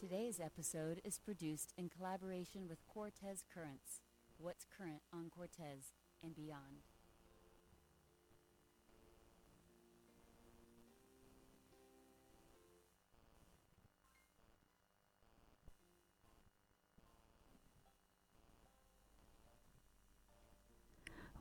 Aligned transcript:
Today's 0.00 0.38
episode 0.38 1.00
is 1.04 1.18
produced 1.18 1.72
in 1.76 1.88
collaboration 1.88 2.68
with 2.68 2.78
Cortes 2.86 3.42
Currents. 3.52 4.00
What's 4.36 4.64
current 4.64 5.00
on 5.12 5.28
Cortes 5.28 5.90
and 6.22 6.36
beyond. 6.36 6.84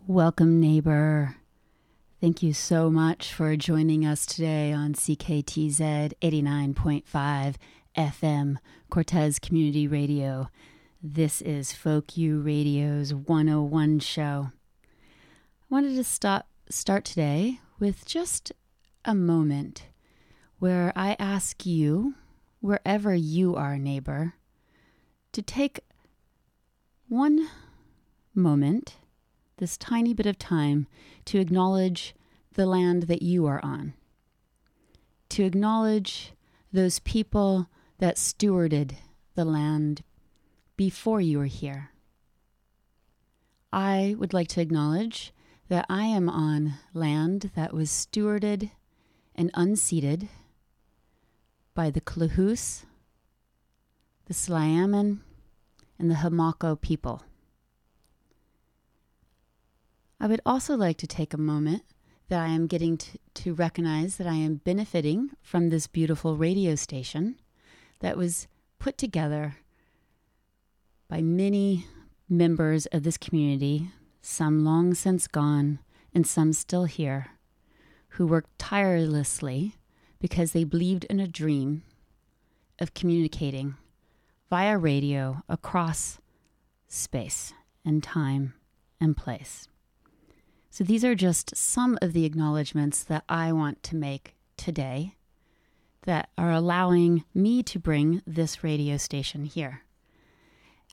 Welcome, 0.08 0.60
neighbor. 0.60 1.36
Thank 2.20 2.42
you 2.42 2.54
so 2.54 2.90
much 2.90 3.32
for 3.32 3.56
joining 3.56 4.04
us 4.04 4.26
today 4.26 4.74
on 4.74 4.96
CKTZ 4.96 6.14
89.5 6.20 7.56
FM, 7.98 8.58
Cortes 8.92 9.40
Community 9.40 9.88
Radio. 9.88 10.50
This 11.02 11.42
is 11.42 11.74
Folk 11.74 12.12
Radio's 12.16 13.12
101 13.12 14.00
show. 14.00 14.52
I 14.84 15.66
wanted 15.68 15.96
to 15.96 16.04
stop, 16.04 16.48
start 16.70 17.06
today 17.06 17.60
with 17.80 18.06
just 18.06 18.52
a 19.04 19.16
moment 19.16 19.88
where 20.60 20.94
I 20.96 21.16
ask 21.18 21.66
you, 21.66 22.14
wherever 22.60 23.16
you 23.16 23.56
are, 23.56 23.80
neighbor, 23.80 24.36
to 25.32 25.42
take 25.42 25.80
one 27.10 27.50
moment, 28.36 28.98
this 29.58 29.76
tiny 29.76 30.14
bit 30.14 30.28
of 30.28 30.38
time, 30.38 30.86
to 31.26 31.40
acknowledge 31.40 32.14
the 32.54 32.68
land 32.68 33.04
that 33.04 33.24
you 33.24 33.48
are 33.48 33.64
on, 33.66 33.94
to 35.30 35.44
acknowledge 35.44 36.34
those 36.72 37.00
people 37.00 37.68
that 38.00 38.16
stewarded 38.16 38.96
the 39.36 39.46
land 39.46 40.04
before 40.76 41.22
you 41.22 41.40
were 41.40 41.46
here. 41.46 41.92
I 43.74 44.16
would 44.18 44.34
like 44.34 44.48
to 44.50 44.62
acknowledge 44.62 45.34
that 45.70 45.86
I 45.90 46.06
am 46.06 46.30
on 46.30 46.76
land 46.94 47.52
that 47.56 47.74
was 47.74 47.90
stewarded 47.90 48.72
and 49.36 49.52
unceded 49.54 50.30
by 51.74 51.90
the 51.90 52.02
Klahoose, 52.02 52.86
the 54.26 54.34
Sliammon, 54.34 55.20
and 56.00 56.10
the 56.10 56.16
Homalco 56.16 56.80
people. 56.80 57.24
I 60.20 60.28
would 60.28 60.42
also 60.46 60.76
like 60.76 60.98
to 60.98 61.08
take 61.08 61.34
a 61.34 61.38
moment 61.38 61.84
that 62.30 62.42
I 62.42 62.48
am 62.48 62.68
getting 62.68 62.98
to, 62.98 63.20
to 63.36 63.54
recognize 63.54 64.18
that 64.18 64.28
I 64.28 64.34
am 64.34 64.56
benefiting 64.56 65.32
from 65.42 65.70
this 65.70 65.88
beautiful 65.88 66.38
radio 66.38 66.76
station 66.76 67.38
that 68.00 68.18
was 68.18 68.48
put 68.80 68.98
together 68.98 69.58
by 71.08 71.22
many 71.22 71.86
members 72.30 72.86
of 72.88 73.04
this 73.04 73.18
community, 73.18 73.90
some 74.22 74.64
long 74.64 74.94
since 74.94 75.28
gone 75.28 75.80
and 76.14 76.28
some 76.28 76.54
still 76.54 76.86
here, 76.86 77.28
who 78.10 78.28
worked 78.28 78.58
tirelessly 78.60 79.76
because 80.20 80.52
they 80.52 80.64
believed 80.64 81.06
in 81.06 81.20
a 81.20 81.28
dream 81.28 81.84
of 82.80 82.94
communicating 82.94 83.76
via 84.50 84.78
radio 84.78 85.44
across 85.48 86.20
space 86.88 87.54
and 87.86 88.04
time 88.04 88.54
and 89.00 89.16
place. 89.16 89.68
So 90.70 90.84
these 90.84 91.04
are 91.04 91.16
just 91.16 91.56
some 91.56 91.98
of 92.02 92.14
the 92.14 92.26
acknowledgments 92.26 93.04
that 93.04 93.24
I 93.28 93.52
want 93.52 93.82
to 93.84 93.96
make 93.96 94.36
today 94.58 95.16
that 96.04 96.30
are 96.38 96.52
allowing 96.52 97.24
me 97.34 97.64
to 97.64 97.80
bring 97.80 98.22
this 98.26 98.64
radio 98.64 98.98
station 98.98 99.46
here. 99.46 99.84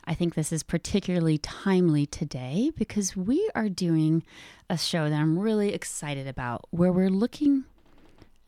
I 0.05 0.15
think 0.15 0.35
this 0.35 0.53
is 0.53 0.63
particularly 0.63 1.39
timely 1.39 2.05
today 2.05 2.71
because 2.77 3.17
we 3.17 3.49
are 3.55 3.69
doing 3.69 4.23
a 4.69 4.77
show 4.77 5.09
that 5.09 5.17
I'm 5.17 5.39
really 5.39 5.73
excited 5.73 6.27
about 6.27 6.67
where 6.71 6.93
we're 6.93 7.11
looking 7.11 7.65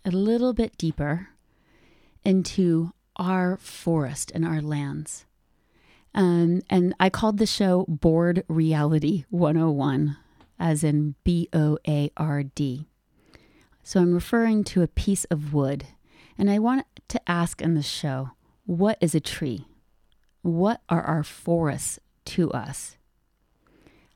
a 0.04 0.10
little 0.10 0.52
bit 0.52 0.76
deeper 0.76 1.28
into 2.24 2.92
our 3.16 3.56
forest 3.56 4.30
and 4.34 4.44
our 4.44 4.60
lands. 4.60 5.24
Um, 6.14 6.62
and 6.68 6.94
I 7.00 7.10
called 7.10 7.38
the 7.38 7.46
show 7.46 7.84
Board 7.88 8.44
Reality 8.48 9.24
101, 9.30 10.16
as 10.58 10.84
in 10.84 11.14
B 11.24 11.48
O 11.52 11.78
A 11.86 12.10
R 12.16 12.42
D. 12.42 12.86
So 13.82 14.00
I'm 14.00 14.14
referring 14.14 14.64
to 14.64 14.82
a 14.82 14.88
piece 14.88 15.24
of 15.26 15.54
wood 15.54 15.86
and 16.38 16.50
I 16.50 16.58
want 16.58 16.86
to 17.08 17.30
ask 17.30 17.60
in 17.60 17.74
the 17.74 17.82
show 17.82 18.30
what 18.64 18.98
is 19.00 19.14
a 19.14 19.20
tree? 19.20 19.66
What 20.42 20.80
are 20.88 21.02
our 21.02 21.22
forests 21.22 21.98
to 22.26 22.50
us? 22.52 22.96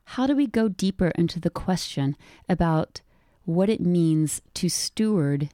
How 0.05 0.27
do 0.27 0.35
we 0.35 0.47
go 0.47 0.69
deeper 0.69 1.13
into 1.15 1.39
the 1.39 1.51
question 1.51 2.17
about 2.49 3.01
what 3.45 3.69
it 3.69 3.81
means 3.81 4.43
to 4.55 4.69
steward 4.69 5.51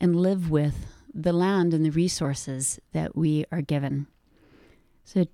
and 0.00 0.16
live 0.16 0.50
with 0.50 0.86
the 1.12 1.32
land 1.32 1.74
and 1.74 1.84
the 1.84 1.90
resources 1.90 2.80
that 2.92 3.14
we 3.14 3.44
are 3.52 3.60
given? 3.60 4.06
So, 5.04 5.26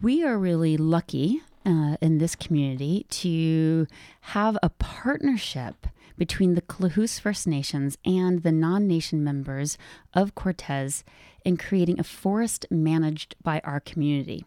we 0.00 0.24
are 0.24 0.36
really 0.36 0.76
lucky 0.76 1.42
uh, 1.64 1.96
in 2.00 2.18
this 2.18 2.34
community 2.34 3.06
to 3.08 3.86
have 4.22 4.58
a 4.62 4.68
partnership 4.68 5.86
between 6.16 6.54
the 6.54 6.62
Klahoose 6.62 7.20
First 7.20 7.46
Nations 7.46 7.98
and 8.04 8.42
the 8.42 8.52
non 8.52 8.86
nation 8.86 9.22
members 9.24 9.78
of 10.14 10.34
Cortes 10.34 11.04
in 11.44 11.56
creating 11.56 11.98
a 11.98 12.04
forest 12.04 12.66
managed 12.70 13.34
by 13.42 13.60
our 13.64 13.80
community. 13.80 14.44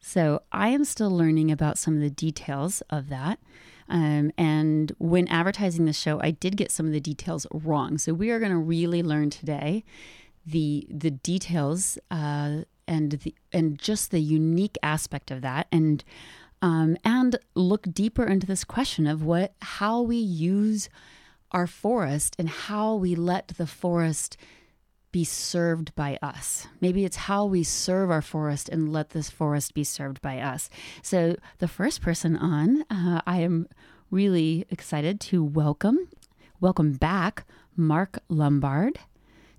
So 0.00 0.42
I 0.52 0.68
am 0.68 0.84
still 0.84 1.10
learning 1.10 1.50
about 1.50 1.78
some 1.78 1.94
of 1.94 2.00
the 2.00 2.10
details 2.10 2.82
of 2.88 3.08
that. 3.08 3.38
Um, 3.88 4.30
and 4.36 4.92
when 4.98 5.26
advertising 5.28 5.86
the 5.86 5.92
show, 5.92 6.20
I 6.20 6.30
did 6.30 6.56
get 6.56 6.70
some 6.70 6.86
of 6.86 6.92
the 6.92 7.00
details 7.00 7.46
wrong. 7.52 7.98
So 7.98 8.12
we 8.12 8.30
are 8.30 8.38
going 8.38 8.52
to 8.52 8.58
really 8.58 9.02
learn 9.02 9.30
today 9.30 9.84
the 10.46 10.86
the 10.90 11.10
details 11.10 11.98
uh, 12.10 12.62
and 12.86 13.12
the 13.12 13.34
and 13.52 13.78
just 13.78 14.10
the 14.10 14.20
unique 14.20 14.78
aspect 14.82 15.30
of 15.30 15.42
that. 15.42 15.66
And 15.72 16.04
um, 16.62 16.96
and 17.04 17.38
look 17.54 17.86
deeper 17.92 18.24
into 18.24 18.46
this 18.46 18.64
question 18.64 19.06
of 19.06 19.22
what 19.22 19.54
how 19.60 20.02
we 20.02 20.16
use 20.16 20.88
our 21.52 21.66
forest 21.66 22.36
and 22.38 22.48
how 22.48 22.94
we 22.94 23.14
let 23.14 23.48
the 23.48 23.66
forest 23.66 24.36
be 25.10 25.24
served 25.24 25.94
by 25.94 26.18
us. 26.20 26.66
Maybe 26.80 27.04
it's 27.04 27.16
how 27.16 27.46
we 27.46 27.62
serve 27.62 28.10
our 28.10 28.20
forest 28.20 28.68
and 28.68 28.92
let 28.92 29.10
this 29.10 29.30
forest 29.30 29.72
be 29.72 29.84
served 29.84 30.20
by 30.20 30.40
us. 30.40 30.68
So, 31.02 31.36
the 31.58 31.68
first 31.68 32.02
person 32.02 32.36
on, 32.36 32.82
uh, 32.90 33.22
I 33.26 33.38
am 33.40 33.68
really 34.10 34.66
excited 34.70 35.20
to 35.20 35.42
welcome, 35.42 36.08
welcome 36.60 36.92
back 36.92 37.44
Mark 37.76 38.18
Lombard 38.28 38.98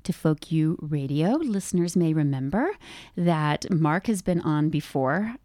to 0.04 0.14
Folk 0.14 0.52
U 0.52 0.78
Radio. 0.82 1.32
Listeners 1.38 1.96
may 1.96 2.14
remember 2.14 2.72
that 3.16 3.70
Mark 3.72 4.08
has 4.08 4.22
been 4.22 4.42
on 4.42 4.70
before 4.70 5.36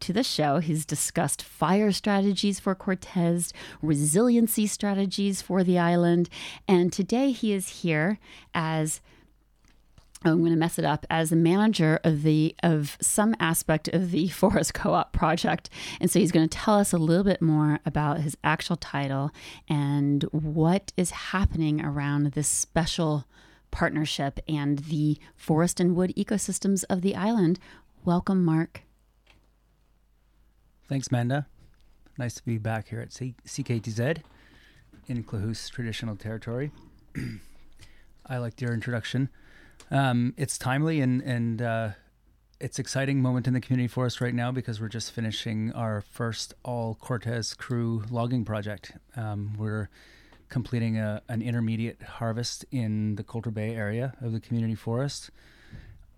to 0.00 0.12
the 0.12 0.22
show. 0.22 0.58
He's 0.58 0.84
discussed 0.84 1.42
fire 1.42 1.92
strategies 1.92 2.58
for 2.58 2.74
Cortes, 2.74 3.52
resiliency 3.82 4.66
strategies 4.66 5.42
for 5.42 5.62
the 5.62 5.78
island, 5.78 6.28
and 6.66 6.92
today 6.92 7.32
he 7.32 7.52
is 7.52 7.82
here 7.82 8.18
as 8.54 9.00
I'm 10.22 10.40
going 10.40 10.52
to 10.52 10.58
mess 10.58 10.78
it 10.78 10.84
up 10.84 11.06
as 11.08 11.32
a 11.32 11.36
manager 11.36 11.98
of 12.04 12.22
the 12.22 12.54
of 12.62 12.98
some 13.00 13.34
aspect 13.40 13.88
of 13.88 14.10
the 14.10 14.28
Forest 14.40 14.74
Co-op 14.74 15.12
project, 15.12 15.70
and 16.00 16.10
so 16.10 16.18
he's 16.18 16.32
going 16.32 16.48
to 16.48 16.58
tell 16.58 16.74
us 16.74 16.92
a 16.92 16.98
little 16.98 17.24
bit 17.24 17.40
more 17.40 17.80
about 17.86 18.20
his 18.20 18.36
actual 18.44 18.76
title 18.76 19.30
and 19.68 20.24
what 20.24 20.92
is 20.96 21.10
happening 21.10 21.82
around 21.82 22.32
this 22.32 22.48
special 22.48 23.24
partnership 23.70 24.40
and 24.48 24.80
the 24.80 25.16
forest 25.36 25.80
and 25.80 25.96
wood 25.96 26.12
ecosystems 26.16 26.84
of 26.90 27.00
the 27.02 27.14
island. 27.14 27.58
Welcome, 28.04 28.44
Mark. 28.44 28.82
Thanks, 30.90 31.12
Manda. 31.12 31.46
Nice 32.18 32.34
to 32.34 32.44
be 32.44 32.58
back 32.58 32.88
here 32.88 32.98
at 32.98 33.12
C- 33.12 33.36
CKTZ 33.46 34.22
in 35.06 35.22
Klahoose 35.22 35.70
traditional 35.70 36.16
territory. 36.16 36.72
I 38.26 38.38
liked 38.38 38.60
your 38.60 38.74
introduction. 38.74 39.28
Um, 39.92 40.34
it's 40.36 40.58
timely 40.58 41.00
and 41.00 41.22
and 41.22 41.62
uh, 41.62 41.90
it's 42.58 42.80
exciting 42.80 43.22
moment 43.22 43.46
in 43.46 43.54
the 43.54 43.60
community 43.60 43.86
forest 43.86 44.20
right 44.20 44.34
now 44.34 44.50
because 44.50 44.80
we're 44.80 44.88
just 44.88 45.12
finishing 45.12 45.70
our 45.74 46.00
first 46.00 46.54
all 46.64 46.96
Cortes 46.96 47.54
crew 47.54 48.02
logging 48.10 48.44
project. 48.44 48.90
Um, 49.14 49.54
we're 49.56 49.90
completing 50.48 50.98
a, 50.98 51.22
an 51.28 51.40
intermediate 51.40 52.02
harvest 52.02 52.64
in 52.72 53.14
the 53.14 53.22
Coulter 53.22 53.52
Bay 53.52 53.76
area 53.76 54.14
of 54.20 54.32
the 54.32 54.40
community 54.40 54.74
forest. 54.74 55.30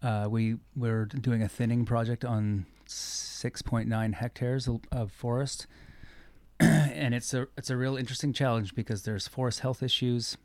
Uh, 0.02 0.28
we 0.30 0.56
we're 0.74 1.04
doing 1.04 1.42
a 1.42 1.48
thinning 1.48 1.84
project 1.84 2.24
on 2.24 2.64
6.9 2.92 4.14
hectares 4.14 4.68
of 4.90 5.12
forest, 5.12 5.66
and 6.60 7.14
it's 7.14 7.34
a 7.34 7.48
it's 7.56 7.70
a 7.70 7.76
real 7.76 7.96
interesting 7.96 8.32
challenge 8.32 8.74
because 8.74 9.02
there's 9.02 9.28
forest 9.28 9.60
health 9.60 9.82
issues, 9.82 10.36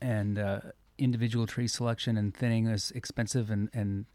and 0.00 0.38
uh, 0.38 0.60
individual 0.98 1.46
tree 1.46 1.68
selection 1.68 2.16
and 2.16 2.34
thinning 2.34 2.66
is 2.66 2.90
expensive 2.92 3.50
and 3.50 3.68
and 3.72 4.06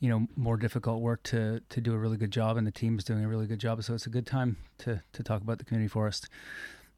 you 0.00 0.08
know 0.08 0.26
more 0.36 0.56
difficult 0.56 1.00
work 1.00 1.22
to 1.24 1.60
to 1.68 1.80
do 1.80 1.94
a 1.94 1.98
really 1.98 2.16
good 2.16 2.30
job, 2.30 2.56
and 2.56 2.66
the 2.66 2.72
team 2.72 2.98
is 2.98 3.04
doing 3.04 3.24
a 3.24 3.28
really 3.28 3.46
good 3.46 3.60
job. 3.60 3.82
So 3.82 3.94
it's 3.94 4.06
a 4.06 4.10
good 4.10 4.26
time 4.26 4.56
to 4.78 5.02
to 5.12 5.22
talk 5.22 5.42
about 5.42 5.58
the 5.58 5.64
community 5.64 5.88
forest. 5.88 6.28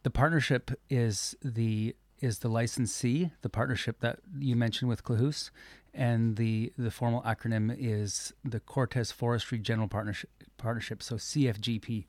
The 0.02 0.10
partnership 0.10 0.70
is 0.88 1.34
the 1.42 1.94
is 2.20 2.40
the 2.40 2.48
licensee, 2.48 3.30
the 3.42 3.48
partnership 3.48 4.00
that 4.00 4.18
you 4.38 4.56
mentioned 4.56 4.88
with 4.88 5.04
Klahoose, 5.04 5.50
and 5.98 6.36
the 6.36 6.72
the 6.78 6.92
formal 6.92 7.22
acronym 7.22 7.74
is 7.76 8.32
the 8.44 8.60
Cortes 8.60 9.10
Forestry 9.12 9.58
General 9.58 9.88
Partnership. 9.88 10.30
Partnership, 10.56 11.02
so 11.02 11.16
CFGP. 11.16 12.06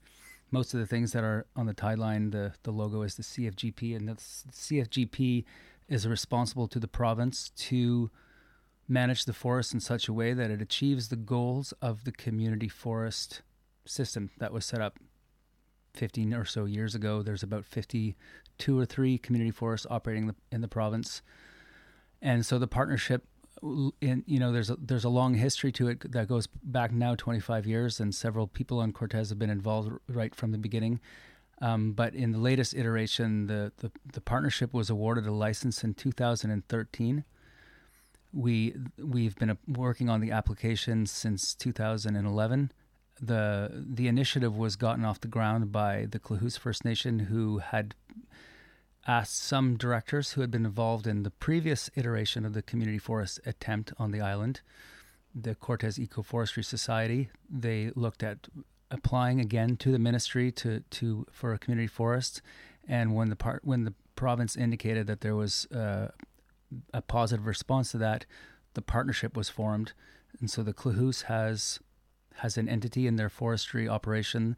Most 0.52 0.74
of 0.74 0.80
the 0.80 0.86
things 0.86 1.12
that 1.12 1.24
are 1.24 1.46
on 1.56 1.66
the 1.66 1.74
tagline, 1.74 2.32
the 2.32 2.54
the 2.64 2.72
logo 2.72 3.02
is 3.02 3.16
the 3.16 3.24
CFGP, 3.24 3.96
and 3.96 4.08
the 4.08 4.14
CFGP 4.14 5.44
is 5.88 6.08
responsible 6.08 6.68
to 6.68 6.80
the 6.80 6.88
province 6.88 7.50
to 7.56 8.12
manage 8.88 9.26
the 9.26 9.34
forest 9.34 9.74
in 9.74 9.80
such 9.80 10.08
a 10.08 10.14
way 10.14 10.34
that 10.34 10.52
it 10.52 10.62
achieves 10.62 11.10
the 11.10 11.16
goals 11.16 11.74
of 11.82 12.04
the 12.04 12.12
community 12.12 12.70
forest 12.70 13.42
system 13.86 14.30
that 14.38 14.54
was 14.54 14.66
set 14.66 14.82
up 14.82 15.00
15 15.96 16.34
or 16.36 16.46
so 16.46 16.66
years 16.66 16.94
ago. 16.94 17.24
There's 17.24 17.44
about 17.44 17.66
52 17.66 18.80
or 18.80 18.86
three 18.86 19.18
community 19.18 19.52
forests 19.52 19.88
operating 19.90 20.28
the, 20.28 20.36
in 20.52 20.62
the 20.62 20.68
province, 20.68 21.24
and 22.22 22.46
so 22.46 22.60
the 22.60 22.68
partnership. 22.68 23.26
In 24.02 24.24
you 24.26 24.40
know, 24.40 24.52
there's 24.52 24.70
a 24.70 24.78
there's 24.80 25.04
a 25.04 25.10
long 25.10 25.34
history 25.34 25.72
to 25.74 25.90
it 25.90 26.12
that 26.12 26.28
goes 26.28 26.48
back 26.48 26.92
now 26.92 27.16
25 27.16 27.68
years, 27.68 28.00
and 28.00 28.16
several 28.16 28.48
people 28.48 28.80
on 28.80 28.94
Cortes 28.94 29.30
have 29.30 29.40
been 29.40 29.50
involved 29.50 29.92
right 30.08 30.34
from 30.34 30.52
the 30.52 30.58
beginning. 30.58 31.00
Um, 31.62 31.92
but 31.92 32.16
in 32.16 32.32
the 32.32 32.38
latest 32.38 32.74
iteration, 32.74 33.48
the, 33.48 33.74
the, 33.80 33.92
the 34.14 34.22
partnership 34.22 34.74
was 34.74 34.90
awarded 34.90 35.28
a 35.28 35.34
license 35.34 35.84
in 35.84 35.94
2013 35.94 37.26
we 38.34 38.76
we've 38.98 39.36
been 39.36 39.58
working 39.68 40.10
on 40.10 40.22
the 40.22 40.32
application 40.32 41.06
since 41.06 41.56
2011. 41.56 42.72
The 43.22 43.86
the 43.88 44.08
initiative 44.08 44.56
was 44.56 44.76
gotten 44.76 45.04
off 45.04 45.20
the 45.20 45.28
ground 45.28 45.72
by 45.72 46.08
the 46.10 46.20
Klahoose 46.20 46.58
First 46.58 46.86
Nation, 46.86 47.20
who 47.20 47.60
had 47.60 47.96
asked 49.10 49.40
some 49.40 49.76
directors 49.76 50.34
who 50.34 50.42
had 50.42 50.52
been 50.52 50.68
involved 50.68 51.08
in 51.08 51.24
the 51.24 51.32
previous 51.32 51.90
iteration 51.96 52.46
of 52.46 52.54
the 52.54 52.62
community 52.62 53.00
forest 53.00 53.40
attempt 53.44 53.92
on 53.98 54.12
the 54.12 54.22
island, 54.22 54.62
the 55.34 55.56
Cortes 55.56 55.98
Ecoforestry 55.98 56.64
Society. 56.64 57.32
They 57.50 57.92
looked 57.96 58.22
at 58.22 58.48
applying 58.92 59.40
again 59.40 59.78
to 59.78 59.92
the 59.92 59.98
ministry 59.98 60.52
to 60.52 60.82
to 60.82 61.26
for 61.32 61.54
a 61.54 61.58
community 61.58 61.88
forest, 61.88 62.44
and 62.88 63.16
when 63.16 63.30
the 63.30 63.36
part 63.36 63.66
when 63.66 63.84
the 63.84 63.96
province 64.16 64.56
indicated 64.56 65.08
that 65.08 65.22
there 65.22 65.36
was 65.36 65.66
uh, 65.72 66.10
a 66.94 67.02
positive 67.02 67.48
response 67.48 67.90
to 67.92 67.98
that, 67.98 68.28
the 68.76 68.82
partnership 68.84 69.36
was 69.36 69.50
formed, 69.50 69.94
and 70.40 70.52
so 70.52 70.62
the 70.62 70.74
Klahoose 70.74 71.24
has 71.24 71.80
has 72.36 72.60
an 72.60 72.70
entity 72.70 73.08
in 73.08 73.16
their 73.16 73.30
forestry 73.30 73.90
operation 73.90 74.56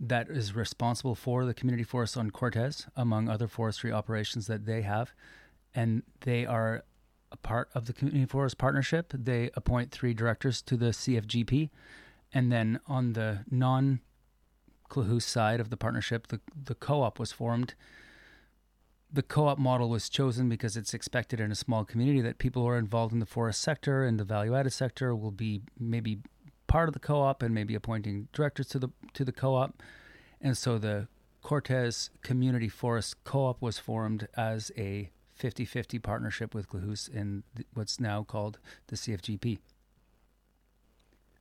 that 0.00 0.30
is 0.30 0.54
responsible 0.54 1.14
for 1.14 1.44
the 1.44 1.52
community 1.52 1.84
forest 1.84 2.16
on 2.16 2.30
Cortes, 2.30 2.86
among 2.96 3.28
other 3.28 3.46
forestry 3.46 3.92
operations 3.92 4.46
that 4.46 4.64
they 4.64 4.80
have, 4.80 5.12
and 5.74 6.02
they 6.22 6.46
are 6.46 6.84
a 7.30 7.36
part 7.36 7.68
of 7.74 7.84
the 7.84 7.92
community 7.92 8.24
forest 8.24 8.56
partnership. 8.56 9.12
They 9.12 9.50
appoint 9.54 9.90
three 9.90 10.14
directors 10.14 10.62
to 10.62 10.76
the 10.76 10.86
CFGP, 10.86 11.68
and 12.32 12.50
then 12.50 12.80
on 12.86 13.12
the 13.12 13.44
non 13.50 14.00
Klahoose 14.88 15.22
side 15.22 15.60
of 15.60 15.70
the 15.70 15.76
partnership, 15.76 16.28
the 16.28 16.40
the 16.64 16.74
co-op 16.74 17.18
was 17.18 17.30
formed. 17.30 17.74
The 19.12 19.22
co-op 19.22 19.58
model 19.58 19.90
was 19.90 20.08
chosen 20.08 20.48
because 20.48 20.76
it's 20.76 20.94
expected 20.94 21.40
in 21.40 21.50
a 21.50 21.56
small 21.56 21.84
community 21.84 22.20
that 22.20 22.38
people 22.38 22.62
who 22.62 22.68
are 22.68 22.78
involved 22.78 23.12
in 23.12 23.18
the 23.18 23.26
forest 23.26 23.60
sector 23.60 24.04
and 24.04 24.20
the 24.20 24.24
value-added 24.24 24.72
sector 24.72 25.16
will 25.16 25.32
be 25.32 25.62
maybe 25.76 26.20
part 26.70 26.88
of 26.88 26.92
the 26.92 27.00
co-op 27.00 27.42
and 27.42 27.52
maybe 27.52 27.74
appointing 27.74 28.28
directors 28.32 28.68
to 28.68 28.78
the 28.78 28.88
to 29.12 29.24
the 29.24 29.32
co-op. 29.32 29.82
And 30.40 30.56
so 30.56 30.78
the 30.78 31.08
Cortes 31.42 32.10
Community 32.22 32.68
Forest 32.68 33.22
Co-op 33.24 33.60
was 33.60 33.78
formed 33.78 34.28
as 34.36 34.70
a 34.76 35.10
50-50 35.38 36.02
partnership 36.02 36.54
with 36.54 36.68
Klahoose 36.68 37.08
in 37.08 37.42
what's 37.74 37.98
now 37.98 38.22
called 38.22 38.58
the 38.86 38.96
CFGP. 38.96 39.58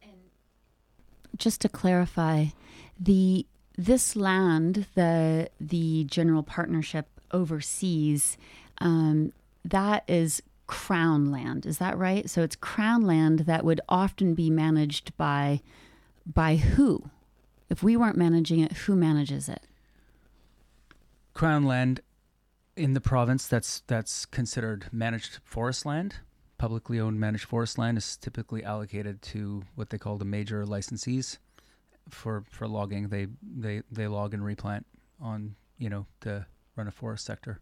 And 0.01 0.19
just 1.38 1.62
to 1.62 1.69
clarify, 1.69 2.45
the 3.00 3.45
this 3.77 4.15
land, 4.15 4.88
the 4.95 5.50
the 5.62 6.05
general 6.05 6.43
partnership 6.43 7.07
oversees 7.31 8.36
um, 8.79 9.31
that 9.63 10.03
is 10.07 10.41
crown 10.70 11.32
land. 11.32 11.66
Is 11.66 11.80
that 11.80 11.98
right? 11.98 12.30
So 12.30 12.44
it's 12.44 12.56
crown 12.56 13.02
land 13.02 13.40
that 13.40 13.66
would 13.66 13.82
often 13.90 14.36
be 14.36 14.52
managed 14.52 15.18
by 15.18 15.62
by 16.28 16.58
who? 16.58 17.10
If 17.72 17.82
we 17.82 17.98
weren't 17.98 18.18
managing 18.18 18.60
it, 18.60 18.74
who 18.74 18.96
manages 18.96 19.50
it? 19.50 19.64
Crown 21.34 21.64
land 21.66 22.02
in 22.76 22.94
the 22.94 23.02
province 23.02 23.48
that's 23.48 23.82
that's 23.88 24.28
considered 24.28 24.86
managed 24.92 25.40
forest 25.44 25.88
land. 25.88 26.18
Publicly 26.60 27.00
owned 27.00 27.20
managed 27.20 27.46
forest 27.46 27.80
land 27.80 27.98
is 27.98 28.16
typically 28.16 28.64
allocated 28.64 29.24
to 29.24 29.64
what 29.74 29.90
they 29.90 29.98
call 29.98 30.20
the 30.20 30.26
major 30.26 30.66
licensees 30.68 31.40
for 32.10 32.44
for 32.52 32.68
logging. 32.68 33.10
They 33.10 33.26
they 33.42 33.82
they 33.92 34.06
log 34.06 34.36
and 34.36 34.46
replant 34.46 34.86
on 35.20 35.56
you 35.80 35.90
know 35.90 36.06
the 36.20 36.46
run 36.76 36.88
a 36.88 36.92
forest 36.92 37.26
sector. 37.26 37.60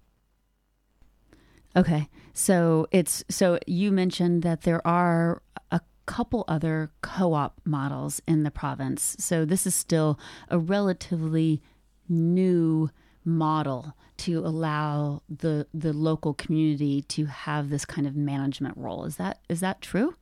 Okay. 1.77 2.09
So 2.33 2.87
it's 2.91 3.23
so 3.29 3.59
you 3.67 3.91
mentioned 3.91 4.41
that 4.43 4.61
there 4.61 4.85
are 4.85 5.41
a 5.71 5.79
couple 6.07 6.43
other 6.47 6.91
co-op 7.01 7.61
models 7.65 8.21
in 8.27 8.43
the 8.43 8.51
province. 8.51 9.15
So 9.19 9.45
this 9.45 9.67
is 9.67 9.75
still 9.75 10.19
a 10.49 10.57
relatively 10.57 11.61
new 12.09 12.89
model 13.23 13.93
to 14.17 14.39
allow 14.39 15.21
the 15.29 15.67
the 15.73 15.93
local 15.93 16.33
community 16.33 17.03
to 17.03 17.25
have 17.25 17.69
this 17.69 17.85
kind 17.85 18.07
of 18.07 18.15
management 18.15 18.75
role. 18.77 19.05
Is 19.05 19.17
that 19.17 19.39
is 19.47 19.59
that 19.59 19.81
true? 19.81 20.15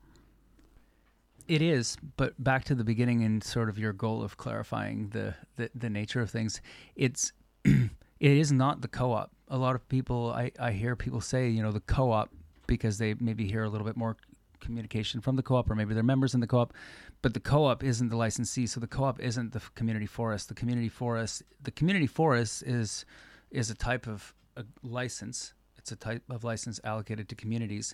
It 1.47 1.61
is, 1.61 1.95
but 2.17 2.43
back 2.43 2.63
to 2.65 2.75
the 2.75 2.83
beginning 2.83 3.23
and 3.23 3.43
sort 3.43 3.69
of 3.69 3.77
your 3.77 3.93
goal 3.93 4.23
of 4.23 4.35
clarifying 4.35 5.09
the 5.09 5.35
the, 5.55 5.69
the 5.73 5.89
nature 5.89 6.19
of 6.19 6.29
things. 6.29 6.59
It's 6.95 7.31
it 7.63 7.91
is 8.19 8.51
not 8.51 8.81
the 8.81 8.87
co-op. 8.87 9.31
A 9.47 9.57
lot 9.57 9.75
of 9.75 9.87
people, 9.87 10.31
I, 10.31 10.51
I 10.59 10.71
hear 10.71 10.95
people 10.95 11.21
say, 11.21 11.49
you 11.49 11.61
know, 11.61 11.71
the 11.71 11.81
co-op 11.81 12.29
because 12.67 12.97
they 12.97 13.13
maybe 13.19 13.47
hear 13.47 13.63
a 13.63 13.69
little 13.69 13.85
bit 13.85 13.95
more 13.95 14.17
communication 14.59 15.21
from 15.21 15.35
the 15.35 15.43
co-op 15.43 15.69
or 15.69 15.75
maybe 15.75 15.93
they're 15.93 16.01
members 16.01 16.33
in 16.33 16.39
the 16.39 16.47
co-op 16.47 16.73
but 17.21 17.33
the 17.33 17.39
co-op 17.39 17.83
isn't 17.83 18.09
the 18.09 18.17
licensee 18.17 18.65
so 18.65 18.79
the 18.79 18.87
co-op 18.87 19.19
isn't 19.19 19.53
the 19.53 19.61
community 19.75 20.07
forest. 20.07 20.47
The 20.47 20.55
community 20.55 20.89
forest 20.89 21.43
the 21.61 21.71
community 21.71 22.07
forest 22.07 22.63
is 22.63 23.05
is 23.51 23.69
a 23.69 23.75
type 23.75 24.07
of 24.07 24.33
a 24.57 24.65
license. 24.81 25.53
It's 25.77 25.91
a 25.91 25.95
type 25.95 26.23
of 26.29 26.43
license 26.43 26.79
allocated 26.83 27.29
to 27.29 27.35
communities 27.35 27.93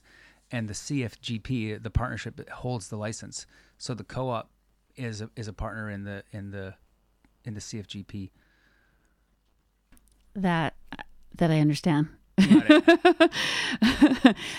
and 0.51 0.67
the 0.67 0.74
CFGP 0.74 1.81
the 1.81 1.89
partnership 1.89 2.50
holds 2.50 2.88
the 2.88 2.98
license. 2.98 3.46
So 3.77 3.93
the 3.93 4.03
co-op 4.03 4.50
is 4.96 5.22
a, 5.22 5.29
is 5.36 5.48
a 5.48 5.53
partner 5.53 5.89
in 5.89 6.03
the 6.03 6.24
in 6.31 6.51
the 6.51 6.75
in 7.43 7.53
the 7.53 7.62
CFGP 7.62 8.31
that 10.36 10.71
that 11.36 11.52
I 11.52 11.60
understand. 11.60 12.10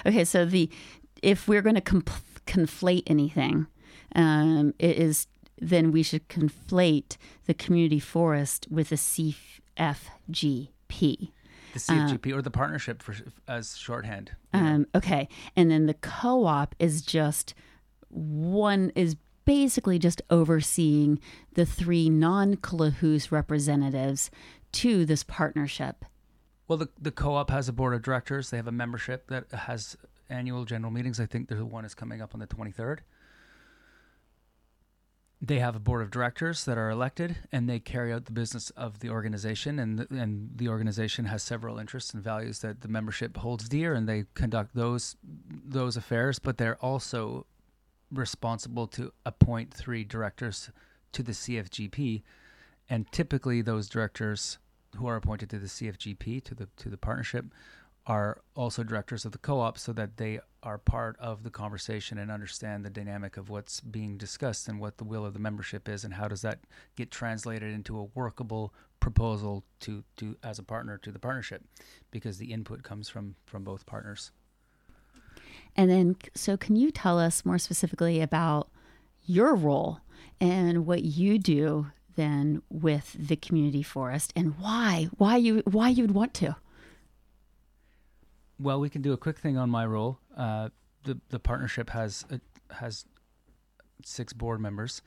okay, 0.07 0.25
so 0.25 0.45
the 0.45 0.71
if 1.23 1.49
we're 1.49 1.63
going 1.63 1.77
to 1.77 1.81
conflate 1.81 3.05
anything, 3.07 3.67
um, 4.15 4.75
it 4.79 4.97
is 4.97 5.27
then 5.59 5.93
we 5.93 6.03
should 6.03 6.29
conflate 6.29 7.17
the 7.47 7.55
community 7.55 8.01
forest 8.01 8.67
with 8.71 8.89
the 8.89 8.97
CFGP. 8.97 9.39
The 11.73 11.79
CFGP 11.79 12.33
uh, 12.33 12.37
or 12.37 12.43
the 12.43 12.51
partnership 12.51 13.03
for 13.03 13.15
as 13.49 13.77
shorthand. 13.77 14.33
Um, 14.53 14.87
okay, 14.95 15.29
and 15.57 15.71
then 15.71 15.87
the 15.87 15.95
co-op 15.95 16.75
is 16.79 17.03
just 17.03 17.55
one 18.09 18.91
is 18.95 19.17
basically 19.45 19.99
just 19.99 20.21
overseeing 20.31 21.19
the 21.55 21.65
three 21.65 22.11
non-Klahoose 22.11 23.33
representatives 23.33 24.31
to 24.73 25.05
this 25.05 25.23
partnership 25.25 26.05
Well, 26.69 26.79
the 26.79 26.89
the 27.01 27.11
co-op 27.11 27.51
has 27.51 27.69
a 27.69 27.73
board 27.73 27.95
of 27.95 28.03
directors. 28.03 28.51
They 28.51 28.57
have 28.57 28.69
a 28.69 28.73
membership 28.73 29.29
that 29.29 29.51
has 29.53 29.97
annual 30.29 30.65
general 30.65 30.93
meetings. 30.93 31.21
I 31.21 31.27
think 31.27 31.49
the 31.49 31.65
one 31.65 31.85
is 31.85 31.95
coming 31.95 32.23
up 32.23 32.35
on 32.35 32.41
the 32.41 32.47
23rd. 32.47 33.01
They 35.45 35.59
have 35.59 35.75
a 35.75 35.81
board 35.81 36.03
of 36.03 36.11
directors 36.13 36.65
that 36.67 36.79
are 36.79 36.89
elected, 36.89 37.37
and 37.51 37.69
they 37.69 37.81
carry 37.81 38.13
out 38.13 38.27
the 38.27 38.33
business 38.33 38.71
of 38.71 39.01
the 39.01 39.11
organization. 39.11 39.81
and 39.81 39.99
the, 39.99 40.07
And 40.17 40.51
the 40.55 40.69
organization 40.69 41.25
has 41.25 41.43
several 41.43 41.79
interests 41.81 42.15
and 42.15 42.23
values 42.23 42.61
that 42.61 42.81
the 42.83 42.89
membership 42.89 43.37
holds 43.39 43.69
dear, 43.69 43.93
and 43.93 44.09
they 44.09 44.27
conduct 44.35 44.75
those 44.75 45.17
those 45.65 45.97
affairs. 45.97 46.39
But 46.39 46.59
they're 46.59 46.83
also 46.83 47.47
responsible 48.13 48.87
to 48.87 49.13
appoint 49.27 49.75
three 49.75 50.05
directors 50.05 50.71
to 51.11 51.23
the 51.25 51.33
CFGP, 51.33 52.23
and 52.89 53.11
typically 53.11 53.63
those 53.63 53.89
directors 53.89 54.59
who 54.97 55.07
are 55.07 55.17
appointed 55.17 55.51
to 55.51 55.59
the 55.59 55.67
CFGP 55.67 56.43
to 56.45 56.55
the 56.55 56.69
to 56.77 56.89
the 56.89 56.97
partnership 56.97 57.47
are 58.07 58.41
also 58.57 58.83
directors 58.83 59.25
of 59.25 59.33
the 59.33 59.39
co-op 59.39 59.79
so 59.79 59.93
that 59.93 60.17
they 60.17 60.41
are 60.63 60.79
part 60.79 61.17
of 61.21 61.45
the 61.45 61.51
conversation 61.51 62.19
and 62.19 62.31
understand 62.31 62.85
the 62.85 62.91
dynamic 62.91 63.37
of 63.37 63.49
what's 63.49 63.81
being 63.81 64.17
discussed 64.17 64.67
and 64.67 64.81
what 64.81 64.99
the 64.99 65.05
will 65.05 65.25
of 65.25 65.35
the 65.35 65.39
membership 65.39 65.89
is 65.89 66.03
and 66.03 66.15
how 66.15 66.27
does 66.27 66.43
that 66.43 66.59
get 66.97 67.13
translated 67.13 67.73
into 67.73 67.99
a 67.99 68.05
workable 68.15 68.75
proposal 68.99 69.65
to, 69.79 70.03
to 70.17 70.37
as 70.43 70.59
a 70.59 70.63
partner 70.65 70.99
to 70.99 71.13
the 71.13 71.19
partnership 71.19 71.63
because 72.11 72.39
the 72.39 72.53
input 72.53 72.83
comes 72.83 73.09
from 73.09 73.37
from 73.47 73.63
both 73.63 73.87
partners. 73.87 74.33
And 75.77 75.91
then 75.91 76.17
so 76.35 76.57
can 76.57 76.77
you 76.77 76.91
tell 76.91 77.19
us 77.19 77.45
more 77.45 77.59
specifically 77.59 78.21
about 78.21 78.69
your 79.25 79.55
role 79.55 80.01
and 80.41 80.87
what 80.87 81.05
you 81.05 81.39
do 81.39 81.87
then 82.17 82.63
with 82.71 83.17
the 83.19 83.37
community 83.37 83.83
forest 83.83 84.33
and 84.37 84.59
why 84.59 85.09
why 85.19 85.37
you 85.37 85.63
why 85.67 85.89
you'd 85.89 86.13
want 86.13 86.35
to 86.35 86.57
well, 88.63 88.81
we 88.81 88.89
can 88.89 89.03
do 89.03 89.13
a 89.13 89.17
quick 89.17 89.39
thing 89.39 89.57
on 89.57 89.71
my 89.71 89.85
role. 89.85 90.19
Uh, 90.37 90.69
the 91.05 91.19
the 91.31 91.39
partnership 91.39 91.91
has 91.91 92.25
a, 92.31 92.41
has 92.75 93.05
six 94.05 94.33
board 94.33 94.61
members, 94.61 95.03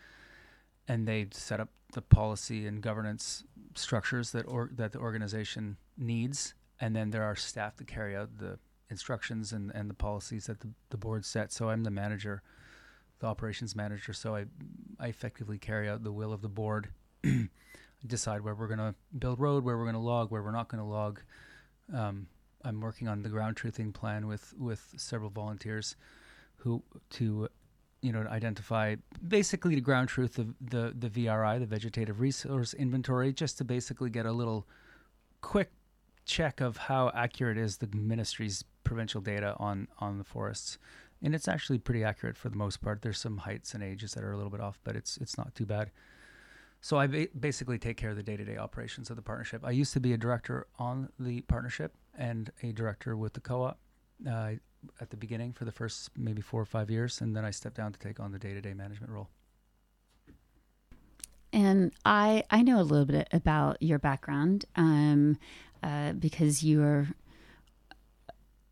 and 0.88 1.08
they 1.08 1.28
set 1.32 1.60
up 1.60 1.70
the 1.94 2.02
policy 2.02 2.68
and 2.68 2.82
governance 2.82 3.44
structures 3.76 4.32
that 4.32 4.46
or 4.48 4.70
that 4.74 4.92
the 4.92 5.00
organization 5.00 5.78
needs, 5.98 6.54
and 6.80 6.96
then 6.96 7.12
there 7.12 7.24
are 7.24 7.36
staff 7.36 7.76
to 7.78 7.84
carry 7.84 8.16
out 8.16 8.38
the 8.38 8.60
instructions 8.90 9.52
and, 9.52 9.72
and 9.74 9.90
the 9.90 9.96
policies 9.96 10.46
that 10.46 10.60
the, 10.60 10.70
the 10.90 10.98
board 10.98 11.26
sets. 11.26 11.56
So 11.56 11.70
I'm 11.70 11.84
the 11.84 11.92
manager, 11.92 12.44
the 13.20 13.28
operations 13.28 13.76
manager. 13.76 14.14
So 14.14 14.36
I 14.36 14.46
I 15.00 15.08
effectively 15.08 15.58
carry 15.58 15.90
out 15.90 16.04
the 16.04 16.12
will 16.12 16.34
of 16.34 16.42
the 16.42 16.50
board, 16.50 16.90
decide 18.08 18.42
where 18.42 18.56
we're 18.56 18.68
going 18.68 18.80
to 18.80 18.96
build 19.18 19.40
road, 19.40 19.64
where 19.64 19.78
we're 19.78 19.84
going 19.84 19.96
to 19.96 20.00
log, 20.00 20.32
where 20.32 20.44
we're 20.44 20.52
not 20.52 20.70
going 20.70 20.84
to 20.84 20.90
log. 20.90 21.22
Um, 21.94 22.28
I'm 22.64 22.82
working 22.82 23.08
on 23.08 23.22
the 23.22 23.30
ground 23.30 23.56
truthing 23.56 23.94
plan 23.94 24.28
with 24.28 24.54
with 24.58 24.94
several 24.98 25.30
volunteers 25.30 25.96
who 26.58 26.82
to 27.12 27.48
you 28.02 28.12
know 28.12 28.26
identify 28.30 28.96
basically 29.28 29.76
the 29.76 29.82
ground 29.82 30.10
truth 30.10 30.38
of 30.40 30.54
the 30.60 30.94
the 30.98 31.10
VRI, 31.10 31.60
the 31.60 31.66
vegetative 31.66 32.20
resource 32.20 32.74
inventory, 32.74 33.32
just 33.32 33.58
to 33.60 33.64
basically 33.64 34.10
get 34.10 34.26
a 34.26 34.32
little 34.32 34.68
quick 35.42 35.72
check 36.26 36.60
of 36.60 36.76
how 36.76 37.12
accurate 37.14 37.58
is 37.58 37.78
the 37.78 37.88
ministry's 37.96 38.64
provincial 38.84 39.22
data 39.22 39.56
on 39.60 39.88
on 40.00 40.18
the 40.18 40.24
forests. 40.24 40.78
And 41.22 41.34
it's 41.34 41.48
actually 41.48 41.80
pretty 41.80 42.04
accurate 42.04 42.38
for 42.38 42.50
the 42.50 42.58
most 42.58 42.82
part. 42.82 43.02
There's 43.02 43.18
some 43.20 43.38
heights 43.38 43.74
and 43.74 43.84
ages 43.84 44.14
that 44.14 44.24
are 44.24 44.32
a 44.32 44.36
little 44.38 44.52
bit 44.52 44.62
off, 44.62 44.80
but 44.84 44.96
it's 44.96 45.18
it's 45.18 45.38
not 45.38 45.56
too 45.56 45.66
bad. 45.66 45.92
So 46.82 46.98
I 46.98 47.08
ba- 47.08 47.30
basically 47.40 47.80
take 47.80 47.98
care 47.98 48.12
of 48.12 48.16
the 48.16 48.22
day-to-day 48.22 48.58
operations 48.58 49.10
of 49.10 49.16
the 49.16 49.24
partnership. 49.24 49.64
I 49.66 49.72
used 49.72 49.94
to 49.94 50.00
be 50.00 50.14
a 50.14 50.18
director 50.18 50.68
on 50.78 51.10
the 51.20 51.42
partnership 51.42 51.96
and 52.16 52.52
a 52.62 52.72
director 52.74 53.18
with 53.18 53.34
the 53.34 53.42
co-op 53.42 53.80
uh, 54.30 54.52
at 55.02 55.10
the 55.10 55.18
beginning 55.18 55.52
for 55.54 55.66
the 55.66 55.72
first 55.72 56.12
maybe 56.16 56.42
four 56.44 56.62
or 56.62 56.66
five 56.66 56.92
years, 56.92 57.22
and 57.22 57.36
then 57.36 57.44
I 57.44 57.50
stepped 57.50 57.78
down 57.78 57.92
to 57.94 58.00
take 58.00 58.20
on 58.20 58.32
the 58.32 58.38
day-to-day 58.38 58.76
management 58.76 59.12
role. 59.12 59.30
And 61.52 61.94
I 62.04 62.44
I 62.52 62.62
know 62.62 62.80
a 62.80 62.84
little 62.84 63.06
bit 63.06 63.30
about 63.32 63.82
your 63.82 63.98
background 63.98 64.66
um, 64.76 65.38
uh, 65.82 66.12
because 66.14 66.64
you 66.64 66.84
are 66.84 67.08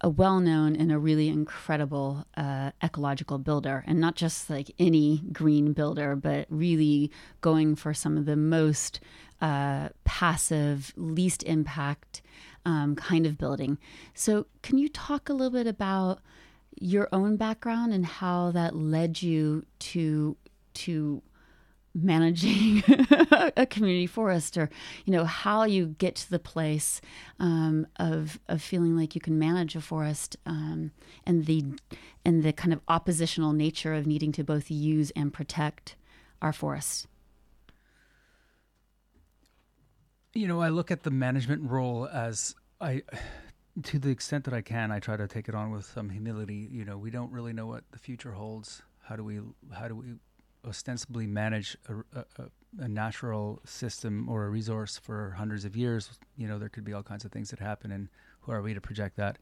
a 0.03 0.09
well 0.09 0.41
known 0.41 0.75
and 0.75 0.91
a 0.91 0.99
really 0.99 1.29
incredible 1.29 2.27
uh, 2.35 2.71
ecological 2.83 3.37
builder, 3.37 3.83
and 3.87 3.99
not 3.99 4.15
just 4.15 4.49
like 4.49 4.69
any 4.77 5.23
green 5.31 5.71
builder, 5.71 6.15
but 6.15 6.45
really 6.49 7.09
going 7.39 7.75
for 7.75 7.93
some 7.93 8.17
of 8.17 8.25
the 8.25 8.35
most 8.35 8.99
uh, 9.41 9.89
passive, 10.03 10.93
least 10.97 11.41
impact 11.43 12.21
um, 12.65 12.95
kind 12.95 13.25
of 13.25 13.37
building. 13.37 13.77
So, 14.13 14.45
can 14.61 14.77
you 14.77 14.89
talk 14.89 15.29
a 15.29 15.33
little 15.33 15.51
bit 15.51 15.67
about 15.67 16.19
your 16.79 17.07
own 17.13 17.37
background 17.37 17.93
and 17.93 18.05
how 18.05 18.51
that 18.51 18.75
led 18.75 19.21
you 19.21 19.65
to 19.79 20.35
to 20.73 21.21
managing 21.93 22.83
a 23.55 23.65
community 23.65 24.07
forest 24.07 24.57
or 24.57 24.69
you 25.05 25.13
know 25.13 25.25
how 25.25 25.63
you 25.63 25.87
get 25.97 26.15
to 26.15 26.29
the 26.29 26.39
place 26.39 27.01
um, 27.39 27.85
of 27.97 28.39
of 28.47 28.61
feeling 28.61 28.97
like 28.97 29.13
you 29.13 29.21
can 29.21 29.37
manage 29.37 29.75
a 29.75 29.81
forest 29.81 30.35
um, 30.45 30.91
and 31.25 31.45
the 31.45 31.63
and 32.25 32.43
the 32.43 32.53
kind 32.53 32.73
of 32.73 32.81
oppositional 32.87 33.53
nature 33.53 33.93
of 33.93 34.07
needing 34.07 34.31
to 34.31 34.43
both 34.43 34.71
use 34.71 35.11
and 35.15 35.33
protect 35.33 35.95
our 36.41 36.53
forests 36.53 37.07
you 40.33 40.47
know 40.47 40.61
i 40.61 40.69
look 40.69 40.89
at 40.89 41.03
the 41.03 41.11
management 41.11 41.61
role 41.69 42.09
as 42.11 42.55
i 42.81 43.01
to 43.83 43.99
the 43.99 44.09
extent 44.09 44.43
that 44.45 44.53
i 44.53 44.61
can 44.61 44.91
i 44.91 44.99
try 44.99 45.15
to 45.15 45.27
take 45.27 45.47
it 45.47 45.55
on 45.55 45.71
with 45.71 45.85
some 45.85 46.09
humility. 46.09 46.67
You 46.71 46.85
know 46.85 46.97
we 46.97 47.09
don't 47.09 47.31
really 47.31 47.53
know 47.53 47.65
what 47.65 47.83
the 47.91 47.99
future 47.99 48.31
holds. 48.31 48.81
How 49.01 49.15
do 49.15 49.23
we 49.23 49.41
how 49.71 49.87
do 49.87 49.95
we 49.95 50.05
ostensibly 50.67 51.27
manage 51.27 51.77
a, 51.87 52.19
a, 52.19 52.45
a, 52.79 52.87
natural 52.87 53.61
system 53.65 54.27
or 54.29 54.45
a 54.45 54.49
resource 54.49 54.97
for 54.97 55.31
hundreds 55.37 55.65
of 55.65 55.75
years, 55.75 56.09
you 56.37 56.47
know, 56.47 56.57
there 56.57 56.69
could 56.69 56.83
be 56.83 56.93
all 56.93 57.03
kinds 57.03 57.25
of 57.25 57.31
things 57.31 57.49
that 57.49 57.59
happen, 57.59 57.91
and 57.91 58.09
who 58.41 58.51
are 58.51 58.61
we 58.61 58.73
to 58.73 58.81
project 58.81 59.17
that? 59.17 59.37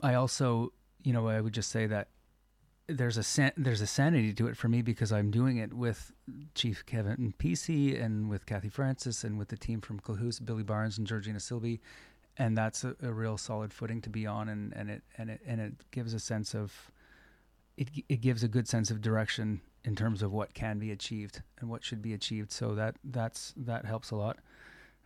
I 0.00 0.14
also, 0.14 0.72
you 1.02 1.12
know, 1.12 1.28
I 1.28 1.40
would 1.40 1.52
just 1.52 1.70
say 1.70 1.86
that 1.86 2.08
there's 2.86 3.18
a 3.18 3.22
san- 3.22 3.52
there's 3.56 3.82
a 3.82 3.86
sanity 3.86 4.32
to 4.32 4.46
it 4.46 4.56
for 4.56 4.68
me 4.68 4.80
because 4.80 5.12
I'm 5.12 5.30
doing 5.30 5.58
it 5.58 5.74
with 5.74 6.12
Chief 6.54 6.86
Kevin 6.86 7.34
Peacey 7.36 7.96
and 7.96 8.30
with 8.30 8.46
Kathy 8.46 8.70
Francis 8.70 9.24
and 9.24 9.38
with 9.38 9.48
the 9.48 9.58
team 9.58 9.80
from 9.80 10.00
Klahoose, 10.00 10.44
Billy 10.44 10.62
Barnes 10.62 10.96
and 10.96 11.06
Georgina 11.06 11.38
Silby, 11.38 11.80
and 12.38 12.56
that's 12.56 12.84
a, 12.84 12.96
a 13.02 13.12
real 13.12 13.36
solid 13.36 13.72
footing 13.72 14.00
to 14.02 14.10
be 14.10 14.26
on, 14.26 14.48
and, 14.48 14.72
and 14.74 14.90
it 14.90 15.02
and 15.18 15.30
it 15.30 15.40
and 15.46 15.60
it 15.60 15.74
gives 15.90 16.14
a 16.14 16.20
sense 16.20 16.54
of 16.54 16.90
it 17.78 17.88
it 18.08 18.20
gives 18.20 18.42
a 18.42 18.48
good 18.48 18.68
sense 18.68 18.90
of 18.90 19.00
direction 19.00 19.60
in 19.84 19.94
terms 19.94 20.22
of 20.22 20.32
what 20.32 20.52
can 20.52 20.78
be 20.78 20.90
achieved 20.90 21.42
and 21.60 21.70
what 21.70 21.84
should 21.84 22.02
be 22.02 22.12
achieved. 22.12 22.52
So 22.52 22.74
that 22.74 22.96
that's 23.04 23.54
that 23.56 23.84
helps 23.86 24.10
a 24.10 24.16
lot. 24.16 24.38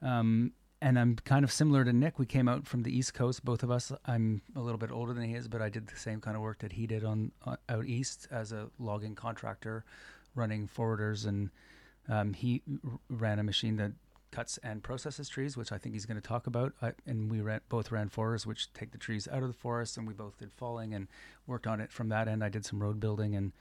Um, 0.00 0.52
and 0.80 0.98
I'm 0.98 1.14
kind 1.14 1.44
of 1.44 1.52
similar 1.52 1.84
to 1.84 1.92
Nick. 1.92 2.18
We 2.18 2.26
came 2.26 2.48
out 2.48 2.66
from 2.66 2.82
the 2.82 2.96
East 2.96 3.14
Coast, 3.14 3.44
both 3.44 3.62
of 3.62 3.70
us. 3.70 3.92
I'm 4.04 4.42
a 4.56 4.60
little 4.60 4.78
bit 4.78 4.90
older 4.90 5.12
than 5.12 5.22
he 5.22 5.34
is, 5.34 5.46
but 5.46 5.62
I 5.62 5.68
did 5.68 5.86
the 5.86 5.96
same 5.96 6.20
kind 6.20 6.36
of 6.36 6.42
work 6.42 6.58
that 6.58 6.72
he 6.72 6.88
did 6.88 7.04
on 7.04 7.30
uh, 7.46 7.56
out 7.68 7.86
east 7.86 8.26
as 8.32 8.50
a 8.50 8.68
logging 8.80 9.14
contractor, 9.14 9.84
running 10.34 10.66
forwarders, 10.66 11.26
and 11.26 11.50
um, 12.08 12.32
he 12.32 12.62
r- 12.84 12.98
ran 13.08 13.38
a 13.38 13.44
machine 13.44 13.76
that 13.76 13.92
cuts 14.32 14.58
and 14.62 14.82
processes 14.82 15.28
trees, 15.28 15.56
which 15.56 15.70
I 15.70 15.78
think 15.78 15.94
he's 15.94 16.06
going 16.06 16.20
to 16.20 16.26
talk 16.26 16.46
about. 16.48 16.72
I, 16.82 16.92
and 17.06 17.30
we 17.30 17.40
ran, 17.40 17.60
both 17.68 17.92
ran 17.92 18.08
forwarders, 18.08 18.46
which 18.46 18.72
take 18.72 18.90
the 18.90 18.98
trees 18.98 19.28
out 19.30 19.42
of 19.42 19.48
the 19.48 19.54
forest, 19.54 19.96
and 19.96 20.08
we 20.08 20.14
both 20.14 20.38
did 20.38 20.50
falling 20.52 20.94
and 20.94 21.06
worked 21.46 21.66
on 21.66 21.80
it 21.80 21.92
from 21.92 22.08
that 22.08 22.26
end. 22.26 22.42
I 22.42 22.48
did 22.48 22.64
some 22.64 22.82
road 22.82 22.98
building, 22.98 23.36
and 23.36 23.52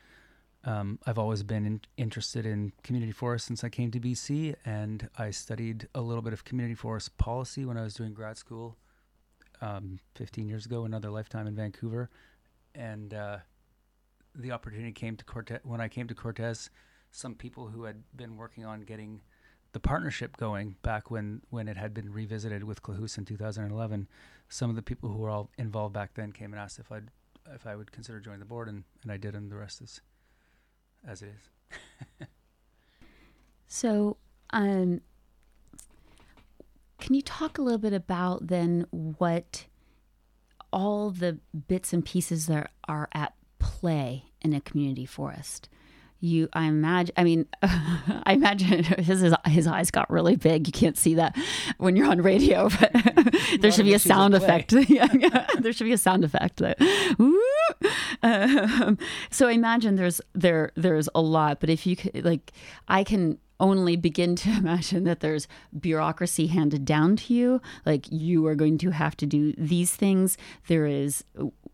um, 0.63 0.97
I've 1.05 1.19
always 1.19 1.43
been 1.43 1.65
in, 1.65 1.81
interested 1.97 2.45
in 2.45 2.71
community 2.83 3.11
forests 3.11 3.47
since 3.47 3.63
I 3.63 3.69
came 3.69 3.91
to 3.91 3.99
BC, 3.99 4.55
and 4.65 5.09
I 5.17 5.29
studied 5.31 5.87
a 5.93 6.01
little 6.01 6.21
bit 6.21 6.33
of 6.33 6.45
community 6.45 6.75
forest 6.75 7.17
policy 7.17 7.65
when 7.65 7.77
I 7.77 7.83
was 7.83 7.93
doing 7.93 8.13
grad 8.13 8.37
school 8.37 8.77
um, 9.61 9.99
15 10.15 10.47
years 10.47 10.65
ago, 10.65 10.85
another 10.85 11.11
lifetime 11.11 11.47
in 11.47 11.55
Vancouver, 11.55 12.09
and 12.73 13.13
uh, 13.13 13.37
the 14.33 14.51
opportunity 14.51 14.91
came 14.91 15.17
to 15.17 15.25
Cortes 15.25 15.59
when 15.63 15.81
I 15.81 15.87
came 15.87 16.07
to 16.07 16.15
Cortes. 16.15 16.69
Some 17.11 17.35
people 17.35 17.67
who 17.67 17.83
had 17.83 18.03
been 18.15 18.37
working 18.37 18.63
on 18.63 18.81
getting 18.81 19.19
the 19.73 19.79
partnership 19.79 20.37
going 20.37 20.75
back 20.81 21.09
when 21.09 21.41
when 21.49 21.67
it 21.67 21.77
had 21.77 21.93
been 21.93 22.11
revisited 22.11 22.63
with 22.63 22.81
Klahoose 22.81 23.17
in 23.17 23.25
2011. 23.25 24.07
Some 24.49 24.69
of 24.69 24.75
the 24.75 24.81
people 24.81 25.09
who 25.09 25.17
were 25.17 25.29
all 25.29 25.49
involved 25.57 25.93
back 25.93 26.13
then 26.13 26.31
came 26.31 26.51
and 26.51 26.61
asked 26.61 26.79
if 26.79 26.91
I'd 26.91 27.09
if 27.53 27.65
I 27.65 27.75
would 27.75 27.91
consider 27.91 28.19
joining 28.19 28.39
the 28.39 28.45
board, 28.45 28.67
and, 28.67 28.83
and 29.03 29.11
I 29.11 29.17
did, 29.17 29.35
and 29.35 29.51
the 29.51 29.55
rest 29.55 29.81
is 29.81 30.01
as 31.07 31.21
it 31.21 31.29
is. 32.19 32.27
so, 33.67 34.17
um, 34.51 35.01
can 36.99 37.15
you 37.15 37.21
talk 37.21 37.57
a 37.57 37.61
little 37.61 37.79
bit 37.79 37.93
about 37.93 38.47
then 38.47 38.85
what 38.91 39.65
all 40.71 41.09
the 41.09 41.39
bits 41.67 41.91
and 41.93 42.05
pieces 42.05 42.47
that 42.47 42.71
are 42.87 43.09
at 43.13 43.33
play 43.59 44.25
in 44.41 44.53
a 44.53 44.61
community 44.61 45.05
forest? 45.05 45.69
You 46.21 46.47
i 46.53 46.65
imagine 46.65 47.13
i 47.17 47.23
mean 47.23 47.45
i 47.63 48.33
imagine 48.33 48.83
his, 48.83 49.21
his 49.21 49.35
his 49.47 49.67
eyes 49.67 49.91
got 49.91 50.09
really 50.09 50.35
big. 50.35 50.67
You 50.67 50.71
can't 50.71 50.97
see 50.97 51.15
that 51.15 51.35
when 51.77 51.95
you're 51.95 52.09
on 52.09 52.21
radio 52.21 52.69
but 52.79 52.91
there 53.59 53.71
should 53.71 53.85
be 53.85 53.93
a 53.93 53.99
sound 53.99 54.33
effect. 54.33 54.71
Yeah, 54.71 55.07
yeah, 55.13 55.47
there 55.59 55.73
should 55.73 55.85
be 55.85 55.93
a 55.93 55.97
sound 55.97 56.23
effect 56.23 56.57
that 56.57 56.79
um, 58.23 58.97
so 59.29 59.47
i 59.47 59.51
imagine 59.51 59.95
there's 59.95 60.21
there 60.33 60.71
there's 60.75 61.09
a 61.15 61.21
lot 61.21 61.59
but 61.59 61.69
if 61.69 61.85
you 61.85 61.95
could 61.95 62.23
like 62.23 62.51
i 62.87 63.03
can 63.03 63.37
only 63.61 63.95
begin 63.95 64.35
to 64.35 64.49
imagine 64.49 65.05
that 65.05 65.21
there's 65.21 65.47
bureaucracy 65.79 66.47
handed 66.47 66.83
down 66.83 67.15
to 67.15 67.33
you. 67.33 67.61
Like 67.85 68.11
you 68.11 68.45
are 68.47 68.55
going 68.55 68.79
to 68.79 68.89
have 68.89 69.15
to 69.17 69.25
do 69.25 69.53
these 69.57 69.95
things. 69.95 70.37
There 70.67 70.87
is 70.87 71.23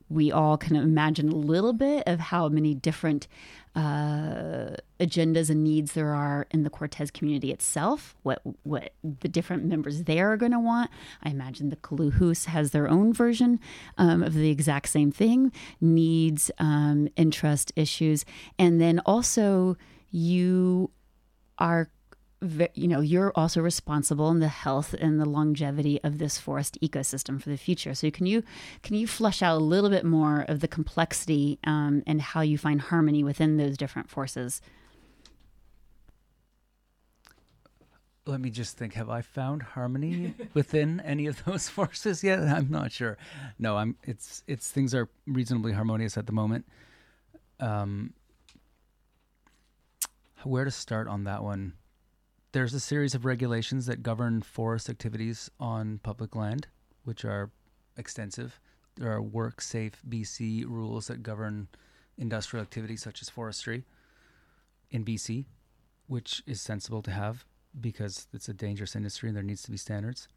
we 0.09 0.31
all 0.31 0.57
can 0.57 0.75
imagine 0.75 1.29
a 1.29 1.35
little 1.35 1.73
bit 1.73 2.03
of 2.07 2.19
how 2.19 2.47
many 2.49 2.73
different 2.73 3.27
uh, 3.75 4.75
agendas 4.99 5.49
and 5.51 5.63
needs 5.63 5.93
there 5.93 6.13
are 6.13 6.47
in 6.49 6.63
the 6.63 6.69
Cortes 6.69 7.11
community 7.11 7.51
itself, 7.51 8.15
what 8.23 8.41
what 8.63 8.93
the 9.03 9.27
different 9.27 9.65
members 9.65 10.03
there 10.03 10.31
are 10.31 10.37
going 10.37 10.51
to 10.51 10.59
want. 10.59 10.89
I 11.23 11.29
imagine 11.29 11.69
the 11.69 11.75
Klahoose 11.75 12.45
has 12.45 12.71
their 12.71 12.87
own 12.87 13.13
version 13.13 13.59
um, 13.97 14.23
of 14.23 14.33
the 14.33 14.49
exact 14.49 14.89
same 14.89 15.11
thing, 15.11 15.51
needs, 15.79 16.49
um, 16.57 17.07
interest, 17.15 17.71
issues, 17.75 18.25
and 18.57 18.81
then 18.81 18.99
also 19.05 19.77
you 20.09 20.89
are 21.59 21.89
you 22.41 22.87
know 22.87 23.01
you're 23.01 23.31
also 23.35 23.61
responsible 23.61 24.29
in 24.29 24.39
the 24.39 24.47
health 24.47 24.93
and 24.93 25.19
the 25.19 25.25
longevity 25.25 25.99
of 26.03 26.19
this 26.19 26.37
forest 26.37 26.77
ecosystem 26.81 27.41
for 27.41 27.49
the 27.49 27.57
future. 27.57 27.95
So 27.95 28.11
can 28.11 28.25
you 28.27 28.43
can 28.83 28.95
you 28.95 29.07
flesh 29.07 29.41
out 29.41 29.57
a 29.57 29.63
little 29.63 29.89
bit 29.89 30.05
more 30.05 30.41
of 30.47 30.59
the 30.59 30.67
complexity 30.67 31.57
um, 31.63 32.03
and 32.05 32.21
how 32.21 32.41
you 32.41 32.57
find 32.57 32.79
harmony 32.81 33.23
within 33.23 33.57
those 33.57 33.75
different 33.75 34.09
forces? 34.09 34.61
Let 38.27 38.41
me 38.41 38.49
just 38.51 38.77
think. 38.77 38.93
Have 38.93 39.09
i 39.09 39.21
found 39.21 39.63
harmony 39.63 40.35
within 40.53 40.99
any 40.99 41.25
of 41.25 41.43
those 41.45 41.69
forces 41.77 42.23
yet? 42.23 42.39
I'm 42.39 42.69
not 42.69 42.91
sure. 42.91 43.17
No 43.57 43.77
i'm 43.77 43.95
it's 44.03 44.43
it's 44.45 44.69
things 44.69 44.93
are 44.93 45.09
reasonably 45.25 45.73
harmonious 45.73 46.17
at 46.17 46.27
the 46.27 46.33
moment. 46.33 46.65
Um 47.59 48.13
where 50.43 50.65
to 50.65 50.71
start 50.71 51.07
on 51.07 51.23
that 51.23 51.43
one 51.43 51.73
there's 52.51 52.73
a 52.73 52.79
series 52.79 53.13
of 53.13 53.25
regulations 53.25 53.85
that 53.87 54.03
govern 54.03 54.41
forest 54.41 54.89
activities 54.89 55.49
on 55.59 55.99
public 56.03 56.35
land, 56.35 56.67
which 57.03 57.25
are 57.25 57.51
extensive. 57.97 58.59
There 58.95 59.11
are 59.11 59.21
work 59.21 59.61
safe 59.61 60.01
BC 60.07 60.65
rules 60.65 61.07
that 61.07 61.23
govern 61.23 61.67
industrial 62.17 62.63
activities 62.63 63.03
such 63.03 63.21
as 63.21 63.29
forestry 63.29 63.83
in 64.89 65.03
BC, 65.03 65.45
which 66.07 66.41
is 66.47 66.61
sensible 66.61 67.01
to 67.03 67.11
have 67.11 67.45
because 67.79 68.27
it's 68.33 68.49
a 68.49 68.53
dangerous 68.53 68.95
industry 68.95 69.29
and 69.29 69.35
there 69.35 69.43
needs 69.43 69.63
to 69.63 69.71
be 69.71 69.77
standards. 69.77 70.27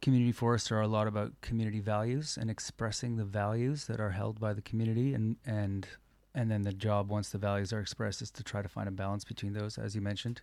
Community 0.00 0.32
forests 0.32 0.72
are 0.72 0.80
a 0.80 0.88
lot 0.88 1.06
about 1.06 1.40
community 1.42 1.80
values 1.80 2.38
and 2.40 2.50
expressing 2.50 3.16
the 3.16 3.24
values 3.24 3.86
that 3.86 4.00
are 4.00 4.10
held 4.10 4.40
by 4.40 4.52
the 4.52 4.62
community 4.62 5.14
and, 5.14 5.36
and 5.44 5.86
and 6.34 6.50
then 6.50 6.62
the 6.62 6.72
job 6.72 7.10
once 7.10 7.30
the 7.30 7.38
values 7.38 7.72
are 7.72 7.80
expressed 7.80 8.22
is 8.22 8.30
to 8.30 8.42
try 8.42 8.62
to 8.62 8.68
find 8.68 8.88
a 8.88 8.92
balance 8.92 9.24
between 9.24 9.52
those 9.52 9.78
as 9.78 9.94
you 9.94 10.00
mentioned. 10.00 10.40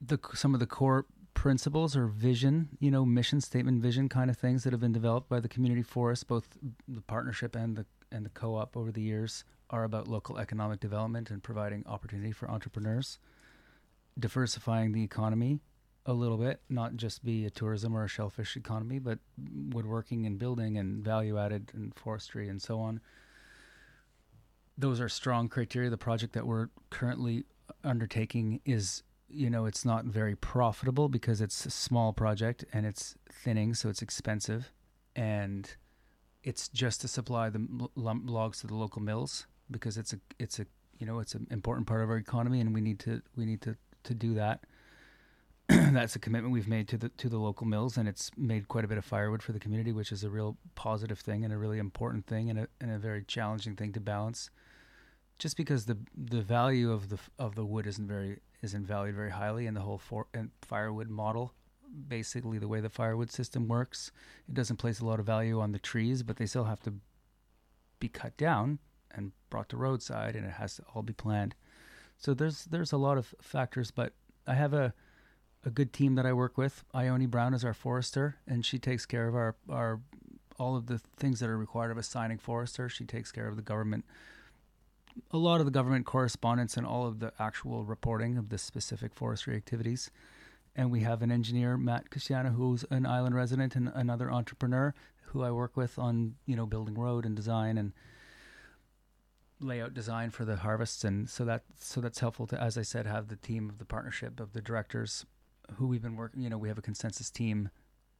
The 0.00 0.18
some 0.34 0.54
of 0.54 0.60
the 0.60 0.66
core 0.66 1.06
principles 1.34 1.96
or 1.96 2.06
vision 2.06 2.68
you 2.80 2.90
know 2.90 3.04
mission 3.04 3.40
statement 3.40 3.80
vision 3.80 4.08
kind 4.08 4.30
of 4.30 4.36
things 4.36 4.64
that 4.64 4.72
have 4.72 4.80
been 4.80 4.92
developed 4.92 5.28
by 5.28 5.40
the 5.40 5.48
community 5.48 5.82
forest 5.82 6.26
both 6.26 6.58
the 6.88 7.00
partnership 7.02 7.54
and 7.54 7.76
the 7.76 7.86
and 8.10 8.26
the 8.26 8.30
co-op 8.30 8.76
over 8.76 8.90
the 8.90 9.00
years 9.00 9.44
are 9.70 9.84
about 9.84 10.08
local 10.08 10.38
economic 10.38 10.80
development 10.80 11.30
and 11.30 11.42
providing 11.42 11.84
opportunity 11.86 12.32
for 12.32 12.50
entrepreneurs 12.50 13.18
diversifying 14.18 14.92
the 14.92 15.04
economy 15.04 15.60
a 16.06 16.12
little 16.12 16.38
bit, 16.38 16.60
not 16.68 16.96
just 16.96 17.24
be 17.24 17.44
a 17.44 17.50
tourism 17.50 17.96
or 17.96 18.04
a 18.04 18.08
shellfish 18.08 18.56
economy, 18.56 18.98
but 18.98 19.18
woodworking 19.70 20.26
and 20.26 20.38
building 20.38 20.78
and 20.78 21.04
value 21.04 21.38
added 21.38 21.70
and 21.74 21.94
forestry 21.94 22.48
and 22.48 22.60
so 22.60 22.80
on. 22.80 23.00
Those 24.78 25.00
are 25.00 25.08
strong 25.08 25.48
criteria. 25.48 25.90
The 25.90 25.98
project 25.98 26.32
that 26.32 26.46
we're 26.46 26.68
currently 26.88 27.44
undertaking 27.84 28.60
is, 28.64 29.02
you 29.28 29.50
know, 29.50 29.66
it's 29.66 29.84
not 29.84 30.06
very 30.06 30.34
profitable 30.34 31.08
because 31.08 31.40
it's 31.40 31.66
a 31.66 31.70
small 31.70 32.12
project 32.12 32.64
and 32.72 32.86
it's 32.86 33.14
thinning, 33.30 33.74
so 33.74 33.90
it's 33.90 34.00
expensive, 34.00 34.72
and 35.14 35.76
it's 36.42 36.68
just 36.68 37.02
to 37.02 37.08
supply 37.08 37.50
the 37.50 37.66
logs 37.94 38.60
to 38.60 38.66
the 38.66 38.74
local 38.74 39.02
mills 39.02 39.46
because 39.70 39.98
it's 39.98 40.12
a 40.12 40.20
it's 40.38 40.58
a 40.58 40.66
you 40.98 41.06
know 41.06 41.18
it's 41.18 41.34
an 41.34 41.46
important 41.50 41.86
part 41.86 42.02
of 42.02 42.10
our 42.10 42.16
economy 42.16 42.60
and 42.60 42.74
we 42.74 42.80
need 42.80 42.98
to 42.98 43.20
we 43.36 43.44
need 43.44 43.60
to 43.60 43.76
to 44.02 44.14
do 44.14 44.34
that 44.34 44.64
that's 45.92 46.16
a 46.16 46.18
commitment 46.18 46.52
we've 46.52 46.68
made 46.68 46.88
to 46.88 46.96
the 46.96 47.10
to 47.10 47.28
the 47.28 47.38
local 47.38 47.66
mills, 47.66 47.96
and 47.96 48.08
it's 48.08 48.30
made 48.36 48.66
quite 48.66 48.84
a 48.84 48.88
bit 48.88 48.98
of 48.98 49.04
firewood 49.04 49.42
for 49.42 49.52
the 49.52 49.60
community, 49.60 49.92
which 49.92 50.10
is 50.10 50.24
a 50.24 50.30
real 50.30 50.56
positive 50.74 51.20
thing 51.20 51.44
and 51.44 51.52
a 51.52 51.58
really 51.58 51.78
important 51.78 52.26
thing, 52.26 52.50
and 52.50 52.58
a 52.58 52.68
and 52.80 52.90
a 52.90 52.98
very 52.98 53.22
challenging 53.24 53.76
thing 53.76 53.92
to 53.92 54.00
balance. 54.00 54.50
Just 55.38 55.56
because 55.56 55.86
the 55.86 55.96
the 56.16 56.42
value 56.42 56.90
of 56.90 57.08
the 57.08 57.18
of 57.38 57.54
the 57.54 57.64
wood 57.64 57.86
isn't 57.86 58.08
very 58.08 58.40
isn't 58.62 58.84
valued 58.84 59.14
very 59.14 59.30
highly, 59.30 59.66
and 59.66 59.76
the 59.76 59.82
whole 59.82 59.98
for, 59.98 60.26
and 60.34 60.50
firewood 60.60 61.08
model, 61.08 61.54
basically 62.08 62.58
the 62.58 62.68
way 62.68 62.80
the 62.80 62.90
firewood 62.90 63.30
system 63.30 63.68
works, 63.68 64.10
it 64.48 64.54
doesn't 64.54 64.76
place 64.76 64.98
a 65.00 65.06
lot 65.06 65.20
of 65.20 65.26
value 65.26 65.60
on 65.60 65.70
the 65.72 65.78
trees, 65.78 66.22
but 66.24 66.36
they 66.36 66.46
still 66.46 66.64
have 66.64 66.80
to 66.80 66.94
be 68.00 68.08
cut 68.08 68.36
down 68.36 68.80
and 69.12 69.32
brought 69.50 69.68
to 69.68 69.76
roadside, 69.76 70.34
and 70.34 70.46
it 70.46 70.52
has 70.52 70.76
to 70.76 70.82
all 70.94 71.02
be 71.02 71.12
planned. 71.12 71.54
So 72.18 72.34
there's 72.34 72.64
there's 72.64 72.92
a 72.92 72.98
lot 72.98 73.18
of 73.18 73.34
factors, 73.40 73.92
but 73.92 74.14
I 74.48 74.54
have 74.54 74.74
a 74.74 74.92
a 75.64 75.70
good 75.70 75.92
team 75.92 76.14
that 76.14 76.26
I 76.26 76.32
work 76.32 76.56
with. 76.56 76.84
Ione 76.94 77.26
Brown 77.26 77.54
is 77.54 77.64
our 77.64 77.74
forester, 77.74 78.36
and 78.46 78.64
she 78.64 78.78
takes 78.78 79.06
care 79.06 79.28
of 79.28 79.34
our 79.34 79.56
our 79.68 80.00
all 80.58 80.76
of 80.76 80.86
the 80.86 80.98
things 81.16 81.40
that 81.40 81.48
are 81.48 81.56
required 81.56 81.90
of 81.90 81.98
a 81.98 82.02
signing 82.02 82.38
forester. 82.38 82.88
She 82.88 83.04
takes 83.04 83.32
care 83.32 83.48
of 83.48 83.56
the 83.56 83.62
government, 83.62 84.04
a 85.30 85.38
lot 85.38 85.60
of 85.60 85.66
the 85.66 85.72
government 85.72 86.06
correspondence, 86.06 86.76
and 86.76 86.86
all 86.86 87.06
of 87.06 87.20
the 87.20 87.32
actual 87.38 87.84
reporting 87.84 88.36
of 88.36 88.48
the 88.48 88.58
specific 88.58 89.14
forestry 89.14 89.56
activities. 89.56 90.10
And 90.76 90.90
we 90.90 91.00
have 91.00 91.20
an 91.22 91.32
engineer, 91.32 91.76
Matt 91.76 92.10
Cristiano, 92.10 92.50
who's 92.50 92.84
an 92.90 93.04
island 93.04 93.34
resident 93.34 93.74
and 93.74 93.90
another 93.94 94.30
entrepreneur 94.30 94.94
who 95.24 95.42
I 95.42 95.50
work 95.50 95.76
with 95.76 95.98
on 95.98 96.36
you 96.46 96.56
know 96.56 96.66
building 96.66 96.94
road 96.94 97.24
and 97.24 97.36
design 97.36 97.78
and 97.78 97.92
layout 99.60 99.92
design 99.92 100.30
for 100.30 100.44
the 100.44 100.56
harvests 100.56 101.04
and 101.04 101.28
so 101.28 101.44
that 101.44 101.62
so 101.78 102.00
that's 102.00 102.20
helpful 102.20 102.46
to 102.46 102.58
as 102.58 102.78
i 102.78 102.82
said 102.82 103.06
have 103.06 103.28
the 103.28 103.36
team 103.36 103.68
of 103.68 103.76
the 103.76 103.84
partnership 103.84 104.40
of 104.40 104.54
the 104.54 104.62
directors 104.62 105.26
who 105.76 105.86
we've 105.86 106.02
been 106.02 106.16
working. 106.16 106.42
You 106.42 106.50
know, 106.50 106.58
we 106.58 106.68
have 106.68 106.78
a 106.78 106.82
consensus 106.82 107.30
team, 107.30 107.70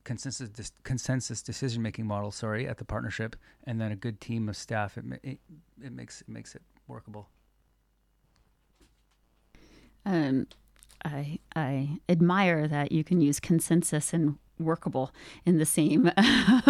consensus 0.05 0.49
dis- 0.49 0.73
consensus 0.83 1.43
decision 1.43 1.83
making 1.83 2.07
model. 2.07 2.31
Sorry, 2.31 2.67
at 2.67 2.79
the 2.79 2.85
partnership, 2.85 3.37
and 3.65 3.81
then 3.81 3.93
a 3.93 3.97
good 3.97 4.21
team 4.21 4.49
of 4.49 4.57
staff. 4.57 4.97
It 4.99 5.05
it, 5.23 5.39
it 5.83 5.93
makes 5.93 6.21
it 6.21 6.29
makes 6.29 6.55
it 6.55 6.63
workable. 6.87 7.29
Um, 10.05 10.47
I 11.05 11.39
I 11.55 12.01
admire 12.09 12.69
that 12.69 12.93
you 12.93 13.05
can 13.05 13.21
use 13.21 13.41
consensus 13.41 14.13
and 14.13 14.39
workable 14.61 15.13
in 15.45 15.59
the 15.59 15.67
same 15.67 16.11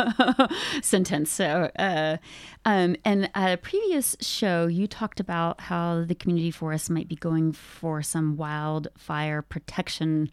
sentence. 0.82 1.30
So, 1.30 1.70
uh, 1.78 2.16
um, 2.64 2.96
and 3.04 3.28
at 3.34 3.52
a 3.52 3.56
previous 3.56 4.16
show, 4.20 4.66
you 4.66 4.86
talked 4.86 5.20
about 5.20 5.62
how 5.62 6.04
the 6.04 6.14
community 6.14 6.50
forest 6.50 6.88
might 6.88 7.08
be 7.08 7.16
going 7.16 7.52
for 7.52 8.02
some 8.02 8.36
wildfire 8.36 9.42
protection 9.42 10.30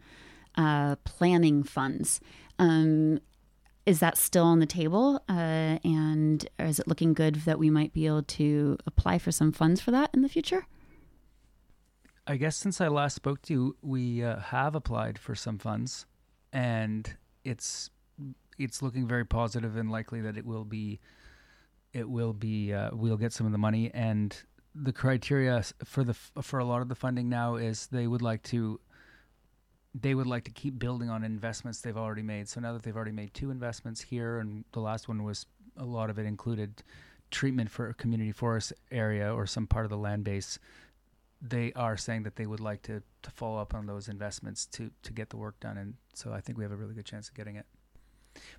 uh, 0.58 0.96
planning 1.04 1.64
funds. 1.64 2.20
Um, 2.60 3.20
is 3.86 4.00
that 4.02 4.18
still 4.18 4.44
on 4.44 4.60
the 4.60 4.66
table? 4.66 5.24
Uh, 5.30 5.80
and 5.84 6.48
is 6.60 6.80
it 6.80 6.88
looking 6.88 7.14
good 7.14 7.36
that 7.46 7.58
we 7.58 7.70
might 7.70 7.94
be 7.94 8.06
able 8.06 8.24
to 8.24 8.78
apply 8.86 9.18
for 9.18 9.32
some 9.32 9.54
funds 9.54 9.80
for 9.80 9.92
that 9.92 10.10
in 10.14 10.24
the 10.24 10.30
future? 10.30 10.66
I 12.28 12.36
guess 12.36 12.58
since 12.58 12.82
I 12.82 12.90
last 12.90 13.16
spoke 13.16 13.42
to 13.44 13.54
you, 13.54 13.78
we 13.82 14.22
uh, 14.22 14.40
have 14.40 14.76
applied 14.76 15.18
for 15.18 15.34
some 15.34 15.58
funds, 15.58 16.06
and 16.52 17.16
it's 17.46 17.90
it's 18.58 18.82
looking 18.82 19.08
very 19.08 19.26
positive 19.26 19.78
and 19.78 19.90
likely 19.90 20.20
that 20.22 20.36
it 20.36 20.46
will 20.46 20.66
be 20.66 21.00
it 21.94 22.10
will 22.10 22.34
be 22.34 22.74
uh, 22.74 22.90
we'll 22.92 23.16
get 23.16 23.32
some 23.32 23.46
of 23.46 23.54
the 23.54 23.58
money 23.58 23.90
and 23.94 24.44
the 24.76 24.92
criteria 24.92 25.64
for 25.86 26.04
the 26.04 26.14
for 26.14 26.60
a 26.60 26.66
lot 26.66 26.82
of 26.82 26.90
the 26.90 26.96
funding 26.96 27.30
now 27.30 27.56
is 27.56 27.88
they 27.88 28.08
would 28.08 28.22
like 28.22 28.44
to 28.44 28.80
they 29.96 30.14
would 30.14 30.28
like 30.28 30.44
to 30.46 30.52
keep 30.52 30.78
building 30.78 31.10
on 31.10 31.24
investments 31.24 31.82
they've 31.82 31.98
already 31.98 32.22
made. 32.22 32.48
So 32.48 32.60
now 32.60 32.74
that 32.74 32.84
they've 32.84 32.96
already 32.96 33.12
made 33.12 33.34
two 33.34 33.52
investments 33.52 34.02
here, 34.02 34.40
and 34.40 34.64
the 34.74 34.80
last 34.80 35.08
one 35.08 35.24
was 35.24 35.46
a 35.78 35.86
lot 35.86 36.10
of 36.10 36.20
it 36.20 36.26
included 36.26 36.84
treatment 37.32 37.70
for 37.70 37.90
a 37.90 37.94
community 37.94 38.32
forest 38.32 38.74
area 38.92 39.34
or 39.34 39.46
some 39.46 39.68
part 39.68 39.86
of 39.86 39.90
the 39.90 39.98
land 39.98 40.24
base, 40.24 40.60
they 41.42 41.72
are 41.74 41.98
saying 41.98 42.24
that 42.24 42.36
they 42.36 42.46
would 42.46 42.60
like 42.60 42.82
to, 42.84 43.02
to 43.22 43.32
follow 43.32 43.60
up 43.60 43.74
on 43.74 43.86
those 43.86 44.08
investments 44.08 44.66
to, 44.66 44.90
to 45.04 45.14
get 45.14 45.30
the 45.30 45.38
work 45.38 45.60
done. 45.60 45.78
And 45.78 45.96
so 46.14 46.32
I 46.32 46.42
think 46.42 46.58
we 46.58 46.64
have 46.64 46.72
a 46.72 46.76
really 46.76 46.94
good 46.94 47.06
chance 47.06 47.30
of 47.30 47.36
getting 47.36 47.56
it. 47.56 47.66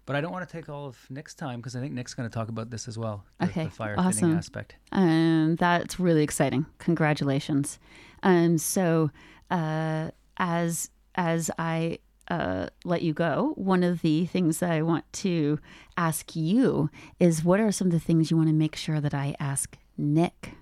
But 0.07 0.17
I 0.17 0.21
don't 0.21 0.33
want 0.33 0.49
to 0.49 0.53
take 0.53 0.69
all 0.69 0.87
of 0.87 0.99
Nick's 1.09 1.35
time 1.35 1.61
because 1.61 1.77
I 1.77 1.81
think 1.81 1.93
Nick's 1.93 2.15
going 2.15 2.29
to 2.29 2.35
talk 2.35 2.49
about 2.49 2.71
this 2.71 2.89
as 2.89 2.99
well. 2.99 3.25
The, 3.39 3.47
Okay, 3.47 3.65
the 3.65 3.71
fire 3.71 3.95
awesome. 3.97 4.13
thinning 4.13 4.37
aspect. 4.37 4.75
Um, 4.91 5.57
that's 5.57 6.01
really 6.01 6.23
exciting. 6.25 6.67
Congratulations. 6.79 7.79
Um, 8.23 8.59
so 8.59 9.11
uh, 9.51 10.11
as 10.37 10.91
as 11.19 11.51
I 11.59 11.99
uh, 12.29 12.69
let 12.85 13.03
you 13.03 13.13
go, 13.13 13.53
one 13.57 13.83
of 13.83 14.03
the 14.03 14.25
things 14.27 14.61
that 14.61 14.71
I 14.71 14.83
want 14.83 15.13
to 15.15 15.59
ask 15.97 16.37
you 16.37 16.91
is, 17.19 17.45
what 17.45 17.59
are 17.59 17.73
some 17.73 17.89
of 17.89 17.93
the 17.93 18.01
things 18.01 18.31
you 18.31 18.37
want 18.37 18.49
to 18.49 18.55
make 18.55 18.77
sure 18.77 19.01
that 19.01 19.13
I 19.13 19.35
ask 19.41 19.77
Nick 19.99 20.53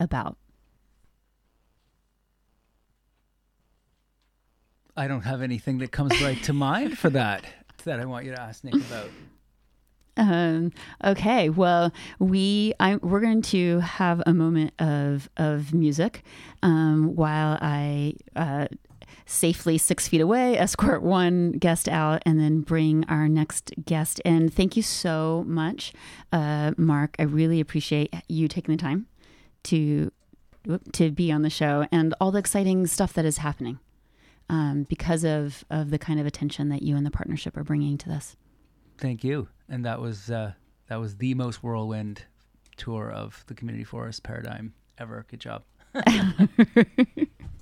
about? 0.00 0.38
I 4.96 5.06
don't 5.06 5.22
have 5.22 5.42
anything 5.42 5.78
that 5.78 5.92
comes 5.92 6.20
right 6.20 6.42
to 6.44 6.52
mind 6.52 6.98
for 6.98 7.10
that 7.10 7.44
that 7.84 8.00
I 8.00 8.04
want 8.04 8.24
you 8.24 8.32
to 8.34 8.40
ask 8.40 8.64
Nick 8.64 8.74
about. 8.74 9.10
Um, 10.16 10.72
okay, 11.04 11.48
well, 11.48 11.92
we 12.18 12.72
I, 12.80 12.96
we're 12.96 13.20
going 13.20 13.42
to 13.42 13.78
have 13.78 14.20
a 14.26 14.34
moment 14.34 14.72
of 14.80 15.30
of 15.36 15.72
music 15.72 16.24
um, 16.64 17.14
while 17.14 17.56
I 17.60 18.14
uh, 18.34 18.66
safely 19.28 19.76
six 19.76 20.08
feet 20.08 20.22
away 20.22 20.56
escort 20.58 21.02
one 21.02 21.52
guest 21.52 21.86
out 21.88 22.22
and 22.24 22.40
then 22.40 22.62
bring 22.62 23.04
our 23.08 23.28
next 23.28 23.72
guest 23.84 24.20
in. 24.24 24.48
Thank 24.48 24.76
you 24.76 24.82
so 24.82 25.44
much, 25.46 25.92
uh, 26.32 26.72
Mark. 26.76 27.14
I 27.18 27.24
really 27.24 27.60
appreciate 27.60 28.12
you 28.28 28.48
taking 28.48 28.74
the 28.74 28.80
time 28.80 29.06
to 29.64 30.10
to 30.92 31.10
be 31.10 31.30
on 31.30 31.42
the 31.42 31.50
show 31.50 31.86
and 31.92 32.14
all 32.20 32.30
the 32.30 32.38
exciting 32.38 32.86
stuff 32.86 33.12
that 33.14 33.24
is 33.24 33.38
happening 33.38 33.78
um, 34.50 34.84
because 34.88 35.24
of 35.24 35.64
of 35.70 35.90
the 35.90 35.98
kind 35.98 36.18
of 36.18 36.26
attention 36.26 36.70
that 36.70 36.82
you 36.82 36.96
and 36.96 37.04
the 37.04 37.10
partnership 37.10 37.56
are 37.56 37.64
bringing 37.64 37.98
to 37.98 38.08
this. 38.08 38.36
Thank 38.96 39.22
you. 39.22 39.48
And 39.68 39.84
that 39.84 40.00
was 40.00 40.30
uh, 40.30 40.52
that 40.88 40.96
was 40.96 41.16
the 41.16 41.34
most 41.34 41.62
whirlwind 41.62 42.24
tour 42.76 43.10
of 43.10 43.44
the 43.46 43.54
community 43.54 43.84
forest 43.84 44.22
paradigm 44.22 44.72
ever. 44.96 45.26
Good 45.28 45.40
job. 45.40 45.64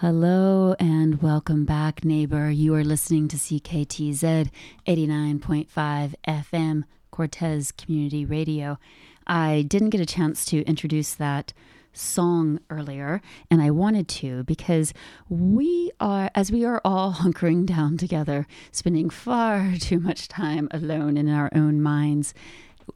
Hello 0.00 0.74
and 0.80 1.22
welcome 1.22 1.64
back, 1.64 2.04
neighbor. 2.04 2.50
You 2.50 2.74
are 2.74 2.82
listening 2.82 3.28
to 3.28 3.36
CKTZ 3.36 4.50
89.5 4.84 6.14
FM, 6.26 6.82
Cortes 7.12 7.70
Community 7.70 8.24
Radio. 8.24 8.80
I 9.28 9.62
didn't 9.68 9.90
get 9.90 10.00
a 10.00 10.06
chance 10.06 10.44
to 10.46 10.64
introduce 10.64 11.14
that 11.14 11.52
song 11.92 12.58
earlier, 12.68 13.22
and 13.48 13.62
I 13.62 13.70
wanted 13.70 14.08
to 14.08 14.42
because 14.42 14.92
we 15.28 15.92
are, 16.00 16.28
as 16.34 16.50
we 16.50 16.64
are 16.64 16.80
all 16.84 17.12
hunkering 17.20 17.64
down 17.64 17.96
together, 17.96 18.48
spending 18.72 19.08
far 19.08 19.74
too 19.78 20.00
much 20.00 20.26
time 20.26 20.66
alone 20.72 21.16
in 21.16 21.28
our 21.28 21.48
own 21.54 21.80
minds. 21.80 22.34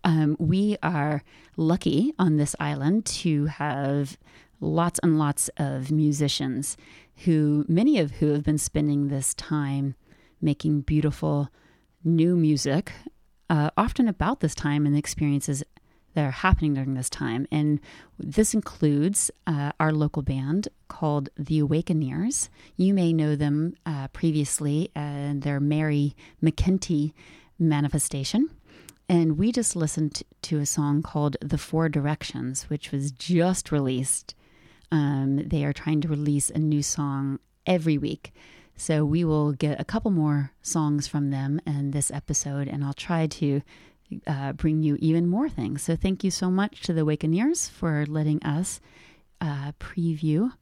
Um, 0.02 0.36
we 0.40 0.76
are 0.82 1.22
lucky 1.56 2.14
on 2.18 2.36
this 2.36 2.56
island 2.58 3.06
to 3.06 3.46
have 3.46 4.18
lots 4.60 4.98
and 5.02 5.18
lots 5.18 5.50
of 5.56 5.90
musicians 5.90 6.76
who, 7.24 7.64
many 7.68 7.98
of 7.98 8.12
who 8.12 8.32
have 8.32 8.44
been 8.44 8.58
spending 8.58 9.08
this 9.08 9.34
time 9.34 9.94
making 10.40 10.82
beautiful 10.82 11.48
new 12.04 12.36
music, 12.36 12.92
uh, 13.48 13.70
often 13.76 14.08
about 14.08 14.40
this 14.40 14.54
time 14.54 14.86
and 14.86 14.94
the 14.94 14.98
experiences 14.98 15.62
that 16.14 16.24
are 16.24 16.30
happening 16.30 16.74
during 16.74 16.94
this 16.94 17.10
time. 17.10 17.46
And 17.50 17.78
this 18.18 18.54
includes 18.54 19.30
uh, 19.46 19.72
our 19.78 19.92
local 19.92 20.22
band 20.22 20.68
called 20.88 21.28
The 21.36 21.60
Awakeners. 21.60 22.48
You 22.76 22.94
may 22.94 23.12
know 23.12 23.36
them 23.36 23.74
uh, 23.84 24.08
previously, 24.08 24.90
and 24.94 25.42
their 25.42 25.60
Mary 25.60 26.16
McKenty 26.42 27.12
manifestation. 27.58 28.48
And 29.08 29.38
we 29.38 29.52
just 29.52 29.76
listened 29.76 30.22
to 30.42 30.58
a 30.58 30.66
song 30.66 31.02
called 31.02 31.36
The 31.40 31.58
Four 31.58 31.88
Directions, 31.88 32.64
which 32.64 32.90
was 32.90 33.12
just 33.12 33.70
released. 33.70 34.34
Um, 34.90 35.48
they 35.48 35.64
are 35.64 35.72
trying 35.72 36.00
to 36.02 36.08
release 36.08 36.50
a 36.50 36.58
new 36.58 36.82
song 36.82 37.38
every 37.66 37.98
week. 37.98 38.32
So 38.76 39.04
we 39.04 39.24
will 39.24 39.52
get 39.52 39.80
a 39.80 39.84
couple 39.84 40.10
more 40.10 40.52
songs 40.62 41.08
from 41.08 41.30
them 41.30 41.60
in 41.66 41.92
this 41.92 42.10
episode, 42.10 42.68
and 42.68 42.84
I'll 42.84 42.92
try 42.92 43.26
to 43.26 43.62
uh, 44.26 44.52
bring 44.52 44.82
you 44.82 44.96
even 45.00 45.26
more 45.26 45.48
things. 45.48 45.82
So 45.82 45.96
thank 45.96 46.22
you 46.22 46.30
so 46.30 46.50
much 46.50 46.82
to 46.82 46.92
the 46.92 47.00
Awakeners 47.00 47.68
for 47.68 48.04
letting 48.06 48.42
us 48.42 48.80
uh, 49.40 49.72
preview. 49.80 50.52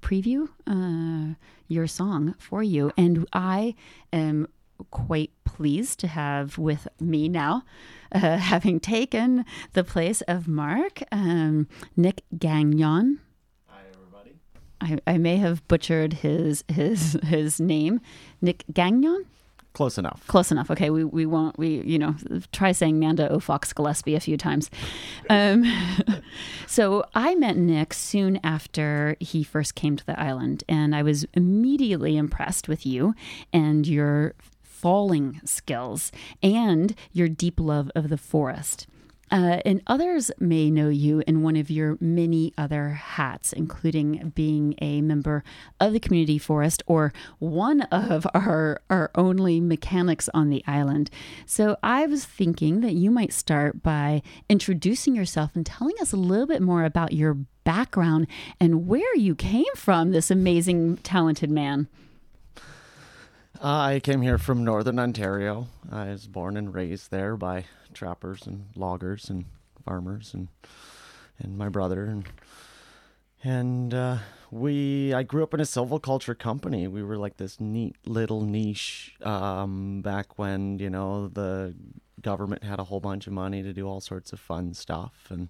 Preview 0.00 0.48
uh, 0.66 1.34
your 1.68 1.86
song 1.86 2.34
for 2.38 2.62
you, 2.62 2.90
and 2.96 3.26
I 3.32 3.74
am 4.12 4.48
quite 4.90 5.30
pleased 5.44 6.00
to 6.00 6.06
have 6.06 6.56
with 6.56 6.88
me 7.00 7.28
now, 7.28 7.64
uh, 8.12 8.38
having 8.38 8.80
taken 8.80 9.44
the 9.74 9.84
place 9.84 10.22
of 10.22 10.48
Mark, 10.48 11.02
um, 11.12 11.68
Nick 11.96 12.22
Gagnon. 12.36 13.20
I, 14.80 14.98
I 15.06 15.18
may 15.18 15.36
have 15.36 15.66
butchered 15.68 16.14
his 16.14 16.64
his 16.68 17.18
his 17.24 17.60
name, 17.60 18.00
Nick 18.40 18.64
Gagnon. 18.72 19.26
Close 19.74 19.98
enough. 19.98 20.26
Close 20.26 20.50
enough. 20.50 20.70
Okay, 20.72 20.90
we, 20.90 21.04
we 21.04 21.24
won't 21.24 21.58
we 21.58 21.82
you 21.82 21.98
know 21.98 22.16
try 22.52 22.72
saying 22.72 22.98
Manda 22.98 23.28
Aufochs 23.28 23.74
Gillespie 23.74 24.14
a 24.14 24.20
few 24.20 24.36
times. 24.36 24.70
Um, 25.30 25.62
so 26.66 27.04
I 27.14 27.34
met 27.34 27.58
Nick 27.58 27.92
soon 27.92 28.40
after 28.42 29.14
he 29.20 29.44
first 29.44 29.74
came 29.74 29.94
to 29.94 30.06
the 30.06 30.18
island, 30.18 30.64
and 30.66 30.96
I 30.96 31.02
was 31.02 31.26
immediately 31.34 32.16
impressed 32.16 32.66
with 32.66 32.86
you 32.86 33.14
and 33.52 33.86
your 33.86 34.32
falling 34.62 35.42
skills 35.44 36.10
and 36.42 36.94
your 37.12 37.28
deep 37.28 37.60
love 37.60 37.90
of 37.94 38.08
the 38.08 38.16
forest. 38.16 38.86
Uh, 39.30 39.60
and 39.64 39.82
others 39.86 40.30
may 40.38 40.70
know 40.70 40.88
you 40.88 41.22
in 41.26 41.42
one 41.42 41.56
of 41.56 41.70
your 41.70 41.96
many 42.00 42.52
other 42.56 42.90
hats, 42.90 43.52
including 43.52 44.32
being 44.34 44.74
a 44.80 45.00
member 45.00 45.44
of 45.80 45.92
the 45.92 46.00
community 46.00 46.38
forest 46.38 46.82
or 46.86 47.12
one 47.38 47.82
of 47.82 48.26
our, 48.34 48.80
our 48.90 49.10
only 49.14 49.60
mechanics 49.60 50.28
on 50.34 50.50
the 50.50 50.62
island. 50.66 51.10
So 51.46 51.76
I 51.82 52.06
was 52.06 52.24
thinking 52.24 52.80
that 52.80 52.94
you 52.94 53.10
might 53.10 53.32
start 53.32 53.82
by 53.82 54.22
introducing 54.48 55.14
yourself 55.14 55.54
and 55.54 55.64
telling 55.64 55.94
us 56.00 56.12
a 56.12 56.16
little 56.16 56.46
bit 56.46 56.62
more 56.62 56.84
about 56.84 57.12
your 57.12 57.34
background 57.64 58.26
and 58.58 58.86
where 58.86 59.14
you 59.14 59.34
came 59.34 59.64
from, 59.76 60.12
this 60.12 60.30
amazing, 60.30 60.96
talented 60.98 61.50
man. 61.50 61.88
I 63.60 64.00
came 64.00 64.22
here 64.22 64.38
from 64.38 64.62
northern 64.62 65.00
Ontario. 65.00 65.66
I 65.90 66.10
was 66.10 66.28
born 66.28 66.56
and 66.56 66.72
raised 66.72 67.10
there 67.10 67.36
by 67.36 67.64
trappers 67.92 68.46
and 68.46 68.66
loggers 68.76 69.28
and 69.28 69.46
farmers 69.84 70.32
and 70.32 70.48
and 71.40 71.56
my 71.56 71.68
brother 71.68 72.04
and 72.04 72.24
and 73.42 73.94
uh, 73.94 74.18
we 74.52 75.12
I 75.12 75.24
grew 75.24 75.42
up 75.42 75.54
in 75.54 75.60
a 75.60 75.64
silviculture 75.64 76.38
company. 76.38 76.86
We 76.86 77.02
were 77.02 77.16
like 77.16 77.36
this 77.36 77.60
neat 77.60 77.96
little 78.06 78.42
niche 78.42 79.16
um, 79.22 80.02
back 80.02 80.38
when 80.38 80.78
you 80.78 80.90
know 80.90 81.26
the 81.26 81.74
government 82.22 82.62
had 82.62 82.78
a 82.78 82.84
whole 82.84 83.00
bunch 83.00 83.26
of 83.26 83.32
money 83.32 83.62
to 83.64 83.72
do 83.72 83.88
all 83.88 84.00
sorts 84.00 84.32
of 84.32 84.38
fun 84.38 84.72
stuff 84.72 85.26
and 85.30 85.48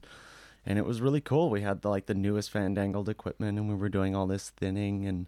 and 0.65 0.79
it 0.79 0.87
was 0.87 1.03
really 1.03 1.21
cool. 1.21 1.51
We 1.51 1.61
had 1.61 1.83
the, 1.83 1.91
like 1.91 2.07
the 2.07 2.15
newest 2.15 2.51
fandangled 2.51 3.09
equipment 3.11 3.59
and 3.59 3.69
we 3.69 3.75
were 3.75 3.89
doing 3.91 4.15
all 4.15 4.27
this 4.27 4.49
thinning 4.51 5.07
and 5.07 5.27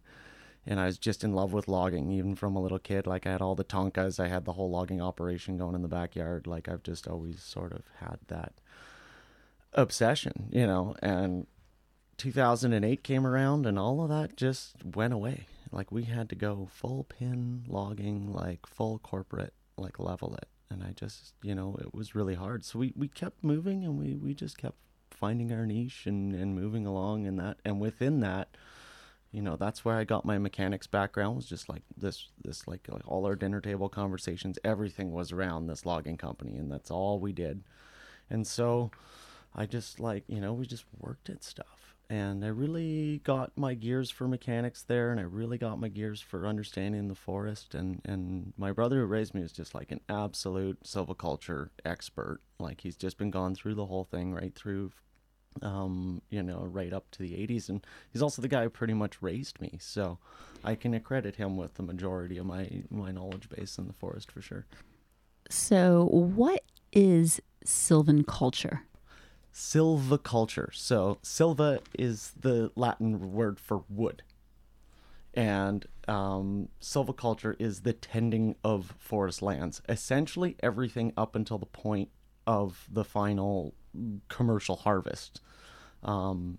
and 0.67 0.79
I 0.79 0.87
was 0.87 0.99
just 0.99 1.25
in 1.25 1.35
love 1.35 1.53
with 1.53 1.69
logging, 1.69 2.11
even 2.11 2.35
from 2.35 2.55
a 2.55 2.61
little 2.61 2.79
kid. 2.79 3.07
Like 3.07 3.27
I 3.27 3.33
had 3.33 3.43
all 3.43 3.55
the 3.55 3.65
tonkas, 3.65 4.21
I 4.21 4.29
had 4.29 4.45
the 4.45 4.53
whole 4.53 4.71
logging 4.71 5.01
operation 5.01 5.57
going 5.57 5.75
in 5.75 5.83
the 5.83 5.89
backyard. 5.89 6.47
Like 6.47 6.69
I've 6.69 6.83
just 6.83 7.09
always 7.09 7.43
sort 7.43 7.73
of 7.73 7.83
had 7.99 8.19
that 8.29 8.55
obsession, 9.73 10.49
you 10.51 10.67
know. 10.67 10.95
And 11.01 11.47
2008 12.19 13.03
came 13.03 13.27
around, 13.27 13.67
and 13.67 13.79
all 13.79 14.03
of 14.03 14.11
that 14.11 14.37
just 14.37 14.77
went 14.85 15.15
away. 15.15 15.47
Like 15.73 15.91
we 15.91 16.05
had 16.05 16.29
to 16.31 16.35
go 16.35 16.69
full 16.71 17.05
pin 17.05 17.65
logging, 17.67 18.33
like 18.33 18.67
full 18.67 18.99
corporate, 18.99 19.55
like 19.77 19.99
level 19.99 20.35
it. 20.35 20.49
And 20.69 20.85
I 20.85 20.93
just, 20.93 21.35
you 21.43 21.55
know, 21.55 21.77
it 21.81 21.95
was 21.95 22.15
really 22.15 22.35
hard. 22.35 22.65
So 22.65 22.79
we, 22.79 22.93
we 22.95 23.09
kept 23.09 23.43
moving, 23.43 23.85
and 23.85 23.99
we, 23.99 24.15
we 24.15 24.35
just 24.35 24.59
kept 24.59 24.77
finding 25.11 25.53
our 25.53 25.67
niche 25.67 26.07
and, 26.07 26.35
and 26.35 26.55
moving 26.55 26.87
along 26.87 27.27
and 27.27 27.39
that 27.39 27.59
and 27.65 27.81
within 27.81 28.21
that 28.21 28.57
you 29.33 29.43
know 29.43 29.57
that's 29.57 29.85
where 29.85 29.97
i 29.97 30.05
got 30.05 30.25
my 30.25 30.39
mechanics 30.39 30.87
background 30.87 31.37
was 31.37 31.47
just 31.47 31.69
like 31.69 31.83
this 31.97 32.29
this 32.43 32.67
like, 32.67 32.87
like 32.89 33.07
all 33.07 33.27
our 33.27 33.37
dinner 33.37 33.61
table 33.61 33.89
conversations 33.89 34.59
everything 34.65 35.13
was 35.13 35.33
around 35.33 35.67
this 35.67 35.87
logging 35.87 36.17
company 36.17 36.57
and 36.57 36.71
that's 36.71 36.91
all 36.91 37.19
we 37.19 37.33
did. 37.33 37.63
And 38.29 38.47
so 38.47 38.91
i 39.55 39.67
just 39.67 40.01
like 40.01 40.25
you 40.27 40.41
know 40.41 40.53
we 40.53 40.67
just 40.67 40.85
worked 40.99 41.29
at 41.31 41.45
stuff. 41.45 41.95
And 42.09 42.45
i 42.45 42.49
really 42.49 43.21
got 43.23 43.57
my 43.57 43.75
gears 43.75 44.11
for 44.11 44.27
mechanics 44.27 44.83
there 44.83 45.13
and 45.13 45.21
i 45.21 45.23
really 45.23 45.59
got 45.59 45.79
my 45.79 45.89
gears 45.89 46.21
for 46.21 46.47
understanding 46.47 47.07
the 47.07 47.15
forest. 47.15 47.75
And 47.75 48.01
and 48.05 48.53
my 48.57 48.73
brother 48.73 49.01
who 49.01 49.07
raised 49.07 49.35
me 49.35 49.43
is 49.43 49.53
just 49.53 49.75
like 49.75 49.93
an 49.93 50.01
absolute 50.09 50.83
silviculture 50.83 51.69
expert. 51.85 52.41
Like 52.59 52.81
he's 52.81 52.97
just 52.97 53.17
been 53.17 53.31
gone 53.31 53.55
through 53.55 53.77
the 53.77 53.87
whole 53.87 54.05
thing 54.05 54.35
right 54.35 54.55
through 54.55 54.91
um, 55.63 56.23
you 56.31 56.43
know, 56.43 56.65
right 56.65 56.93
up 56.93 57.11
to 57.13 57.19
the 57.23 57.33
80s. 57.33 57.69
And 57.69 57.85
he's 58.13 58.23
also 58.23 58.43
the 58.43 58.49
guy 58.49 58.65
who 58.65 58.71
pretty 58.71 58.95
much 58.95 59.21
raised 59.21 59.61
me. 59.61 59.79
So 59.81 60.19
I 60.65 60.75
can 60.75 60.95
accredit 60.95 61.37
him 61.37 61.57
with 61.57 61.75
the 61.75 61.83
majority 61.83 62.39
of 62.39 62.47
my, 62.47 62.83
my 62.91 63.11
knowledge 63.11 63.49
base 63.49 63.79
in 63.79 63.87
the 63.87 63.93
forest 63.93 64.31
for 64.31 64.41
sure. 64.41 64.67
So, 65.49 66.05
what 66.05 66.63
is 66.93 67.41
Sylvan 67.65 68.23
culture? 68.23 68.83
Silviculture. 69.53 70.73
So, 70.73 71.19
silva 71.23 71.81
is 71.99 72.33
the 72.39 72.71
Latin 72.77 73.33
word 73.33 73.59
for 73.59 73.83
wood. 73.89 74.23
And 75.35 75.87
um, 76.07 76.69
silviculture 76.81 77.57
is 77.59 77.81
the 77.81 77.93
tending 77.93 78.55
of 78.63 78.95
forest 78.99 79.43
lands. 79.43 79.83
Essentially, 79.89 80.57
everything 80.61 81.13
up 81.17 81.35
until 81.35 81.59
the 81.59 81.67
point 81.67 82.11
of 82.47 82.89
the 82.91 83.05
final 83.05 83.75
commercial 84.29 84.77
harvest. 84.77 85.41
Um, 86.03 86.59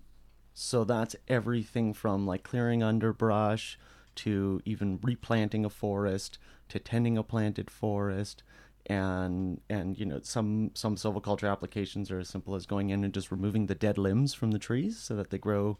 so 0.54 0.84
that's 0.84 1.16
everything 1.28 1.94
from 1.94 2.26
like 2.26 2.42
clearing 2.42 2.82
underbrush 2.82 3.78
to 4.14 4.60
even 4.64 4.98
replanting 5.02 5.64
a 5.64 5.70
forest 5.70 6.38
to 6.68 6.78
tending 6.78 7.16
a 7.16 7.22
planted 7.22 7.70
forest 7.70 8.42
and 8.86 9.60
and 9.70 9.98
you 9.98 10.04
know 10.04 10.20
some 10.22 10.70
some 10.74 10.96
silviculture 10.96 11.50
applications 11.50 12.10
are 12.10 12.18
as 12.18 12.28
simple 12.28 12.54
as 12.54 12.66
going 12.66 12.90
in 12.90 13.04
and 13.04 13.14
just 13.14 13.30
removing 13.30 13.66
the 13.66 13.74
dead 13.74 13.96
limbs 13.96 14.34
from 14.34 14.50
the 14.50 14.58
trees 14.58 14.98
so 14.98 15.14
that 15.14 15.30
they 15.30 15.38
grow 15.38 15.78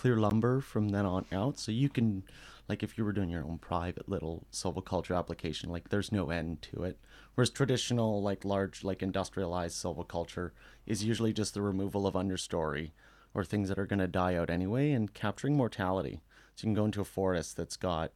clear 0.00 0.16
lumber 0.16 0.62
from 0.62 0.88
then 0.88 1.04
on 1.04 1.26
out. 1.30 1.58
So 1.58 1.70
you 1.70 1.90
can 1.90 2.22
like 2.70 2.82
if 2.82 2.96
you 2.96 3.04
were 3.04 3.12
doing 3.12 3.28
your 3.28 3.44
own 3.44 3.58
private 3.58 4.08
little 4.08 4.46
silviculture 4.50 5.14
application 5.14 5.68
like 5.68 5.90
there's 5.90 6.10
no 6.10 6.30
end 6.30 6.62
to 6.62 6.84
it. 6.84 6.98
Whereas 7.34 7.50
traditional 7.50 8.22
like 8.22 8.42
large 8.42 8.82
like 8.82 9.02
industrialized 9.02 9.76
silviculture 9.76 10.52
is 10.86 11.04
usually 11.04 11.34
just 11.34 11.52
the 11.52 11.60
removal 11.60 12.06
of 12.06 12.14
understory 12.14 12.92
or 13.34 13.44
things 13.44 13.68
that 13.68 13.78
are 13.78 13.84
going 13.84 13.98
to 13.98 14.06
die 14.06 14.36
out 14.36 14.48
anyway 14.48 14.92
and 14.92 15.12
capturing 15.12 15.54
mortality. 15.54 16.22
So 16.56 16.62
you 16.62 16.68
can 16.68 16.74
go 16.74 16.86
into 16.86 17.02
a 17.02 17.04
forest 17.04 17.58
that's 17.58 17.76
got 17.76 18.12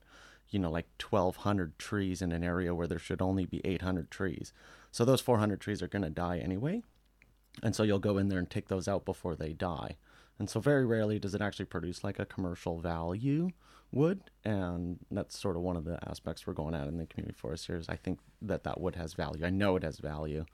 you 0.48 0.58
know 0.58 0.70
like 0.70 0.86
1200 1.06 1.78
trees 1.78 2.22
in 2.22 2.32
an 2.32 2.42
area 2.42 2.74
where 2.74 2.86
there 2.86 2.98
should 2.98 3.20
only 3.20 3.44
be 3.44 3.60
800 3.62 4.10
trees. 4.10 4.54
So 4.90 5.04
those 5.04 5.20
400 5.20 5.60
trees 5.60 5.82
are 5.82 5.88
going 5.88 6.00
to 6.00 6.08
die 6.08 6.38
anyway. 6.38 6.82
And 7.62 7.76
so 7.76 7.82
you'll 7.82 7.98
go 7.98 8.16
in 8.16 8.28
there 8.28 8.38
and 8.38 8.48
take 8.48 8.68
those 8.68 8.88
out 8.88 9.04
before 9.04 9.36
they 9.36 9.52
die 9.52 9.96
and 10.38 10.50
so 10.50 10.60
very 10.60 10.84
rarely 10.84 11.18
does 11.18 11.34
it 11.34 11.40
actually 11.40 11.64
produce 11.64 12.04
like 12.04 12.18
a 12.18 12.26
commercial 12.26 12.78
value 12.80 13.50
wood 13.92 14.20
and 14.44 14.98
that's 15.10 15.38
sort 15.38 15.56
of 15.56 15.62
one 15.62 15.76
of 15.76 15.84
the 15.84 15.98
aspects 16.08 16.46
we're 16.46 16.52
going 16.52 16.74
at 16.74 16.88
in 16.88 16.98
the 16.98 17.06
community 17.06 17.36
forest 17.36 17.66
here 17.66 17.76
is 17.76 17.88
i 17.88 17.96
think 17.96 18.18
that 18.46 18.64
that 18.64 18.80
wood 18.80 18.96
has 18.96 19.14
value. 19.14 19.44
I 19.44 19.50
know 19.50 19.76
it 19.76 19.82
has 19.82 19.98
value. 19.98 20.44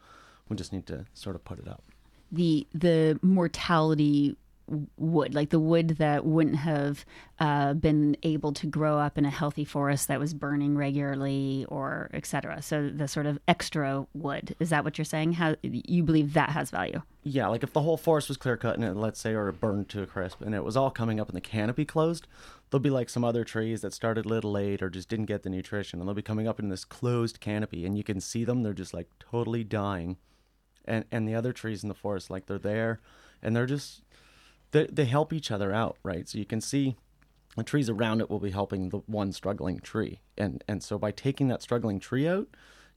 We 0.48 0.56
just 0.56 0.72
need 0.72 0.86
to 0.86 1.06
sort 1.14 1.36
of 1.36 1.44
put 1.44 1.58
it 1.58 1.68
up. 1.68 1.82
The 2.32 2.66
the 2.72 3.18
mortality 3.22 4.36
wood, 4.96 5.34
like 5.34 5.50
the 5.50 5.60
wood 5.60 5.96
that 5.98 6.24
wouldn't 6.24 6.56
have 6.56 7.04
uh, 7.38 7.74
been 7.74 8.16
able 8.22 8.52
to 8.54 8.66
grow 8.66 8.98
up 8.98 9.18
in 9.18 9.24
a 9.24 9.30
healthy 9.30 9.64
forest 9.64 10.08
that 10.08 10.20
was 10.20 10.34
burning 10.34 10.76
regularly, 10.76 11.66
or 11.68 12.10
etc. 12.12 12.62
So 12.62 12.88
the 12.88 13.08
sort 13.08 13.26
of 13.26 13.38
extra 13.48 14.06
wood 14.14 14.54
is 14.58 14.70
that 14.70 14.84
what 14.84 14.98
you're 14.98 15.04
saying? 15.04 15.34
How 15.34 15.56
you 15.62 16.02
believe 16.02 16.34
that 16.34 16.50
has 16.50 16.70
value? 16.70 17.02
yeah 17.22 17.46
like 17.48 17.62
if 17.62 17.72
the 17.72 17.82
whole 17.82 17.96
forest 17.96 18.28
was 18.28 18.36
clear 18.36 18.56
cut 18.56 18.76
and 18.76 18.84
it, 18.84 18.96
let's 18.96 19.20
say 19.20 19.34
or 19.34 19.50
burned 19.52 19.88
to 19.88 20.02
a 20.02 20.06
crisp 20.06 20.40
and 20.40 20.54
it 20.54 20.64
was 20.64 20.76
all 20.76 20.90
coming 20.90 21.20
up 21.20 21.28
and 21.28 21.36
the 21.36 21.40
canopy 21.40 21.84
closed 21.84 22.26
there'll 22.70 22.80
be 22.80 22.90
like 22.90 23.10
some 23.10 23.24
other 23.24 23.44
trees 23.44 23.82
that 23.82 23.92
started 23.92 24.24
a 24.24 24.28
little 24.28 24.52
late 24.52 24.82
or 24.82 24.88
just 24.88 25.08
didn't 25.08 25.26
get 25.26 25.42
the 25.42 25.50
nutrition 25.50 26.00
and 26.00 26.08
they'll 26.08 26.14
be 26.14 26.22
coming 26.22 26.48
up 26.48 26.58
in 26.58 26.68
this 26.68 26.84
closed 26.84 27.40
canopy 27.40 27.84
and 27.84 27.96
you 27.96 28.04
can 28.04 28.20
see 28.20 28.44
them 28.44 28.62
they're 28.62 28.72
just 28.72 28.94
like 28.94 29.08
totally 29.18 29.62
dying 29.62 30.16
and 30.86 31.04
and 31.12 31.28
the 31.28 31.34
other 31.34 31.52
trees 31.52 31.82
in 31.82 31.88
the 31.88 31.94
forest 31.94 32.30
like 32.30 32.46
they're 32.46 32.58
there 32.58 33.00
and 33.42 33.54
they're 33.54 33.66
just 33.66 34.02
they, 34.72 34.86
they 34.86 35.04
help 35.04 35.32
each 35.32 35.50
other 35.50 35.72
out 35.72 35.96
right? 36.02 36.28
So 36.28 36.38
you 36.38 36.46
can 36.46 36.60
see 36.60 36.96
the 37.56 37.64
trees 37.64 37.90
around 37.90 38.20
it 38.20 38.30
will 38.30 38.38
be 38.38 38.50
helping 38.50 38.90
the 38.90 38.98
one 39.06 39.32
struggling 39.32 39.80
tree. 39.80 40.20
And 40.38 40.62
and 40.68 40.82
so 40.82 40.98
by 40.98 41.10
taking 41.10 41.48
that 41.48 41.62
struggling 41.62 42.00
tree 42.00 42.28
out 42.28 42.48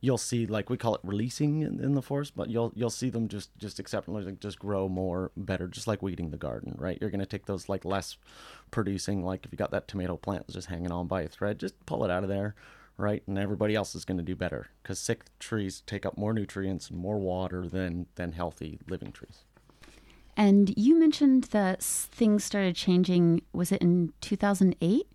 you'll 0.03 0.17
see 0.17 0.45
like 0.45 0.69
we 0.69 0.75
call 0.75 0.95
it 0.95 1.01
releasing 1.01 1.62
in, 1.62 1.79
in 1.79 1.93
the 1.93 2.01
forest 2.01 2.33
but 2.36 2.49
you'll 2.49 2.73
you'll 2.75 2.89
see 2.89 3.09
them 3.09 3.29
just 3.29 3.57
just 3.57 3.79
acceptably 3.79 4.21
like, 4.21 4.39
just 4.41 4.59
grow 4.59 4.89
more 4.89 5.31
better 5.38 5.65
just 5.65 5.88
like 5.88 6.01
weeding 6.01 6.29
the 6.29 6.38
garden 6.38 6.75
right? 6.77 6.97
You're 6.99 7.09
going 7.09 7.21
to 7.21 7.25
take 7.25 7.45
those 7.45 7.69
like 7.69 7.86
less 7.86 8.17
producing 8.69 9.23
like 9.23 9.45
if 9.45 9.51
you 9.53 9.57
got 9.57 9.71
that 9.71 9.88
tomato 9.88 10.17
plant 10.17 10.49
just 10.49 10.67
hanging 10.67 10.91
on 10.91 11.07
by 11.07 11.21
a 11.21 11.27
thread 11.29 11.57
just 11.57 11.86
pull 11.86 12.03
it 12.03 12.12
out 12.12 12.23
of 12.23 12.29
there 12.29 12.53
right? 12.97 13.23
And 13.27 13.39
everybody 13.39 13.75
else 13.75 13.95
is 13.95 14.03
going 14.05 14.17
to 14.17 14.23
do 14.23 14.36
better 14.36 14.67
because 14.81 14.99
sick 14.99 15.23
trees 15.39 15.81
take 15.88 16.05
up 16.05 16.17
more 16.17 16.33
nutrients 16.33 16.89
and 16.89 16.99
more 16.99 17.17
water 17.17 17.65
than 17.65 18.07
than 18.15 18.33
healthy 18.33 18.79
living 18.89 19.13
trees 19.13 19.45
And 20.36 20.74
you 20.76 21.00
mentioned 21.00 21.46
that 21.46 21.82
things 21.82 22.43
started 22.43 22.76
changing. 22.76 23.41
Was 23.54 23.72
it 23.72 23.82
in 23.82 24.13
2008? 24.22 25.08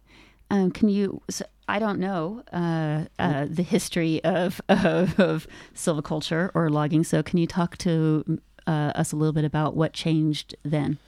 Um, 0.51 0.71
can 0.71 0.89
you? 0.89 1.23
So 1.29 1.45
I 1.69 1.79
don't 1.79 1.99
know 1.99 2.43
uh, 2.53 3.05
uh, 3.19 3.47
the 3.51 3.63
history 3.63 4.23
of, 4.25 4.61
of 4.69 5.19
of 5.21 5.47
silviculture 5.75 6.51
or 6.55 6.71
logging. 6.71 7.05
So 7.05 7.23
can 7.23 7.39
you 7.39 7.47
talk 7.47 7.77
to 7.79 8.41
uh, 8.67 8.93
us 8.95 9.13
a 9.13 9.17
little 9.17 9.33
bit 9.33 9.45
about 9.45 9.77
what 9.77 9.93
changed 9.93 10.57
then? 10.63 10.99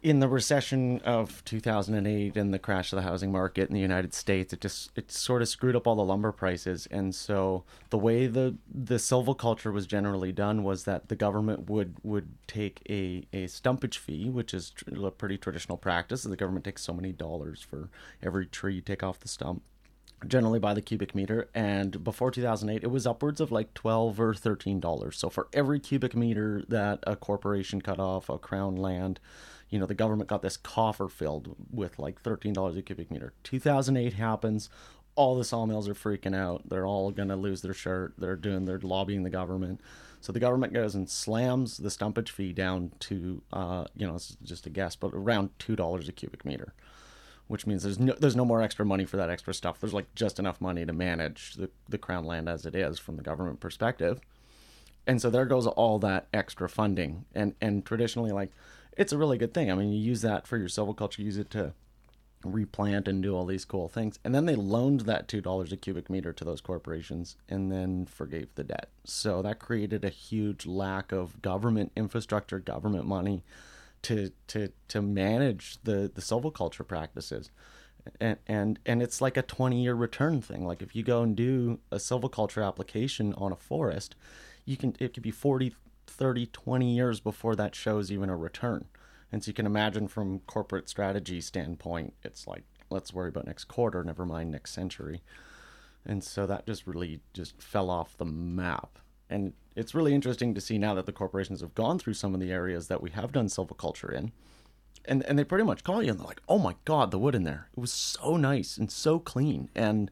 In 0.00 0.20
the 0.20 0.28
recession 0.28 1.00
of 1.00 1.44
2008 1.44 2.36
and 2.36 2.54
the 2.54 2.58
crash 2.58 2.92
of 2.92 2.96
the 2.96 3.02
housing 3.02 3.32
market 3.32 3.68
in 3.68 3.74
the 3.74 3.80
United 3.80 4.14
States, 4.14 4.52
it 4.52 4.60
just 4.60 4.90
it 4.96 5.10
sort 5.10 5.42
of 5.42 5.48
screwed 5.48 5.74
up 5.74 5.86
all 5.86 5.96
the 5.96 6.04
lumber 6.04 6.30
prices. 6.30 6.86
And 6.90 7.14
so 7.14 7.64
the 7.90 7.98
way 7.98 8.26
the 8.26 8.56
the 8.72 8.96
silviculture 8.96 9.72
was 9.72 9.86
generally 9.86 10.30
done 10.30 10.62
was 10.62 10.84
that 10.84 11.08
the 11.08 11.16
government 11.16 11.68
would 11.68 11.96
would 12.02 12.28
take 12.46 12.82
a 12.88 13.26
a 13.32 13.46
stumpage 13.46 13.96
fee, 13.96 14.30
which 14.30 14.54
is 14.54 14.72
a 14.86 15.10
pretty 15.10 15.36
traditional 15.36 15.76
practice. 15.76 16.22
The 16.22 16.36
government 16.36 16.64
takes 16.64 16.82
so 16.82 16.92
many 16.92 17.12
dollars 17.12 17.60
for 17.60 17.88
every 18.22 18.46
tree 18.46 18.74
you 18.74 18.80
take 18.80 19.02
off 19.02 19.18
the 19.18 19.28
stump 19.28 19.62
generally 20.26 20.58
by 20.58 20.74
the 20.74 20.82
cubic 20.82 21.14
meter 21.14 21.48
and 21.54 22.02
before 22.02 22.30
2008 22.30 22.82
it 22.82 22.88
was 22.88 23.06
upwards 23.06 23.40
of 23.40 23.52
like 23.52 23.72
12 23.74 24.18
or 24.18 24.34
13 24.34 24.80
dollars 24.80 25.16
so 25.16 25.30
for 25.30 25.46
every 25.52 25.78
cubic 25.78 26.16
meter 26.16 26.64
that 26.66 26.98
a 27.06 27.14
corporation 27.14 27.80
cut 27.80 28.00
off 28.00 28.28
a 28.28 28.36
crown 28.36 28.74
land 28.74 29.20
you 29.70 29.78
know 29.78 29.86
the 29.86 29.94
government 29.94 30.28
got 30.28 30.42
this 30.42 30.56
coffer 30.56 31.08
filled 31.08 31.54
with 31.70 31.98
like 31.98 32.20
13 32.20 32.52
dollars 32.52 32.76
a 32.76 32.82
cubic 32.82 33.10
meter 33.10 33.32
2008 33.44 34.14
happens 34.14 34.68
all 35.14 35.36
the 35.36 35.44
sawmills 35.44 35.88
are 35.88 35.94
freaking 35.94 36.34
out 36.34 36.68
they're 36.68 36.86
all 36.86 37.10
going 37.10 37.28
to 37.28 37.36
lose 37.36 37.62
their 37.62 37.74
shirt 37.74 38.14
they're 38.18 38.36
doing 38.36 38.64
they're 38.64 38.80
lobbying 38.80 39.22
the 39.22 39.30
government 39.30 39.80
so 40.20 40.32
the 40.32 40.40
government 40.40 40.72
goes 40.72 40.94
and 40.94 41.08
slams 41.08 41.78
the 41.78 41.88
stumpage 41.88 42.30
fee 42.30 42.52
down 42.52 42.92
to 42.98 43.42
uh, 43.52 43.84
you 43.96 44.06
know 44.06 44.14
it's 44.14 44.36
just 44.42 44.66
a 44.66 44.70
guess 44.70 44.96
but 44.96 45.12
around 45.12 45.50
two 45.58 45.76
dollars 45.76 46.08
a 46.08 46.12
cubic 46.12 46.44
meter 46.44 46.72
which 47.48 47.66
means 47.66 47.82
there's 47.82 47.98
no 47.98 48.14
there's 48.20 48.36
no 48.36 48.44
more 48.44 48.62
extra 48.62 48.84
money 48.84 49.04
for 49.04 49.16
that 49.16 49.30
extra 49.30 49.52
stuff. 49.52 49.80
There's 49.80 49.94
like 49.94 50.14
just 50.14 50.38
enough 50.38 50.60
money 50.60 50.86
to 50.86 50.92
manage 50.92 51.54
the, 51.54 51.70
the 51.88 51.98
crown 51.98 52.24
land 52.24 52.48
as 52.48 52.64
it 52.64 52.74
is 52.74 52.98
from 52.98 53.16
the 53.16 53.22
government 53.22 53.58
perspective. 53.58 54.20
And 55.06 55.20
so 55.20 55.30
there 55.30 55.46
goes 55.46 55.66
all 55.66 55.98
that 56.00 56.28
extra 56.32 56.68
funding. 56.68 57.24
And 57.34 57.54
and 57.60 57.84
traditionally 57.84 58.32
like 58.32 58.52
it's 58.98 59.12
a 59.12 59.18
really 59.18 59.38
good 59.38 59.54
thing. 59.54 59.70
I 59.70 59.74
mean 59.74 59.92
you 59.92 60.00
use 60.00 60.22
that 60.22 60.46
for 60.46 60.58
your 60.58 60.68
silviculture, 60.68 61.18
use 61.18 61.38
it 61.38 61.50
to 61.50 61.72
replant 62.44 63.08
and 63.08 63.22
do 63.22 63.34
all 63.34 63.46
these 63.46 63.64
cool 63.64 63.88
things. 63.88 64.18
And 64.24 64.34
then 64.34 64.46
they 64.46 64.54
loaned 64.54 65.00
that 65.02 65.28
two 65.28 65.40
dollars 65.40 65.72
a 65.72 65.76
cubic 65.76 66.10
meter 66.10 66.32
to 66.32 66.44
those 66.44 66.60
corporations 66.60 67.36
and 67.48 67.72
then 67.72 68.06
forgave 68.06 68.54
the 68.54 68.64
debt. 68.64 68.90
So 69.04 69.42
that 69.42 69.58
created 69.58 70.04
a 70.04 70.10
huge 70.10 70.66
lack 70.66 71.12
of 71.12 71.40
government 71.42 71.92
infrastructure, 71.96 72.58
government 72.58 73.06
money 73.06 73.44
to 74.02 74.30
to 74.48 74.70
to 74.88 75.02
manage 75.02 75.78
the 75.84 76.10
the 76.12 76.20
silviculture 76.20 76.86
practices 76.86 77.50
and 78.20 78.38
and 78.46 78.78
and 78.86 79.02
it's 79.02 79.20
like 79.20 79.36
a 79.36 79.42
20 79.42 79.82
year 79.82 79.94
return 79.94 80.40
thing 80.40 80.64
like 80.64 80.82
if 80.82 80.94
you 80.94 81.02
go 81.02 81.22
and 81.22 81.36
do 81.36 81.78
a 81.90 81.96
silviculture 81.96 82.66
application 82.66 83.34
on 83.34 83.52
a 83.52 83.56
forest 83.56 84.14
you 84.64 84.76
can 84.76 84.94
it 84.98 85.14
could 85.14 85.22
be 85.22 85.30
40 85.30 85.74
30 86.18 86.46
20 86.46 86.94
years 86.94 87.20
before 87.20 87.56
that 87.56 87.74
shows 87.74 88.12
even 88.12 88.28
a 88.28 88.36
return. 88.36 88.86
And 89.30 89.42
so 89.42 89.48
you 89.48 89.54
can 89.54 89.66
imagine 89.66 90.08
from 90.08 90.40
corporate 90.40 90.88
strategy 90.88 91.40
standpoint 91.40 92.14
it's 92.22 92.46
like 92.46 92.64
let's 92.90 93.14
worry 93.14 93.28
about 93.28 93.46
next 93.46 93.64
quarter 93.64 94.02
never 94.02 94.26
mind 94.26 94.50
next 94.50 94.72
century. 94.72 95.22
And 96.04 96.22
so 96.22 96.46
that 96.46 96.66
just 96.66 96.86
really 96.86 97.20
just 97.32 97.60
fell 97.62 97.88
off 97.90 98.16
the 98.16 98.24
map. 98.24 98.98
And 99.30 99.52
it's 99.76 99.94
really 99.94 100.14
interesting 100.14 100.54
to 100.54 100.60
see 100.60 100.78
now 100.78 100.94
that 100.94 101.06
the 101.06 101.12
corporations 101.12 101.60
have 101.60 101.74
gone 101.74 101.98
through 101.98 102.14
some 102.14 102.34
of 102.34 102.40
the 102.40 102.50
areas 102.50 102.88
that 102.88 103.02
we 103.02 103.10
have 103.10 103.32
done 103.32 103.46
silviculture 103.46 104.12
in 104.12 104.32
and 105.04 105.22
and 105.24 105.38
they 105.38 105.44
pretty 105.44 105.64
much 105.64 105.84
call 105.84 106.02
you 106.02 106.10
and 106.10 106.18
they're 106.18 106.26
like 106.26 106.42
oh 106.48 106.58
my 106.58 106.74
god 106.84 107.10
the 107.10 107.18
wood 107.18 107.34
in 107.34 107.44
there. 107.44 107.68
It 107.76 107.80
was 107.80 107.92
so 107.92 108.36
nice 108.36 108.76
and 108.76 108.90
so 108.90 109.20
clean. 109.20 109.70
And 109.74 110.10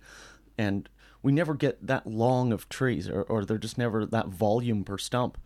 and 0.56 0.88
we 1.22 1.32
never 1.32 1.54
get 1.54 1.84
that 1.84 2.06
long 2.06 2.52
of 2.52 2.68
trees 2.68 3.08
or, 3.08 3.22
or 3.22 3.44
they're 3.44 3.58
just 3.58 3.76
never 3.76 4.06
that 4.06 4.28
volume 4.28 4.84
per 4.84 4.98
stump 4.98 5.38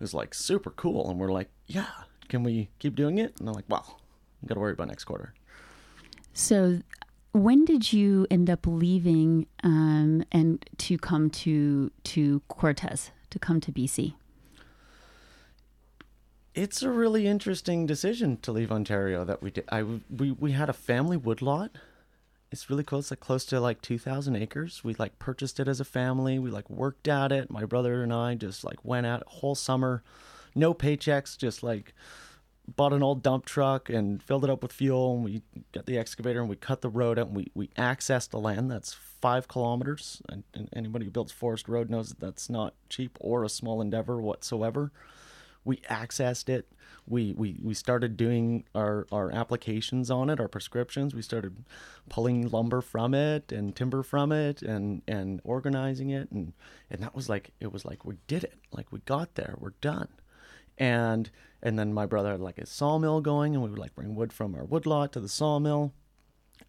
was 0.00 0.14
like 0.14 0.34
super 0.34 0.70
cool 0.70 1.10
and 1.10 1.18
we're 1.18 1.32
like 1.32 1.48
yeah 1.66 1.86
can 2.28 2.42
we 2.42 2.68
keep 2.78 2.94
doing 2.94 3.18
it 3.18 3.34
and 3.38 3.46
they're 3.46 3.54
like 3.54 3.64
well 3.68 4.00
you 4.42 4.48
gotta 4.48 4.60
worry 4.60 4.72
about 4.72 4.88
next 4.88 5.04
quarter 5.04 5.32
So, 6.32 6.80
when 7.32 7.64
did 7.64 7.92
you 7.92 8.26
end 8.30 8.48
up 8.50 8.66
leaving 8.66 9.46
um, 9.62 10.24
and 10.32 10.64
to 10.78 10.98
come 10.98 11.30
to 11.30 11.90
to 12.04 12.40
Cortes 12.48 13.10
to 13.30 13.38
come 13.38 13.60
to 13.60 13.70
BC? 13.72 14.14
it's 16.54 16.82
a 16.82 16.90
really 16.90 17.26
interesting 17.26 17.84
decision 17.86 18.36
to 18.42 18.52
leave 18.52 18.70
Ontario 18.70 19.24
that 19.24 19.42
we 19.42 19.50
did. 19.50 19.64
I 19.70 19.82
we 19.82 20.30
we 20.30 20.52
had 20.52 20.68
a 20.68 20.72
family 20.72 21.16
woodlot. 21.16 21.70
It's 22.54 22.70
really 22.70 22.84
cool. 22.84 23.00
It's 23.00 23.10
like 23.10 23.18
close 23.18 23.44
to 23.46 23.58
like 23.58 23.82
two 23.82 23.98
thousand 23.98 24.36
acres. 24.36 24.84
We 24.84 24.94
like 24.94 25.18
purchased 25.18 25.58
it 25.58 25.66
as 25.66 25.80
a 25.80 25.84
family. 25.84 26.38
We 26.38 26.52
like 26.52 26.70
worked 26.70 27.08
at 27.08 27.32
it. 27.32 27.50
My 27.50 27.64
brother 27.64 28.04
and 28.04 28.12
I 28.12 28.36
just 28.36 28.62
like 28.62 28.84
went 28.84 29.06
out 29.06 29.24
whole 29.26 29.56
summer, 29.56 30.04
no 30.54 30.72
paychecks, 30.72 31.36
just 31.36 31.64
like 31.64 31.94
bought 32.76 32.92
an 32.92 33.02
old 33.02 33.24
dump 33.24 33.44
truck 33.44 33.90
and 33.90 34.22
filled 34.22 34.44
it 34.44 34.50
up 34.50 34.62
with 34.62 34.72
fuel. 34.72 35.16
And 35.16 35.24
we 35.24 35.42
got 35.72 35.86
the 35.86 35.98
excavator 35.98 36.40
and 36.40 36.48
we 36.48 36.54
cut 36.54 36.80
the 36.80 36.88
road 36.88 37.18
out 37.18 37.26
and 37.26 37.36
we 37.36 37.50
we 37.56 37.66
accessed 37.76 38.30
the 38.30 38.38
land 38.38 38.70
that's 38.70 38.92
five 38.92 39.48
kilometers. 39.48 40.22
And, 40.28 40.44
and 40.54 40.68
anybody 40.72 41.06
who 41.06 41.10
builds 41.10 41.32
forest 41.32 41.68
road 41.68 41.90
knows 41.90 42.10
that 42.10 42.20
that's 42.20 42.48
not 42.48 42.74
cheap 42.88 43.18
or 43.20 43.42
a 43.42 43.48
small 43.48 43.80
endeavor 43.80 44.22
whatsoever 44.22 44.92
we 45.64 45.78
accessed 45.90 46.48
it. 46.48 46.70
We 47.06 47.34
we, 47.34 47.58
we 47.62 47.74
started 47.74 48.16
doing 48.16 48.64
our, 48.74 49.06
our 49.12 49.30
applications 49.30 50.10
on 50.10 50.30
it 50.30 50.40
our 50.40 50.48
prescriptions. 50.48 51.14
We 51.14 51.22
started 51.22 51.64
pulling 52.08 52.48
lumber 52.48 52.80
from 52.80 53.14
it 53.14 53.52
and 53.52 53.74
timber 53.74 54.02
from 54.02 54.32
it 54.32 54.62
and 54.62 55.02
and 55.08 55.40
organizing 55.44 56.10
it. 56.10 56.30
And 56.30 56.52
and 56.90 57.02
that 57.02 57.14
was 57.14 57.28
like 57.28 57.50
it 57.60 57.72
was 57.72 57.84
like 57.84 58.04
we 58.04 58.16
did 58.26 58.44
it. 58.44 58.58
Like 58.72 58.92
we 58.92 59.00
got 59.00 59.34
there. 59.34 59.56
We're 59.58 59.74
done. 59.80 60.08
And 60.78 61.30
and 61.62 61.78
then 61.78 61.92
my 61.92 62.06
brother 62.06 62.32
had 62.32 62.40
like 62.40 62.58
a 62.58 62.66
sawmill 62.66 63.20
going 63.20 63.54
and 63.54 63.62
we 63.62 63.70
would 63.70 63.78
like 63.78 63.94
bring 63.94 64.14
wood 64.14 64.32
from 64.32 64.54
our 64.54 64.64
woodlot 64.64 65.12
to 65.12 65.20
the 65.20 65.28
sawmill. 65.28 65.92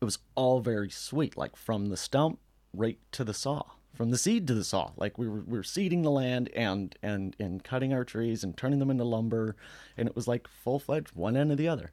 It 0.02 0.06
was 0.06 0.20
all 0.36 0.60
very 0.60 0.89
sweet 0.89 1.38
like 1.38 1.56
from 1.56 1.88
the 1.88 1.98
stump 1.98 2.39
right 2.74 3.00
to 3.14 3.24
the 3.24 3.34
saw 3.34 3.64
from 3.96 4.12
the 4.12 4.18
seed 4.18 4.48
to 4.48 4.54
the 4.54 4.64
saw. 4.64 4.91
Like 4.98 5.18
we 5.18 5.28
were, 5.28 5.41
we 5.41 5.58
were 5.58 5.64
seeding 5.64 6.02
the 6.02 6.12
land 6.12 6.50
and 6.56 6.96
and 7.02 7.36
and 7.39 7.64
cutting 7.64 7.93
our 7.93 8.04
trees 8.04 8.43
and 8.43 8.56
turning 8.56 8.80
them 8.80 8.91
into 8.91 9.04
lumber 9.04 9.56
and 9.98 10.08
it 10.08 10.16
was 10.16 10.28
like 10.28 10.48
full-fledged 10.48 11.12
one 11.14 11.38
end 11.38 11.52
or 11.52 11.56
the 11.56 11.68
other. 11.68 11.91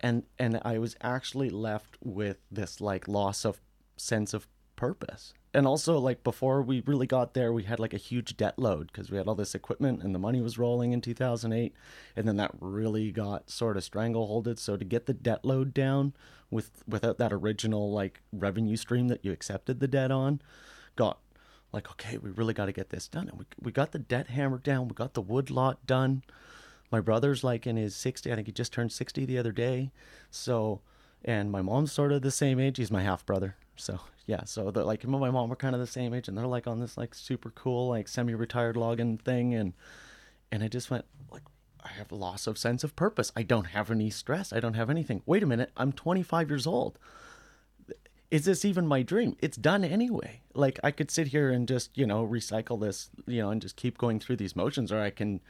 And 0.00 0.24
and 0.38 0.60
i 0.64 0.78
was 0.78 0.96
actually 1.00 1.50
left 1.50 1.96
with 2.02 2.38
this 2.50 2.80
like 2.80 3.08
loss 3.08 3.44
of 3.44 3.60
sense 3.96 4.34
of 4.34 4.46
purpose. 4.76 5.32
And 5.54 5.66
also 5.66 5.98
like 5.98 6.24
before 6.24 6.62
we 6.62 6.82
really 6.86 7.06
got 7.06 7.34
there 7.34 7.52
we 7.52 7.64
had 7.64 7.78
like 7.78 7.94
a 7.94 7.98
huge 7.98 8.36
debt 8.36 8.58
load 8.58 8.88
because 8.88 9.10
we 9.10 9.18
had 9.18 9.28
all 9.28 9.34
this 9.34 9.54
equipment 9.54 10.02
and 10.02 10.14
the 10.14 10.18
money 10.18 10.40
was 10.40 10.58
rolling 10.58 10.92
in 10.92 11.00
2008 11.00 11.74
and 12.16 12.28
then 12.28 12.36
that 12.36 12.52
really 12.58 13.12
got 13.12 13.50
sort 13.50 13.76
of 13.76 13.84
strangleholded. 13.84 14.58
So 14.58 14.76
to 14.76 14.84
get 14.84 15.06
the 15.06 15.14
debt 15.14 15.44
load 15.44 15.72
down 15.74 16.14
with 16.50 16.82
without 16.86 17.18
that 17.18 17.32
original 17.32 17.92
like 17.92 18.20
revenue 18.32 18.76
stream 18.76 19.08
that 19.08 19.24
you 19.24 19.32
accepted 19.32 19.80
the 19.80 19.88
debt 19.88 20.10
on 20.10 20.40
got 20.96 21.18
like 21.72 21.90
okay 21.90 22.18
we 22.18 22.30
really 22.30 22.54
got 22.54 22.66
to 22.66 22.72
get 22.72 22.90
this 22.90 23.08
done. 23.08 23.28
And 23.28 23.38
we, 23.38 23.44
we 23.60 23.72
got 23.72 23.92
the 23.92 23.98
debt 23.98 24.28
hammered 24.28 24.62
down. 24.62 24.88
We 24.88 24.94
got 24.94 25.14
the 25.14 25.20
wood 25.20 25.50
lot 25.50 25.86
done. 25.86 26.22
My 26.90 27.00
brother's 27.00 27.42
like 27.42 27.66
in 27.66 27.76
his 27.76 27.96
60 27.96 28.30
i 28.30 28.34
think 28.34 28.46
he 28.46 28.52
just 28.52 28.72
turned 28.72 28.92
60 28.92 29.24
the 29.24 29.38
other 29.38 29.52
day. 29.52 29.90
So 30.30 30.80
and 31.24 31.50
my 31.50 31.62
mom's 31.62 31.92
sort 31.92 32.12
of 32.12 32.22
the 32.22 32.30
same 32.30 32.60
age. 32.60 32.76
He's 32.76 32.90
my 32.90 33.02
half 33.02 33.24
brother 33.24 33.56
so 33.76 34.00
yeah 34.26 34.44
so 34.44 34.70
the, 34.70 34.84
like 34.84 35.02
him 35.02 35.14
and 35.14 35.20
my 35.20 35.30
mom 35.30 35.48
were 35.48 35.56
kind 35.56 35.74
of 35.74 35.80
the 35.80 35.86
same 35.86 36.14
age. 36.14 36.28
And 36.28 36.36
they're 36.36 36.46
like 36.46 36.66
on 36.66 36.80
this 36.80 36.96
like 36.96 37.14
super 37.14 37.50
cool 37.50 37.88
like 37.88 38.08
semi-retired 38.08 38.76
logging 38.76 39.18
thing. 39.18 39.54
And 39.54 39.72
and 40.50 40.62
i 40.62 40.68
just 40.68 40.90
went 40.90 41.06
like 41.30 41.42
i 41.82 41.88
have 41.88 42.12
loss 42.12 42.46
of 42.46 42.58
sense 42.58 42.84
of 42.84 42.94
purpose. 42.96 43.32
I 43.34 43.42
don't 43.42 43.68
have 43.68 43.90
any 43.90 44.10
stress. 44.10 44.52
I 44.52 44.60
don't 44.60 44.74
have 44.74 44.90
anything. 44.90 45.22
Wait 45.24 45.42
a 45.42 45.46
minute. 45.46 45.70
I'm 45.76 45.92
25 45.92 46.50
years 46.50 46.66
old 46.66 46.98
is 48.32 48.46
this 48.46 48.64
even 48.64 48.86
my 48.86 49.02
dream? 49.02 49.36
It's 49.42 49.58
done 49.58 49.84
anyway. 49.84 50.40
Like 50.54 50.80
I 50.82 50.90
could 50.90 51.10
sit 51.10 51.28
here 51.28 51.50
and 51.50 51.68
just, 51.68 51.90
you 51.94 52.06
know, 52.06 52.26
recycle 52.26 52.80
this, 52.80 53.10
you 53.26 53.42
know, 53.42 53.50
and 53.50 53.60
just 53.60 53.76
keep 53.76 53.98
going 53.98 54.18
through 54.18 54.36
these 54.36 54.56
motions 54.56 54.90
or 54.90 55.00
I 55.00 55.10
can 55.10 55.40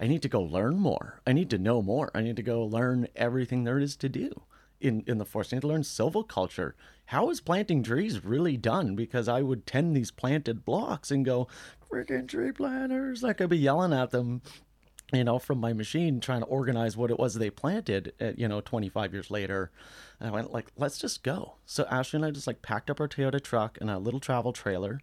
I 0.00 0.06
need 0.06 0.22
to 0.22 0.28
go 0.28 0.40
learn 0.40 0.78
more. 0.78 1.20
I 1.26 1.34
need 1.34 1.50
to 1.50 1.58
know 1.58 1.82
more. 1.82 2.10
I 2.14 2.22
need 2.22 2.36
to 2.36 2.42
go 2.42 2.64
learn 2.64 3.08
everything 3.14 3.64
there 3.64 3.78
is 3.78 3.94
to 3.96 4.08
do 4.08 4.32
in 4.80 5.04
in 5.06 5.18
the 5.18 5.26
forest. 5.26 5.52
I 5.52 5.56
need 5.56 5.62
to 5.62 5.68
learn 5.68 5.82
silviculture. 5.82 6.72
How 7.06 7.28
is 7.28 7.42
planting 7.42 7.82
trees 7.82 8.24
really 8.24 8.56
done? 8.56 8.96
Because 8.96 9.28
I 9.28 9.42
would 9.42 9.66
tend 9.66 9.94
these 9.94 10.10
planted 10.10 10.64
blocks 10.64 11.10
and 11.10 11.26
go, 11.26 11.46
freaking 11.92 12.26
tree 12.26 12.52
planters. 12.52 13.22
Like 13.22 13.42
I'd 13.42 13.50
be 13.50 13.58
yelling 13.58 13.92
at 13.92 14.12
them 14.12 14.40
you 15.12 15.24
know, 15.24 15.38
from 15.38 15.58
my 15.58 15.72
machine 15.72 16.20
trying 16.20 16.40
to 16.40 16.46
organize 16.46 16.96
what 16.96 17.10
it 17.10 17.18
was 17.18 17.34
they 17.34 17.50
planted, 17.50 18.12
at, 18.18 18.38
you 18.38 18.48
know, 18.48 18.60
25 18.60 19.12
years 19.12 19.30
later. 19.30 19.70
And 20.18 20.28
I 20.28 20.32
went 20.32 20.52
like, 20.52 20.66
let's 20.76 20.98
just 20.98 21.22
go. 21.22 21.54
So 21.66 21.86
Ashley 21.90 22.18
and 22.18 22.24
I 22.26 22.30
just 22.30 22.46
like 22.46 22.62
packed 22.62 22.90
up 22.90 23.00
our 23.00 23.08
Toyota 23.08 23.40
truck 23.42 23.78
and 23.80 23.90
a 23.90 23.98
little 23.98 24.20
travel 24.20 24.52
trailer 24.52 25.00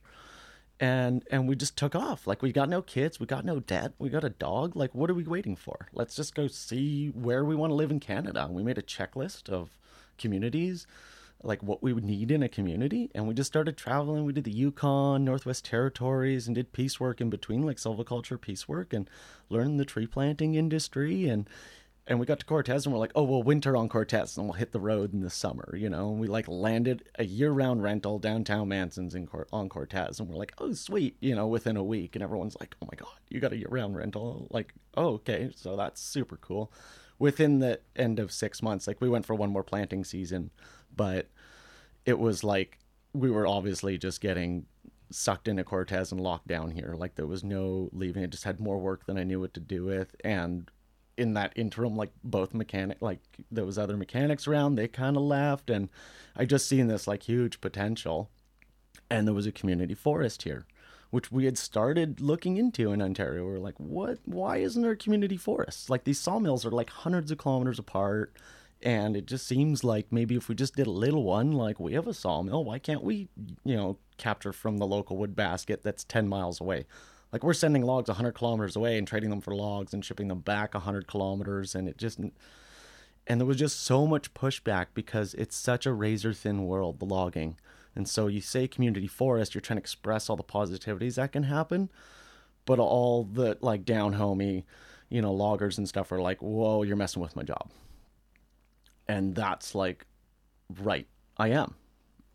and 0.81 1.23
and 1.29 1.47
we 1.47 1.55
just 1.55 1.77
took 1.77 1.95
off. 1.95 2.25
Like 2.25 2.41
we 2.41 2.51
got 2.51 2.67
no 2.67 2.81
kids, 2.81 3.19
we 3.19 3.27
got 3.27 3.45
no 3.45 3.59
debt, 3.59 3.93
we 3.99 4.09
got 4.09 4.23
a 4.23 4.29
dog. 4.29 4.75
Like 4.75 4.93
what 4.95 5.09
are 5.09 5.13
we 5.13 5.23
waiting 5.23 5.55
for? 5.55 5.87
Let's 5.93 6.15
just 6.15 6.33
go 6.33 6.47
see 6.47 7.09
where 7.09 7.45
we 7.45 7.55
want 7.55 7.69
to 7.69 7.75
live 7.75 7.91
in 7.91 7.99
Canada. 7.99 8.43
And 8.43 8.55
we 8.55 8.63
made 8.63 8.79
a 8.79 8.81
checklist 8.81 9.47
of 9.47 9.77
communities 10.17 10.87
like 11.43 11.63
what 11.63 11.81
we 11.81 11.93
would 11.93 12.03
need 12.03 12.31
in 12.31 12.43
a 12.43 12.49
community 12.49 13.09
and 13.15 13.27
we 13.27 13.33
just 13.33 13.51
started 13.51 13.77
traveling. 13.77 14.25
We 14.25 14.33
did 14.33 14.43
the 14.43 14.51
yukon 14.51 15.25
northwest 15.25 15.65
territories 15.65 16.47
and 16.47 16.55
did 16.55 16.73
piecework 16.73 17.21
in 17.21 17.29
between 17.29 17.63
like 17.63 17.77
silviculture 17.77 18.39
piecework 18.39 18.93
and 18.93 19.09
learned 19.49 19.79
the 19.79 19.85
tree 19.85 20.07
planting 20.07 20.55
industry 20.55 21.27
and 21.27 21.49
and 22.07 22.19
we 22.19 22.25
got 22.25 22.39
to 22.39 22.45
cortes 22.45 22.85
and 22.85 22.93
we're 22.93 22.99
like 22.99 23.11
oh 23.15 23.23
we'll 23.23 23.43
winter 23.43 23.75
on 23.75 23.87
cortes 23.89 24.37
and 24.37 24.45
we'll 24.45 24.53
hit 24.53 24.71
the 24.71 24.79
road 24.79 25.13
in 25.13 25.21
the 25.21 25.29
summer 25.29 25.75
you 25.75 25.89
know? 25.89 26.09
And 26.11 26.19
we 26.19 26.27
like 26.27 26.47
landed 26.47 27.03
a 27.17 27.23
year-round 27.23 27.81
rental 27.81 28.19
downtown 28.19 28.67
manson's 28.67 29.15
in 29.15 29.25
Cor- 29.27 29.47
on 29.51 29.69
cortes 29.69 30.19
and 30.19 30.29
we're 30.29 30.35
like 30.35 30.53
oh 30.59 30.73
sweet 30.73 31.17
you 31.21 31.35
know 31.35 31.47
within 31.47 31.77
a 31.77 31.83
week 31.83 32.15
and 32.15 32.23
everyone's 32.23 32.57
like 32.59 32.75
oh 32.81 32.87
my 32.91 32.95
god 32.97 33.19
you 33.29 33.39
got 33.39 33.53
a 33.53 33.57
year-round 33.57 33.95
rental? 33.95 34.47
Like 34.51 34.73
oh 34.95 35.13
okay 35.15 35.51
so 35.55 35.75
that's 35.75 36.01
super 36.01 36.37
cool. 36.37 36.71
Within 37.17 37.59
the 37.59 37.79
end 37.95 38.19
of 38.19 38.31
six 38.31 38.61
months 38.61 38.87
like 38.87 38.99
we 38.99 39.09
went 39.09 39.25
for 39.25 39.35
one 39.35 39.51
more 39.51 39.63
planting 39.63 40.03
season 40.03 40.51
but 40.95 41.29
it 42.05 42.19
was 42.19 42.43
like 42.43 42.79
we 43.13 43.29
were 43.29 43.47
obviously 43.47 43.97
just 43.97 44.21
getting 44.21 44.65
sucked 45.11 45.47
into 45.47 45.63
Cortes 45.63 46.11
and 46.11 46.21
locked 46.21 46.47
down 46.47 46.71
here. 46.71 46.95
Like 46.97 47.15
there 47.15 47.27
was 47.27 47.43
no 47.43 47.89
leaving. 47.91 48.23
I 48.23 48.27
just 48.27 48.45
had 48.45 48.59
more 48.59 48.77
work 48.77 49.05
than 49.05 49.17
I 49.17 49.23
knew 49.23 49.39
what 49.39 49.53
to 49.55 49.59
do 49.59 49.85
with. 49.85 50.15
And 50.23 50.69
in 51.17 51.33
that 51.33 51.53
interim, 51.55 51.95
like 51.95 52.11
both 52.23 52.53
mechanic, 52.53 53.01
like 53.01 53.19
there 53.51 53.65
was 53.65 53.77
other 53.77 53.97
mechanics 53.97 54.47
around, 54.47 54.75
they 54.75 54.87
kind 54.87 55.17
of 55.17 55.23
left, 55.23 55.69
and 55.69 55.89
I 56.35 56.45
just 56.45 56.67
seen 56.67 56.87
this 56.87 57.07
like 57.07 57.23
huge 57.23 57.61
potential. 57.61 58.29
And 59.09 59.27
there 59.27 59.33
was 59.35 59.45
a 59.45 59.51
community 59.51 59.93
forest 59.93 60.43
here, 60.43 60.65
which 61.09 61.31
we 61.31 61.43
had 61.43 61.57
started 61.57 62.21
looking 62.21 62.55
into 62.55 62.93
in 62.93 63.01
Ontario. 63.01 63.45
We 63.45 63.55
are 63.55 63.59
like, 63.59 63.77
what? 63.77 64.19
Why 64.23 64.57
isn't 64.57 64.81
there 64.81 64.95
community 64.95 65.35
forests? 65.35 65.89
Like 65.89 66.05
these 66.05 66.19
sawmills 66.19 66.65
are 66.65 66.71
like 66.71 66.89
hundreds 66.89 67.29
of 67.29 67.37
kilometers 67.37 67.77
apart 67.77 68.33
and 68.83 69.15
it 69.15 69.25
just 69.25 69.47
seems 69.47 69.83
like 69.83 70.11
maybe 70.11 70.35
if 70.35 70.49
we 70.49 70.55
just 70.55 70.75
did 70.75 70.87
a 70.87 70.91
little 70.91 71.23
one 71.23 71.51
like 71.51 71.79
we 71.79 71.93
have 71.93 72.07
a 72.07 72.13
sawmill 72.13 72.63
why 72.63 72.79
can't 72.79 73.03
we 73.03 73.27
you 73.63 73.75
know 73.75 73.97
capture 74.17 74.53
from 74.53 74.77
the 74.77 74.87
local 74.87 75.17
wood 75.17 75.35
basket 75.35 75.83
that's 75.83 76.03
10 76.03 76.27
miles 76.27 76.61
away? 76.61 76.85
Like 77.31 77.43
we're 77.43 77.53
sending 77.53 77.83
logs 77.83 78.09
100 78.09 78.33
kilometers 78.33 78.75
away 78.75 78.97
and 78.97 79.07
trading 79.07 79.29
them 79.29 79.41
for 79.41 79.55
logs 79.55 79.93
and 79.93 80.03
shipping 80.03 80.27
them 80.27 80.39
back 80.39 80.73
100 80.73 81.07
kilometers 81.07 81.75
and 81.75 81.87
it 81.87 81.97
just 81.97 82.19
and 83.27 83.39
there 83.39 83.45
was 83.45 83.57
just 83.57 83.81
so 83.81 84.07
much 84.07 84.33
pushback 84.33 84.87
because 84.93 85.33
it's 85.35 85.55
such 85.55 85.85
a 85.85 85.93
razor 85.93 86.33
thin 86.33 86.65
world 86.65 86.99
the 86.99 87.05
logging. 87.05 87.57
And 87.95 88.07
so 88.07 88.27
you 88.27 88.41
say 88.41 88.67
community 88.67 89.07
forest 89.07 89.53
you're 89.53 89.61
trying 89.61 89.77
to 89.77 89.81
express 89.81 90.29
all 90.29 90.35
the 90.35 90.43
positivities 90.43 91.15
that 91.15 91.31
can 91.31 91.43
happen 91.43 91.89
but 92.65 92.79
all 92.79 93.23
the 93.23 93.57
like 93.61 93.85
down 93.85 94.13
homey 94.13 94.65
you 95.09 95.21
know 95.21 95.33
loggers 95.33 95.77
and 95.77 95.87
stuff 95.87 96.11
are 96.11 96.21
like 96.21 96.41
whoa 96.41 96.83
you're 96.83 96.95
messing 96.95 97.21
with 97.21 97.35
my 97.35 97.43
job 97.43 97.69
and 99.11 99.35
that's 99.35 99.75
like 99.75 100.05
right 100.81 101.07
i 101.37 101.49
am. 101.49 101.75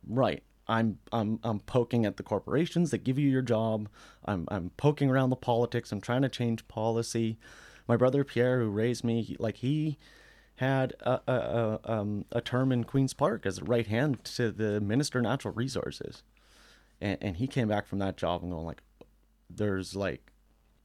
Right. 0.09 0.43
I'm 0.69 0.99
i'm 1.13 1.39
i'm 1.45 1.61
poking 1.61 2.05
at 2.05 2.17
the 2.17 2.23
corporations 2.23 2.91
that 2.91 3.05
give 3.05 3.19
you 3.19 3.29
your 3.29 3.43
job. 3.43 3.89
I'm 4.25 4.47
i'm 4.49 4.71
poking 4.77 5.11
around 5.11 5.31
the 5.31 5.37
politics. 5.37 5.93
I'm 5.93 6.01
trying 6.01 6.23
to 6.23 6.29
change 6.29 6.67
policy. 6.69 7.39
My 7.87 7.97
brother 7.97 8.25
pierre 8.25 8.61
who 8.61 8.69
raised 8.69 9.05
me 9.05 9.23
he, 9.23 9.37
like 9.39 9.59
he 9.59 9.97
had 10.57 10.95
a, 11.01 11.21
a, 11.29 11.33
a, 11.85 11.93
um, 11.93 12.25
a 12.33 12.41
term 12.41 12.73
in 12.73 12.83
queens 12.83 13.15
park 13.15 13.47
as 13.47 13.59
a 13.59 13.65
right 13.65 13.87
hand 13.87 14.25
to 14.25 14.51
the 14.51 14.81
minister 14.81 15.19
of 15.19 15.25
natural 15.25 15.53
resources. 15.55 16.23
And, 17.01 17.19
and 17.21 17.37
he 17.37 17.47
came 17.47 17.69
back 17.69 17.87
from 17.87 17.99
that 17.99 18.17
job 18.17 18.43
and 18.43 18.51
going 18.51 18.67
like 18.67 18.83
there's 19.51 19.95
like 19.95 20.33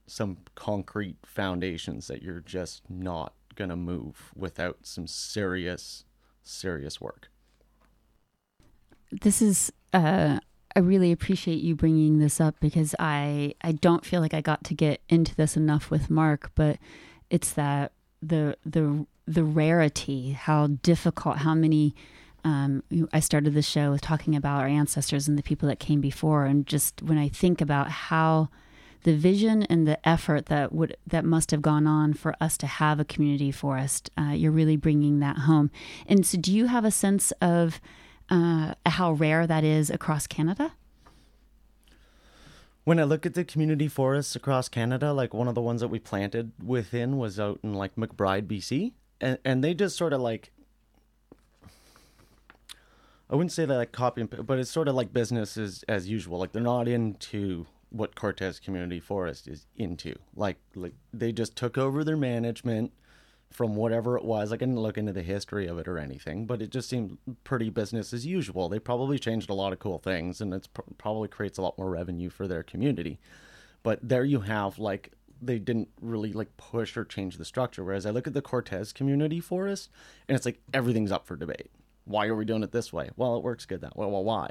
some 0.05 0.39
concrete 0.55 1.17
foundations 1.25 2.07
that 2.07 2.21
you're 2.21 2.41
just 2.41 2.83
not 2.89 3.33
going 3.55 3.69
to 3.69 3.75
move 3.75 4.31
without 4.35 4.77
some 4.83 5.07
serious, 5.07 6.05
serious 6.43 6.99
work. 6.99 7.29
This 9.11 9.41
is, 9.41 9.71
uh, 9.93 10.39
I 10.75 10.79
really 10.79 11.11
appreciate 11.11 11.61
you 11.61 11.75
bringing 11.75 12.19
this 12.19 12.39
up 12.39 12.55
because 12.59 12.95
I, 12.97 13.55
I 13.61 13.73
don't 13.73 14.05
feel 14.05 14.21
like 14.21 14.33
I 14.33 14.41
got 14.41 14.63
to 14.65 14.73
get 14.73 15.01
into 15.09 15.35
this 15.35 15.57
enough 15.57 15.91
with 15.91 16.09
Mark, 16.09 16.51
but 16.55 16.77
it's 17.29 17.51
that 17.53 17.91
the, 18.21 18.55
the, 18.65 19.05
the 19.27 19.43
rarity, 19.43 20.31
how 20.31 20.67
difficult, 20.67 21.39
how 21.39 21.53
many, 21.53 21.93
um, 22.43 22.83
I 23.11 23.19
started 23.19 23.53
the 23.53 23.61
show 23.61 23.91
with 23.91 24.01
talking 24.01 24.35
about 24.35 24.61
our 24.61 24.67
ancestors 24.67 25.27
and 25.27 25.37
the 25.37 25.43
people 25.43 25.67
that 25.67 25.79
came 25.79 26.01
before. 26.01 26.45
And 26.45 26.65
just 26.65 27.01
when 27.01 27.17
I 27.17 27.27
think 27.27 27.61
about 27.61 27.89
how, 27.89 28.49
the 29.03 29.15
vision 29.15 29.63
and 29.63 29.87
the 29.87 30.07
effort 30.07 30.47
that 30.47 30.71
would 30.71 30.95
that 31.07 31.25
must 31.25 31.51
have 31.51 31.61
gone 31.61 31.87
on 31.87 32.13
for 32.13 32.35
us 32.39 32.57
to 32.57 32.67
have 32.67 32.99
a 32.99 33.05
community 33.05 33.51
forest. 33.51 34.09
Uh, 34.17 34.31
you're 34.31 34.51
really 34.51 34.77
bringing 34.77 35.19
that 35.19 35.39
home. 35.39 35.71
And 36.07 36.25
so, 36.25 36.37
do 36.37 36.53
you 36.53 36.67
have 36.67 36.85
a 36.85 36.91
sense 36.91 37.31
of 37.41 37.81
uh, 38.29 38.75
how 38.85 39.13
rare 39.13 39.47
that 39.47 39.63
is 39.63 39.89
across 39.89 40.27
Canada? 40.27 40.73
When 42.83 42.99
I 42.99 43.03
look 43.03 43.25
at 43.25 43.35
the 43.35 43.43
community 43.43 43.87
forests 43.87 44.35
across 44.35 44.67
Canada, 44.67 45.13
like 45.13 45.33
one 45.33 45.47
of 45.47 45.55
the 45.55 45.61
ones 45.61 45.81
that 45.81 45.89
we 45.89 45.99
planted 45.99 46.51
within 46.63 47.17
was 47.17 47.39
out 47.39 47.59
in 47.63 47.73
like 47.73 47.95
McBride, 47.95 48.47
BC, 48.47 48.93
and 49.19 49.37
and 49.45 49.63
they 49.63 49.73
just 49.73 49.97
sort 49.97 50.13
of 50.13 50.21
like 50.21 50.51
I 53.29 53.35
wouldn't 53.35 53.53
say 53.53 53.65
that 53.65 53.77
like 53.77 53.91
copy 53.91 54.21
and 54.21 54.45
but 54.45 54.59
it's 54.59 54.69
sort 54.69 54.87
of 54.87 54.95
like 54.95 55.13
business 55.13 55.57
as 55.57 55.83
as 55.87 56.09
usual. 56.09 56.39
Like 56.39 56.51
they're 56.51 56.61
not 56.61 56.87
into 56.87 57.65
what 57.91 58.15
Cortes 58.15 58.59
Community 58.59 58.99
Forest 58.99 59.47
is 59.47 59.67
into. 59.75 60.15
Like, 60.35 60.57
like 60.75 60.93
they 61.13 61.31
just 61.31 61.55
took 61.55 61.77
over 61.77 62.03
their 62.03 62.17
management 62.17 62.91
from 63.51 63.75
whatever 63.75 64.17
it 64.17 64.23
was. 64.23 64.51
I 64.51 64.55
didn't 64.55 64.79
look 64.79 64.97
into 64.97 65.11
the 65.11 65.21
history 65.21 65.67
of 65.67 65.77
it 65.77 65.87
or 65.87 65.99
anything, 65.99 66.45
but 66.45 66.61
it 66.61 66.71
just 66.71 66.89
seemed 66.89 67.17
pretty 67.43 67.69
business 67.69 68.13
as 68.13 68.25
usual. 68.25 68.69
They 68.69 68.79
probably 68.79 69.19
changed 69.19 69.49
a 69.49 69.53
lot 69.53 69.73
of 69.73 69.79
cool 69.79 69.99
things, 69.99 70.39
and 70.39 70.53
it 70.53 70.69
pr- 70.73 70.81
probably 70.97 71.27
creates 71.27 71.57
a 71.57 71.61
lot 71.61 71.77
more 71.77 71.89
revenue 71.89 72.29
for 72.29 72.47
their 72.47 72.63
community. 72.63 73.19
But 73.83 73.99
there 74.01 74.23
you 74.23 74.41
have 74.41 74.79
like 74.79 75.11
they 75.41 75.59
didn't 75.59 75.89
really 75.99 76.31
like 76.31 76.55
push 76.55 76.95
or 76.95 77.03
change 77.03 77.37
the 77.37 77.45
structure. 77.45 77.83
Whereas 77.83 78.05
I 78.05 78.11
look 78.11 78.27
at 78.27 78.33
the 78.33 78.41
Cortes 78.41 78.93
Community 78.93 79.41
Forest, 79.41 79.89
and 80.29 80.35
it's 80.35 80.45
like 80.45 80.61
everything's 80.73 81.11
up 81.11 81.27
for 81.27 81.35
debate. 81.35 81.71
Why 82.05 82.27
are 82.27 82.35
we 82.35 82.45
doing 82.45 82.63
it 82.63 82.71
this 82.71 82.93
way? 82.93 83.09
Well, 83.17 83.35
it 83.35 83.43
works 83.43 83.65
good 83.65 83.81
that 83.81 83.97
way. 83.97 84.07
Well, 84.07 84.23
why? 84.23 84.49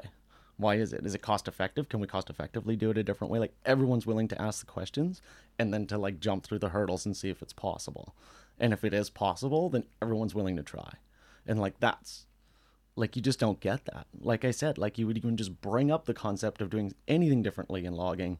Why 0.61 0.75
is 0.75 0.93
it? 0.93 1.05
Is 1.05 1.15
it 1.15 1.21
cost 1.21 1.47
effective? 1.47 1.89
Can 1.89 1.99
we 1.99 2.07
cost 2.07 2.29
effectively 2.29 2.75
do 2.75 2.91
it 2.91 2.97
a 2.97 3.03
different 3.03 3.31
way? 3.31 3.39
Like 3.39 3.55
everyone's 3.65 4.05
willing 4.05 4.27
to 4.29 4.41
ask 4.41 4.59
the 4.59 4.71
questions 4.71 5.21
and 5.59 5.73
then 5.73 5.87
to 5.87 5.97
like 5.97 6.19
jump 6.19 6.43
through 6.43 6.59
the 6.59 6.69
hurdles 6.69 7.05
and 7.05 7.17
see 7.17 7.29
if 7.29 7.41
it's 7.41 7.53
possible. 7.53 8.15
And 8.59 8.73
if 8.73 8.83
it 8.83 8.93
is 8.93 9.09
possible, 9.09 9.69
then 9.69 9.85
everyone's 10.01 10.35
willing 10.35 10.55
to 10.57 10.63
try. 10.63 10.93
And 11.47 11.59
like 11.59 11.79
that's 11.79 12.27
like 12.95 13.15
you 13.15 13.21
just 13.21 13.39
don't 13.39 13.59
get 13.59 13.85
that. 13.85 14.07
Like 14.19 14.45
I 14.45 14.51
said, 14.51 14.77
like 14.77 14.97
you 14.97 15.07
would 15.07 15.17
even 15.17 15.37
just 15.37 15.61
bring 15.61 15.91
up 15.91 16.05
the 16.05 16.13
concept 16.13 16.61
of 16.61 16.69
doing 16.69 16.93
anything 17.07 17.41
differently 17.41 17.85
in 17.85 17.93
logging 17.93 18.37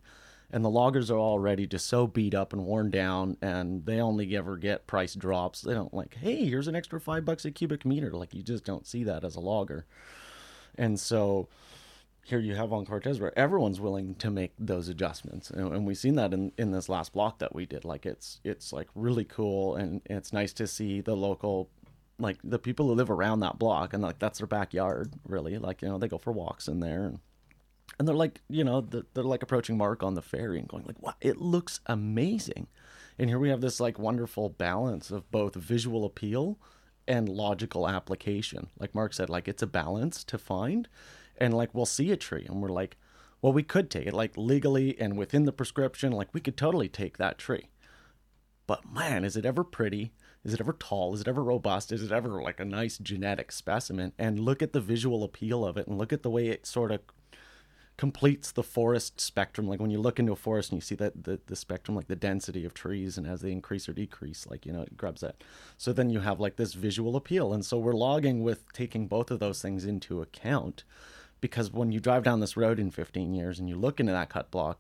and 0.52 0.66
the 0.66 0.70
loggers 0.70 1.10
are 1.10 1.18
already 1.18 1.66
just 1.66 1.88
so 1.88 2.06
beat 2.06 2.36
up 2.36 2.52
and 2.52 2.66
worn 2.66 2.92
down 2.92 3.38
and 3.42 3.86
they 3.86 4.02
only 4.02 4.36
ever 4.36 4.58
get 4.58 4.88
price 4.88 5.16
drops 5.16 5.62
they 5.62 5.74
don't 5.74 5.94
like 5.94 6.16
hey 6.16 6.46
here's 6.46 6.68
an 6.68 6.76
extra 6.76 7.00
five 7.00 7.26
bucks 7.26 7.46
a 7.46 7.52
cubic 7.52 7.86
meter 7.86 8.12
like 8.12 8.34
you 8.34 8.44
just 8.44 8.66
don't 8.66 8.86
see 8.86 9.04
that 9.04 9.24
as 9.24 9.36
a 9.36 9.40
logger 9.40 9.86
and 10.78 11.00
so 11.00 11.48
here 12.24 12.40
you 12.40 12.56
have 12.56 12.72
on 12.72 12.86
Cortes 12.86 13.20
where 13.20 13.38
everyone's 13.38 13.80
willing 13.80 14.16
to 14.16 14.30
make 14.30 14.54
those 14.60 14.88
adjustments, 14.90 15.50
and, 15.50 15.74
and, 15.74 15.86
we've 15.86 15.98
seen 15.98 16.16
that 16.16 16.34
in, 16.34 16.52
in 16.58 16.72
this 16.72 16.88
last 16.88 17.14
block 17.14 17.40
that 17.40 17.56
we 17.56 17.66
did. 17.66 17.84
Like 17.84 18.06
it's 18.06 18.40
it's 18.44 18.72
like 18.72 18.88
really 18.96 19.26
cool, 19.26 19.76
and 19.76 20.02
it's 20.06 20.32
nice 20.32 20.54
to 20.54 20.68
see 20.68 21.02
the 21.02 21.16
local, 21.16 21.70
like 22.20 22.38
the 22.44 22.60
people 22.60 22.88
who 22.88 22.94
live 22.94 23.10
around 23.10 23.40
that 23.40 23.58
block, 23.58 23.94
and 23.94 24.04
like 24.04 24.20
that's 24.20 24.40
their 24.40 24.48
backyard, 24.48 25.14
really. 25.28 25.58
Like 25.58 25.82
you 25.82 25.88
know 25.88 25.98
they 25.98 26.08
go 26.08 26.18
for 26.18 26.32
walks 26.32 26.68
in 26.68 26.80
there, 26.80 27.06
and 27.06 27.20
and 27.98 28.08
they're 28.08 28.16
like 28.16 28.42
you 28.50 28.64
know 28.64 28.82
they're 28.82 29.24
like 29.24 29.44
approaching 29.44 29.78
Mark 29.78 30.04
on 30.04 30.14
the 30.14 30.22
ferry 30.22 30.60
and 30.60 30.68
going 30.68 30.84
like, 30.86 31.02
wow, 31.02 31.16
it 31.22 31.38
looks 31.38 31.80
amazing, 31.88 32.68
and 33.18 33.30
here 33.30 33.40
we 33.40 33.50
have 33.50 33.62
this 33.62 33.80
like 33.80 33.98
wonderful 33.98 34.50
balance 34.50 35.10
of 35.10 35.30
both 35.32 35.56
visual 35.56 36.06
appeal 36.06 36.60
and 37.08 37.28
logical 37.28 37.90
application. 37.90 38.70
Like 38.80 38.94
Mark 38.94 39.14
said, 39.14 39.30
like 39.30 39.48
it's 39.48 39.64
a 39.64 39.68
balance 39.68 40.24
to 40.26 40.38
find. 40.38 40.88
And 41.38 41.54
like 41.54 41.74
we'll 41.74 41.86
see 41.86 42.12
a 42.12 42.18
tree 42.18 42.46
and 42.48 42.62
we're 42.62 42.70
like, 42.70 42.98
well, 43.42 43.54
we 43.54 43.64
could 43.64 43.90
take 43.90 44.08
it 44.08 44.14
like 44.14 44.38
legally 44.38 45.00
and 45.00 45.18
within 45.18 45.46
the 45.46 45.52
prescription, 45.52 46.12
like 46.12 46.34
we 46.34 46.42
could 46.42 46.58
totally 46.58 46.90
take 46.90 47.18
that 47.18 47.38
tree. 47.38 47.70
But 48.68 48.92
man, 48.92 49.26
is 49.26 49.36
it 49.36 49.46
ever 49.46 49.64
pretty? 49.64 50.14
Is 50.44 50.54
it 50.54 50.62
ever 50.62 50.74
tall? 50.74 51.14
Is 51.14 51.22
it 51.22 51.28
ever 51.28 51.44
robust? 51.44 51.92
Is 51.92 52.04
it 52.04 52.12
ever 52.12 52.42
like 52.42 52.60
a 52.60 52.66
nice 52.66 52.98
genetic 52.98 53.52
specimen? 53.52 54.14
And 54.18 54.40
look 54.40 54.62
at 54.62 54.74
the 54.74 54.82
visual 54.82 55.24
appeal 55.24 55.66
of 55.66 55.78
it 55.78 55.88
and 55.88 55.98
look 55.98 56.14
at 56.14 56.24
the 56.24 56.30
way 56.30 56.48
it 56.48 56.66
sort 56.66 56.92
of 56.92 57.02
completes 57.98 58.52
the 58.52 58.64
forest 58.64 59.22
spectrum. 59.22 59.68
Like 59.68 59.80
when 59.80 59.92
you 59.92 60.00
look 60.00 60.18
into 60.18 60.32
a 60.32 60.36
forest 60.36 60.72
and 60.72 60.78
you 60.78 60.82
see 60.82 60.96
that 60.96 61.24
the, 61.24 61.40
the 61.46 61.56
spectrum, 61.56 61.96
like 61.96 62.08
the 62.08 62.16
density 62.16 62.66
of 62.66 62.74
trees, 62.74 63.18
and 63.18 63.28
as 63.28 63.42
they 63.42 63.52
increase 63.52 63.88
or 63.88 63.94
decrease, 63.94 64.48
like 64.48 64.66
you 64.66 64.72
know, 64.72 64.82
it 64.82 64.98
grabs 64.98 65.22
that. 65.22 65.44
So 65.78 65.94
then 65.94 66.10
you 66.10 66.22
have 66.22 66.40
like 66.40 66.56
this 66.56 66.74
visual 66.74 67.16
appeal, 67.16 67.54
and 67.54 67.64
so 67.64 67.78
we're 67.78 67.94
logging 67.94 68.42
with 68.42 68.72
taking 68.74 69.08
both 69.08 69.30
of 69.30 69.40
those 69.40 69.62
things 69.62 69.86
into 69.86 70.22
account, 70.22 70.84
because 71.42 71.72
when 71.72 71.92
you 71.92 72.00
drive 72.00 72.24
down 72.24 72.40
this 72.40 72.56
road 72.56 72.80
in 72.80 72.92
15 72.92 73.34
years 73.34 73.60
and 73.60 73.68
you 73.68 73.76
look 73.76 74.00
into 74.00 74.12
that 74.12 74.30
cut 74.30 74.52
block, 74.52 74.80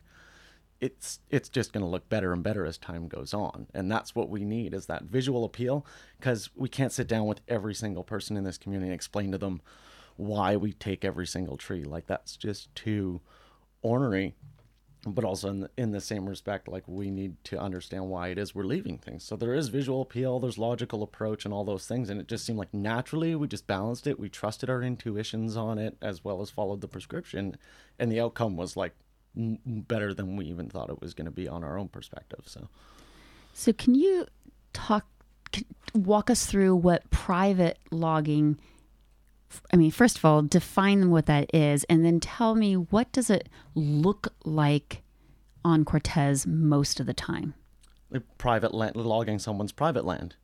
it's 0.80 1.20
it's 1.30 1.50
just 1.50 1.74
going 1.74 1.84
to 1.84 1.90
look 1.90 2.10
better 2.10 2.34
and 2.34 2.42
better 2.44 2.66
as 2.66 2.78
time 2.78 3.08
goes 3.08 3.34
on. 3.34 3.68
And 3.74 3.92
that's 3.92 4.16
what 4.16 4.30
we 4.30 4.44
need 4.44 4.74
is 4.74 4.88
that 4.88 5.04
visual 5.04 5.46
appeal 5.46 5.86
because 6.18 6.50
we 6.56 6.70
can't 6.70 6.92
sit 6.92 7.08
down 7.08 7.26
with 7.26 7.42
every 7.48 7.76
single 7.76 8.04
person 8.04 8.36
in 8.36 8.44
this 8.44 8.58
community 8.58 8.88
and 8.88 8.96
explain 8.96 9.32
to 9.32 9.38
them 9.38 9.62
why 10.18 10.56
we 10.56 10.74
take 10.74 11.06
every 11.06 11.28
single 11.28 11.58
tree. 11.58 11.84
Like 11.84 12.08
that's 12.08 12.36
just 12.36 12.74
too 12.74 13.22
ornery 13.84 14.36
but 15.06 15.24
also 15.24 15.50
in 15.50 15.60
the, 15.62 15.70
in 15.78 15.92
the 15.92 16.02
same 16.02 16.30
respect 16.30 16.68
like 16.68 16.84
we 16.88 17.10
need 17.10 17.36
to 17.44 17.60
understand 17.60 18.08
why 18.08 18.28
it 18.28 18.38
is 18.38 18.54
we're 18.54 18.64
leaving 18.64 18.98
things 18.98 19.24
so 19.24 19.36
there 19.36 19.54
is 19.54 19.70
visual 19.70 20.02
appeal 20.02 20.40
there's 20.40 20.58
logical 20.60 21.02
approach 21.02 21.44
and 21.44 21.54
all 21.54 21.64
those 21.64 21.88
things 21.88 22.10
and 22.10 22.22
it 22.22 22.28
just 22.28 22.46
seemed 22.46 22.60
like 22.60 22.74
naturally 22.74 23.34
we 23.36 23.48
just 23.48 23.66
balanced 23.66 24.06
it 24.06 24.20
we 24.20 24.30
trusted 24.30 24.70
our 24.70 24.84
intuitions 24.84 25.58
on 25.58 25.80
it 25.80 25.98
as 26.02 26.24
well 26.24 26.42
as 26.42 26.50
followed 26.52 26.82
the 26.82 26.88
prescription 26.88 27.58
and 27.98 28.12
the 28.12 28.20
outcome 28.20 28.56
was 28.56 28.78
like 28.78 28.94
better 29.36 30.14
than 30.14 30.36
we 30.36 30.46
even 30.46 30.70
thought 30.70 30.90
it 30.90 31.02
was 31.02 31.14
going 31.14 31.26
to 31.26 31.32
be 31.32 31.48
on 31.48 31.64
our 31.64 31.80
own 31.80 31.88
perspective 31.88 32.42
so 32.46 32.68
So, 33.54 33.74
can 33.74 33.96
you 33.96 34.28
talk, 34.74 35.06
walk 35.94 36.30
us 36.30 36.46
through 36.46 36.76
what 36.76 37.10
private 37.10 37.78
logging? 37.92 38.58
I 39.72 39.78
mean, 39.78 39.92
first 39.92 40.18
of 40.18 40.26
all, 40.26 40.42
define 40.42 41.10
what 41.10 41.26
that 41.26 41.54
is, 41.54 41.84
and 41.86 42.06
then 42.06 42.20
tell 42.20 42.56
me 42.56 42.76
what 42.76 43.12
does 43.12 43.30
it 43.30 43.50
look 43.76 44.34
like 44.44 45.04
on 45.64 45.86
Cortes 45.86 46.46
most 46.46 47.00
of 47.00 47.06
the 47.06 47.14
time. 47.14 47.54
private 48.38 48.74
land 48.74 48.96
logging 48.96 49.40
someone's 49.40 49.72
private 49.72 50.06
land. 50.06 50.36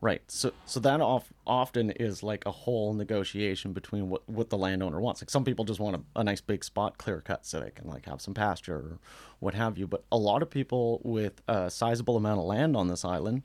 Right. 0.00 0.20
So 0.28 0.52
so 0.66 0.78
that 0.80 1.00
off, 1.00 1.32
often 1.46 1.90
is 1.90 2.22
like 2.22 2.44
a 2.44 2.50
whole 2.50 2.92
negotiation 2.92 3.72
between 3.72 4.10
what 4.10 4.28
what 4.28 4.50
the 4.50 4.58
landowner 4.58 5.00
wants. 5.00 5.22
Like 5.22 5.30
some 5.30 5.44
people 5.44 5.64
just 5.64 5.80
want 5.80 5.96
a, 5.96 6.20
a 6.20 6.24
nice 6.24 6.42
big 6.42 6.64
spot 6.64 6.98
clear 6.98 7.22
cut 7.22 7.46
so 7.46 7.60
they 7.60 7.70
can 7.70 7.88
like 7.88 8.04
have 8.04 8.20
some 8.20 8.34
pasture 8.34 8.76
or 8.76 8.98
what 9.38 9.54
have 9.54 9.78
you. 9.78 9.86
But 9.86 10.04
a 10.12 10.18
lot 10.18 10.42
of 10.42 10.50
people 10.50 11.00
with 11.02 11.40
a 11.48 11.70
sizable 11.70 12.16
amount 12.16 12.40
of 12.40 12.44
land 12.44 12.76
on 12.76 12.88
this 12.88 13.06
island 13.06 13.42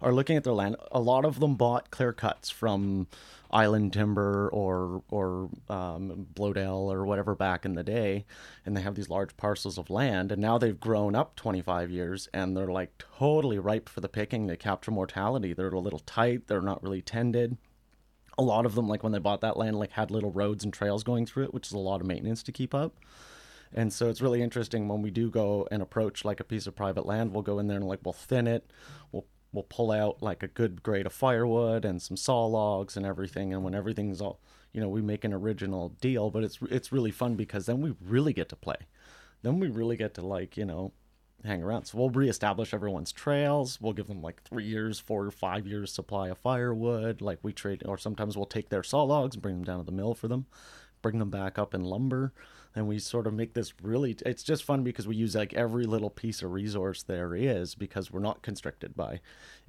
are 0.00 0.12
looking 0.12 0.36
at 0.36 0.42
their 0.42 0.52
land. 0.52 0.76
A 0.90 1.00
lot 1.00 1.24
of 1.24 1.38
them 1.38 1.54
bought 1.54 1.90
clear 1.90 2.12
cuts 2.12 2.50
from 2.50 3.06
island 3.54 3.92
timber 3.92 4.50
or 4.52 5.02
or 5.08 5.48
um, 5.70 6.26
Bloedel 6.34 6.92
or 6.92 7.06
whatever 7.06 7.34
back 7.34 7.64
in 7.64 7.74
the 7.74 7.84
day, 7.84 8.26
and 8.66 8.76
they 8.76 8.82
have 8.82 8.96
these 8.96 9.08
large 9.08 9.36
parcels 9.36 9.78
of 9.78 9.88
land, 9.88 10.32
and 10.32 10.42
now 10.42 10.58
they've 10.58 10.78
grown 10.78 11.14
up 11.14 11.36
25 11.36 11.90
years, 11.90 12.28
and 12.34 12.56
they're 12.56 12.66
like 12.66 12.98
totally 13.18 13.58
ripe 13.58 13.88
for 13.88 14.00
the 14.00 14.08
picking. 14.08 14.46
They 14.46 14.56
capture 14.56 14.90
mortality. 14.90 15.54
They're 15.54 15.68
a 15.68 15.80
little 15.80 16.00
tight. 16.00 16.48
They're 16.48 16.60
not 16.60 16.82
really 16.82 17.00
tended. 17.00 17.56
A 18.36 18.42
lot 18.42 18.66
of 18.66 18.74
them, 18.74 18.88
like 18.88 19.04
when 19.04 19.12
they 19.12 19.20
bought 19.20 19.42
that 19.42 19.56
land, 19.56 19.78
like 19.78 19.92
had 19.92 20.10
little 20.10 20.32
roads 20.32 20.64
and 20.64 20.72
trails 20.72 21.04
going 21.04 21.24
through 21.24 21.44
it, 21.44 21.54
which 21.54 21.68
is 21.68 21.72
a 21.72 21.78
lot 21.78 22.00
of 22.00 22.06
maintenance 22.08 22.42
to 22.42 22.52
keep 22.52 22.74
up. 22.74 22.96
And 23.72 23.92
so 23.92 24.08
it's 24.08 24.20
really 24.20 24.42
interesting 24.42 24.88
when 24.88 25.02
we 25.02 25.10
do 25.10 25.30
go 25.30 25.66
and 25.70 25.82
approach 25.82 26.24
like 26.24 26.40
a 26.40 26.44
piece 26.44 26.66
of 26.66 26.76
private 26.76 27.06
land, 27.06 27.32
we'll 27.32 27.42
go 27.42 27.58
in 27.58 27.66
there 27.66 27.76
and 27.76 27.86
like 27.86 28.00
we'll 28.04 28.12
thin 28.12 28.46
it, 28.46 28.70
we'll 29.10 29.26
we'll 29.54 29.62
pull 29.62 29.92
out 29.92 30.20
like 30.20 30.42
a 30.42 30.48
good 30.48 30.82
grade 30.82 31.06
of 31.06 31.12
firewood 31.12 31.84
and 31.84 32.02
some 32.02 32.16
saw 32.16 32.44
logs 32.44 32.96
and 32.96 33.06
everything. 33.06 33.54
And 33.54 33.62
when 33.62 33.74
everything's 33.74 34.20
all, 34.20 34.40
you 34.72 34.80
know, 34.80 34.88
we 34.88 35.00
make 35.00 35.24
an 35.24 35.32
original 35.32 35.90
deal. 36.00 36.30
But 36.30 36.44
it's 36.44 36.58
it's 36.68 36.92
really 36.92 37.12
fun 37.12 37.36
because 37.36 37.66
then 37.66 37.80
we 37.80 37.94
really 38.04 38.32
get 38.32 38.48
to 38.50 38.56
play. 38.56 38.76
Then 39.42 39.60
we 39.60 39.68
really 39.68 39.96
get 39.96 40.14
to 40.14 40.26
like 40.26 40.56
you 40.56 40.64
know 40.64 40.92
hang 41.44 41.62
around. 41.62 41.84
So 41.84 41.98
we'll 41.98 42.10
reestablish 42.10 42.74
everyone's 42.74 43.12
trails. 43.12 43.80
We'll 43.80 43.92
give 43.92 44.08
them 44.08 44.22
like 44.22 44.42
three 44.42 44.64
years, 44.64 44.98
four 44.98 45.26
or 45.26 45.30
five 45.30 45.66
years 45.66 45.92
supply 45.92 46.28
of 46.28 46.38
firewood. 46.38 47.20
Like 47.20 47.38
we 47.42 47.52
trade, 47.52 47.82
or 47.86 47.98
sometimes 47.98 48.36
we'll 48.36 48.46
take 48.46 48.70
their 48.70 48.82
saw 48.82 49.02
logs 49.04 49.36
bring 49.36 49.56
them 49.56 49.64
down 49.64 49.78
to 49.78 49.84
the 49.84 49.92
mill 49.92 50.14
for 50.14 50.26
them, 50.26 50.46
bring 51.02 51.18
them 51.18 51.30
back 51.30 51.58
up 51.58 51.74
in 51.74 51.84
lumber, 51.84 52.32
and 52.76 52.88
we 52.88 52.98
sort 52.98 53.26
of 53.26 53.34
make 53.34 53.54
this 53.54 53.72
really. 53.82 54.16
It's 54.26 54.42
just 54.42 54.64
fun 54.64 54.82
because 54.82 55.06
we 55.06 55.14
use 55.14 55.34
like 55.34 55.54
every 55.54 55.84
little 55.84 56.10
piece 56.10 56.42
of 56.42 56.52
resource 56.52 57.02
there 57.02 57.34
is 57.34 57.74
because 57.74 58.10
we're 58.10 58.20
not 58.20 58.42
constricted 58.42 58.96
by 58.96 59.20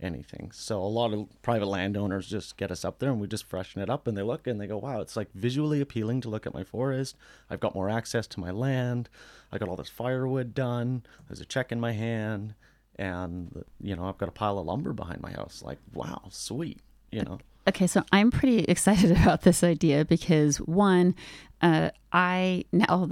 anything. 0.01 0.51
So 0.51 0.81
a 0.81 0.85
lot 0.85 1.13
of 1.13 1.27
private 1.43 1.67
landowners 1.67 2.27
just 2.27 2.57
get 2.57 2.71
us 2.71 2.83
up 2.83 2.99
there 2.99 3.11
and 3.11 3.21
we 3.21 3.27
just 3.27 3.45
freshen 3.45 3.81
it 3.81 3.89
up 3.89 4.07
and 4.07 4.17
they 4.17 4.23
look 4.23 4.47
and 4.47 4.59
they 4.59 4.67
go, 4.67 4.77
wow, 4.77 5.01
it's 5.01 5.15
like 5.15 5.31
visually 5.33 5.81
appealing 5.81 6.21
to 6.21 6.29
look 6.29 6.47
at 6.47 6.53
my 6.53 6.63
forest. 6.63 7.15
I've 7.49 7.59
got 7.59 7.75
more 7.75 7.89
access 7.89 8.25
to 8.27 8.39
my 8.39 8.51
land. 8.51 9.09
I 9.51 9.59
got 9.59 9.69
all 9.69 9.75
this 9.75 9.89
firewood 9.89 10.55
done. 10.55 11.03
There's 11.27 11.41
a 11.41 11.45
check 11.45 11.71
in 11.71 11.79
my 11.79 11.91
hand, 11.91 12.55
and 12.97 13.63
you 13.79 13.95
know 13.95 14.05
I've 14.05 14.17
got 14.17 14.29
a 14.29 14.33
pile 14.33 14.57
of 14.57 14.65
lumber 14.65 14.91
behind 14.91 15.21
my 15.21 15.31
house. 15.31 15.61
Like, 15.63 15.77
wow, 15.93 16.23
sweet. 16.29 16.79
You 17.11 17.21
know, 17.21 17.39
Okay, 17.67 17.87
so 17.87 18.03
I'm 18.11 18.29
pretty 18.29 18.59
excited 18.67 19.11
about 19.11 19.41
this 19.41 19.63
idea 19.63 20.05
because 20.05 20.57
one, 20.57 21.15
uh, 21.65 21.89
I 22.11 22.65
now 22.71 23.09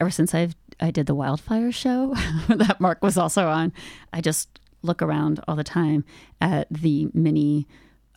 ever 0.00 0.10
since 0.10 0.34
I've 0.34 0.56
I 0.80 0.90
did 0.90 1.06
the 1.06 1.14
wildfire 1.14 1.70
show 1.70 2.14
that 2.48 2.80
Mark 2.80 3.02
was 3.02 3.16
also 3.16 3.46
on, 3.46 3.72
I 4.12 4.20
just 4.20 4.58
look 4.82 5.00
around 5.00 5.38
all 5.46 5.54
the 5.54 5.62
time 5.62 6.04
at 6.40 6.66
the 6.68 7.08
many 7.14 7.68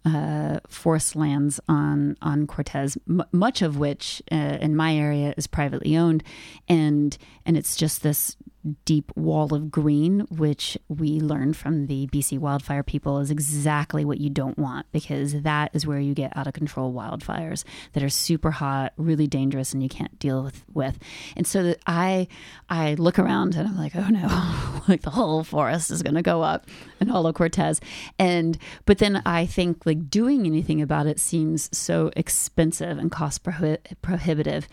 uh, 0.04 0.60
forest 0.68 1.16
lands 1.16 1.60
on 1.68 2.18
on 2.22 2.48
Cortes, 2.48 2.98
m- 3.08 3.24
much 3.32 3.62
of 3.62 3.78
which 3.78 4.24
uh, 4.32 4.58
in 4.60 4.76
my 4.76 4.96
area 4.96 5.36
is 5.38 5.46
privately 5.46 5.96
owned, 5.96 6.24
and 6.68 7.16
and 7.46 7.56
it's 7.56 7.76
just 7.76 8.02
this 8.02 8.36
deep 8.86 9.12
wall 9.16 9.54
of 9.54 9.70
green, 9.70 10.22
which 10.30 10.78
we 10.88 11.20
learned 11.20 11.56
from 11.56 11.88
the 11.88 12.08
BC 12.08 12.40
wildfire 12.40 12.84
people 12.84 13.20
is 13.20 13.32
exactly 13.32 14.04
what 14.04 14.20
you 14.20 14.30
don't 14.30 14.58
want 14.58 14.86
because 14.92 15.42
that 15.42 15.72
is 15.74 15.86
where 15.86 16.00
you 16.00 16.14
get 16.14 16.36
out 16.36 16.48
of 16.48 16.54
control 16.54 16.94
wildfires 16.94 17.64
that 17.94 18.04
are 18.04 18.10
super 18.10 18.52
hot, 18.52 18.94
really 18.98 19.28
dangerous, 19.28 19.74
and 19.74 19.84
you 19.84 19.90
can't 19.90 20.18
deal 20.20 20.44
with. 20.44 20.64
with. 20.74 21.00
And 21.36 21.46
so 21.46 21.64
that 21.64 21.80
I 21.86 22.28
I 22.70 22.96
look 22.96 23.20
around 23.20 23.56
and 23.56 23.68
I'm 23.68 23.78
like, 23.78 23.96
oh 23.96 24.08
no, 24.10 24.82
like 24.88 25.02
the 25.02 25.12
whole 25.12 25.44
forest 25.44 25.92
is 25.92 26.02
going 26.02 26.16
to 26.16 26.22
go 26.22 26.42
up 26.42 26.68
in 27.00 27.08
Holo 27.08 27.34
Cortes, 27.34 27.80
and 28.18 28.58
but 28.86 28.98
then 28.98 29.22
I 29.26 29.46
think 29.46 29.86
like 29.86 30.10
doing 30.10 30.46
anything 30.46 30.82
about 30.82 31.08
it 31.08 31.20
seems 31.20 31.76
so 31.76 32.12
expensive 32.16 32.98
and 32.98 33.12
cost 33.12 33.44
prohi- 33.44 33.80
prohibitive. 34.02 34.68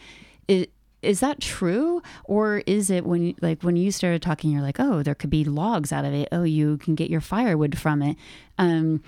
It, 0.48 0.72
is 1.02 1.20
that 1.20 1.40
true? 1.40 2.00
Or 2.24 2.62
is 2.66 2.90
it 2.90 3.04
when 3.04 3.22
you, 3.22 3.34
like 3.42 3.62
when 3.62 3.76
you 3.76 3.90
started 3.90 4.22
talking 4.22 4.50
you're 4.50 4.62
like 4.62 4.80
oh 4.80 5.02
there 5.02 5.14
could 5.14 5.30
be 5.30 5.44
logs 5.44 5.92
out 5.92 6.04
of 6.04 6.14
it. 6.14 6.28
Oh 6.32 6.44
you 6.44 6.78
can 6.78 6.94
get 6.94 7.10
your 7.10 7.20
firewood 7.20 7.78
from 7.78 8.02
it. 8.02 8.16
Um 8.58 9.02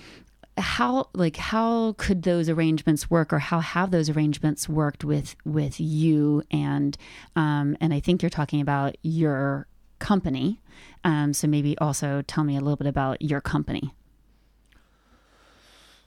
how 0.57 1.09
like 1.15 1.37
how 1.37 1.95
could 1.99 2.23
those 2.23 2.49
arrangements 2.49 3.11
work 3.11 3.33
or 3.33 3.41
how 3.41 3.61
have 3.61 3.91
those 3.91 4.09
arrangements 4.09 4.69
worked 4.69 5.05
with 5.05 5.35
with 5.45 5.81
you 5.81 6.45
and 6.51 6.97
um 7.35 7.77
and 7.81 7.93
i 7.93 7.99
think 7.99 8.23
you're 8.23 8.31
talking 8.31 8.61
about 8.61 8.97
your 9.03 9.67
company. 9.99 10.61
Um 11.03 11.33
so 11.33 11.47
maybe 11.47 11.77
also 11.79 12.23
tell 12.23 12.45
me 12.45 12.57
a 12.57 12.61
little 12.61 12.77
bit 12.77 12.87
about 12.87 13.23
your 13.23 13.41
company 13.41 13.95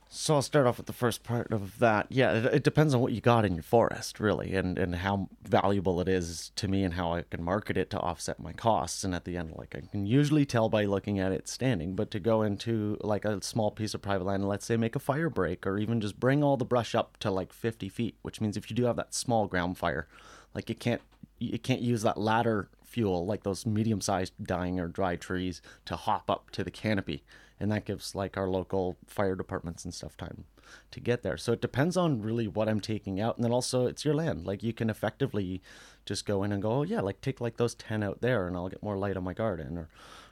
So 0.09 0.35
I'll 0.35 0.41
start 0.41 0.65
off 0.65 0.77
with 0.77 0.85
the 0.85 0.93
first 0.93 1.23
part 1.23 1.51
of 1.51 1.79
that. 1.79 2.07
Yeah, 2.09 2.31
it, 2.33 2.45
it 2.45 2.63
depends 2.63 2.93
on 2.93 3.01
what 3.01 3.11
you 3.11 3.19
got 3.19 3.43
in 3.43 3.55
your 3.55 3.63
forest, 3.63 4.21
really, 4.21 4.55
and, 4.55 4.79
and 4.79 4.95
how 4.95 5.27
valuable 5.43 5.99
it 5.99 6.07
is 6.07 6.51
to 6.55 6.69
me 6.69 6.83
and 6.83 6.93
how 6.93 7.13
I 7.13 7.23
can 7.23 7.43
market 7.43 7.75
it 7.75 7.89
to 7.89 7.99
offset 7.99 8.39
my 8.39 8.53
costs. 8.53 9.03
And 9.03 9.13
at 9.13 9.25
the 9.25 9.35
end, 9.35 9.53
like 9.55 9.75
I 9.75 9.81
can 9.81 10.05
usually 10.05 10.45
tell 10.45 10.69
by 10.69 10.85
looking 10.85 11.19
at 11.19 11.33
it 11.33 11.49
standing, 11.49 11.95
but 11.95 12.09
to 12.11 12.19
go 12.19 12.41
into 12.41 12.97
like 13.01 13.25
a 13.25 13.41
small 13.41 13.69
piece 13.69 13.93
of 13.93 14.01
private 14.01 14.23
land, 14.23 14.47
let's 14.47 14.65
say 14.65 14.77
make 14.77 14.95
a 14.95 14.99
fire 14.99 15.29
break 15.29 15.67
or 15.67 15.77
even 15.77 15.99
just 15.99 16.19
bring 16.19 16.41
all 16.41 16.55
the 16.55 16.65
brush 16.65 16.95
up 16.95 17.17
to 17.17 17.29
like 17.29 17.51
50 17.51 17.89
feet, 17.89 18.15
which 18.21 18.39
means 18.39 18.55
if 18.55 18.69
you 18.69 18.75
do 18.75 18.85
have 18.85 18.95
that 18.95 19.13
small 19.13 19.45
ground 19.45 19.77
fire, 19.77 20.07
like 20.55 20.69
you 20.69 20.75
can't 20.75 21.01
you 21.39 21.59
can't 21.59 21.81
use 21.81 22.01
that 22.01 22.17
ladder 22.17 22.69
fuel 22.83 23.25
like 23.25 23.43
those 23.43 23.65
medium-sized 23.65 24.33
dying 24.41 24.79
or 24.79 24.87
dry 24.87 25.15
trees 25.15 25.61
to 25.85 25.95
hop 25.95 26.31
up 26.31 26.49
to 26.49 26.63
the 26.63 26.71
canopy 26.71 27.23
and 27.59 27.71
that 27.71 27.85
gives 27.85 28.15
like 28.15 28.37
our 28.37 28.47
local 28.47 28.97
fire 29.07 29.35
departments 29.35 29.85
and 29.85 29.93
stuff 29.93 30.15
time 30.17 30.45
to 30.91 30.99
get 30.99 31.23
there. 31.23 31.37
So 31.37 31.53
it 31.53 31.61
depends 31.61 31.95
on 31.95 32.21
really 32.21 32.47
what 32.47 32.67
i'm 32.67 32.81
taking 32.81 33.19
out 33.21 33.37
and 33.37 33.43
then 33.43 33.51
also 33.51 33.87
it's 33.87 34.03
your 34.03 34.13
land. 34.13 34.45
Like 34.45 34.63
you 34.63 34.73
can 34.73 34.89
effectively 34.89 35.61
just 36.05 36.25
go 36.25 36.43
in 36.43 36.51
and 36.51 36.61
go 36.61 36.71
oh 36.71 36.83
yeah 36.83 37.01
like 37.01 37.21
take 37.21 37.41
like 37.41 37.57
those 37.57 37.75
10 37.75 38.01
out 38.01 38.21
there 38.21 38.47
and 38.47 38.55
i'll 38.55 38.69
get 38.69 38.81
more 38.81 38.97
light 38.97 39.17
on 39.17 39.25
my 39.25 39.33
garden 39.33 39.77
or 39.77 39.89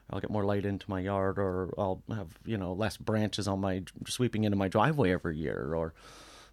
I'll 0.10 0.20
get 0.20 0.30
more 0.30 0.46
light 0.46 0.66
into 0.66 0.90
my 0.90 1.00
yard, 1.00 1.40
or 1.40 1.74
I'll 1.78 2.02
have 2.10 2.38
you 2.46 2.58
know 2.58 2.74
less 2.74 2.98
branches 2.98 3.48
on 3.48 3.60
my 3.60 3.84
sweeping 4.08 4.44
into 4.44 4.58
my 4.58 4.68
driveway 4.68 5.12
every 5.12 5.38
year, 5.38 5.74
or 5.74 5.94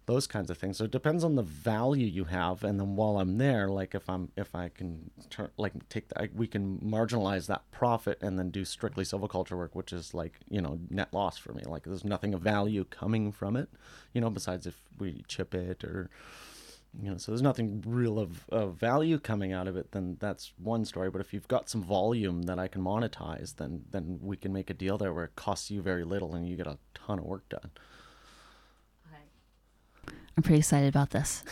those 0.05 0.27
kinds 0.27 0.49
of 0.49 0.57
things. 0.57 0.77
So 0.77 0.85
it 0.85 0.91
depends 0.91 1.23
on 1.23 1.35
the 1.35 1.43
value 1.43 2.05
you 2.05 2.25
have, 2.25 2.63
and 2.63 2.79
then 2.79 2.95
while 2.95 3.19
I'm 3.19 3.37
there, 3.37 3.69
like 3.69 3.95
if 3.95 4.09
I'm 4.09 4.31
if 4.35 4.53
I 4.55 4.69
can 4.69 5.11
turn 5.29 5.49
like 5.57 5.73
take 5.89 6.09
that, 6.09 6.35
we 6.35 6.47
can 6.47 6.79
marginalize 6.79 7.47
that 7.47 7.69
profit 7.71 8.19
and 8.21 8.37
then 8.37 8.49
do 8.49 8.65
strictly 8.65 9.03
silviculture 9.03 9.57
work, 9.57 9.75
which 9.75 9.93
is 9.93 10.13
like 10.13 10.39
you 10.49 10.61
know 10.61 10.79
net 10.89 11.13
loss 11.13 11.37
for 11.37 11.53
me. 11.53 11.63
Like 11.65 11.83
there's 11.83 12.05
nothing 12.05 12.33
of 12.33 12.41
value 12.41 12.85
coming 12.85 13.31
from 13.31 13.55
it, 13.55 13.69
you 14.13 14.21
know, 14.21 14.29
besides 14.29 14.67
if 14.67 14.75
we 14.99 15.23
chip 15.27 15.53
it 15.55 15.83
or 15.83 16.09
you 17.01 17.09
know 17.09 17.17
so 17.17 17.31
there's 17.31 17.41
nothing 17.41 17.83
real 17.87 18.19
of, 18.19 18.47
of 18.49 18.75
value 18.75 19.17
coming 19.17 19.51
out 19.51 19.67
of 19.67 19.75
it 19.75 19.91
then 19.91 20.17
that's 20.19 20.53
one 20.57 20.85
story 20.85 21.09
but 21.09 21.21
if 21.21 21.33
you've 21.33 21.47
got 21.47 21.67
some 21.69 21.81
volume 21.81 22.43
that 22.43 22.59
i 22.59 22.67
can 22.67 22.83
monetize 22.83 23.55
then 23.55 23.83
then 23.91 24.19
we 24.21 24.37
can 24.37 24.53
make 24.53 24.69
a 24.69 24.73
deal 24.73 24.97
there 24.97 25.13
where 25.13 25.25
it 25.25 25.35
costs 25.35 25.71
you 25.71 25.81
very 25.81 26.03
little 26.03 26.35
and 26.35 26.47
you 26.47 26.55
get 26.55 26.67
a 26.67 26.77
ton 26.93 27.17
of 27.19 27.25
work 27.25 27.47
done 27.49 27.71
I'm 30.35 30.43
pretty 30.43 30.59
excited 30.59 30.89
about 30.89 31.11
this. 31.11 31.43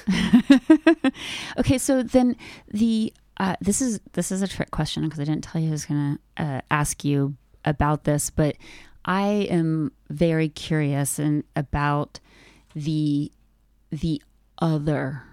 okay, 1.57 1.77
so 1.77 2.03
then 2.03 2.35
the 2.67 3.13
uh, 3.37 3.55
this 3.61 3.81
is 3.81 3.99
this 4.13 4.31
is 4.31 4.41
a 4.41 4.47
trick 4.47 4.71
question 4.71 5.03
because 5.03 5.19
I 5.19 5.23
didn't 5.23 5.43
tell 5.43 5.61
you 5.61 5.69
I 5.69 5.71
was 5.71 5.85
going 5.85 6.19
to 6.37 6.43
uh, 6.43 6.61
ask 6.69 7.03
you 7.03 7.35
about 7.65 8.03
this, 8.03 8.29
but 8.29 8.55
I 9.05 9.47
am 9.49 9.91
very 10.09 10.49
curious 10.49 11.19
and 11.19 11.43
about 11.55 12.19
the 12.75 13.31
the 13.91 14.21
other 14.59 15.23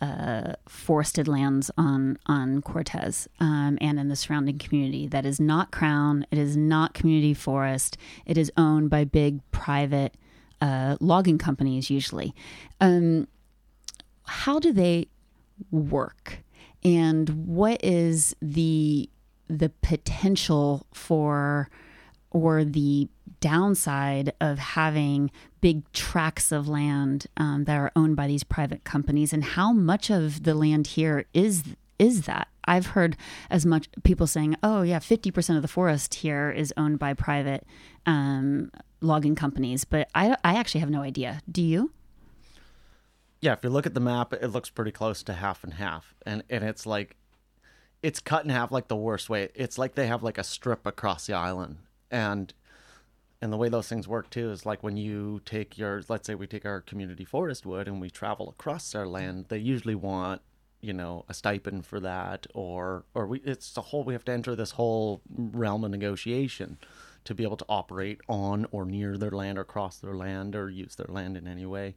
uh, 0.00 0.54
forested 0.68 1.26
lands 1.26 1.70
on 1.76 2.18
on 2.26 2.62
Cortes 2.62 3.28
um, 3.40 3.78
and 3.80 3.98
in 3.98 4.08
the 4.08 4.16
surrounding 4.16 4.58
community 4.58 5.06
that 5.06 5.26
is 5.26 5.40
not 5.40 5.70
crown. 5.70 6.26
It 6.30 6.38
is 6.38 6.56
not 6.56 6.94
community 6.94 7.34
forest. 7.34 7.96
It 8.26 8.38
is 8.38 8.52
owned 8.56 8.90
by 8.90 9.04
big 9.04 9.40
private 9.50 10.14
uh, 10.60 10.96
logging 11.00 11.38
companies 11.38 11.90
usually. 11.90 12.34
Um, 12.80 13.28
how 14.24 14.58
do 14.58 14.72
they 14.72 15.08
work, 15.70 16.38
and 16.84 17.28
what 17.46 17.82
is 17.82 18.36
the 18.40 19.08
the 19.48 19.70
potential 19.82 20.86
for 20.92 21.70
or 22.30 22.62
the 22.62 23.08
downside 23.40 24.32
of 24.40 24.58
having 24.58 25.30
big 25.60 25.90
tracts 25.92 26.52
of 26.52 26.68
land 26.68 27.26
um, 27.38 27.64
that 27.64 27.76
are 27.76 27.90
owned 27.96 28.16
by 28.16 28.26
these 28.26 28.44
private 28.44 28.84
companies? 28.84 29.32
And 29.32 29.42
how 29.42 29.72
much 29.72 30.10
of 30.10 30.44
the 30.44 30.54
land 30.54 30.88
here 30.88 31.24
is 31.32 31.64
is 31.98 32.22
that? 32.22 32.48
I've 32.64 32.88
heard 32.88 33.16
as 33.50 33.64
much 33.64 33.88
people 34.04 34.26
saying 34.26 34.56
oh 34.62 34.82
yeah 34.82 34.98
50% 34.98 35.56
of 35.56 35.62
the 35.62 35.68
forest 35.68 36.14
here 36.14 36.50
is 36.50 36.72
owned 36.76 36.98
by 36.98 37.14
private 37.14 37.66
um, 38.04 38.70
logging 39.00 39.34
companies 39.34 39.84
but 39.84 40.08
I, 40.14 40.36
I 40.44 40.54
actually 40.56 40.80
have 40.80 40.90
no 40.90 41.02
idea. 41.02 41.42
Do 41.50 41.62
you? 41.62 41.92
Yeah 43.40 43.52
if 43.52 43.62
you 43.62 43.70
look 43.70 43.86
at 43.86 43.94
the 43.94 44.00
map 44.00 44.32
it 44.32 44.48
looks 44.48 44.70
pretty 44.70 44.92
close 44.92 45.22
to 45.24 45.32
half 45.34 45.64
and 45.64 45.74
half. 45.74 46.14
And 46.24 46.42
and 46.50 46.64
it's 46.64 46.86
like 46.86 47.16
it's 48.02 48.20
cut 48.20 48.44
in 48.44 48.50
half 48.50 48.70
like 48.70 48.88
the 48.88 48.96
worst 48.96 49.28
way. 49.28 49.48
It's 49.54 49.78
like 49.78 49.94
they 49.94 50.06
have 50.06 50.22
like 50.22 50.38
a 50.38 50.44
strip 50.44 50.86
across 50.86 51.26
the 51.26 51.34
island. 51.34 51.78
And 52.10 52.52
and 53.40 53.52
the 53.52 53.56
way 53.56 53.68
those 53.68 53.88
things 53.88 54.08
work 54.08 54.30
too 54.30 54.50
is 54.50 54.66
like 54.66 54.82
when 54.82 54.96
you 54.96 55.40
take 55.44 55.78
your 55.78 56.02
let's 56.08 56.26
say 56.26 56.34
we 56.34 56.46
take 56.46 56.66
our 56.66 56.80
community 56.80 57.24
forest 57.24 57.64
wood 57.64 57.86
and 57.86 58.00
we 58.00 58.10
travel 58.10 58.48
across 58.48 58.94
our 58.94 59.06
land 59.06 59.46
they 59.48 59.58
usually 59.58 59.94
want 59.94 60.42
you 60.80 60.92
know 60.92 61.24
a 61.28 61.34
stipend 61.34 61.86
for 61.86 62.00
that 62.00 62.46
or 62.54 63.04
or 63.14 63.26
we 63.26 63.38
it's 63.40 63.76
a 63.76 63.80
whole 63.80 64.04
we 64.04 64.12
have 64.12 64.24
to 64.24 64.32
enter 64.32 64.54
this 64.56 64.72
whole 64.72 65.20
realm 65.36 65.84
of 65.84 65.90
negotiation 65.90 66.78
to 67.28 67.34
be 67.34 67.42
able 67.42 67.58
to 67.58 67.66
operate 67.68 68.22
on 68.26 68.66
or 68.70 68.86
near 68.86 69.18
their 69.18 69.30
land 69.30 69.58
or 69.58 69.64
cross 69.64 69.98
their 69.98 70.14
land 70.14 70.56
or 70.56 70.70
use 70.70 70.94
their 70.94 71.10
land 71.10 71.36
in 71.36 71.46
any 71.46 71.66
way. 71.66 71.94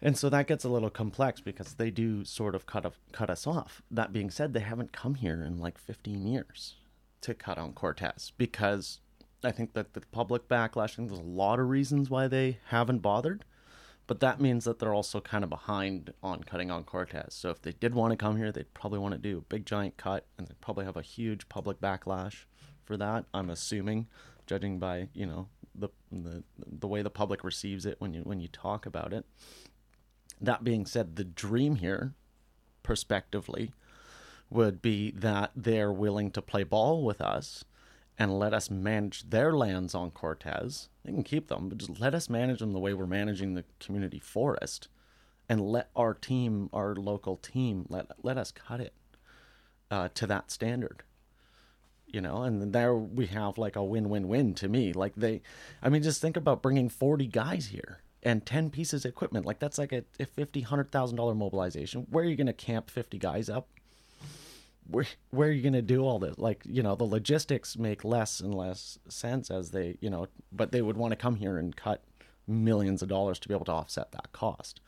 And 0.00 0.16
so 0.16 0.30
that 0.30 0.46
gets 0.46 0.64
a 0.64 0.70
little 0.70 0.88
complex 0.88 1.42
because 1.42 1.74
they 1.74 1.90
do 1.90 2.24
sort 2.24 2.54
of 2.54 2.64
cut 2.64 2.86
of, 2.86 2.98
cut 3.12 3.28
us 3.28 3.46
off. 3.46 3.82
That 3.90 4.14
being 4.14 4.30
said 4.30 4.54
they 4.54 4.60
haven't 4.60 4.90
come 4.90 5.16
here 5.16 5.42
in 5.42 5.58
like 5.58 5.76
15 5.76 6.26
years 6.26 6.76
to 7.20 7.34
cut 7.34 7.58
on 7.58 7.74
cortes 7.74 8.32
because 8.38 9.00
I 9.44 9.50
think 9.52 9.74
that 9.74 9.92
the 9.92 10.00
public 10.00 10.48
backlash, 10.48 10.92
I 10.92 10.96
think 10.96 11.08
there's 11.10 11.20
a 11.20 11.22
lot 11.22 11.60
of 11.60 11.68
reasons 11.68 12.08
why 12.08 12.26
they 12.26 12.58
haven't 12.68 13.00
bothered, 13.00 13.44
but 14.06 14.20
that 14.20 14.40
means 14.40 14.64
that 14.64 14.78
they're 14.78 14.94
also 14.94 15.20
kind 15.20 15.44
of 15.44 15.50
behind 15.50 16.14
on 16.22 16.42
cutting 16.42 16.70
on 16.70 16.84
Cortes. 16.84 17.34
So 17.34 17.50
if 17.50 17.60
they 17.60 17.72
did 17.72 17.94
want 17.94 18.12
to 18.12 18.16
come 18.16 18.38
here, 18.38 18.50
they'd 18.50 18.72
probably 18.72 18.98
want 18.98 19.12
to 19.12 19.18
do 19.18 19.38
a 19.38 19.42
big 19.42 19.66
giant 19.66 19.98
cut, 19.98 20.24
and 20.38 20.46
they'd 20.46 20.60
probably 20.62 20.86
have 20.86 20.96
a 20.96 21.02
huge 21.02 21.48
public 21.48 21.80
backlash 21.80 22.44
for 22.86 22.96
that. 22.96 23.26
I'm 23.34 23.50
assuming, 23.50 24.06
judging 24.46 24.78
by 24.78 25.08
you 25.12 25.26
know 25.26 25.48
the 25.74 25.88
the 26.10 26.42
the 26.56 26.88
way 26.88 27.02
the 27.02 27.10
public 27.10 27.44
receives 27.44 27.84
it 27.84 27.96
when 28.00 28.14
you 28.14 28.22
when 28.22 28.40
you 28.40 28.48
talk 28.48 28.86
about 28.86 29.12
it. 29.12 29.26
That 30.40 30.64
being 30.64 30.86
said, 30.86 31.16
the 31.16 31.24
dream 31.24 31.76
here, 31.76 32.14
prospectively, 32.82 33.72
would 34.50 34.82
be 34.82 35.10
that 35.12 35.50
they're 35.56 35.92
willing 35.92 36.30
to 36.32 36.42
play 36.42 36.62
ball 36.62 37.02
with 37.02 37.20
us 37.20 37.64
and 38.18 38.38
let 38.38 38.54
us 38.54 38.70
manage 38.70 39.28
their 39.30 39.52
lands 39.52 39.94
on 39.94 40.10
Cortes. 40.10 40.88
They 41.04 41.12
can 41.12 41.22
keep 41.22 41.48
them, 41.48 41.68
but 41.68 41.78
just 41.78 42.00
let 42.00 42.14
us 42.14 42.30
manage 42.30 42.60
them 42.60 42.72
the 42.72 42.78
way 42.78 42.94
we're 42.94 43.06
managing 43.06 43.54
the 43.54 43.64
community 43.78 44.18
forest, 44.18 44.88
and 45.48 45.60
let 45.60 45.90
our 45.94 46.14
team, 46.14 46.70
our 46.72 46.94
local 46.94 47.36
team, 47.36 47.86
let 47.88 48.06
let 48.22 48.38
us 48.38 48.50
cut 48.50 48.80
it 48.80 48.94
uh, 49.90 50.08
to 50.14 50.26
that 50.26 50.50
standard. 50.50 51.02
You 52.16 52.22
know, 52.22 52.44
and 52.44 52.72
there 52.72 52.94
we 52.94 53.26
have 53.26 53.58
like 53.58 53.76
a 53.76 53.84
win-win-win 53.84 54.54
to 54.54 54.68
me. 54.68 54.94
Like 54.94 55.14
they, 55.16 55.42
I 55.82 55.90
mean, 55.90 56.02
just 56.02 56.22
think 56.22 56.38
about 56.38 56.62
bringing 56.62 56.88
forty 56.88 57.26
guys 57.26 57.66
here 57.66 58.00
and 58.22 58.46
10 58.46 58.70
pieces 58.70 59.04
of 59.04 59.10
equipment. 59.10 59.44
Like 59.44 59.58
that's 59.58 59.76
like 59.76 59.92
a, 59.92 60.02
a 60.18 60.24
50 60.24 60.62
hundred 60.62 60.90
thousand 60.90 61.18
dollar 61.18 61.34
mobilization. 61.34 62.06
Where 62.08 62.24
are 62.24 62.26
you 62.26 62.34
going 62.34 62.46
to 62.46 62.54
camp 62.54 62.88
50 62.88 63.18
guys 63.18 63.50
up? 63.50 63.68
Where 64.88 65.04
where 65.28 65.50
are 65.50 65.52
you 65.52 65.60
going 65.60 65.74
to 65.74 65.82
do 65.82 66.06
all 66.06 66.18
this? 66.18 66.38
Like 66.38 66.62
you 66.64 66.82
know 66.82 66.94
the 66.94 67.04
logistics 67.04 67.76
make 67.76 68.02
less 68.02 68.40
and 68.40 68.54
less 68.54 68.98
sense 69.08 69.50
as 69.50 69.72
they 69.72 69.98
you 70.00 70.08
know 70.08 70.26
but 70.50 70.72
they 70.72 70.80
would 70.80 70.96
want 70.96 71.12
to 71.12 71.16
come 71.16 71.36
here 71.36 71.58
and 71.58 71.76
cut 71.76 72.02
millions 72.46 73.02
of 73.02 73.10
dollars 73.10 73.38
to 73.40 73.48
be 73.48 73.52
able 73.52 73.66
to 73.66 73.72
offset 73.72 74.12
that 74.12 74.32
cost 74.32 74.80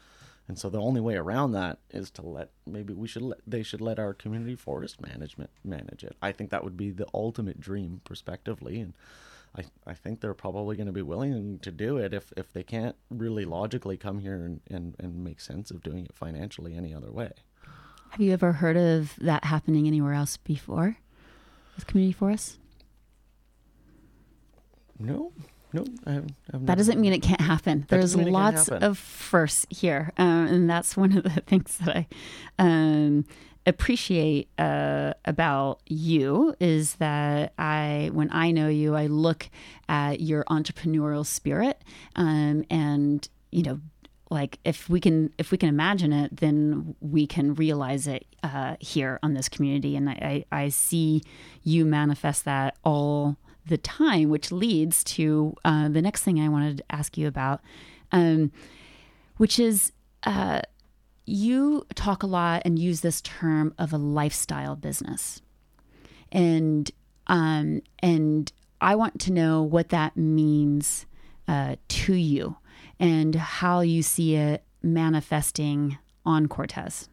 and 0.48 0.58
so 0.58 0.70
the 0.70 0.80
only 0.80 1.00
way 1.00 1.14
around 1.14 1.52
that 1.52 1.78
is 1.90 2.10
to 2.12 2.22
let 2.22 2.50
maybe 2.66 2.94
we 2.94 3.06
should 3.06 3.22
let 3.22 3.38
they 3.46 3.62
should 3.62 3.80
let 3.80 3.98
our 3.98 4.14
community 4.14 4.56
forest 4.56 5.00
management 5.00 5.50
manage 5.62 6.02
it. 6.02 6.16
I 6.20 6.32
think 6.32 6.50
that 6.50 6.64
would 6.64 6.76
be 6.76 6.90
the 6.90 7.06
ultimate 7.14 7.60
dream 7.60 8.00
prospectively 8.04 8.80
and 8.80 8.94
I, 9.56 9.64
I 9.86 9.94
think 9.94 10.20
they're 10.20 10.34
probably 10.34 10.76
going 10.76 10.86
to 10.86 10.92
be 10.92 11.02
willing 11.02 11.58
to 11.60 11.70
do 11.70 11.96
it 11.96 12.12
if, 12.12 12.32
if 12.36 12.52
they 12.52 12.62
can't 12.62 12.96
really 13.10 13.44
logically 13.44 13.96
come 13.96 14.18
here 14.20 14.34
and, 14.34 14.60
and, 14.70 14.94
and 14.98 15.24
make 15.24 15.40
sense 15.40 15.70
of 15.70 15.82
doing 15.82 16.04
it 16.04 16.14
financially 16.14 16.76
any 16.76 16.94
other 16.94 17.10
way. 17.10 17.32
have 18.10 18.20
you 18.20 18.32
ever 18.32 18.52
heard 18.52 18.76
of 18.76 19.14
that 19.20 19.44
happening 19.44 19.86
anywhere 19.86 20.12
else 20.12 20.36
before 20.36 20.98
with 21.76 21.86
community 21.86 22.12
forests? 22.12 22.58
No, 24.98 25.32
no, 25.72 25.84
I 26.06 26.12
haven't. 26.12 26.32
I've 26.52 26.66
That 26.66 26.78
doesn't 26.78 27.00
mean 27.00 27.12
it 27.12 27.20
can't 27.22 27.40
happen. 27.40 27.80
That 27.88 27.98
There's 27.98 28.14
can't 28.14 28.30
lots 28.30 28.68
happen. 28.68 28.82
of 28.82 28.98
firsts 28.98 29.66
here, 29.70 30.12
um, 30.16 30.46
and 30.46 30.70
that's 30.70 30.96
one 30.96 31.16
of 31.16 31.24
the 31.24 31.30
things 31.46 31.78
that 31.78 31.96
I 31.96 32.06
um, 32.58 33.24
appreciate 33.66 34.48
uh, 34.58 35.12
about 35.24 35.80
you 35.86 36.54
is 36.58 36.94
that 36.94 37.52
I, 37.58 38.10
when 38.12 38.30
I 38.32 38.50
know 38.50 38.68
you, 38.68 38.94
I 38.94 39.06
look 39.06 39.50
at 39.88 40.20
your 40.20 40.44
entrepreneurial 40.44 41.26
spirit, 41.26 41.82
um, 42.16 42.64
and 42.70 43.28
you 43.50 43.62
know, 43.62 43.80
like 44.30 44.58
if 44.64 44.88
we 44.88 45.00
can 45.00 45.32
if 45.38 45.50
we 45.50 45.58
can 45.58 45.68
imagine 45.68 46.12
it, 46.12 46.36
then 46.38 46.94
we 47.00 47.26
can 47.26 47.54
realize 47.54 48.06
it 48.06 48.26
uh, 48.42 48.76
here 48.80 49.18
on 49.22 49.34
this 49.34 49.48
community, 49.48 49.96
and 49.96 50.08
I, 50.08 50.44
I, 50.50 50.64
I 50.64 50.68
see 50.70 51.22
you 51.62 51.84
manifest 51.84 52.46
that 52.46 52.76
all 52.84 53.36
the 53.68 53.78
time, 53.78 54.28
which 54.28 54.50
leads 54.50 55.04
to 55.04 55.54
uh, 55.64 55.88
the 55.88 56.02
next 56.02 56.22
thing 56.22 56.40
I 56.40 56.48
wanted 56.48 56.78
to 56.78 56.84
ask 56.90 57.16
you 57.16 57.26
about, 57.26 57.60
um, 58.12 58.50
which 59.36 59.58
is 59.58 59.92
uh, 60.24 60.62
you 61.24 61.86
talk 61.94 62.22
a 62.22 62.26
lot 62.26 62.62
and 62.64 62.78
use 62.78 63.00
this 63.00 63.20
term 63.20 63.74
of 63.78 63.92
a 63.92 63.98
lifestyle 63.98 64.76
business, 64.76 65.40
and 66.32 66.90
um, 67.26 67.82
and 68.00 68.50
I 68.80 68.94
want 68.94 69.20
to 69.22 69.32
know 69.32 69.62
what 69.62 69.90
that 69.90 70.16
means 70.16 71.06
uh, 71.46 71.76
to 71.88 72.14
you 72.14 72.56
and 72.98 73.34
how 73.34 73.80
you 73.80 74.02
see 74.02 74.34
it 74.34 74.64
manifesting 74.82 75.98
on 76.24 76.46
Cortes. 76.46 77.08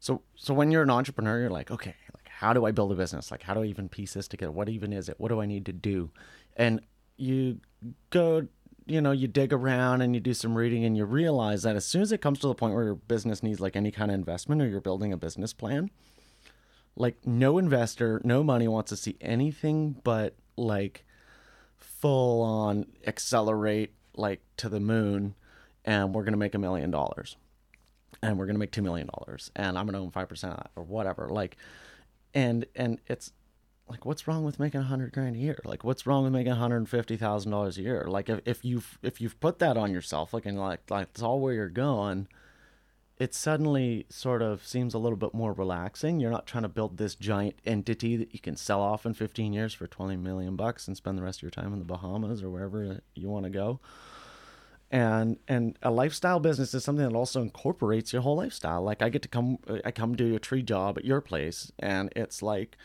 So 0.00 0.22
so 0.34 0.52
when 0.52 0.70
you're 0.70 0.82
an 0.82 0.90
entrepreneur, 0.90 1.40
you're 1.40 1.50
like, 1.50 1.70
okay, 1.70 1.94
how 2.38 2.52
do 2.52 2.64
I 2.66 2.72
build 2.72 2.92
a 2.92 2.94
business? 2.94 3.30
Like 3.30 3.42
how 3.42 3.54
do 3.54 3.62
I 3.62 3.66
even 3.66 3.88
piece 3.88 4.14
this 4.14 4.28
together? 4.28 4.52
What 4.52 4.68
even 4.68 4.92
is 4.92 5.08
it? 5.08 5.18
What 5.18 5.28
do 5.28 5.40
I 5.40 5.46
need 5.46 5.66
to 5.66 5.72
do? 5.72 6.10
And 6.56 6.80
you 7.16 7.60
go, 8.10 8.46
you 8.86 9.00
know, 9.00 9.12
you 9.12 9.28
dig 9.28 9.52
around 9.52 10.02
and 10.02 10.14
you 10.14 10.20
do 10.20 10.34
some 10.34 10.54
reading 10.56 10.84
and 10.84 10.96
you 10.96 11.04
realize 11.04 11.62
that 11.62 11.76
as 11.76 11.84
soon 11.84 12.02
as 12.02 12.12
it 12.12 12.20
comes 12.20 12.38
to 12.40 12.48
the 12.48 12.54
point 12.54 12.74
where 12.74 12.84
your 12.84 12.94
business 12.96 13.42
needs 13.42 13.60
like 13.60 13.76
any 13.76 13.90
kind 13.90 14.10
of 14.10 14.14
investment 14.16 14.60
or 14.60 14.66
you're 14.66 14.80
building 14.80 15.12
a 15.12 15.16
business 15.16 15.52
plan, 15.52 15.90
Like 16.96 17.26
no 17.26 17.58
investor, 17.58 18.20
no 18.24 18.42
money 18.42 18.68
wants 18.68 18.90
to 18.90 18.96
see 18.96 19.16
anything 19.20 20.00
but 20.04 20.36
like 20.56 21.04
full 21.78 22.42
on 22.42 22.86
accelerate 23.06 23.92
like 24.16 24.40
to 24.58 24.68
the 24.68 24.80
moon 24.80 25.34
and 25.84 26.14
we're 26.14 26.22
going 26.22 26.32
to 26.32 26.38
make 26.38 26.54
a 26.54 26.58
million 26.58 26.90
dollars 26.90 27.36
and 28.22 28.38
we're 28.38 28.46
going 28.46 28.54
to 28.54 28.60
make 28.60 28.70
2 28.72 28.82
million 28.82 29.08
dollars 29.08 29.50
and 29.56 29.76
I'm 29.76 29.86
going 29.86 29.94
to 29.94 29.98
own 30.00 30.10
5% 30.10 30.30
of 30.30 30.56
that 30.56 30.70
or 30.76 30.84
whatever 30.84 31.28
like 31.30 31.56
and 32.34 32.66
and 32.74 33.00
it's 33.06 33.32
like 33.88 34.04
what's 34.04 34.26
wrong 34.26 34.44
with 34.44 34.58
making 34.58 34.80
a 34.80 34.84
hundred 34.84 35.12
grand 35.12 35.36
a 35.36 35.38
year? 35.38 35.58
Like 35.64 35.84
what's 35.84 36.06
wrong 36.06 36.24
with 36.24 36.32
making 36.32 36.52
hundred 36.52 36.78
and 36.78 36.88
fifty 36.88 37.16
thousand 37.16 37.52
dollars 37.52 37.78
a 37.78 37.82
year? 37.82 38.06
Like 38.08 38.28
if, 38.28 38.40
if 38.44 38.64
you've 38.64 38.98
if 39.02 39.20
you've 39.20 39.38
put 39.40 39.58
that 39.60 39.76
on 39.76 39.92
yourself 39.92 40.34
like 40.34 40.46
and 40.46 40.58
like 40.58 40.90
like 40.90 41.08
it's 41.10 41.22
all 41.22 41.40
where 41.40 41.54
you're 41.54 41.68
going 41.68 42.28
it 43.18 43.32
suddenly 43.32 44.06
sort 44.08 44.42
of 44.42 44.66
seems 44.66 44.92
a 44.92 44.98
little 44.98 45.16
bit 45.16 45.32
more 45.32 45.52
relaxing. 45.52 46.18
You're 46.18 46.32
not 46.32 46.46
trying 46.46 46.64
to 46.64 46.68
build 46.68 46.96
this 46.96 47.14
giant 47.14 47.54
entity 47.64 48.16
that 48.16 48.32
you 48.32 48.40
can 48.40 48.56
sell 48.56 48.80
off 48.80 49.06
in 49.06 49.14
15 49.14 49.52
years 49.52 49.72
for 49.72 49.86
20 49.86 50.16
million 50.16 50.56
bucks 50.56 50.88
and 50.88 50.96
spend 50.96 51.16
the 51.16 51.22
rest 51.22 51.38
of 51.38 51.42
your 51.42 51.50
time 51.50 51.72
in 51.72 51.78
the 51.78 51.84
bahamas 51.84 52.42
or 52.42 52.50
wherever 52.50 53.00
you 53.14 53.28
want 53.28 53.44
to 53.44 53.50
go 53.50 53.78
and 54.94 55.38
and 55.48 55.76
a 55.82 55.90
lifestyle 55.90 56.38
business 56.38 56.72
is 56.72 56.84
something 56.84 57.04
that 57.04 57.16
also 57.16 57.42
incorporates 57.42 58.12
your 58.12 58.22
whole 58.22 58.36
lifestyle. 58.36 58.80
Like 58.80 59.02
i 59.02 59.08
get 59.08 59.22
to 59.22 59.28
come 59.28 59.58
i 59.84 59.90
come 59.90 60.14
do 60.14 60.36
a 60.36 60.38
tree 60.38 60.62
job 60.62 60.96
at 60.96 61.04
your 61.04 61.20
place 61.20 61.72
and 61.80 62.12
it's 62.14 62.42
like 62.42 62.76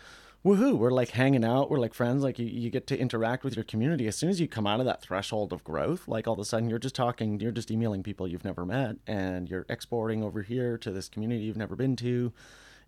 woohoo 0.43 0.76
we're 0.76 0.89
like 0.89 1.10
hanging 1.10 1.45
out 1.45 1.70
we're 1.70 1.78
like 1.78 1.93
friends 1.93 2.24
like 2.24 2.39
you, 2.39 2.47
you 2.47 2.72
get 2.72 2.88
to 2.88 2.97
interact 2.97 3.43
with 3.43 3.55
your 3.55 3.64
community. 3.64 4.07
As 4.07 4.16
soon 4.16 4.32
as 4.32 4.41
you 4.41 4.47
come 4.47 4.66
out 4.66 4.80
of 4.80 4.88
that 4.88 5.03
threshold 5.03 5.53
of 5.53 5.64
growth 5.64 6.07
like 6.07 6.28
all 6.28 6.34
of 6.34 6.39
a 6.39 6.45
sudden 6.45 6.68
you're 6.68 6.80
just 6.80 6.95
talking 6.95 7.39
you're 7.39 7.51
just 7.51 7.70
emailing 7.70 8.01
people 8.01 8.28
you've 8.28 8.45
never 8.45 8.66
met 8.66 8.95
and 9.05 9.47
you're 9.47 9.68
exporting 9.70 10.24
over 10.24 10.41
here 10.41 10.80
to 10.80 10.89
this 10.89 11.10
community 11.10 11.43
you've 11.43 11.57
never 11.57 11.76
been 11.76 11.95
to 11.97 12.34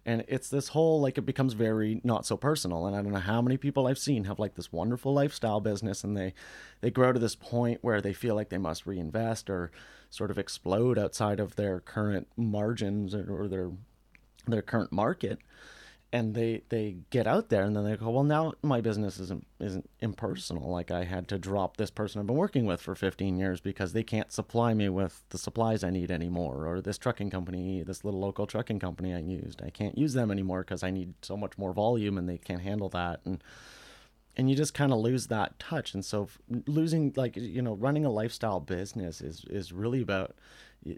and 0.06 0.24
it's 0.28 0.49
this 0.49 0.70
whole 0.70 0.99
like 1.02 1.18
it 1.18 1.26
becomes 1.26 1.54
very 1.54 2.02
not 2.04 2.26
so 2.26 2.38
personal. 2.38 2.86
And 2.88 2.95
i 2.95 3.02
don't 3.02 3.12
know 3.12 3.20
how 3.20 3.41
many 3.41 3.58
people 3.58 3.88
i've 3.88 3.97
seen 3.97 4.26
have 4.26 4.39
like 4.39 4.56
this 4.56 4.72
wonderful 4.72 5.14
lifestyle 5.14 5.60
business 5.60 6.04
and 6.04 6.18
they 6.18 6.34
they 6.82 6.91
grow 6.91 7.14
to 7.14 7.20
this 7.20 7.36
point 7.36 7.80
where 7.82 8.02
they 8.02 8.14
feel 8.14 8.36
like 8.36 8.49
they 8.49 8.58
must 8.58 8.86
reinvest 8.86 9.49
or 9.49 9.72
sort 10.10 10.32
of 10.32 10.38
explode 10.38 10.97
outside 10.97 11.39
of 11.39 11.56
their 11.56 11.80
current 11.80 12.28
margins 12.36 13.16
or, 13.16 13.43
or 13.43 13.47
their 13.47 13.72
their 14.47 14.62
current 14.62 14.91
market 14.91 15.39
and 16.14 16.36
they 16.36 16.62
they 16.70 16.97
get 17.09 17.26
out 17.26 17.49
there 17.49 17.64
and 17.64 17.76
then 17.76 17.86
they 17.86 17.95
go 17.95 18.09
well 18.09 18.24
now 18.24 18.53
my 18.62 18.82
business 18.82 19.20
isn't 19.20 19.45
isn't 19.59 19.89
impersonal. 19.99 20.70
Like 20.70 20.91
i 20.91 21.03
had 21.03 21.28
to 21.30 21.38
drop 21.38 21.78
this 21.78 21.89
person 21.89 22.20
i've 22.20 22.28
been 22.28 22.36
working 22.36 22.66
with 22.66 22.82
for 22.82 22.95
15 22.95 23.38
years 23.38 23.62
because 23.62 23.93
they 23.93 24.03
can't 24.03 24.32
supply 24.32 24.74
me 24.74 24.89
with 24.89 25.24
the 25.30 25.38
supplies 25.38 25.84
i 25.84 25.89
need 25.89 26.12
anymore 26.12 26.68
or 26.68 26.82
this 26.82 26.97
trucking 26.97 27.30
company 27.30 27.82
this 27.84 28.03
little 28.03 28.20
local 28.20 28.45
trucking 28.45 28.80
company 28.80 29.14
i 29.14 29.20
used. 29.20 29.62
I 29.62 29.70
can't 29.70 29.97
use 29.97 30.14
them 30.14 30.32
anymore 30.32 30.62
because 30.62 30.84
i 30.84 30.91
need 30.91 31.14
so 31.22 31.38
much 31.38 31.57
more 31.57 31.74
volume 31.74 32.18
and 32.18 32.28
they 32.28 32.38
can't 32.38 32.62
handle 32.62 32.89
that. 32.89 33.22
And 33.26 33.43
and 34.38 34.49
you 34.49 34.55
just 34.55 34.74
kind 34.74 34.93
of 34.93 34.99
lose 34.99 35.28
that 35.28 35.59
touch. 35.59 35.93
And 35.93 36.05
so 36.05 36.30
losing 36.66 37.14
like 37.16 37.36
you 37.36 37.62
know 37.62 37.74
running 37.74 38.05
a 38.05 38.09
lifestyle 38.09 38.59
business 38.59 39.22
is 39.22 39.45
is 39.49 39.74
really 39.74 40.01
about 40.01 40.36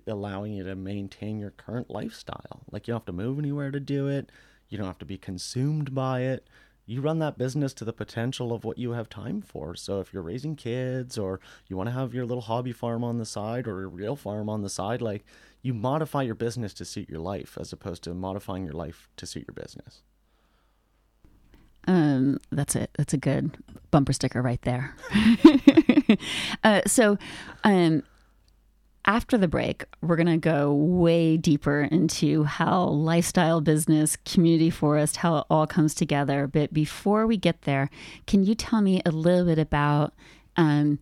allowing 0.07 0.53
you 0.53 0.63
to 0.63 0.75
maintain 0.75 1.39
your 1.39 1.51
current 1.51 1.89
lifestyle. 1.89 2.63
Like 2.71 2.87
you 2.87 2.93
don't 2.93 3.01
have 3.01 3.05
to 3.07 3.11
move 3.11 3.39
anywhere 3.39 3.71
to 3.71 3.79
do 3.79 4.07
it 4.07 4.29
you 4.73 4.77
don't 4.79 4.87
have 4.87 4.97
to 4.97 5.05
be 5.05 5.17
consumed 5.17 5.93
by 5.93 6.21
it. 6.21 6.47
You 6.85 6.99
run 6.99 7.19
that 7.19 7.37
business 7.37 7.73
to 7.75 7.85
the 7.85 7.93
potential 7.93 8.51
of 8.51 8.65
what 8.65 8.77
you 8.77 8.91
have 8.91 9.07
time 9.07 9.41
for. 9.41 9.75
So 9.75 10.01
if 10.01 10.11
you're 10.11 10.23
raising 10.23 10.57
kids 10.57 11.17
or 11.17 11.39
you 11.67 11.77
want 11.77 11.87
to 11.87 11.93
have 11.93 12.13
your 12.13 12.25
little 12.25 12.41
hobby 12.41 12.73
farm 12.73 13.03
on 13.03 13.19
the 13.19 13.25
side 13.25 13.67
or 13.67 13.83
a 13.83 13.87
real 13.87 14.17
farm 14.17 14.49
on 14.49 14.63
the 14.63 14.69
side, 14.69 15.01
like 15.01 15.23
you 15.61 15.73
modify 15.73 16.23
your 16.23 16.35
business 16.35 16.73
to 16.73 16.85
suit 16.85 17.07
your 17.07 17.19
life 17.19 17.57
as 17.61 17.71
opposed 17.71 18.03
to 18.03 18.13
modifying 18.13 18.65
your 18.65 18.73
life 18.73 19.07
to 19.15 19.25
suit 19.25 19.45
your 19.47 19.53
business. 19.53 20.01
Um, 21.87 22.39
that's 22.51 22.75
it. 22.75 22.89
That's 22.97 23.13
a 23.13 23.17
good 23.17 23.57
bumper 23.91 24.13
sticker 24.13 24.41
right 24.41 24.61
there. 24.63 24.95
uh, 26.63 26.81
so, 26.87 27.17
um, 27.63 28.03
after 29.05 29.37
the 29.37 29.47
break, 29.47 29.83
we're 30.01 30.15
going 30.15 30.27
to 30.27 30.37
go 30.37 30.73
way 30.73 31.35
deeper 31.35 31.81
into 31.81 32.45
how 32.45 32.85
lifestyle 32.85 33.59
business, 33.59 34.15
community 34.25 34.69
forest, 34.69 35.17
how 35.17 35.37
it 35.37 35.45
all 35.49 35.67
comes 35.67 35.93
together. 35.93 36.47
But 36.47 36.73
before 36.73 37.27
we 37.27 37.35
get 37.35 37.63
there, 37.63 37.89
can 38.27 38.43
you 38.43 38.55
tell 38.55 38.81
me 38.81 39.01
a 39.05 39.11
little 39.11 39.45
bit 39.45 39.59
about 39.59 40.13
um, 40.55 40.99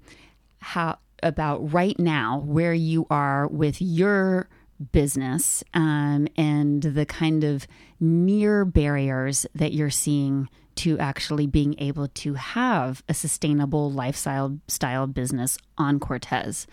how 0.60 0.98
about 1.22 1.72
right 1.72 1.98
now 2.00 2.42
where 2.46 2.74
you 2.74 3.06
are 3.10 3.48
with 3.48 3.82
your 3.82 4.50
business 4.92 5.64
um, 5.76 6.28
and 6.36 6.82
the 6.82 7.06
kind 7.06 7.44
of 7.44 7.68
near 8.00 8.66
barriers 8.66 9.46
that 9.54 9.74
you're 9.74 9.92
seeing 9.92 10.50
to 10.74 10.98
actually 10.98 11.46
being 11.46 11.76
able 11.78 12.08
to 12.08 12.34
have 12.34 13.04
a 13.08 13.14
sustainable 13.14 13.92
lifestyle 13.92 14.58
style 14.68 15.06
business 15.06 15.58
on 15.78 16.00
Cortes. 16.00 16.66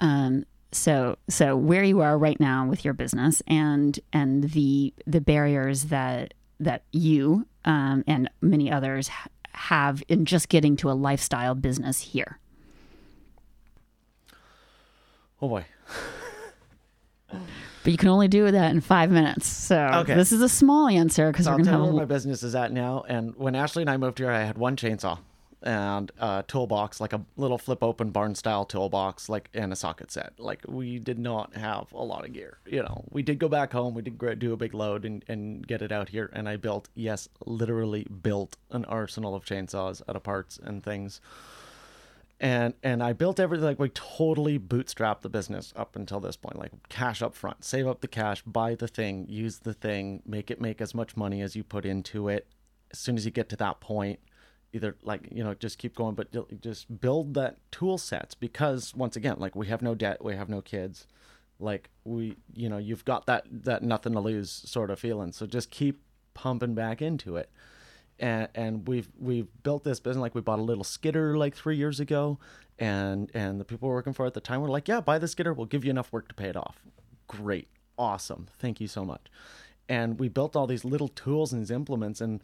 Um, 0.00 0.44
so 0.74 1.16
so 1.28 1.56
where 1.56 1.84
you 1.84 2.00
are 2.00 2.18
right 2.18 2.40
now 2.40 2.66
with 2.66 2.84
your 2.84 2.94
business 2.94 3.40
and 3.46 4.00
and 4.12 4.50
the 4.50 4.92
the 5.06 5.20
barriers 5.20 5.84
that 5.84 6.34
that 6.58 6.82
you 6.92 7.46
um, 7.64 8.02
and 8.06 8.28
many 8.40 8.70
others 8.70 9.08
have 9.52 10.02
in 10.08 10.24
just 10.24 10.48
getting 10.48 10.76
to 10.76 10.90
a 10.90 10.92
lifestyle 10.92 11.54
business 11.54 12.00
here 12.00 12.38
oh 15.40 15.48
boy 15.48 15.64
but 17.30 17.90
you 17.92 17.96
can 17.98 18.08
only 18.08 18.28
do 18.28 18.50
that 18.50 18.70
in 18.70 18.80
five 18.80 19.10
minutes 19.10 19.46
so 19.46 19.76
Okay. 19.92 20.14
this 20.14 20.32
is 20.32 20.40
a 20.42 20.48
small 20.48 20.88
answer 20.88 21.30
because 21.30 21.46
I'll 21.46 21.58
tell 21.58 21.64
have 21.66 21.80
you 21.80 21.84
where 21.84 21.92
my 21.92 22.04
business 22.04 22.42
is 22.42 22.54
at 22.54 22.72
now. 22.72 23.04
And 23.08 23.34
when 23.36 23.54
Ashley 23.54 23.82
and 23.82 23.90
I 23.90 23.96
moved 23.96 24.18
here, 24.18 24.30
I 24.30 24.40
had 24.42 24.56
one 24.56 24.76
chainsaw 24.76 25.18
and 25.64 26.12
a 26.18 26.44
toolbox, 26.46 27.00
like 27.00 27.14
a 27.14 27.24
little 27.36 27.56
flip 27.56 27.82
open 27.82 28.10
barn 28.10 28.34
style 28.34 28.64
toolbox, 28.66 29.28
like 29.28 29.48
and 29.54 29.72
a 29.72 29.76
socket 29.76 30.10
set. 30.12 30.34
Like 30.38 30.60
we 30.68 30.98
did 30.98 31.18
not 31.18 31.56
have 31.56 31.90
a 31.92 32.04
lot 32.04 32.24
of 32.24 32.34
gear. 32.34 32.58
You 32.66 32.82
know, 32.82 33.04
we 33.10 33.22
did 33.22 33.38
go 33.38 33.48
back 33.48 33.72
home. 33.72 33.94
We 33.94 34.02
did 34.02 34.38
do 34.38 34.52
a 34.52 34.56
big 34.56 34.74
load 34.74 35.04
and, 35.04 35.24
and 35.26 35.66
get 35.66 35.80
it 35.80 35.90
out 35.90 36.10
here. 36.10 36.30
And 36.34 36.48
I 36.48 36.56
built, 36.56 36.90
yes, 36.94 37.28
literally 37.46 38.04
built 38.04 38.56
an 38.70 38.84
arsenal 38.84 39.34
of 39.34 39.44
chainsaws 39.44 40.02
out 40.06 40.16
of 40.16 40.22
parts 40.22 40.60
and 40.62 40.82
things. 40.82 41.20
And 42.40 42.74
and 42.82 43.02
I 43.02 43.14
built 43.14 43.40
everything 43.40 43.64
like 43.64 43.78
we 43.78 43.88
totally 43.88 44.58
bootstrapped 44.58 45.22
the 45.22 45.30
business 45.30 45.72
up 45.76 45.96
until 45.96 46.20
this 46.20 46.36
point, 46.36 46.58
like 46.58 46.72
cash 46.90 47.22
up 47.22 47.34
front, 47.34 47.64
save 47.64 47.86
up 47.86 48.02
the 48.02 48.08
cash, 48.08 48.42
buy 48.42 48.74
the 48.74 48.88
thing, 48.88 49.26
use 49.30 49.60
the 49.60 49.72
thing, 49.72 50.22
make 50.26 50.50
it 50.50 50.60
make 50.60 50.82
as 50.82 50.94
much 50.94 51.16
money 51.16 51.40
as 51.40 51.56
you 51.56 51.64
put 51.64 51.86
into 51.86 52.28
it. 52.28 52.48
As 52.90 52.98
soon 52.98 53.16
as 53.16 53.24
you 53.24 53.30
get 53.30 53.48
to 53.48 53.56
that 53.56 53.80
point, 53.80 54.20
either 54.74 54.96
like 55.02 55.28
you 55.30 55.42
know 55.44 55.54
just 55.54 55.78
keep 55.78 55.94
going 55.94 56.14
but 56.14 56.28
just 56.60 57.00
build 57.00 57.34
that 57.34 57.56
tool 57.70 57.96
sets 57.96 58.34
because 58.34 58.94
once 58.94 59.14
again 59.14 59.36
like 59.38 59.54
we 59.54 59.68
have 59.68 59.80
no 59.80 59.94
debt 59.94 60.22
we 60.22 60.34
have 60.34 60.48
no 60.48 60.60
kids. 60.60 61.06
Like 61.60 61.88
we 62.04 62.36
you 62.52 62.68
know 62.68 62.78
you've 62.78 63.04
got 63.04 63.26
that 63.26 63.46
that 63.50 63.82
nothing 63.82 64.12
to 64.12 64.20
lose 64.20 64.50
sort 64.50 64.90
of 64.90 64.98
feeling. 64.98 65.32
So 65.32 65.46
just 65.46 65.70
keep 65.70 66.02
pumping 66.34 66.74
back 66.74 67.00
into 67.00 67.36
it. 67.36 67.48
And 68.18 68.48
and 68.54 68.88
we've 68.88 69.08
we've 69.18 69.46
built 69.62 69.84
this 69.84 70.00
business 70.00 70.20
like 70.20 70.34
we 70.34 70.40
bought 70.40 70.58
a 70.58 70.62
little 70.62 70.84
skidder 70.84 71.38
like 71.38 71.54
three 71.54 71.76
years 71.76 72.00
ago. 72.00 72.38
And 72.78 73.30
and 73.32 73.60
the 73.60 73.64
people 73.64 73.88
working 73.88 74.12
for 74.12 74.26
at 74.26 74.34
the 74.34 74.40
time 74.40 74.60
were 74.60 74.68
like 74.68 74.88
yeah 74.88 75.00
buy 75.00 75.18
the 75.18 75.28
skidder. 75.28 75.52
We'll 75.52 75.66
give 75.66 75.84
you 75.84 75.90
enough 75.90 76.12
work 76.12 76.28
to 76.28 76.34
pay 76.34 76.48
it 76.48 76.56
off. 76.56 76.82
Great. 77.28 77.68
Awesome. 77.96 78.48
Thank 78.58 78.80
you 78.80 78.88
so 78.88 79.04
much. 79.04 79.28
And 79.88 80.18
we 80.18 80.28
built 80.28 80.56
all 80.56 80.66
these 80.66 80.84
little 80.84 81.08
tools 81.08 81.52
and 81.52 81.62
these 81.62 81.70
implements 81.70 82.20
and 82.20 82.40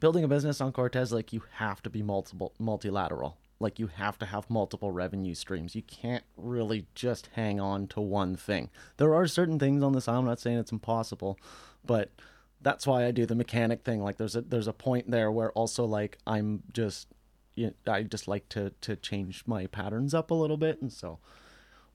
building 0.00 0.24
a 0.24 0.28
business 0.28 0.60
on 0.60 0.72
Cortes, 0.72 1.12
like 1.12 1.32
you 1.32 1.42
have 1.54 1.82
to 1.82 1.90
be 1.90 2.02
multiple 2.02 2.52
multilateral. 2.58 3.36
Like 3.60 3.78
you 3.78 3.88
have 3.88 4.18
to 4.20 4.26
have 4.26 4.48
multiple 4.48 4.92
revenue 4.92 5.34
streams. 5.34 5.74
You 5.74 5.82
can't 5.82 6.22
really 6.36 6.86
just 6.94 7.28
hang 7.34 7.58
on 7.58 7.88
to 7.88 8.00
one 8.00 8.36
thing. 8.36 8.70
There 8.98 9.14
are 9.14 9.26
certain 9.26 9.58
things 9.58 9.82
on 9.82 9.92
this. 9.92 10.06
I'm 10.06 10.24
not 10.24 10.38
saying 10.38 10.58
it's 10.58 10.70
impossible, 10.70 11.38
but 11.84 12.10
that's 12.60 12.86
why 12.86 13.04
I 13.04 13.10
do 13.10 13.26
the 13.26 13.34
mechanic 13.34 13.82
thing. 13.82 14.02
Like 14.02 14.16
there's 14.16 14.36
a 14.36 14.42
there's 14.42 14.68
a 14.68 14.72
point 14.72 15.10
there 15.10 15.30
where 15.30 15.50
also 15.52 15.84
like 15.84 16.18
I'm 16.26 16.62
just 16.72 17.08
you 17.56 17.66
know, 17.66 17.92
I 17.92 18.04
just 18.04 18.28
like 18.28 18.48
to 18.50 18.72
to 18.82 18.96
change 18.96 19.42
my 19.46 19.66
patterns 19.66 20.14
up 20.14 20.30
a 20.30 20.34
little 20.34 20.56
bit, 20.56 20.80
and 20.80 20.92
so 20.92 21.18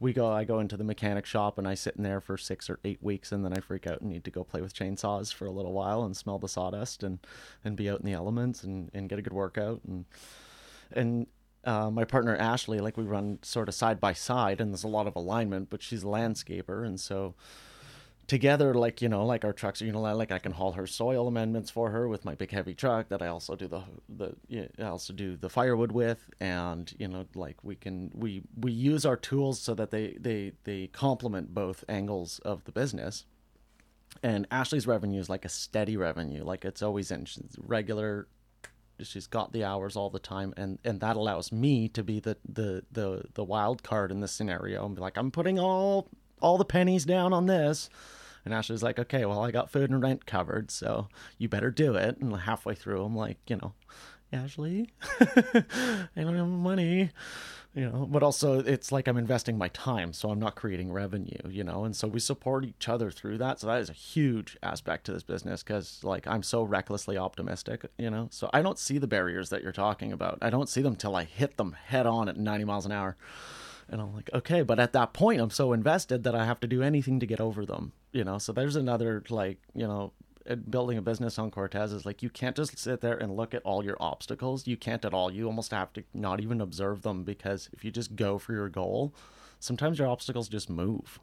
we 0.03 0.11
go 0.11 0.29
I 0.29 0.43
go 0.43 0.59
into 0.59 0.75
the 0.75 0.83
mechanic 0.83 1.25
shop 1.25 1.57
and 1.57 1.65
I 1.65 1.75
sit 1.75 1.95
in 1.95 2.03
there 2.03 2.19
for 2.19 2.37
six 2.37 2.69
or 2.69 2.77
eight 2.83 3.01
weeks 3.01 3.31
and 3.31 3.43
then 3.43 3.53
I 3.53 3.61
freak 3.61 3.87
out 3.87 4.01
and 4.01 4.09
need 4.09 4.25
to 4.25 4.31
go 4.31 4.43
play 4.43 4.61
with 4.61 4.75
chainsaws 4.75 5.33
for 5.33 5.45
a 5.45 5.51
little 5.51 5.71
while 5.71 6.03
and 6.03 6.15
smell 6.15 6.37
the 6.37 6.49
sawdust 6.49 7.03
and 7.03 7.19
and 7.63 7.77
be 7.77 7.89
out 7.89 8.01
in 8.01 8.05
the 8.05 8.11
elements 8.11 8.63
and 8.63 8.91
and 8.93 9.07
get 9.07 9.17
a 9.17 9.21
good 9.21 9.33
workout. 9.33 9.79
And 9.87 10.05
and 10.91 11.27
uh, 11.63 11.89
my 11.89 12.03
partner 12.03 12.35
Ashley 12.35 12.79
like 12.79 12.97
we 12.97 13.05
run 13.05 13.39
sort 13.43 13.69
of 13.69 13.75
side 13.75 14.01
by 14.01 14.11
side 14.11 14.59
and 14.59 14.71
there's 14.73 14.83
a 14.83 14.89
lot 14.89 15.07
of 15.07 15.15
alignment 15.15 15.69
but 15.69 15.81
she's 15.81 16.03
a 16.03 16.07
landscaper. 16.07 16.85
And 16.85 16.99
so 16.99 17.33
together 18.28 18.74
like 18.74 19.01
you 19.01 19.09
know 19.09 19.26
like 19.26 19.43
our 19.43 19.51
trucks 19.51 19.82
are 19.82 19.86
you 19.86 19.91
know 19.91 20.01
like 20.01 20.32
i 20.32 20.39
can 20.39 20.53
haul 20.53 20.71
her 20.71 20.88
soil 20.88 21.28
amendments 21.28 21.69
for 21.69 21.89
her 21.89 22.07
with 22.07 22.24
my 22.24 22.34
big 22.36 22.51
heavy 22.51 22.74
truck 22.74 23.09
that 23.09 23.21
i 23.21 23.28
also 23.28 23.53
do 23.55 23.67
the 23.67 23.82
the 24.07 24.34
yeah, 24.47 24.65
i 24.80 24.84
also 24.84 25.11
do 25.13 25.36
the 25.36 25.49
firewood 25.49 25.91
with. 25.91 26.30
And 26.39 26.93
you 26.97 27.07
know 27.07 27.26
like 27.36 27.57
we 27.63 27.76
can 27.76 28.11
we 28.13 28.43
we 28.59 28.71
use 28.71 29.05
our 29.05 29.17
tools 29.17 29.59
so 29.59 29.74
that 29.76 29.91
they 29.91 30.17
they 30.19 30.53
they 30.63 30.88
complement 30.88 31.53
both 31.53 31.84
angles 31.88 32.39
of 32.39 32.63
the 32.65 32.71
business. 32.71 33.26
And 34.21 34.45
Ashley's 34.51 34.86
revenue 34.86 35.19
is 35.19 35.30
like 35.30 35.43
a 35.43 35.49
steady 35.49 35.97
revenue, 35.97 36.43
like 36.43 36.65
it's 36.65 36.82
always 36.82 37.11
in 37.11 37.26
she's 37.26 37.55
regular. 37.57 38.28
She's 39.01 39.26
got 39.26 39.51
the 39.51 39.63
hours 39.63 39.95
all 39.95 40.09
the 40.09 40.19
time, 40.19 40.53
and 40.55 40.78
and 40.84 40.99
that 41.01 41.15
allows 41.15 41.51
me 41.51 41.89
to 41.89 42.03
be 42.03 42.19
the 42.19 42.38
the 42.47 42.84
the 42.91 43.24
the 43.34 43.43
wild 43.43 43.82
card 43.84 44.11
in 44.11 44.19
this 44.19 44.32
scenario 44.32 44.86
and 44.86 44.95
be 44.95 45.01
like, 45.01 45.17
I'm 45.17 45.32
putting 45.32 45.59
all 45.59 46.09
all 46.43 46.57
the 46.57 46.65
pennies 46.65 47.05
down 47.05 47.33
on 47.33 47.47
this. 47.47 47.89
And 48.45 48.53
Ashley's 48.53 48.83
like, 48.83 48.99
okay, 48.99 49.25
well, 49.25 49.41
I 49.41 49.51
got 49.51 49.71
food 49.71 49.89
and 49.89 50.03
rent 50.03 50.25
covered, 50.25 50.69
so 50.69 51.07
you 51.37 51.47
better 51.47 51.71
do 51.71 51.95
it. 51.95 52.17
And 52.17 52.35
halfway 52.35 52.75
through, 52.75 53.03
I'm 53.03 53.15
like, 53.15 53.37
you 53.47 53.55
know, 53.55 53.73
Ashley, 54.33 54.89
I 55.21 56.03
don't 56.15 56.35
have 56.35 56.47
money, 56.47 57.11
you 57.73 57.89
know. 57.89 58.05
But 58.09 58.21
also, 58.21 58.59
it's 58.59 58.91
like 58.91 59.07
I'm 59.07 59.15
investing 59.15 59.57
my 59.57 59.69
time, 59.69 60.11
so 60.11 60.29
I'm 60.29 60.39
not 60.39 60.55
creating 60.55 60.91
revenue, 60.91 61.47
you 61.47 61.63
know. 61.63 61.85
And 61.85 61.95
so 61.95 62.07
we 62.07 62.19
support 62.19 62.65
each 62.65 62.89
other 62.89 63.11
through 63.11 63.37
that. 63.37 63.61
So 63.61 63.67
that 63.67 63.79
is 63.79 63.89
a 63.89 63.93
huge 63.93 64.57
aspect 64.61 65.05
to 65.05 65.13
this 65.13 65.23
business 65.23 65.63
because, 65.63 66.03
like, 66.03 66.27
I'm 66.27 66.43
so 66.43 66.63
recklessly 66.63 67.17
optimistic, 67.17 67.85
you 67.97 68.09
know. 68.09 68.27
So 68.31 68.49
I 68.51 68.61
don't 68.61 68.79
see 68.79 68.97
the 68.97 69.07
barriers 69.07 69.51
that 69.51 69.63
you're 69.63 69.71
talking 69.71 70.11
about. 70.11 70.39
I 70.41 70.49
don't 70.49 70.67
see 70.67 70.81
them 70.81 70.97
till 70.97 71.15
I 71.15 71.23
hit 71.23 71.55
them 71.55 71.77
head 71.85 72.07
on 72.07 72.27
at 72.27 72.35
90 72.35 72.65
miles 72.65 72.85
an 72.85 72.91
hour. 72.91 73.15
And 73.89 74.01
I'm 74.01 74.13
like, 74.13 74.29
okay, 74.34 74.61
but 74.61 74.79
at 74.79 74.93
that 74.93 75.13
point, 75.13 75.41
I'm 75.41 75.49
so 75.49 75.73
invested 75.73 76.23
that 76.23 76.36
I 76.36 76.45
have 76.45 76.59
to 76.61 76.67
do 76.67 76.81
anything 76.81 77.19
to 77.19 77.25
get 77.25 77.41
over 77.41 77.65
them, 77.65 77.93
you 78.11 78.23
know. 78.23 78.38
So 78.38 78.53
there's 78.53 78.75
another, 78.75 79.23
like, 79.29 79.59
you 79.73 79.88
know, 79.88 80.13
building 80.69 80.97
a 80.97 81.01
business 81.01 81.39
on 81.39 81.51
Cortes 81.51 81.91
is 81.91 82.05
like 82.05 82.21
you 82.21 82.29
can't 82.29 82.55
just 82.55 82.77
sit 82.77 83.01
there 83.01 83.17
and 83.17 83.36
look 83.36 83.53
at 83.53 83.63
all 83.63 83.84
your 83.84 83.97
obstacles. 83.99 84.67
You 84.67 84.77
can't 84.77 85.05
at 85.05 85.13
all. 85.13 85.31
You 85.31 85.47
almost 85.47 85.71
have 85.71 85.93
to 85.93 86.03
not 86.13 86.41
even 86.41 86.61
observe 86.61 87.01
them 87.01 87.23
because 87.23 87.69
if 87.73 87.84
you 87.86 87.91
just 87.91 88.15
go 88.15 88.38
for 88.38 88.53
your 88.53 88.69
goal, 88.69 89.13
sometimes 89.59 89.99
your 89.99 90.07
obstacles 90.07 90.49
just 90.49 90.69
move. 90.69 91.19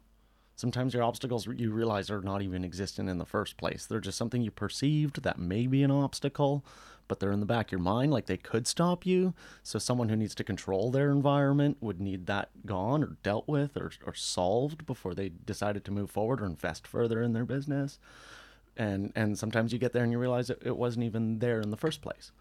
Sometimes 0.55 0.93
your 0.93 1.03
obstacles 1.03 1.47
you 1.47 1.71
realize 1.71 2.09
are 2.11 2.21
not 2.21 2.41
even 2.41 2.63
existing 2.63 3.07
in 3.07 3.17
the 3.17 3.25
first 3.25 3.57
place. 3.57 3.85
They're 3.85 3.99
just 3.99 4.17
something 4.17 4.41
you 4.41 4.51
perceived 4.51 5.23
that 5.23 5.39
may 5.39 5.65
be 5.65 5.81
an 5.81 5.91
obstacle, 5.91 6.63
but 7.07 7.19
they're 7.19 7.31
in 7.31 7.39
the 7.39 7.45
back 7.45 7.67
of 7.67 7.71
your 7.73 7.81
mind, 7.81 8.11
like 8.11 8.25
they 8.25 8.37
could 8.37 8.67
stop 8.67 9.05
you. 9.05 9.33
So 9.63 9.79
someone 9.79 10.09
who 10.09 10.15
needs 10.15 10.35
to 10.35 10.43
control 10.43 10.91
their 10.91 11.11
environment 11.11 11.77
would 11.81 11.99
need 11.99 12.25
that 12.27 12.49
gone 12.65 13.03
or 13.03 13.17
dealt 13.23 13.47
with 13.47 13.77
or, 13.77 13.91
or 14.05 14.13
solved 14.13 14.85
before 14.85 15.13
they 15.13 15.29
decided 15.29 15.85
to 15.85 15.91
move 15.91 16.11
forward 16.11 16.41
or 16.41 16.45
invest 16.45 16.87
further 16.87 17.21
in 17.21 17.33
their 17.33 17.45
business. 17.45 17.99
And 18.77 19.11
and 19.15 19.37
sometimes 19.37 19.73
you 19.73 19.79
get 19.79 19.93
there 19.93 20.03
and 20.03 20.11
you 20.11 20.19
realize 20.19 20.49
it, 20.49 20.61
it 20.63 20.77
wasn't 20.77 21.05
even 21.05 21.39
there 21.39 21.59
in 21.59 21.71
the 21.71 21.77
first 21.77 22.01
place. 22.01 22.31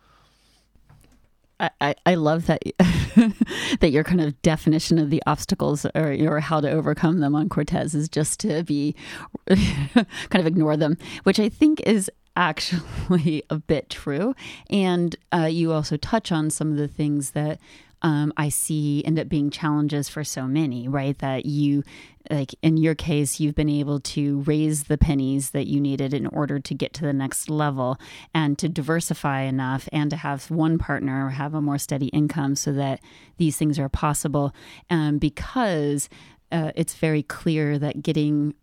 I, 1.81 1.95
I, 2.07 2.15
love 2.15 2.47
that 2.47 2.63
that 3.81 3.91
your 3.91 4.05
kind 4.05 4.21
of 4.21 4.41
definition 4.41 4.99
of 4.99 5.11
the 5.11 5.23
obstacles 5.27 5.85
or, 5.95 6.17
or 6.27 6.41
how 6.41 6.61
to 6.61 6.71
overcome 6.71 7.21
them 7.21 7.35
on 7.35 7.49
Cortes 7.51 7.95
is 7.95 8.09
just 8.09 8.41
to 8.41 8.63
be 8.63 8.95
kind 9.49 10.07
of 10.35 10.47
ignore 10.47 10.77
them, 10.77 10.97
which 11.25 11.39
I 11.39 11.51
think 11.51 11.81
is 11.87 12.11
actually 12.41 13.45
a 13.51 13.59
bit 13.59 13.91
true. 13.91 14.35
And 14.69 15.15
uh, 15.33 15.49
you 15.51 15.73
also 15.73 15.97
touch 15.97 16.33
on 16.33 16.51
some 16.51 16.73
of 16.73 16.77
the 16.77 16.89
things 16.89 17.33
that 17.33 17.61
um, 18.03 18.33
I 18.37 18.49
see 18.49 19.05
end 19.05 19.19
up 19.19 19.29
being 19.29 19.51
challenges 19.51 20.09
for 20.09 20.25
so 20.25 20.47
many, 20.47 20.89
right? 20.89 21.19
That 21.19 21.45
you, 21.45 21.85
like 22.31 22.55
in 22.63 22.79
your 22.79 22.95
case, 22.95 23.41
you've 23.41 23.55
been 23.55 23.69
able 23.69 24.01
to 24.01 24.41
raise 24.41 24.85
the 24.85 24.97
pennies 24.97 25.51
that 25.51 25.67
you 25.67 25.81
needed 25.81 26.15
in 26.15 26.27
order 26.27 26.59
to 26.59 26.75
get 26.75 26.95
to 26.95 27.03
the 27.03 27.13
next 27.13 27.51
level 27.51 27.99
and 28.33 28.59
to 28.59 28.71
diversify 28.71 29.43
enough 29.43 29.87
and 29.93 30.09
to 30.11 30.17
have 30.17 30.51
one 30.51 30.79
partner 30.79 31.29
have 31.31 31.53
a 31.53 31.61
more 31.61 31.77
steady 31.77 32.07
income 32.07 32.57
so 32.57 32.73
that 32.73 33.01
these 33.37 33.59
things 33.59 33.79
are 33.79 33.91
possible. 33.91 34.55
Um, 34.89 35.19
because 35.19 36.09
uh, 36.51 36.73
it's 36.75 36.95
very 36.95 37.23
clear 37.23 37.79
that 37.79 38.03
getting 38.03 38.55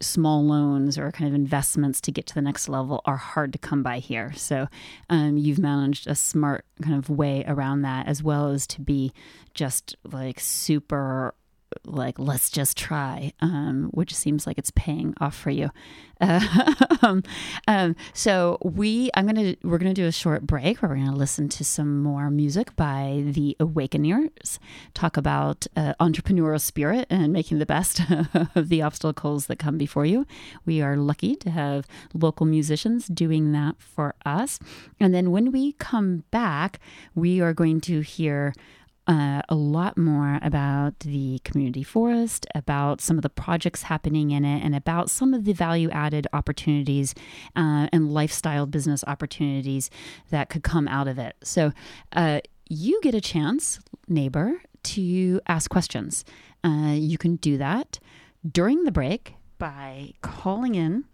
small 0.00 0.44
loans 0.44 0.98
or 0.98 1.10
kind 1.10 1.28
of 1.28 1.34
investments 1.34 2.00
to 2.02 2.12
get 2.12 2.26
to 2.26 2.34
the 2.34 2.42
next 2.42 2.68
level 2.68 3.00
are 3.04 3.16
hard 3.16 3.52
to 3.52 3.58
come 3.58 3.82
by 3.82 3.98
here. 3.98 4.32
So 4.34 4.68
um, 5.08 5.38
you've 5.38 5.58
managed 5.58 6.06
a 6.06 6.14
smart 6.14 6.64
kind 6.82 6.96
of 6.96 7.08
way 7.08 7.44
around 7.46 7.82
that, 7.82 8.06
as 8.06 8.22
well 8.22 8.50
as 8.50 8.66
to 8.68 8.80
be 8.80 9.12
just 9.54 9.96
like 10.04 10.38
super 10.40 11.34
like 11.84 12.18
let's 12.18 12.50
just 12.50 12.76
try 12.76 13.32
um, 13.40 13.90
which 13.92 14.14
seems 14.14 14.46
like 14.46 14.58
it's 14.58 14.70
paying 14.72 15.14
off 15.20 15.36
for 15.36 15.50
you. 15.50 15.70
Um, 17.02 17.22
um, 17.68 17.94
so 18.14 18.56
we 18.62 19.10
i'm 19.14 19.26
gonna 19.26 19.54
we're 19.62 19.76
gonna 19.76 19.92
do 19.92 20.06
a 20.06 20.12
short 20.12 20.46
break 20.46 20.80
where 20.80 20.88
we're 20.88 20.96
gonna 20.96 21.14
listen 21.14 21.46
to 21.50 21.62
some 21.62 22.02
more 22.02 22.30
music 22.30 22.74
by 22.74 23.22
the 23.26 23.54
awakeners 23.60 24.58
talk 24.94 25.18
about 25.18 25.66
uh, 25.76 25.92
entrepreneurial 26.00 26.60
spirit 26.60 27.06
and 27.10 27.34
making 27.34 27.58
the 27.58 27.66
best 27.66 28.00
of 28.54 28.70
the 28.70 28.80
obstacles 28.80 29.46
that 29.46 29.58
come 29.58 29.76
before 29.76 30.06
you. 30.06 30.26
We 30.64 30.80
are 30.80 30.96
lucky 30.96 31.36
to 31.36 31.50
have 31.50 31.86
local 32.14 32.46
musicians 32.46 33.08
doing 33.08 33.52
that 33.52 33.76
for 33.78 34.14
us. 34.24 34.58
And 34.98 35.14
then 35.14 35.30
when 35.30 35.52
we 35.52 35.72
come 35.72 36.24
back 36.30 36.80
we 37.14 37.40
are 37.40 37.52
going 37.52 37.80
to 37.82 38.00
hear 38.00 38.54
uh, 39.06 39.42
a 39.48 39.54
lot 39.54 39.96
more 39.96 40.38
about 40.42 40.98
the 41.00 41.40
community 41.44 41.82
forest, 41.82 42.46
about 42.54 43.00
some 43.00 43.16
of 43.16 43.22
the 43.22 43.30
projects 43.30 43.82
happening 43.82 44.30
in 44.30 44.44
it, 44.44 44.64
and 44.64 44.74
about 44.74 45.10
some 45.10 45.32
of 45.32 45.44
the 45.44 45.52
value 45.52 45.90
added 45.90 46.26
opportunities 46.32 47.14
uh, 47.54 47.88
and 47.92 48.12
lifestyle 48.12 48.66
business 48.66 49.04
opportunities 49.06 49.90
that 50.30 50.48
could 50.48 50.62
come 50.62 50.88
out 50.88 51.08
of 51.08 51.18
it. 51.18 51.36
So, 51.42 51.72
uh, 52.12 52.40
you 52.68 53.00
get 53.00 53.14
a 53.14 53.20
chance, 53.20 53.78
neighbor, 54.08 54.60
to 54.82 55.40
ask 55.46 55.70
questions. 55.70 56.24
Uh, 56.64 56.94
you 56.94 57.16
can 57.16 57.36
do 57.36 57.58
that 57.58 58.00
during 58.50 58.84
the 58.84 58.92
break 58.92 59.34
by 59.58 60.12
calling 60.20 60.74
in 60.74 61.04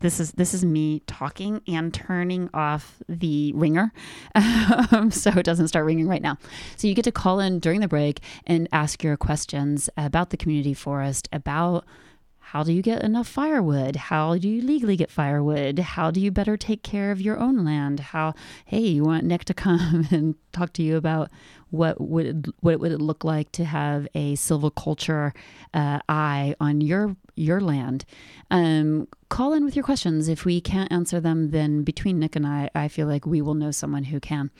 this 0.00 0.20
is 0.20 0.32
this 0.32 0.54
is 0.54 0.64
me 0.64 1.00
talking 1.06 1.60
and 1.66 1.92
turning 1.92 2.48
off 2.54 3.02
the 3.08 3.52
ringer 3.54 3.92
um, 4.92 5.10
so 5.10 5.30
it 5.30 5.44
doesn't 5.44 5.68
start 5.68 5.84
ringing 5.84 6.08
right 6.08 6.22
now 6.22 6.36
so 6.76 6.86
you 6.86 6.94
get 6.94 7.04
to 7.04 7.12
call 7.12 7.40
in 7.40 7.58
during 7.58 7.80
the 7.80 7.88
break 7.88 8.20
and 8.46 8.68
ask 8.72 9.02
your 9.02 9.16
questions 9.16 9.88
about 9.96 10.30
the 10.30 10.36
community 10.36 10.74
forest 10.74 11.28
about 11.32 11.84
how 12.50 12.62
do 12.62 12.72
you 12.72 12.80
get 12.80 13.02
enough 13.02 13.26
firewood? 13.26 13.96
How 13.96 14.38
do 14.38 14.48
you 14.48 14.62
legally 14.62 14.94
get 14.94 15.10
firewood? 15.10 15.80
How 15.80 16.12
do 16.12 16.20
you 16.20 16.30
better 16.30 16.56
take 16.56 16.84
care 16.84 17.10
of 17.10 17.20
your 17.20 17.40
own 17.40 17.64
land? 17.64 17.98
How, 17.98 18.34
hey, 18.64 18.78
you 18.78 19.02
want 19.02 19.24
Nick 19.24 19.44
to 19.46 19.54
come 19.54 20.06
and 20.12 20.36
talk 20.52 20.72
to 20.74 20.82
you 20.82 20.96
about 20.96 21.28
what 21.70 22.00
would 22.00 22.52
what 22.60 22.78
would 22.78 22.92
it 22.92 23.00
look 23.00 23.24
like 23.24 23.50
to 23.52 23.64
have 23.64 24.06
a 24.14 24.34
silviculture 24.36 25.34
uh, 25.74 25.98
eye 26.08 26.54
on 26.60 26.80
your 26.80 27.16
your 27.36 27.60
land? 27.60 28.04
Um, 28.50 29.08
call 29.28 29.52
in 29.52 29.64
with 29.64 29.76
your 29.76 29.84
questions. 29.84 30.28
If 30.28 30.44
we 30.44 30.60
can't 30.60 30.90
answer 30.90 31.20
them, 31.20 31.50
then 31.50 31.82
between 31.82 32.18
Nick 32.18 32.36
and 32.36 32.46
I, 32.46 32.70
I 32.74 32.88
feel 32.88 33.06
like 33.06 33.26
we 33.26 33.40
will 33.40 33.54
know 33.54 33.70
someone 33.70 34.04
who 34.04 34.20
can. 34.20 34.50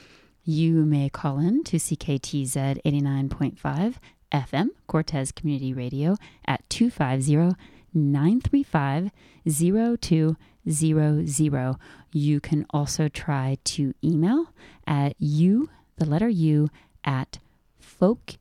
You 0.44 0.84
may 0.84 1.08
call 1.08 1.38
in 1.38 1.64
to 1.64 1.76
CKTZ 1.76 2.82
89.5 2.84 3.94
FM, 4.32 4.68
Cortes 4.86 5.32
Community 5.32 5.72
Radio, 5.72 6.16
at 6.46 6.68
250 6.70 7.56
935 7.94 9.10
0200. 9.44 11.76
You 12.12 12.40
can 12.40 12.66
also 12.70 13.08
try 13.08 13.58
to 13.64 13.94
email 14.04 14.52
at 14.86 15.14
u, 15.18 15.70
the 15.96 16.04
letter 16.04 16.28
U, 16.28 16.68
at 17.04 17.38
folk, 17.78 18.34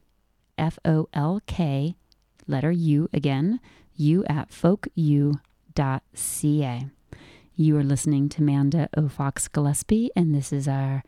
F 0.57 0.79
O 0.85 1.07
L 1.13 1.41
K, 1.45 1.95
letter 2.47 2.71
U 2.71 3.09
again, 3.13 3.59
you 3.95 4.23
at 4.25 4.49
folku.ca. 4.49 5.39
You 7.57 7.77
are 7.77 7.83
listening 7.83 8.29
to 8.29 8.43
Manda 8.43 8.89
Aufochs 8.97 9.51
Gillespie, 9.51 10.11
and 10.15 10.35
this 10.35 10.51
is 10.51 10.67
our 10.67 11.03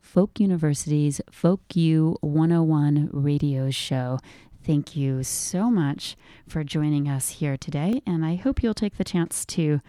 Folk 0.00 0.40
University's 0.40 1.20
Folk 1.30 1.60
U 1.74 2.16
101 2.20 3.10
radio 3.12 3.70
show. 3.70 4.18
Thank 4.62 4.94
you 4.94 5.22
so 5.22 5.70
much 5.70 6.16
for 6.46 6.62
joining 6.64 7.08
us 7.08 7.30
here 7.30 7.56
today, 7.56 8.02
and 8.06 8.24
I 8.24 8.36
hope 8.36 8.62
you'll 8.62 8.74
take 8.74 8.98
the 8.98 9.04
chance 9.04 9.44
to 9.46 9.80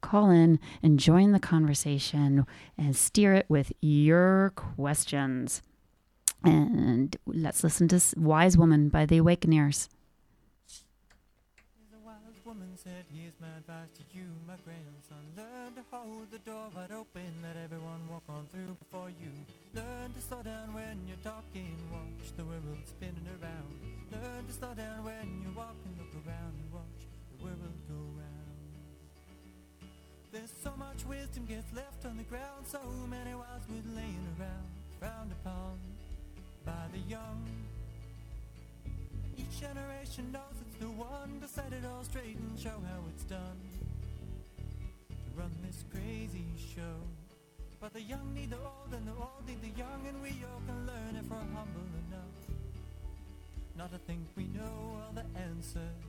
call 0.00 0.30
in 0.30 0.58
and 0.82 0.98
join 0.98 1.32
the 1.32 1.40
conversation 1.40 2.44
and 2.76 2.96
steer 2.96 3.34
it 3.34 3.46
with 3.48 3.72
your 3.80 4.52
questions. 4.56 5.62
And 6.44 7.16
let's 7.26 7.64
listen 7.64 7.88
to 7.88 8.00
Wise 8.16 8.58
Woman 8.58 8.88
by 8.88 9.06
the 9.06 9.18
Awakeners. 9.18 9.88
Woman 12.56 12.72
said, 12.80 13.04
Here's 13.12 13.36
my 13.36 13.52
advice 13.60 13.92
to 14.00 14.04
you, 14.16 14.24
my 14.48 14.56
grandson. 14.64 15.20
Learn 15.36 15.76
to 15.76 15.84
hold 15.92 16.30
the 16.32 16.38
door 16.38 16.72
wide 16.72 16.88
open, 16.90 17.28
let 17.44 17.52
everyone 17.52 18.00
walk 18.08 18.24
on 18.30 18.48
through 18.48 18.72
before 18.80 19.12
you. 19.12 19.28
Learn 19.74 20.08
to 20.16 20.20
slow 20.24 20.40
down 20.40 20.72
when 20.72 21.04
you're 21.04 21.20
talking, 21.20 21.76
watch 21.92 22.32
the 22.32 22.48
world 22.48 22.80
spinning 22.88 23.28
around. 23.36 23.76
Learn 24.08 24.46
to 24.48 24.52
slow 24.56 24.72
down 24.72 25.04
when 25.04 25.44
you 25.44 25.52
walk 25.52 25.76
and 25.84 26.00
look 26.00 26.16
around 26.24 26.56
and 26.56 26.72
watch 26.72 27.00
the 27.36 27.44
world 27.44 27.76
go 27.92 28.00
round. 28.16 28.72
There's 30.32 30.54
so 30.64 30.72
much 30.80 31.04
wisdom 31.04 31.44
gets 31.44 31.68
left 31.76 32.06
on 32.06 32.16
the 32.16 32.24
ground, 32.24 32.64
so 32.64 32.80
many 33.04 33.34
wise 33.36 33.68
wood 33.68 33.84
laying 33.92 34.24
around, 34.40 34.68
frowned 34.96 35.32
upon 35.44 35.76
by 36.64 36.88
the 36.88 37.04
young. 37.04 37.44
Each 39.36 39.60
generation 39.60 40.32
knows 40.32 40.56
the 40.80 40.86
one 40.86 41.40
to 41.40 41.48
set 41.48 41.72
it 41.72 41.84
all 41.86 42.04
straight 42.04 42.36
and 42.36 42.58
show 42.58 42.78
how 42.88 43.00
it's 43.08 43.24
done. 43.24 43.60
To 45.08 45.40
run 45.40 45.50
this 45.62 45.84
crazy 45.90 46.46
show. 46.74 47.00
But 47.80 47.92
the 47.92 48.02
young 48.02 48.34
need 48.34 48.50
the 48.50 48.56
old 48.56 48.92
and 48.92 49.06
the 49.06 49.12
old 49.12 49.46
need 49.46 49.62
the 49.62 49.78
young 49.78 50.06
and 50.08 50.20
we 50.22 50.30
all 50.44 50.62
can 50.66 50.86
learn 50.86 51.16
if 51.16 51.30
we're 51.30 51.36
humble 51.36 51.88
enough. 52.08 52.36
Not 53.76 53.92
to 53.92 53.98
think 53.98 54.20
we 54.36 54.44
know 54.44 55.00
all 55.00 55.12
the 55.14 55.24
answers. 55.38 56.06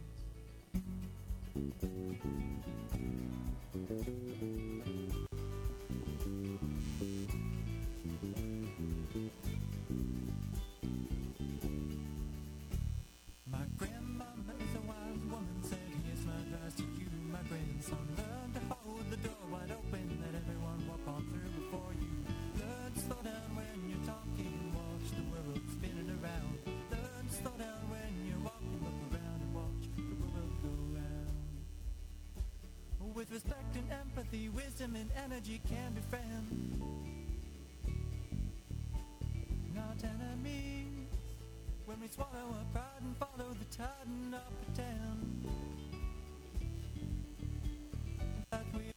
So 17.88 17.96
learn 18.18 18.52
to 18.52 18.60
hold 18.68 19.10
the 19.10 19.16
door 19.16 19.48
wide 19.50 19.72
open, 19.72 20.20
let 20.20 20.36
everyone 20.36 20.84
walk 20.90 21.08
on 21.08 21.24
through 21.32 21.48
before 21.56 21.96
you. 21.96 22.12
Learn 22.60 22.92
to 22.92 23.00
slow 23.00 23.22
down 23.24 23.56
when 23.56 23.88
you're 23.88 24.04
talking, 24.04 24.76
watch 24.76 25.08
the 25.16 25.24
world 25.32 25.64
spinning 25.72 26.12
around. 26.20 26.60
Learn 26.92 27.24
to 27.30 27.34
slow 27.34 27.56
down 27.56 27.80
when 27.88 28.12
you're 28.28 28.44
walking, 28.44 28.84
look 28.84 29.00
around 29.08 29.40
and 29.40 29.54
watch 29.56 29.88
the 29.96 30.04
world 30.20 30.52
go 30.60 30.76
round. 31.00 31.32
With 33.16 33.32
respect 33.32 33.78
and 33.80 33.90
empathy, 33.90 34.50
wisdom 34.50 34.98
and 34.98 35.10
energy 35.24 35.62
can 35.70 35.94
be 35.94 36.02
friends. 36.12 36.84
Not 39.74 40.04
enemies. 40.04 41.08
When 41.86 42.02
we 42.02 42.10
swallow 42.10 42.52
our 42.52 42.68
pride 42.74 43.00
and 43.00 43.16
follow 43.16 43.56
the 43.56 43.78
tide 43.78 44.08
and 44.12 44.32
not 44.32 44.52
pretend 44.66 45.66
that 48.52 48.64
we 48.74 48.97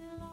But 0.00 0.27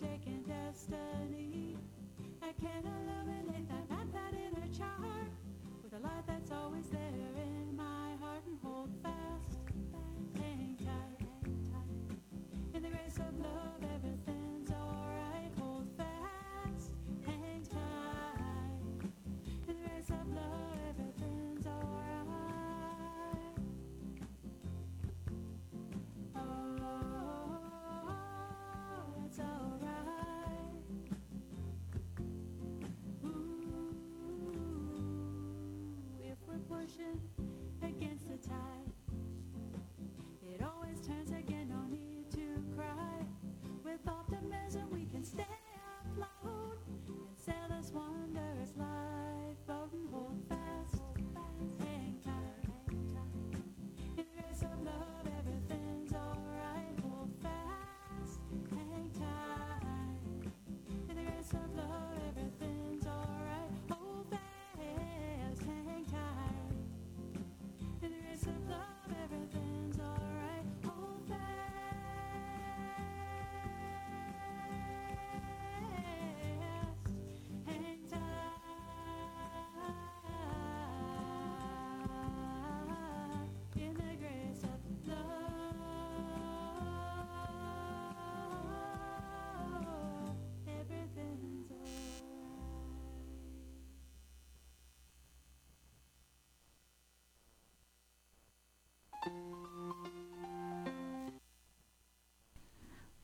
Taking 0.00 0.44
destiny. 0.46 1.76
I 2.40 2.52
cannot. 2.60 2.97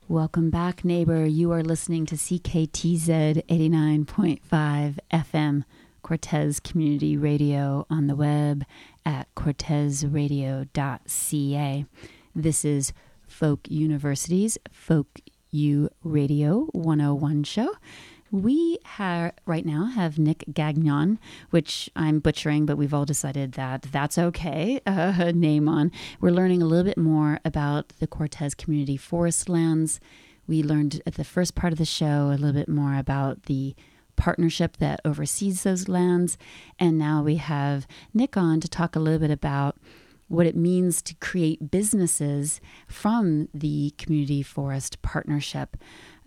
Welcome 0.08 0.50
back, 0.50 0.84
neighbor. 0.84 1.24
You 1.24 1.50
are 1.52 1.62
listening 1.62 2.04
to 2.06 2.14
CKTZ 2.14 3.46
89.5 3.46 4.98
FM, 5.10 5.64
Cortes 6.02 6.60
Community 6.60 7.16
Radio 7.16 7.86
on 7.88 8.06
the 8.06 8.14
web 8.14 8.64
at 9.06 9.34
cortesradio.ca. 9.34 11.86
This 12.34 12.64
is 12.64 12.92
Folk 13.26 13.60
University's 13.68 14.58
Folk 14.70 15.20
U 15.50 15.88
Radio 16.02 16.68
101 16.72 17.44
show. 17.44 17.70
We 18.30 18.78
ha- 18.96 19.32
right 19.44 19.66
now 19.66 19.86
have 19.86 20.18
Nick 20.18 20.44
Gagnon, 20.52 21.18
which 21.50 21.90
I'm 21.96 22.20
butchering, 22.20 22.64
but 22.66 22.76
we've 22.76 22.94
all 22.94 23.04
decided 23.04 23.52
that 23.52 23.82
that's 23.82 24.18
okay. 24.18 24.80
Uh, 24.94 25.32
name 25.34 25.68
on. 25.68 25.90
We're 26.20 26.30
learning 26.30 26.62
a 26.62 26.66
little 26.66 26.84
bit 26.84 26.96
more 26.98 27.40
about 27.44 27.88
the 27.98 28.06
Cortes 28.06 28.54
Community 28.54 28.96
Forest 28.96 29.48
lands. 29.48 29.98
We 30.46 30.62
learned 30.62 31.02
at 31.06 31.14
the 31.14 31.24
first 31.24 31.54
part 31.54 31.72
of 31.72 31.78
the 31.78 31.84
show 31.84 32.28
a 32.28 32.38
little 32.38 32.52
bit 32.52 32.68
more 32.68 32.96
about 32.96 33.44
the 33.44 33.74
partnership 34.16 34.76
that 34.76 35.00
oversees 35.04 35.62
those 35.62 35.88
lands. 35.88 36.38
And 36.78 36.96
now 36.96 37.22
we 37.22 37.36
have 37.36 37.86
Nick 38.12 38.36
on 38.36 38.60
to 38.60 38.68
talk 38.68 38.94
a 38.94 39.00
little 39.00 39.18
bit 39.18 39.30
about 39.30 39.76
what 40.28 40.46
it 40.46 40.56
means 40.56 41.02
to 41.02 41.14
create 41.16 41.70
businesses 41.70 42.60
from 42.86 43.48
the 43.52 43.92
community 43.98 44.42
forest 44.42 45.02
partnership. 45.02 45.76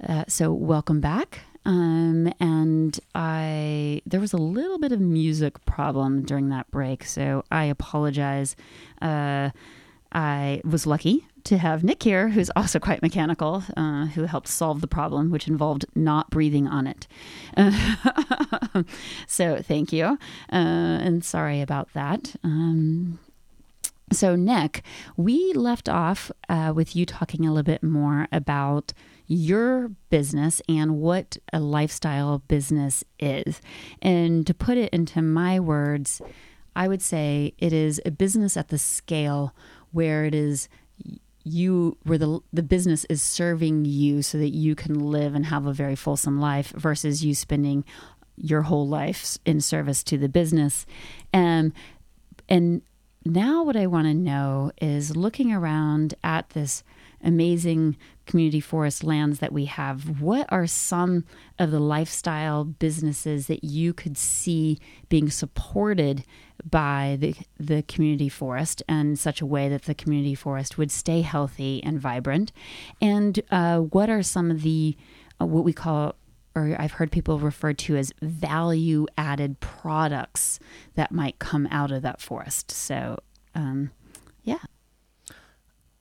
Uh, 0.06 0.26
so, 0.28 0.52
welcome 0.52 1.00
back. 1.00 1.40
Um, 1.68 2.34
and 2.40 2.98
I 3.14 4.02
there 4.06 4.22
was 4.22 4.32
a 4.32 4.38
little 4.38 4.80
bit 4.80 4.94
of 4.94 5.02
music 5.02 5.64
problem 5.66 6.24
during 6.24 6.48
that 6.50 6.72
break, 6.72 7.04
so 7.04 7.44
I 7.52 7.66
apologize. 7.66 8.56
Uh, 9.02 9.50
I 10.14 10.62
was 10.64 10.88
lucky 10.88 11.28
to 11.44 11.58
have 11.58 11.84
Nick 11.84 12.02
here, 12.02 12.30
who's 12.30 12.50
also 12.56 12.80
quite 12.80 13.02
mechanical, 13.02 13.64
uh, 13.76 14.06
who 14.06 14.24
helped 14.24 14.48
solve 14.48 14.80
the 14.80 14.88
problem, 14.88 15.30
which 15.30 15.50
involved 15.50 15.86
not 15.94 16.30
breathing 16.30 16.68
on 16.68 16.88
it. 16.88 17.06
Uh, 17.58 18.84
so 19.28 19.62
thank 19.62 19.92
you, 19.92 20.06
uh, 20.06 20.18
and 20.52 21.26
sorry 21.26 21.60
about 21.62 21.92
that. 21.94 22.38
Um, 22.46 23.20
so, 24.12 24.36
Nick, 24.36 24.84
we 25.18 25.52
left 25.54 25.90
off 25.90 26.32
uh, 26.48 26.72
with 26.74 26.96
you 26.96 27.06
talking 27.06 27.46
a 27.46 27.50
little 27.50 27.64
bit 27.64 27.84
more 27.84 28.28
about 28.32 28.94
your 29.28 29.90
business 30.10 30.62
and 30.70 31.00
what 31.00 31.38
a 31.52 31.60
lifestyle 31.60 32.40
business 32.48 33.04
is. 33.20 33.62
And 34.02 34.48
to 34.48 34.54
put 34.54 34.78
it 34.78 34.94
into 34.94 35.22
my 35.22 35.60
words, 35.60 36.22
I 36.76 36.88
would 36.88 37.02
say 37.02 37.54
it 37.58 37.74
is 37.74 38.00
a 38.06 38.12
business 38.12 38.56
at 38.56 38.70
the 38.70 38.78
scale 38.78 39.54
where 39.92 40.24
it 40.24 40.34
is 40.34 40.70
you 41.44 41.98
where 42.04 42.18
the 42.18 42.40
the 42.52 42.64
business 42.64 43.06
is 43.06 43.22
serving 43.22 43.86
you 43.86 44.22
so 44.22 44.38
that 44.38 44.50
you 44.50 44.76
can 44.76 45.00
live 45.00 45.34
and 45.34 45.46
have 45.46 45.66
a 45.66 45.74
very 45.74 45.96
fulsome 45.96 46.40
life 46.40 46.72
versus 46.72 47.24
you 47.24 47.34
spending 47.34 47.86
your 48.36 48.64
whole 48.64 48.88
life 48.88 49.38
in 49.46 49.62
service 49.62 50.04
to 50.04 50.18
the 50.18 50.30
business 50.30 50.86
and 51.34 51.72
and 52.50 52.82
now 53.34 53.64
what 53.64 53.76
I 53.76 53.88
want 53.88 54.08
to 54.08 54.14
know 54.14 54.72
is 54.82 55.16
looking 55.16 55.54
around 55.54 56.14
at 56.24 56.50
this 56.52 56.84
amazing 57.24 57.98
community 58.26 58.60
forest 58.60 59.04
lands 59.04 59.40
that 59.40 59.52
we 59.54 59.66
have, 59.66 60.22
what 60.22 60.46
are 60.50 60.68
some 60.68 61.26
of 61.58 61.72
the 61.72 61.80
lifestyle 61.80 62.64
businesses 62.64 63.48
that 63.48 63.64
you 63.64 63.94
could 63.94 64.18
see 64.18 64.78
being 65.10 65.30
supported 65.30 66.24
by 66.70 67.18
the, 67.20 67.36
the 67.60 67.84
community 67.84 68.30
forest 68.30 68.84
in 68.88 69.16
such 69.16 69.42
a 69.42 69.46
way 69.46 69.70
that 69.70 69.84
the 69.84 69.96
community 69.96 70.36
forest 70.36 70.78
would 70.78 70.92
stay 70.92 71.22
healthy 71.22 71.84
and 71.84 72.00
vibrant? 72.00 72.52
And 73.02 73.40
uh, 73.50 73.80
what 73.80 74.10
are 74.10 74.24
some 74.24 74.52
of 74.52 74.62
the, 74.62 74.96
uh, 75.42 75.46
what 75.46 75.64
we 75.64 75.74
call, 75.74 76.16
or 76.56 76.76
I've 76.78 76.94
heard 76.94 77.12
people 77.12 77.40
refer 77.40 77.74
to 77.74 77.98
as 77.98 78.14
value 78.22 79.06
added 79.18 79.60
products 79.60 80.60
that 80.96 81.12
might 81.12 81.40
come 81.40 81.68
out 81.72 81.92
of 81.92 82.02
that 82.02 82.22
forest? 82.22 82.72
So, 82.72 83.20
um, 83.58 83.92
yeah. 84.44 84.60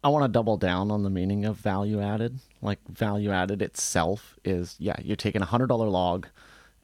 I 0.04 0.08
want 0.08 0.24
to 0.24 0.28
double 0.28 0.58
down 0.58 0.90
on 0.90 1.02
the 1.02 1.10
meaning 1.10 1.46
of 1.46 1.56
value 1.56 2.00
added. 2.00 2.38
Like 2.60 2.78
value 2.86 3.30
added 3.30 3.62
itself 3.62 4.36
is 4.44 4.76
yeah, 4.78 4.96
you're 5.02 5.16
taking 5.16 5.42
a 5.42 5.46
hundred 5.46 5.68
dollar 5.68 5.88
log 5.88 6.28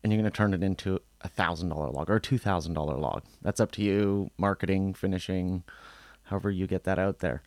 and 0.02 0.12
you're 0.12 0.20
going 0.20 0.32
to 0.32 0.36
turn 0.36 0.54
it 0.54 0.62
into 0.62 0.98
a 1.20 1.28
thousand 1.28 1.68
dollar 1.68 1.90
log 1.90 2.10
or 2.10 2.16
a 2.16 2.20
two 2.20 2.38
thousand 2.38 2.72
dollar 2.72 2.96
log. 2.96 3.22
That's 3.42 3.60
up 3.60 3.70
to 3.72 3.82
you, 3.82 4.30
marketing, 4.38 4.94
finishing, 4.94 5.62
however 6.24 6.50
you 6.50 6.66
get 6.66 6.84
that 6.84 6.98
out 6.98 7.18
there. 7.18 7.42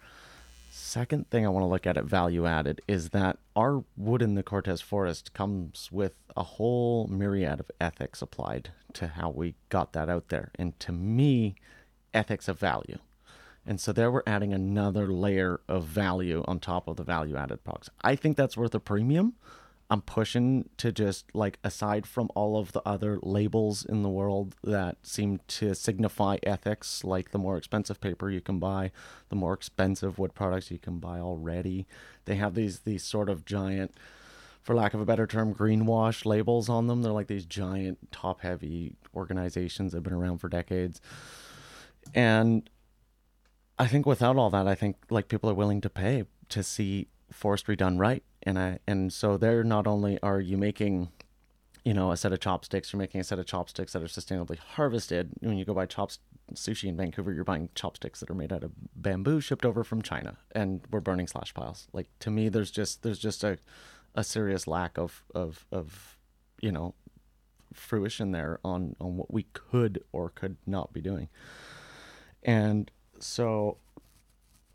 Second 0.72 1.30
thing 1.30 1.46
I 1.46 1.50
want 1.50 1.64
to 1.64 1.68
look 1.68 1.88
at 1.88 1.98
at 1.98 2.06
value 2.06 2.46
added 2.46 2.82
is 2.88 3.10
that 3.10 3.40
our 3.56 3.84
wood 3.98 4.22
in 4.22 4.36
the 4.36 4.44
Cortes 4.44 4.82
forest 4.82 5.34
comes 5.34 5.90
with 5.92 6.14
a 6.38 6.44
whole 6.44 7.08
myriad 7.08 7.60
of 7.60 7.72
ethics 7.82 8.22
applied 8.22 8.70
to 8.94 9.08
how 9.08 9.30
we 9.30 9.56
got 9.70 9.94
that 9.94 10.10
out 10.10 10.28
there. 10.28 10.52
And 10.60 10.80
to 10.82 10.92
me, 10.92 11.56
ethics 12.14 12.48
of 12.48 12.60
value. 12.60 12.98
And 13.66 13.80
so 13.80 13.92
there 13.92 14.12
we're 14.12 14.24
adding 14.28 14.54
another 14.54 15.08
layer 15.08 15.60
of 15.68 15.86
value 15.86 16.44
on 16.48 16.60
top 16.60 16.88
of 16.88 16.98
the 16.98 17.04
value 17.04 17.36
added 17.36 17.64
products. 17.64 17.90
I 18.02 18.16
think 18.16 18.38
that's 18.38 18.56
worth 18.56 18.76
a 18.76 18.80
premium. 18.80 19.34
I'm 19.90 20.02
pushing 20.02 20.70
to 20.78 20.92
just 20.92 21.26
like 21.36 21.60
aside 21.64 22.08
from 22.08 22.30
all 22.34 22.58
of 22.58 22.72
the 22.72 22.82
other 22.86 23.20
labels 23.22 23.86
in 23.86 24.02
the 24.02 24.10
world 24.10 24.56
that 24.64 24.98
seem 25.04 25.40
to 25.48 25.76
signify 25.76 26.38
ethics, 26.42 27.04
like 27.04 27.32
the 27.32 27.38
more 27.38 27.56
expensive 27.56 28.02
paper 28.02 28.32
you 28.32 28.42
can 28.42 28.58
buy, 28.58 28.92
the 29.30 29.36
more 29.36 29.54
expensive 29.54 30.18
wood 30.18 30.34
products 30.34 30.72
you 30.72 30.80
can 30.80 30.98
buy 30.98 31.20
already. 31.20 31.86
They 32.26 32.36
have 32.36 32.56
these 32.56 32.80
these 32.80 33.04
sort 33.04 33.30
of 33.30 33.46
giant 33.46 33.94
for 34.64 34.74
lack 34.74 34.96
of 34.96 35.02
a 35.02 35.06
better 35.06 35.28
term, 35.28 35.54
greenwash 35.54 36.26
labels 36.26 36.68
on 36.68 36.88
them. 36.88 37.04
They're 37.04 37.12
like 37.12 37.28
these 37.28 37.46
giant 37.46 38.12
top 38.12 38.42
heavy 38.42 38.96
organizations 39.16 39.92
that 39.92 39.98
have 39.98 40.04
been 40.04 40.14
around 40.14 40.40
for 40.40 40.50
decades. 40.50 41.00
And 42.16 42.68
I 43.78 43.88
think 43.88 44.06
without 44.06 44.38
all 44.38 44.50
that, 44.52 44.68
I 44.68 44.76
think 44.76 44.98
like 45.10 45.28
people 45.28 45.50
are 45.50 45.54
willing 45.56 45.82
to 45.82 45.90
pay 45.90 46.26
to 46.50 46.64
see 46.64 47.08
forestry 47.32 47.76
done 47.76 47.98
right, 47.98 48.24
and 48.44 48.58
I 48.58 48.80
and 48.88 49.12
so 49.12 49.38
there 49.38 49.64
not 49.64 49.86
only 49.88 50.20
are 50.22 50.40
you 50.40 50.58
making, 50.58 51.10
you 51.84 51.94
know, 51.94 52.12
a 52.12 52.18
set 52.18 52.32
of 52.32 52.40
chopsticks, 52.40 52.94
you're 52.94 53.00
making 53.00 53.22
a 53.22 53.24
set 53.24 53.40
of 53.40 53.46
chopsticks 53.46 53.94
that 53.94 54.02
are 54.02 54.08
sustainably 54.08 54.58
harvested. 54.58 55.32
When 55.42 55.58
you 55.58 55.66
go 55.66 55.74
buy 55.74 55.88
chops 55.88 56.20
sushi 56.54 56.88
in 56.88 56.96
Vancouver, 56.96 57.34
you're 57.34 57.44
buying 57.44 57.70
chopsticks 57.76 58.20
that 58.20 58.30
are 58.30 58.36
made 58.36 58.54
out 58.54 58.64
of 58.64 58.72
bamboo 58.96 59.42
shipped 59.42 59.66
over 59.66 59.84
from 59.84 60.02
China, 60.02 60.38
and 60.54 60.82
we're 60.90 61.02
burning 61.02 61.28
slash 61.28 61.54
piles. 61.54 61.88
Like 61.92 62.08
to 62.20 62.32
me, 62.32 62.48
there's 62.48 62.72
just 62.72 63.04
there's 63.04 63.20
just 63.20 63.44
a 63.44 63.58
a 64.14 64.24
serious 64.24 64.68
lack 64.68 64.98
of 64.98 65.24
of 65.34 65.66
of 65.72 66.18
you 66.62 66.72
know 66.72 66.96
fruition 67.74 68.32
there 68.32 68.60
on 68.64 68.96
on 69.02 69.18
what 69.18 69.34
we 69.34 69.44
could 69.52 70.02
or 70.14 70.30
could 70.30 70.56
not 70.66 70.94
be 70.94 71.02
doing. 71.02 71.28
And 72.42 72.92
so 73.20 73.78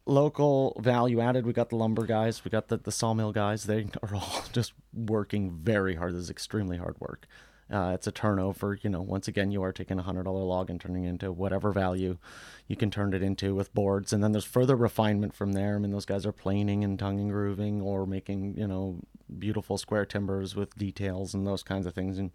local 0.06 0.76
value 0.80 1.20
added 1.20 1.46
we 1.46 1.52
got 1.52 1.68
the 1.68 1.76
lumber 1.76 2.04
guys 2.04 2.44
we 2.44 2.50
got 2.50 2.68
the, 2.68 2.76
the 2.76 2.92
sawmill 2.92 3.32
guys. 3.32 3.64
They 3.64 3.88
are 4.02 4.14
all 4.14 4.44
just 4.52 4.72
working 4.92 5.50
very 5.50 5.94
hard. 5.94 6.14
This 6.14 6.22
is 6.22 6.30
extremely 6.30 6.76
hard 6.76 6.96
work. 6.98 7.26
Uh, 7.70 7.92
it's 7.94 8.08
a 8.08 8.12
turnover. 8.12 8.76
You 8.82 8.90
know 8.90 9.02
once 9.02 9.28
again 9.28 9.50
you 9.52 9.62
are 9.62 9.72
taking 9.72 9.98
a 9.98 10.02
hundred 10.02 10.24
dollar 10.24 10.42
log 10.42 10.70
and 10.70 10.80
turning 10.80 11.04
it 11.04 11.10
into 11.10 11.30
whatever 11.30 11.72
value 11.72 12.18
you 12.66 12.76
can 12.76 12.90
turn 12.90 13.14
it 13.14 13.22
into 13.22 13.54
with 13.54 13.72
boards. 13.74 14.12
And 14.12 14.22
then 14.22 14.32
there's 14.32 14.44
further 14.44 14.74
refinement 14.74 15.34
from 15.34 15.52
there. 15.52 15.76
I 15.76 15.78
mean 15.78 15.92
those 15.92 16.06
guys 16.06 16.26
are 16.26 16.32
planing 16.32 16.82
and 16.82 16.98
tongue 16.98 17.20
and 17.20 17.30
grooving 17.30 17.80
or 17.80 18.06
making 18.06 18.56
you 18.56 18.66
know 18.66 19.00
beautiful 19.38 19.78
square 19.78 20.04
timbers 20.04 20.56
with 20.56 20.76
details 20.76 21.34
and 21.34 21.46
those 21.46 21.62
kinds 21.62 21.86
of 21.86 21.94
things. 21.94 22.18
And 22.18 22.32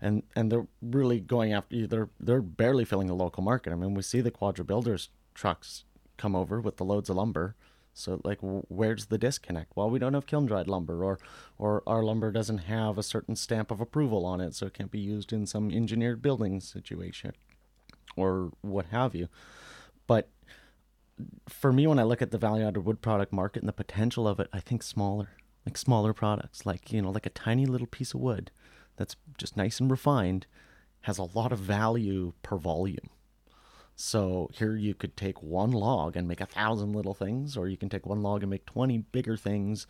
and 0.00 0.22
and 0.36 0.52
they're 0.52 0.68
really 0.80 1.18
going 1.18 1.52
after 1.52 1.74
you. 1.74 1.86
They're 1.88 2.10
they're 2.20 2.42
barely 2.42 2.84
filling 2.84 3.08
the 3.08 3.14
local 3.14 3.42
market. 3.42 3.72
I 3.72 3.76
mean 3.76 3.94
we 3.94 4.02
see 4.02 4.20
the 4.20 4.30
quadra 4.30 4.64
builders 4.64 5.08
trucks 5.38 5.84
come 6.16 6.34
over 6.34 6.60
with 6.60 6.76
the 6.76 6.84
loads 6.84 7.08
of 7.08 7.16
lumber. 7.16 7.54
So 7.94 8.20
like, 8.24 8.38
where's 8.40 9.06
the 9.06 9.18
disconnect? 9.18 9.72
Well, 9.76 9.90
we 9.90 9.98
don't 9.98 10.14
have 10.14 10.26
kiln 10.26 10.46
dried 10.46 10.68
lumber, 10.68 11.02
or 11.02 11.18
or 11.58 11.82
our 11.86 12.04
lumber 12.04 12.30
doesn't 12.30 12.58
have 12.58 12.96
a 12.96 13.02
certain 13.02 13.34
stamp 13.34 13.70
of 13.70 13.80
approval 13.80 14.24
on 14.24 14.40
it, 14.40 14.54
so 14.54 14.66
it 14.66 14.74
can't 14.74 14.90
be 14.90 15.00
used 15.00 15.32
in 15.32 15.46
some 15.46 15.70
engineered 15.70 16.22
building 16.22 16.60
situation, 16.60 17.32
or 18.16 18.52
what 18.60 18.86
have 18.86 19.14
you. 19.16 19.28
But 20.06 20.28
for 21.48 21.72
me, 21.72 21.88
when 21.88 21.98
I 21.98 22.04
look 22.04 22.22
at 22.22 22.30
the 22.30 22.38
value 22.38 22.66
added 22.66 22.84
wood 22.84 23.02
product 23.02 23.32
market 23.32 23.62
and 23.62 23.68
the 23.68 23.72
potential 23.72 24.28
of 24.28 24.38
it, 24.38 24.48
I 24.52 24.60
think 24.60 24.84
smaller, 24.84 25.30
like 25.66 25.76
smaller 25.76 26.12
products, 26.12 26.64
like 26.64 26.92
you 26.92 27.02
know, 27.02 27.10
like 27.10 27.26
a 27.26 27.30
tiny 27.30 27.66
little 27.66 27.88
piece 27.88 28.14
of 28.14 28.20
wood 28.20 28.52
that's 28.96 29.16
just 29.38 29.56
nice 29.56 29.80
and 29.80 29.90
refined, 29.90 30.46
has 31.02 31.18
a 31.18 31.24
lot 31.24 31.52
of 31.52 31.58
value 31.58 32.32
per 32.42 32.56
volume. 32.56 33.10
So 34.00 34.48
here 34.52 34.76
you 34.76 34.94
could 34.94 35.16
take 35.16 35.42
one 35.42 35.72
log 35.72 36.16
and 36.16 36.28
make 36.28 36.40
a 36.40 36.46
thousand 36.46 36.92
little 36.92 37.14
things, 37.14 37.56
or 37.56 37.66
you 37.66 37.76
can 37.76 37.88
take 37.88 38.06
one 38.06 38.22
log 38.22 38.44
and 38.44 38.50
make 38.50 38.64
20 38.64 38.98
bigger 38.98 39.36
things, 39.36 39.88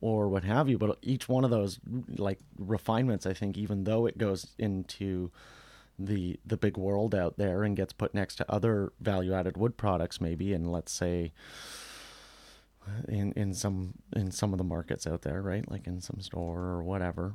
or 0.00 0.30
what 0.30 0.42
have 0.44 0.70
you. 0.70 0.78
But 0.78 0.96
each 1.02 1.28
one 1.28 1.44
of 1.44 1.50
those 1.50 1.78
like 2.16 2.38
refinements, 2.58 3.26
I 3.26 3.34
think, 3.34 3.58
even 3.58 3.84
though 3.84 4.06
it 4.06 4.16
goes 4.16 4.54
into 4.58 5.30
the 5.98 6.40
the 6.46 6.56
big 6.56 6.78
world 6.78 7.14
out 7.14 7.36
there 7.36 7.62
and 7.62 7.76
gets 7.76 7.92
put 7.92 8.14
next 8.14 8.36
to 8.36 8.50
other 8.50 8.94
value 9.00 9.34
added 9.34 9.58
wood 9.58 9.76
products, 9.76 10.18
maybe, 10.18 10.54
and 10.54 10.72
let's 10.72 10.92
say 10.92 11.34
in 13.06 13.32
in 13.32 13.52
some 13.52 13.96
in 14.14 14.30
some 14.30 14.52
of 14.54 14.58
the 14.58 14.64
markets 14.64 15.06
out 15.06 15.20
there, 15.22 15.42
right? 15.42 15.70
Like 15.70 15.86
in 15.86 16.00
some 16.00 16.20
store 16.22 16.60
or 16.60 16.82
whatever. 16.82 17.34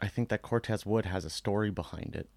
I 0.00 0.08
think 0.08 0.30
that 0.30 0.40
Cortes 0.40 0.86
wood 0.86 1.04
has 1.04 1.26
a 1.26 1.30
story 1.30 1.70
behind 1.70 2.16
it, 2.16 2.30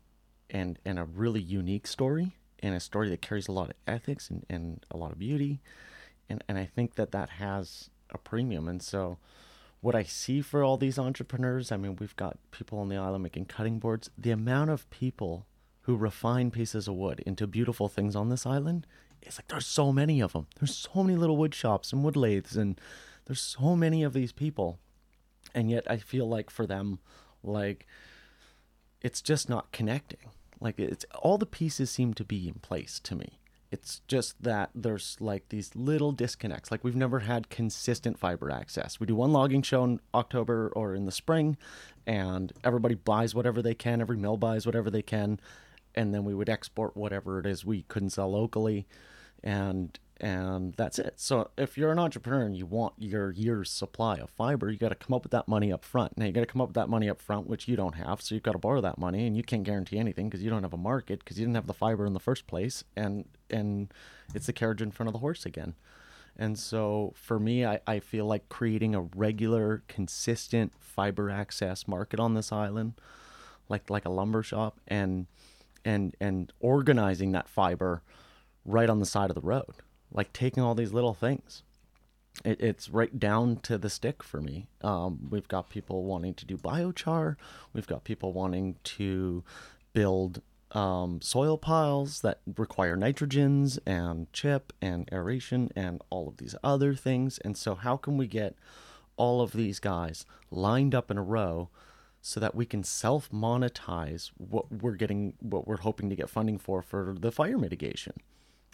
and 0.49 0.77
and 0.83 0.99
a 0.99 1.05
really 1.05 1.41
unique 1.41 1.87
story, 1.87 2.35
and 2.61 2.75
a 2.75 2.79
story 2.79 3.09
that 3.09 3.21
carries 3.21 3.47
a 3.47 3.51
lot 3.51 3.69
of 3.69 3.75
ethics 3.87 4.29
and, 4.29 4.45
and 4.49 4.85
a 4.91 4.97
lot 4.97 5.11
of 5.11 5.19
beauty, 5.19 5.61
and 6.29 6.43
and 6.47 6.57
I 6.57 6.65
think 6.65 6.95
that 6.95 7.11
that 7.11 7.31
has 7.31 7.89
a 8.09 8.17
premium. 8.17 8.67
And 8.67 8.81
so, 8.81 9.17
what 9.81 9.95
I 9.95 10.03
see 10.03 10.41
for 10.41 10.63
all 10.63 10.77
these 10.77 10.99
entrepreneurs, 10.99 11.71
I 11.71 11.77
mean, 11.77 11.97
we've 11.99 12.15
got 12.15 12.37
people 12.51 12.79
on 12.79 12.89
the 12.89 12.97
island 12.97 13.23
making 13.23 13.45
cutting 13.45 13.79
boards. 13.79 14.09
The 14.17 14.31
amount 14.31 14.69
of 14.71 14.89
people 14.89 15.45
who 15.81 15.95
refine 15.95 16.51
pieces 16.51 16.87
of 16.87 16.95
wood 16.95 17.21
into 17.25 17.47
beautiful 17.47 17.87
things 17.87 18.15
on 18.15 18.29
this 18.29 18.45
island 18.45 18.85
it's 19.21 19.37
like 19.37 19.47
there's 19.47 19.67
so 19.67 19.91
many 19.91 20.21
of 20.21 20.33
them. 20.33 20.47
There's 20.59 20.75
so 20.75 21.03
many 21.03 21.17
little 21.17 21.37
wood 21.37 21.53
shops 21.53 21.91
and 21.91 22.03
wood 22.03 22.15
lathes, 22.15 22.55
and 22.55 22.79
there's 23.25 23.41
so 23.41 23.75
many 23.75 24.03
of 24.03 24.13
these 24.13 24.31
people, 24.31 24.79
and 25.53 25.69
yet 25.69 25.89
I 25.89 25.97
feel 25.97 26.27
like 26.27 26.49
for 26.49 26.65
them, 26.65 26.99
like 27.43 27.85
it's 29.01 29.21
just 29.21 29.49
not 29.49 29.71
connecting. 29.71 30.31
Like 30.59 30.79
it's 30.79 31.05
all 31.15 31.37
the 31.37 31.45
pieces 31.45 31.91
seem 31.91 32.13
to 32.15 32.23
be 32.23 32.47
in 32.47 32.55
place 32.55 32.99
to 33.01 33.15
me. 33.15 33.39
It's 33.69 34.01
just 34.07 34.41
that 34.41 34.69
there's 34.73 35.17
like 35.19 35.49
these 35.49 35.75
little 35.75 36.13
disconnects. 36.13 36.71
Like 36.71 36.83
we've 36.83 36.95
never 36.95 37.19
had 37.19 37.49
consistent 37.49 38.17
fiber 38.17 38.49
access. 38.49 38.99
We 38.99 39.07
do 39.07 39.15
one 39.15 39.33
logging 39.33 39.61
show 39.61 39.83
in 39.83 39.99
October 40.13 40.71
or 40.73 40.95
in 40.95 41.05
the 41.05 41.11
spring, 41.11 41.57
and 42.05 42.53
everybody 42.63 42.95
buys 42.95 43.35
whatever 43.35 43.61
they 43.61 43.75
can. 43.75 43.99
Every 43.99 44.17
mill 44.17 44.37
buys 44.37 44.65
whatever 44.65 44.89
they 44.89 45.01
can, 45.01 45.39
and 45.95 46.13
then 46.13 46.23
we 46.23 46.33
would 46.33 46.49
export 46.49 46.95
whatever 46.95 47.39
it 47.39 47.45
is 47.45 47.65
we 47.65 47.81
couldn't 47.83 48.11
sell 48.11 48.31
locally, 48.31 48.87
and 49.43 49.99
and 50.19 50.73
that's 50.75 50.99
it. 50.99 51.13
So 51.17 51.51
if 51.57 51.77
you're 51.77 51.91
an 51.91 51.99
entrepreneur 51.99 52.43
and 52.43 52.55
you 52.55 52.65
want 52.65 52.93
your 52.97 53.31
year's 53.31 53.69
supply 53.69 54.17
of 54.17 54.29
fiber, 54.29 54.69
you 54.69 54.77
got 54.77 54.89
to 54.89 54.95
come 54.95 55.13
up 55.13 55.23
with 55.23 55.31
that 55.31 55.47
money 55.47 55.71
up 55.71 55.85
front. 55.85 56.17
Now 56.17 56.25
you 56.25 56.31
got 56.31 56.41
to 56.41 56.47
come 56.47 56.61
up 56.61 56.69
with 56.69 56.75
that 56.75 56.89
money 56.89 57.09
up 57.09 57.21
front, 57.21 57.47
which 57.47 57.67
you 57.67 57.75
don't 57.75 57.95
have, 57.95 58.21
so 58.21 58.35
you've 58.35 58.43
got 58.43 58.53
to 58.53 58.57
borrow 58.57 58.81
that 58.81 58.97
money, 58.97 59.27
and 59.27 59.37
you 59.37 59.43
can't 59.43 59.63
guarantee 59.63 59.99
anything 59.99 60.29
because 60.29 60.43
you 60.43 60.49
don't 60.49 60.63
have 60.63 60.73
a 60.73 60.77
market 60.77 61.19
because 61.19 61.39
you 61.39 61.45
didn't 61.45 61.55
have 61.55 61.67
the 61.67 61.73
fiber 61.73 62.05
in 62.05 62.13
the 62.13 62.19
first 62.19 62.47
place, 62.47 62.83
and 62.95 63.25
and 63.49 63.93
it's 64.33 64.47
the 64.47 64.53
carriage 64.53 64.81
in 64.81 64.91
front 64.91 65.07
of 65.07 65.13
the 65.13 65.19
horse 65.19 65.45
again. 65.45 65.75
And 66.39 66.57
so 66.59 67.13
for 67.15 67.39
me, 67.39 67.65
I, 67.65 67.79
I 67.87 67.99
feel 67.99 68.25
like 68.25 68.47
creating 68.47 68.93
a 68.93 69.01
regular, 69.01 69.83
consistent 69.87 70.73
fiber 70.79 71.31
access 71.31 71.87
market 71.87 72.19
on 72.19 72.35
this 72.35 72.51
island, 72.51 72.93
like 73.69 73.89
like 73.89 74.05
a 74.05 74.09
lumber 74.09 74.43
shop, 74.43 74.79
and 74.87 75.27
and 75.85 76.15
and 76.19 76.51
organizing 76.59 77.31
that 77.33 77.47
fiber 77.47 78.01
right 78.65 78.89
on 78.89 78.99
the 78.99 79.05
side 79.05 79.29
of 79.29 79.35
the 79.35 79.41
road 79.41 79.75
like 80.17 80.33
taking 80.33 80.63
all 80.63 80.75
these 80.75 80.91
little 80.91 81.13
things. 81.13 81.61
It, 82.43 82.59
it's 82.59 82.89
right 82.89 83.17
down 83.17 83.57
to 83.57 83.77
the 83.77 83.89
stick 83.89 84.23
for 84.23 84.41
me. 84.41 84.67
Um, 84.81 85.27
we've 85.29 85.47
got 85.47 85.69
people 85.69 86.03
wanting 86.03 86.33
to 86.33 86.45
do 86.45 86.57
biochar. 86.57 87.35
We've 87.71 87.87
got 87.87 88.03
people 88.03 88.33
wanting 88.33 88.75
to 88.83 89.43
build 89.93 90.41
um, 90.71 91.21
soil 91.21 91.57
piles 91.57 92.21
that 92.21 92.41
require 92.57 92.97
nitrogens 92.97 93.79
and 93.85 94.31
chip 94.33 94.73
and 94.81 95.07
aeration 95.13 95.71
and 95.75 96.01
all 96.09 96.27
of 96.27 96.37
these 96.37 96.55
other 96.63 96.95
things. 96.95 97.37
And 97.37 97.55
so 97.55 97.75
how 97.75 97.95
can 97.95 98.17
we 98.17 98.27
get 98.27 98.55
all 99.17 99.41
of 99.41 99.53
these 99.53 99.79
guys 99.79 100.25
lined 100.51 100.95
up 100.95 101.11
in 101.11 101.17
a 101.17 101.23
row 101.23 101.69
so 102.21 102.39
that 102.39 102.55
we 102.55 102.65
can 102.65 102.83
self 102.83 103.29
monetize 103.31 104.31
what 104.37 104.71
we're 104.71 104.95
getting 104.95 105.33
what 105.39 105.67
we're 105.67 105.77
hoping 105.77 106.09
to 106.09 106.15
get 106.15 106.29
funding 106.29 106.57
for 106.57 106.81
for 106.81 107.15
the 107.17 107.31
fire 107.31 107.57
mitigation 107.57 108.13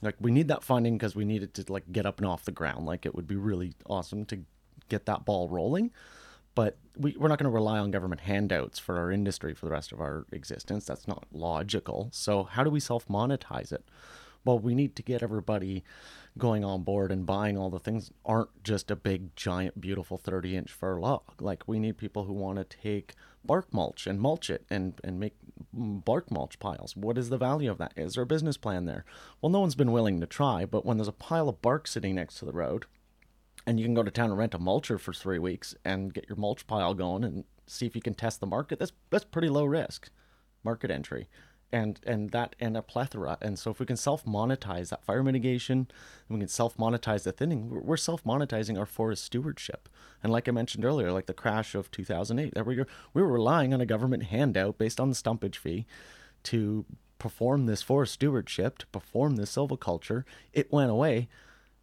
like 0.04 0.16
we 0.20 0.32
need 0.32 0.48
that 0.50 0.64
funding 0.64 0.98
because 0.98 1.16
we 1.16 1.26
need 1.26 1.44
it 1.44 1.54
to 1.56 1.72
like 1.72 1.92
get 1.92 2.06
up 2.06 2.20
and 2.20 2.28
off 2.28 2.46
the 2.46 2.52
ground. 2.52 2.86
Like 2.86 3.06
it 3.06 3.16
would 3.16 3.28
be 3.28 3.36
really 3.36 3.74
awesome 3.88 4.26
to 4.26 4.40
get 4.90 5.06
that 5.06 5.26
ball 5.26 5.50
rolling. 5.50 5.92
But 6.56 6.78
we, 6.96 7.16
we're 7.18 7.30
not 7.30 7.40
going 7.40 7.50
to 7.50 7.56
rely 7.56 7.80
on 7.80 7.90
government 7.90 8.22
handouts 8.22 8.78
for 8.78 9.00
our 9.00 9.12
industry 9.12 9.56
for 9.56 9.66
the 9.66 9.72
rest 9.72 9.92
of 9.92 10.00
our 10.00 10.26
existence. 10.32 10.86
That's 10.86 11.08
not 11.08 11.26
logical. 11.32 12.10
So 12.12 12.44
how 12.44 12.64
do 12.64 12.70
we 12.70 12.80
self 12.80 13.08
monetize 13.08 13.72
it? 13.72 13.84
Well 14.46 14.60
we 14.60 14.76
need 14.76 14.96
to 14.98 15.04
get 15.04 15.24
everybody 15.24 15.84
going 16.38 16.64
on 16.64 16.84
board 16.84 17.12
and 17.12 17.26
buying 17.26 17.58
all 17.58 17.70
the 17.70 17.80
things. 17.80 18.12
Aren't 18.26 18.64
just 18.64 18.92
a 18.92 18.96
big 18.96 19.36
giant 19.36 19.80
beautiful 19.80 20.18
30 20.18 20.58
inch 20.58 20.72
fir 20.72 21.00
log. 21.00 21.24
Like 21.40 21.64
we 21.68 21.80
need 21.80 21.98
people 21.98 22.26
who 22.26 22.34
want 22.34 22.58
to 22.58 22.64
take 22.66 23.16
bark 23.44 23.74
mulch 23.74 24.06
and 24.06 24.20
mulch 24.20 24.50
it 24.50 24.66
and 24.70 25.00
and 25.04 25.20
make 25.20 25.36
bark 25.74 26.32
mulch 26.32 26.60
piles. 26.60 26.96
What 26.96 27.18
is 27.18 27.30
the 27.30 27.38
value 27.38 27.70
of 27.72 27.78
that? 27.78 27.94
Is 27.96 28.16
there 28.16 28.24
a 28.24 28.28
business 28.28 28.58
plan 28.58 28.86
there? 28.86 29.06
Well 29.42 29.50
no 29.52 29.60
one's 29.60 29.76
been 29.76 29.92
willing 29.92 30.20
to 30.20 30.28
try 30.28 30.66
but 30.66 30.86
when 30.86 30.98
there's 30.98 31.08
a 31.08 31.14
pile 31.14 31.50
of 31.50 31.62
bark 31.62 31.88
sitting 31.88 32.16
next 32.16 32.36
to 32.40 32.46
the 32.46 32.52
road 32.52 32.86
and 33.66 33.80
you 33.80 33.86
can 33.86 33.94
go 33.94 34.04
to 34.04 34.12
town 34.12 34.30
and 34.30 34.38
rent 34.38 34.54
a 34.54 34.60
mulcher 34.60 35.00
for 35.00 35.14
three 35.14 35.40
weeks 35.40 35.76
and 35.86 36.14
get 36.14 36.28
your 36.28 36.38
mulch 36.38 36.68
pile 36.68 36.94
going 36.94 37.24
and 37.24 37.46
see 37.68 37.86
if 37.86 37.96
you 37.96 38.02
can 38.02 38.14
test 38.14 38.40
the 38.40 38.46
market 38.46 38.80
that's 38.80 38.92
that's 39.10 39.24
pretty 39.24 39.50
low 39.50 39.66
risk 39.66 40.10
market 40.64 40.92
entry 40.92 41.28
and 41.74 42.00
and 42.06 42.30
that 42.32 42.56
and 42.60 42.78
a 42.78 42.82
plethora. 42.82 43.38
And 43.42 43.58
so 43.58 43.72
if 43.72 43.80
we 43.80 43.86
can 43.86 43.98
self 43.98 44.24
monetize 44.24 44.90
that 44.90 45.04
fire 45.04 45.24
mitigation 45.24 45.88
and 46.30 46.38
we 46.38 46.40
can 46.40 46.48
self 46.48 46.78
monetize 46.78 47.24
the 47.24 47.32
thinning 47.32 47.70
we're, 47.70 47.82
we're 47.82 47.98
self 47.98 48.24
monetizing 48.24 48.80
our 48.80 48.86
forest 48.86 49.26
stewardship. 49.26 49.90
And 50.22 50.32
like 50.32 50.48
i 50.48 50.52
mentioned 50.52 50.86
earlier 50.86 51.12
like 51.12 51.26
the 51.26 51.34
crash 51.34 51.76
of 51.76 51.92
2008 51.92 52.54
there 52.54 52.64
we 52.64 52.76
go. 52.76 52.86
We 53.14 53.22
were 53.22 53.32
relying 53.32 53.74
on 53.74 53.82
a 53.82 53.86
government 53.86 54.24
handout 54.24 54.78
based 54.78 55.00
on 55.00 55.10
the 55.10 55.16
stumpage 55.16 55.58
fee 55.58 55.86
to 56.44 56.86
perform 57.18 57.66
this 57.66 57.82
forest 57.82 58.14
stewardship 58.14 58.78
to 58.78 58.88
perform 58.88 59.36
this 59.36 59.56
silviculture. 59.56 60.24
It 60.54 60.72
went 60.72 60.92
away. 60.92 61.28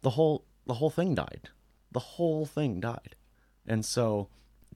The 0.01 0.11
whole 0.11 0.45
the 0.65 0.75
whole 0.75 0.89
thing 0.89 1.13
died. 1.13 1.49
The 1.91 1.99
whole 1.99 2.45
thing 2.45 2.79
died. 2.79 3.15
And 3.67 3.85
so 3.85 4.29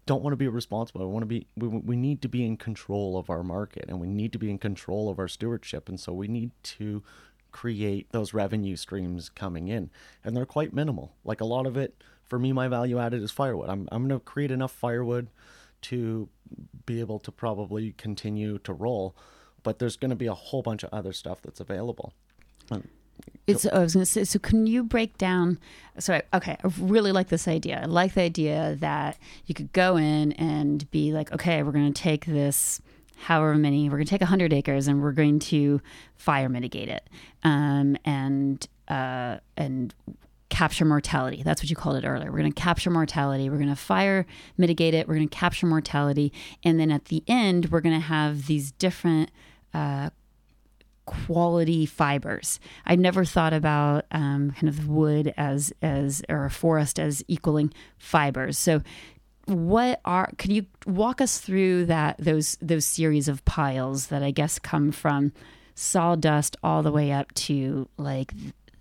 don't 0.05 0.21
want 0.21 0.33
to 0.33 0.37
be 0.37 0.47
responsible. 0.47 1.01
I 1.01 1.05
want 1.05 1.23
to 1.23 1.27
be. 1.27 1.47
We, 1.55 1.67
we 1.67 1.95
need 1.95 2.21
to 2.21 2.29
be 2.29 2.45
in 2.45 2.57
control 2.57 3.17
of 3.17 3.29
our 3.29 3.43
market, 3.43 3.85
and 3.87 3.99
we 3.99 4.07
need 4.07 4.31
to 4.33 4.39
be 4.39 4.49
in 4.49 4.59
control 4.59 5.09
of 5.09 5.19
our 5.19 5.27
stewardship. 5.27 5.89
And 5.89 5.99
so 5.99 6.13
we 6.13 6.27
need 6.27 6.51
to 6.63 7.03
create 7.51 8.11
those 8.11 8.33
revenue 8.33 8.75
streams 8.75 9.29
coming 9.29 9.67
in, 9.67 9.89
and 10.23 10.35
they're 10.35 10.45
quite 10.45 10.73
minimal. 10.73 11.15
Like 11.23 11.41
a 11.41 11.45
lot 11.45 11.65
of 11.65 11.77
it, 11.77 12.03
for 12.23 12.37
me, 12.37 12.51
my 12.53 12.67
value 12.67 12.99
added 12.99 13.23
is 13.23 13.31
firewood. 13.31 13.69
I'm 13.69 13.87
I'm 13.91 14.07
going 14.07 14.19
to 14.19 14.23
create 14.23 14.51
enough 14.51 14.71
firewood 14.71 15.29
to 15.83 16.29
be 16.85 16.99
able 16.99 17.19
to 17.19 17.31
probably 17.31 17.93
continue 17.93 18.59
to 18.59 18.73
roll, 18.73 19.15
but 19.63 19.79
there's 19.79 19.97
going 19.97 20.09
to 20.09 20.15
be 20.15 20.27
a 20.27 20.33
whole 20.33 20.61
bunch 20.61 20.83
of 20.83 20.89
other 20.91 21.13
stuff 21.13 21.41
that's 21.41 21.59
available. 21.59 22.13
It's. 23.47 23.65
I 23.65 23.79
was 23.79 23.93
going 23.93 24.05
to 24.05 24.11
say. 24.11 24.23
So, 24.23 24.39
can 24.39 24.65
you 24.65 24.83
break 24.83 25.17
down? 25.17 25.59
Sorry. 25.99 26.21
Okay. 26.33 26.57
I 26.63 26.71
really 26.79 27.11
like 27.11 27.29
this 27.29 27.47
idea. 27.47 27.81
I 27.83 27.85
like 27.85 28.13
the 28.13 28.21
idea 28.21 28.75
that 28.79 29.17
you 29.45 29.53
could 29.53 29.71
go 29.71 29.97
in 29.97 30.31
and 30.33 30.89
be 30.91 31.11
like, 31.13 31.31
okay, 31.31 31.61
we're 31.63 31.71
going 31.71 31.91
to 31.91 32.01
take 32.01 32.25
this, 32.25 32.81
however 33.17 33.55
many, 33.55 33.87
we're 33.87 33.97
going 33.97 34.05
to 34.05 34.17
take 34.17 34.21
hundred 34.23 34.51
acres, 34.51 34.87
and 34.87 35.01
we're 35.01 35.11
going 35.11 35.39
to 35.39 35.79
fire 36.15 36.49
mitigate 36.49 36.89
it, 36.89 37.07
um, 37.43 37.97
and 38.03 38.67
uh, 38.87 39.37
and 39.57 39.93
capture 40.49 40.85
mortality. 40.85 41.41
That's 41.43 41.61
what 41.61 41.69
you 41.69 41.75
called 41.75 41.97
it 41.97 42.05
earlier. 42.05 42.31
We're 42.31 42.39
going 42.39 42.53
to 42.53 42.61
capture 42.61 42.89
mortality. 42.89 43.49
We're 43.49 43.57
going 43.57 43.69
to 43.69 43.75
fire 43.75 44.25
mitigate 44.57 44.93
it. 44.93 45.07
We're 45.07 45.15
going 45.15 45.29
to 45.29 45.35
capture 45.35 45.67
mortality, 45.67 46.33
and 46.63 46.79
then 46.79 46.91
at 46.91 47.05
the 47.05 47.23
end, 47.27 47.71
we're 47.71 47.81
going 47.81 47.95
to 47.95 48.07
have 48.07 48.47
these 48.47 48.71
different. 48.71 49.29
Uh, 49.73 50.09
quality 51.05 51.85
fibers. 51.85 52.59
I 52.85 52.95
never 52.95 53.25
thought 53.25 53.53
about 53.53 54.05
um, 54.11 54.51
kind 54.51 54.67
of 54.69 54.87
wood 54.87 55.33
as 55.37 55.73
as 55.81 56.23
or 56.29 56.45
a 56.45 56.49
forest 56.51 56.99
as 56.99 57.23
equaling 57.27 57.73
fibers. 57.97 58.57
So, 58.57 58.81
what 59.45 60.01
are? 60.05 60.31
Can 60.37 60.51
you 60.51 60.65
walk 60.85 61.21
us 61.21 61.39
through 61.39 61.85
that 61.85 62.17
those 62.17 62.57
those 62.61 62.85
series 62.85 63.27
of 63.27 63.45
piles 63.45 64.07
that 64.07 64.23
I 64.23 64.31
guess 64.31 64.59
come 64.59 64.91
from 64.91 65.31
sawdust 65.75 66.55
all 66.63 66.81
the 66.81 66.91
way 66.91 67.11
up 67.11 67.33
to 67.33 67.87
like 67.97 68.33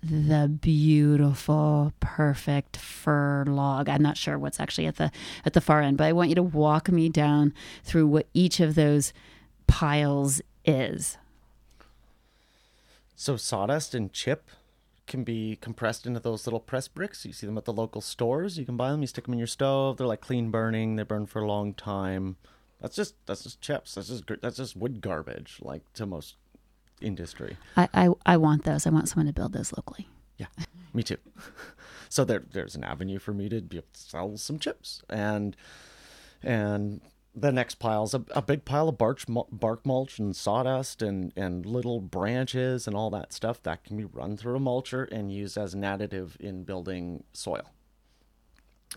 the 0.05 0.49
beautiful 0.49 1.93
perfect 1.99 2.77
fir 2.77 3.45
log 3.49 3.89
i'm 3.89 4.03
not 4.03 4.17
sure 4.19 4.39
what's 4.39 4.61
actually 4.61 4.87
at 4.87 4.97
the 4.97 5.11
at 5.45 5.55
the 5.55 5.61
far 5.61 5.81
end 5.81 5.97
but 5.97 6.05
i 6.05 6.13
want 6.13 6.29
you 6.29 6.35
to 6.35 6.43
walk 6.43 6.91
me 6.91 7.09
down 7.09 7.55
through 7.83 8.07
what 8.07 8.29
each 8.35 8.61
of 8.61 8.75
those 8.75 9.13
piles 9.67 10.43
is 10.65 11.17
So 13.15 13.37
sawdust 13.37 13.95
and 13.95 14.13
chip 14.13 14.51
can 15.07 15.23
be 15.23 15.57
compressed 15.61 16.07
into 16.07 16.21
those 16.21 16.47
little 16.47 16.61
press 16.61 16.89
bricks. 16.89 17.25
You 17.25 17.33
see 17.33 17.47
them 17.47 17.59
at 17.59 17.65
the 17.65 17.73
local 17.73 18.01
stores. 18.01 18.59
You 18.59 18.65
can 18.65 18.77
buy 18.77 18.91
them. 18.91 19.03
You 19.03 19.07
stick 19.07 19.25
them 19.25 19.35
in 19.35 19.39
your 19.39 19.47
stove. 19.47 19.97
They're 19.97 20.07
like 20.07 20.21
clean 20.21 20.51
burning. 20.51 20.97
They 20.97 21.03
burn 21.03 21.27
for 21.27 21.43
a 21.43 21.47
long 21.47 21.75
time. 21.75 22.37
That's 22.81 22.97
just 22.97 23.15
that's 23.27 23.45
just 23.45 23.61
chips. 23.61 23.95
That's 23.95 24.09
just 24.09 24.25
that's 24.43 24.57
just 24.57 24.77
wood 24.77 25.01
garbage, 25.01 25.59
like 25.63 25.91
to 25.95 26.07
most 26.07 26.37
industry. 27.01 27.57
I, 27.77 27.89
I, 27.95 28.09
I 28.27 28.37
want 28.37 28.65
those. 28.65 28.87
I 28.87 28.91
want 28.91 29.09
someone 29.09 29.27
to 29.27 29.33
build 29.33 29.53
those 29.53 29.73
locally. 29.77 30.09
Yeah, 30.39 30.47
me 30.93 31.03
too. 31.03 31.19
so 32.09 32.25
there, 32.25 32.43
there's 32.53 32.75
an 32.75 32.85
avenue 32.85 33.19
for 33.19 33.33
me 33.33 33.49
to 33.49 33.61
be 33.61 33.77
able 33.77 33.87
to 33.93 34.01
sell 34.01 34.37
some 34.37 34.59
chips, 34.59 35.03
and 35.09 35.57
and 36.43 37.01
the 37.35 37.53
next 37.53 37.77
pile's 37.77 38.15
a, 38.15 38.25
a 38.33 38.43
big 38.43 38.65
pile 38.65 38.89
of 38.89 38.97
bark, 38.99 39.21
bark 39.29 39.85
mulch 39.85 40.19
and 40.19 40.37
sawdust 40.37 41.03
and 41.03 41.33
and 41.37 41.67
little 41.67 42.01
branches 42.01 42.87
and 42.87 42.97
all 42.97 43.11
that 43.11 43.33
stuff 43.33 43.63
that 43.63 43.85
can 43.85 43.97
be 43.97 44.05
run 44.05 44.37
through 44.37 44.57
a 44.57 44.61
mulcher 44.61 45.09
and 45.11 45.33
used 45.33 45.59
as 45.59 45.75
an 45.75 45.83
additive 45.83 46.37
in 46.41 46.65
building 46.65 47.25
soil. 47.33 47.73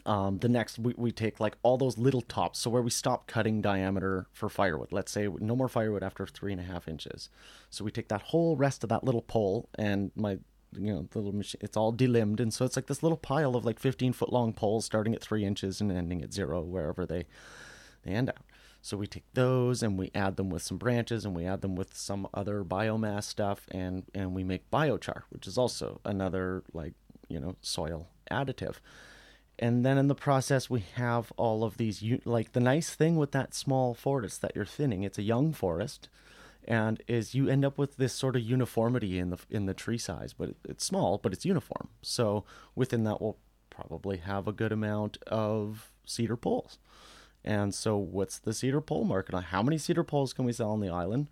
um, 0.06 0.40
the 0.40 0.50
next 0.50 0.78
we, 0.80 0.94
we 0.98 1.12
take 1.12 1.40
like 1.40 1.58
all 1.64 1.78
those 1.78 1.98
little 1.98 2.22
tops 2.22 2.60
so 2.60 2.70
where 2.70 2.82
we 2.82 2.90
stop 2.92 3.28
cutting 3.28 3.62
diameter 3.62 4.28
for 4.32 4.50
firewood 4.50 4.92
let's 4.92 5.12
say 5.12 5.28
no 5.40 5.56
more 5.56 5.68
firewood 5.68 6.04
after 6.04 6.26
three 6.28 6.52
and 6.52 6.62
a 6.62 6.64
half 6.66 6.88
inches 6.88 7.30
so 7.70 7.84
we 7.84 7.92
take 7.92 8.08
that 8.10 8.22
whole 8.24 8.56
rest 8.56 8.84
of 8.84 8.90
that 8.90 9.04
little 9.04 9.22
pole 9.22 9.70
and 9.76 10.12
my 10.16 10.38
you 10.74 10.94
know 10.94 11.08
the 11.12 11.18
little 11.20 11.36
machine 11.36 11.60
it's 11.64 11.78
all 11.78 11.92
delimbed 11.92 12.40
and 12.40 12.54
so 12.54 12.66
it's 12.66 12.76
like 12.76 12.88
this 12.88 13.02
little 13.02 13.18
pile 13.18 13.56
of 13.56 13.66
like 13.66 13.80
15 13.80 14.14
foot 14.14 14.32
long 14.32 14.54
poles 14.54 14.86
starting 14.86 15.16
at 15.16 15.22
three 15.22 15.44
inches 15.46 15.82
and 15.82 15.92
ending 15.92 16.22
at 16.22 16.34
zero 16.34 16.62
wherever 16.62 17.06
they 17.06 17.26
end 18.14 18.30
out. 18.30 18.44
So 18.82 18.96
we 18.96 19.08
take 19.08 19.26
those 19.34 19.84
and 19.84 19.98
we 19.98 20.12
add 20.16 20.38
them 20.38 20.50
with 20.50 20.62
some 20.62 20.78
branches 20.78 21.26
and 21.26 21.36
we 21.36 21.46
add 21.46 21.62
them 21.62 21.76
with 21.76 21.96
some 21.96 22.28
other 22.34 22.64
biomass 22.64 23.24
stuff 23.24 23.68
and 23.70 24.06
and 24.14 24.34
we 24.34 24.44
make 24.44 24.72
biochar 24.72 25.24
which 25.30 25.48
is 25.48 25.58
also 25.58 26.00
another 26.06 26.64
like 26.74 26.94
you 27.28 27.40
know 27.40 27.56
soil 27.62 28.08
additive. 28.32 28.76
And 29.60 29.84
then 29.86 29.98
in 29.98 30.08
the 30.08 30.16
process 30.16 30.70
we 30.70 30.86
have 30.96 31.34
all 31.36 31.64
of 31.64 31.78
these 31.78 32.04
like 32.24 32.54
the 32.54 32.60
nice 32.60 32.94
thing 32.94 33.18
with 33.18 33.32
that 33.32 33.54
small 33.54 33.94
forest 33.94 34.42
that 34.42 34.56
you're 34.56 34.66
thinning 34.66 35.04
it's 35.04 35.18
a 35.18 35.24
young 35.24 35.52
forest 35.52 36.08
and 36.66 37.02
is 37.08 37.34
you 37.34 37.50
end 37.50 37.66
up 37.66 37.78
with 37.78 37.98
this 37.98 38.14
sort 38.14 38.36
of 38.36 38.42
uniformity 38.42 39.20
in 39.20 39.32
the 39.32 39.40
in 39.50 39.66
the 39.66 39.74
tree 39.74 39.98
size 39.98 40.34
but 40.34 40.52
it's 40.64 40.86
small 40.86 41.18
but 41.18 41.34
it's 41.34 41.46
uniform. 41.46 41.90
So 42.02 42.46
within 42.76 43.04
that 43.04 43.22
we'll 43.22 43.38
probably 43.70 44.18
have 44.18 44.48
a 44.48 44.54
good 44.54 44.72
amount 44.72 45.18
of 45.28 45.92
cedar 46.06 46.38
poles 46.38 46.80
and 47.48 47.74
so 47.74 47.96
what's 47.96 48.40
the 48.40 48.54
cedar 48.54 48.82
pole 48.82 49.06
market 49.06 49.34
on? 49.34 49.42
how 49.42 49.64
many 49.64 49.78
cedar 49.78 50.04
poles 50.04 50.34
can 50.34 50.44
we 50.44 50.52
sell 50.52 50.72
on 50.72 50.82
the 50.82 50.90
island? 50.90 51.28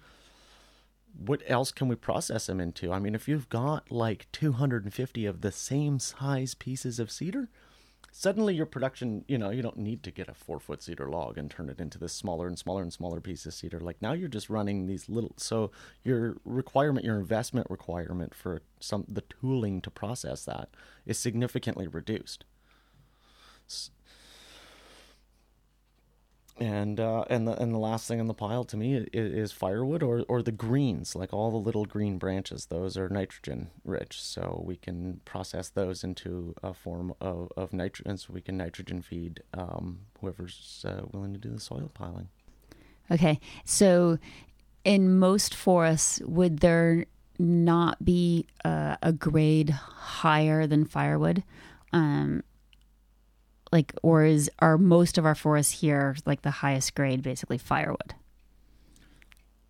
What 1.18 1.44
else 1.46 1.72
can 1.72 1.90
we 1.90 1.96
process 1.96 2.48
them 2.48 2.62
into? 2.62 2.94
I 2.94 3.00
mean 3.00 3.16
if 3.16 3.28
you've 3.28 3.50
got 3.50 3.92
like 3.92 4.28
250 4.32 5.26
of 5.26 5.42
the 5.42 5.52
same 5.52 6.00
size 6.00 6.56
pieces 6.56 7.00
of 7.00 7.12
cedar 7.12 7.50
suddenly 8.14 8.56
your 8.56 8.66
production 8.66 9.26
you 9.28 9.38
know 9.38 9.50
you 9.50 9.62
don't 9.62 9.76
need 9.76 10.02
to 10.04 10.10
get 10.10 10.30
a 10.30 10.34
four 10.34 10.58
foot 10.58 10.82
cedar 10.82 11.10
log 11.10 11.38
and 11.38 11.52
turn 11.52 11.68
it 11.68 11.82
into 11.82 12.00
this 12.00 12.14
smaller 12.14 12.48
and 12.48 12.58
smaller 12.58 12.82
and 12.82 12.94
smaller 12.94 13.20
piece 13.20 13.46
of 13.46 13.54
cedar. 13.54 13.82
Like 13.82 14.02
now 14.02 14.14
you're 14.14 14.30
just 14.30 14.50
running 14.50 14.88
these 14.88 15.10
little 15.10 15.34
so 15.36 15.70
your 16.02 16.38
requirement 16.46 17.06
your 17.06 17.20
investment 17.20 17.68
requirement 17.70 18.34
for 18.34 18.62
some 18.80 19.04
the 19.10 19.22
tooling 19.22 19.82
to 19.82 19.92
process 19.92 20.46
that 20.46 20.70
is 21.06 21.20
significantly 21.20 21.88
reduced 21.88 22.46
and 26.58 27.00
uh, 27.00 27.26
and 27.30 27.48
the 27.48 27.62
and 27.62 27.74
the 27.74 27.80
last 27.80 28.08
thing 28.08 28.20
on 28.20 28.28
the 28.28 28.34
pile 28.34 28.64
to 28.66 28.78
me 28.78 28.96
is, 28.96 29.08
is 29.14 29.52
firewood 29.52 30.02
or 30.02 30.24
or 30.30 30.42
the 30.42 30.52
greens, 30.52 31.16
like 31.16 31.34
all 31.34 31.52
the 31.52 31.58
little 31.58 31.86
green 31.86 32.18
branches. 32.18 32.68
Those 32.68 32.98
are 32.98 33.10
nitrogen 33.10 33.72
rich, 33.84 34.22
so 34.22 34.64
we 34.66 34.78
can 34.78 35.20
process 35.26 35.70
those 35.70 36.04
into 36.04 36.56
a 36.64 36.74
form 36.74 37.14
of 37.20 37.52
of 37.58 37.74
nitrogen, 37.74 38.18
so 38.18 38.34
we 38.34 38.42
can 38.42 38.56
nitrogen 38.58 39.02
feed 39.02 39.44
um, 39.54 40.00
whoever's 40.22 40.86
uh, 40.88 41.02
willing 41.12 41.34
to 41.34 41.40
do 41.40 41.50
the 41.50 41.60
soil 41.60 41.92
piling. 41.94 42.30
Okay. 43.12 43.40
So, 43.66 44.18
in 44.84 45.18
most 45.18 45.54
forests, 45.54 46.22
would 46.22 46.60
there 46.60 47.06
not 47.38 48.04
be 48.04 48.48
uh, 48.64 48.96
a 49.02 49.12
grade 49.12 49.72
higher 49.72 50.68
than 50.68 50.86
firewood? 50.86 51.44
Um, 51.92 52.44
like, 53.72 53.94
or 54.04 54.24
is 54.26 54.50
are 54.60 54.78
most 54.78 55.18
of 55.18 55.26
our 55.26 55.36
forests 55.36 55.82
here 55.82 56.16
like 56.26 56.42
the 56.44 56.52
highest 56.52 56.96
grade, 56.96 57.22
basically 57.22 57.58
firewood? 57.58 58.14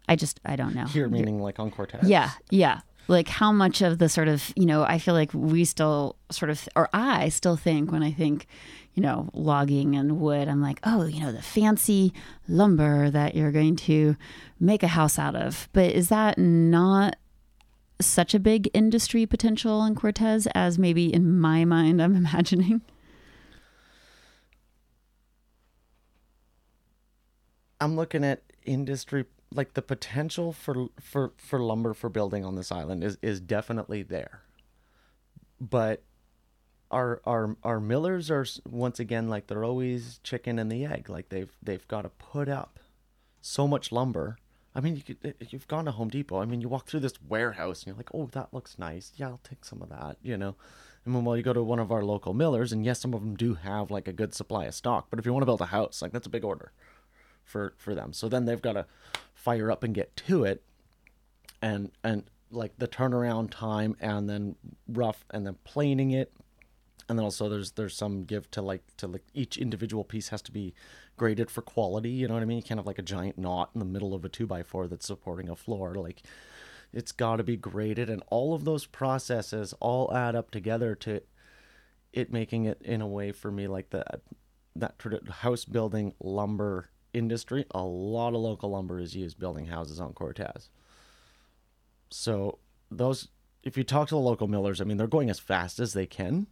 I 0.08 0.16
just 0.16 0.40
I 0.46 0.56
don't 0.56 0.76
know. 0.76 0.86
Here, 0.86 1.08
meaning 1.08 1.42
like 1.42 1.60
on 1.60 1.72
Cortes. 1.72 2.04
yeah, 2.04 2.32
yeah. 2.50 2.82
Like 3.08 3.28
how 3.28 3.52
much 3.52 3.82
of 3.82 4.00
the 4.00 4.10
sort 4.10 4.28
of, 4.28 4.52
you 4.56 4.66
know, 4.66 4.84
I 4.84 4.98
feel 4.98 5.14
like 5.14 5.32
we 5.34 5.64
still 5.64 6.16
sort 6.32 6.50
of, 6.50 6.68
or 6.76 6.90
I 6.92 7.30
still 7.30 7.56
think 7.56 7.92
when 7.92 8.02
I 8.02 8.12
think, 8.12 8.48
you 8.96 9.04
know, 9.04 9.30
logging 9.34 9.96
and 9.96 10.20
wood, 10.20 10.48
I'm 10.48 10.60
like, 10.60 10.80
oh, 10.84 11.06
you 11.06 11.22
know, 11.22 11.32
the 11.32 11.42
fancy 11.44 12.14
lumber 12.48 13.12
that 13.12 13.36
you're 13.36 13.52
going 13.52 13.76
to 13.76 14.16
make 14.60 14.82
a 14.82 14.88
house 14.88 15.20
out 15.20 15.36
of. 15.36 15.70
But 15.72 15.92
is 15.92 16.10
that 16.10 16.40
not 16.40 17.16
such 18.02 18.34
a 18.34 18.40
big 18.40 18.72
industry 18.74 19.28
potential 19.28 19.86
in 19.86 19.94
Cortes 19.94 20.48
as 20.56 20.80
maybe 20.80 21.14
in 21.14 21.40
my 21.40 21.64
mind 21.64 22.02
I'm 22.02 22.16
imagining? 22.26 22.82
I'm 27.86 27.96
looking 27.96 28.24
at 28.24 28.42
industry 28.64 29.26
like 29.54 29.76
the 29.76 29.82
potential 29.84 30.52
for 30.52 30.88
for 31.00 31.34
for 31.38 31.60
lumber 31.60 31.94
for 31.94 32.10
building 32.10 32.44
on 32.44 32.56
this 32.56 32.72
island 32.72 33.04
is 33.04 33.20
is 33.22 33.40
definitely 33.40 34.02
there. 34.02 34.42
But 35.62 36.02
our 36.90 37.22
our 37.26 37.56
our 37.62 37.80
millers 37.80 38.32
are 38.32 38.48
once 38.68 39.00
again 39.00 39.30
like 39.30 39.46
they're 39.46 39.64
always 39.64 40.20
chicken 40.24 40.58
and 40.58 40.72
the 40.72 40.84
egg. 40.84 41.12
Like 41.12 41.30
they've 41.30 41.56
they've 41.62 41.88
got 41.88 42.02
to 42.02 42.10
put 42.10 42.50
up 42.50 42.80
so 43.40 43.68
much 43.68 43.92
lumber. 43.92 44.38
I 44.74 44.82
mean, 44.82 44.96
you 44.96 45.04
could, 45.04 45.18
eh, 45.24 45.34
eh, 45.40 45.46
you've 45.52 45.68
gone 45.68 45.86
to 45.86 45.92
Home 45.92 46.10
Depot. 46.10 46.42
I 46.42 46.46
mean, 46.46 46.62
you 46.62 46.68
walk 46.68 46.88
through 46.88 47.02
this 47.02 47.22
warehouse 47.22 47.82
and 47.82 47.88
you're 47.88 47.98
like, 47.98 48.14
"Oh, 48.16 48.26
that 48.32 48.52
looks 48.52 48.80
nice. 48.80 49.12
Yeah, 49.16 49.28
I'll 49.28 49.42
take 49.44 49.64
some 49.64 49.84
of 49.84 49.90
that." 49.90 50.18
You 50.24 50.38
know. 50.38 50.56
And 51.06 51.14
then 51.14 51.24
while 51.24 51.38
you 51.38 51.44
go 51.44 51.54
to 51.54 51.62
one 51.62 51.78
of 51.78 51.92
our 51.92 52.04
local 52.04 52.34
millers, 52.34 52.74
and 52.74 52.84
yes, 52.84 53.00
some 53.00 53.14
of 53.14 53.22
them 53.22 53.36
do 53.36 53.54
have 53.54 53.92
like 53.92 54.08
a 54.08 54.12
good 54.12 54.34
supply 54.34 54.66
of 54.66 54.74
stock. 54.74 55.06
But 55.12 55.20
if 55.20 55.26
you 55.28 55.34
want 55.34 55.44
to 55.44 55.46
build 55.46 55.62
a 55.62 55.68
house, 55.68 56.02
like 56.02 56.12
that's 56.14 56.26
a 56.26 56.32
big 56.32 56.44
order 56.44 56.72
for 57.46 57.74
for 57.78 57.96
them. 57.96 58.12
So 58.12 58.28
then 58.28 58.46
they've 58.46 58.62
got 58.62 58.74
to 58.74 58.86
fire 59.34 59.72
up 59.72 59.84
and 59.84 59.94
get 59.94 60.16
to 60.18 60.44
it, 60.44 60.64
and 61.62 61.92
and 62.04 62.24
like 62.52 62.78
the 62.78 62.88
turnaround 62.88 63.52
time, 63.52 63.96
and 64.00 64.30
then 64.30 64.56
rough, 64.88 65.24
and 65.30 65.46
then 65.46 65.56
planing 65.64 66.12
it, 66.12 66.34
and 67.08 67.18
then 67.18 67.24
also 67.24 67.48
there's 67.48 67.72
there's 67.72 67.96
some 67.96 68.24
give 68.24 68.50
to 68.52 68.62
like 68.62 68.84
to 68.98 69.08
like 69.08 69.24
each 69.34 69.58
individual 69.58 70.04
piece 70.04 70.30
has 70.30 70.42
to 70.44 70.52
be 70.52 70.74
graded 71.18 71.50
for 71.50 71.62
quality. 71.62 72.10
You 72.10 72.28
know 72.28 72.34
what 72.34 72.44
I 72.44 72.46
mean? 72.46 72.58
You 72.58 72.64
can't 72.64 72.80
have 72.80 72.88
like 72.88 73.00
a 73.00 73.04
giant 73.04 73.38
knot 73.38 73.70
in 73.74 73.80
the 73.80 73.86
middle 73.86 74.14
of 74.14 74.26
a 74.26 74.30
two 74.30 74.48
by 74.48 74.64
four 74.64 74.88
that's 74.88 75.08
supporting 75.08 75.50
a 75.50 75.56
floor. 75.56 75.96
Like 75.96 76.24
it's 76.92 77.12
got 77.12 77.38
to 77.38 77.44
be 77.44 77.58
graded, 77.58 78.10
and 78.10 78.24
all 78.28 78.54
of 78.54 78.66
those 78.66 78.86
processes 78.86 79.74
all 79.80 80.14
add 80.14 80.36
up 80.36 80.52
together 80.52 80.96
to 80.96 81.22
it 82.12 82.32
making 82.32 82.66
it 82.66 82.82
in 82.82 83.02
a 83.02 83.08
way 83.08 83.32
for 83.32 83.52
me 83.52 83.68
like 83.68 83.90
the 83.90 84.04
that 84.76 84.96
house 85.30 85.66
building 85.66 86.14
lumber 86.20 86.90
industry. 87.16 87.66
A 87.72 87.84
lot 87.84 88.34
of 88.34 88.42
local 88.42 88.72
lumber 88.72 89.00
is 89.00 89.16
used 89.16 89.40
building 89.40 89.68
houses 89.68 90.00
on 90.00 90.14
Cortes. 90.14 90.70
So 92.10 92.60
those, 92.92 93.30
if 93.64 93.78
you 93.78 93.84
talk 93.84 94.10
to 94.10 94.16
the 94.16 94.20
local 94.20 94.48
millers, 94.48 94.82
I 94.82 94.84
mean 94.84 94.98
they're 94.98 95.08
going 95.08 95.30
as 95.30 95.40
fast 95.40 95.80
as 95.80 95.94
they 95.94 96.06
can, 96.06 96.48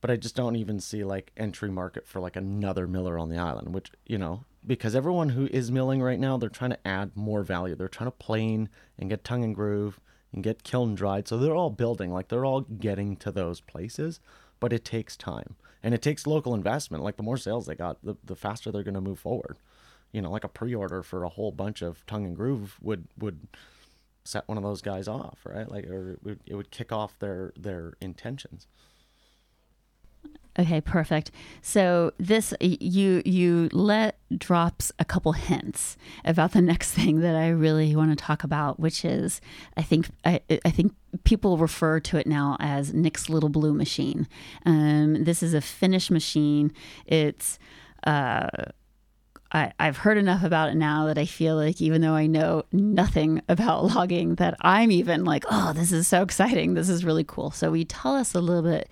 but 0.00 0.10
I 0.10 0.16
just 0.16 0.36
don't 0.36 0.56
even 0.56 0.80
see 0.80 1.04
like 1.04 1.32
entry 1.36 1.70
market 1.70 2.06
for 2.06 2.20
like 2.20 2.36
another 2.36 2.86
miller 2.86 3.18
on 3.18 3.28
the 3.28 3.38
island. 3.38 3.74
Which 3.74 3.92
you 4.06 4.18
know 4.18 4.44
because 4.66 4.94
everyone 4.94 5.30
who 5.30 5.46
is 5.46 5.70
milling 5.70 6.02
right 6.02 6.18
now, 6.18 6.36
they're 6.36 6.48
trying 6.48 6.70
to 6.70 6.86
add 6.86 7.16
more 7.16 7.42
value. 7.42 7.74
They're 7.74 7.88
trying 7.88 8.08
to 8.08 8.16
plane 8.16 8.68
and 8.98 9.08
get 9.08 9.24
tongue 9.24 9.44
and 9.44 9.54
groove 9.54 10.00
and 10.32 10.44
get 10.44 10.62
kiln 10.62 10.94
dried. 10.94 11.28
So 11.28 11.38
they're 11.38 11.54
all 11.54 11.70
building, 11.70 12.12
like 12.12 12.28
they're 12.28 12.44
all 12.44 12.60
getting 12.60 13.16
to 13.16 13.32
those 13.32 13.60
places, 13.60 14.20
but 14.60 14.72
it 14.72 14.84
takes 14.84 15.16
time 15.16 15.56
and 15.82 15.94
it 15.94 16.02
takes 16.02 16.26
local 16.26 16.54
investment. 16.54 17.02
Like 17.02 17.16
the 17.16 17.22
more 17.22 17.38
sales 17.38 17.66
they 17.66 17.74
got, 17.74 18.04
the, 18.04 18.16
the 18.24 18.36
faster 18.36 18.70
they're 18.70 18.82
going 18.82 18.94
to 18.94 19.00
move 19.00 19.18
forward. 19.18 19.56
You 20.12 20.22
know, 20.22 20.30
like 20.30 20.44
a 20.44 20.48
pre-order 20.48 21.02
for 21.02 21.24
a 21.24 21.28
whole 21.28 21.52
bunch 21.52 21.82
of 21.82 22.04
tongue 22.06 22.24
and 22.24 22.36
groove 22.36 22.78
would 22.80 23.08
would 23.18 23.48
set 24.24 24.46
one 24.46 24.58
of 24.58 24.62
those 24.62 24.82
guys 24.82 25.08
off, 25.08 25.38
right? 25.44 25.70
Like, 25.70 25.86
or 25.86 26.12
it 26.12 26.18
would, 26.22 26.40
it 26.46 26.54
would 26.54 26.70
kick 26.70 26.92
off 26.92 27.18
their 27.18 27.52
their 27.56 27.94
intentions. 28.00 28.66
Okay, 30.58 30.80
perfect. 30.80 31.30
So 31.62 32.12
this 32.18 32.52
you 32.60 33.22
you 33.24 33.68
let 33.72 34.18
drops 34.36 34.90
a 34.98 35.04
couple 35.04 35.32
hints 35.32 35.96
about 36.24 36.52
the 36.52 36.60
next 36.72 36.90
thing 36.90 37.20
that 37.20 37.36
I 37.36 37.48
really 37.48 37.94
want 37.94 38.10
to 38.10 38.16
talk 38.16 38.42
about, 38.42 38.80
which 38.80 39.04
is 39.04 39.40
I 39.76 39.82
think 39.82 40.08
I, 40.24 40.40
I 40.64 40.70
think 40.70 40.94
people 41.22 41.58
refer 41.58 42.00
to 42.00 42.16
it 42.18 42.26
now 42.26 42.56
as 42.58 42.92
Nick's 42.92 43.28
Little 43.30 43.48
Blue 43.48 43.72
Machine. 43.72 44.26
Um, 44.66 45.24
this 45.24 45.42
is 45.42 45.54
a 45.54 45.60
Finnish 45.60 46.10
machine. 46.10 46.72
It's 47.06 47.58
uh, 48.04 48.48
I, 49.50 49.72
I've 49.78 49.96
heard 49.96 50.18
enough 50.18 50.42
about 50.42 50.70
it 50.70 50.74
now 50.76 51.06
that 51.06 51.18
I 51.18 51.24
feel 51.24 51.56
like 51.56 51.80
even 51.80 52.00
though 52.00 52.14
I 52.14 52.26
know 52.26 52.64
nothing 52.72 53.42
about 53.48 53.84
logging, 53.94 54.34
that 54.36 54.56
I'm 54.60 54.90
even 54.90 55.24
like, 55.24 55.44
oh, 55.50 55.72
this 55.74 55.92
is 55.92 56.06
so 56.06 56.22
exciting. 56.22 56.74
This 56.74 56.88
is 56.88 57.04
really 57.04 57.24
cool. 57.24 57.50
So, 57.50 57.70
we 57.70 57.84
tell 57.84 58.14
us 58.14 58.34
a 58.34 58.40
little 58.40 58.62
bit 58.62 58.88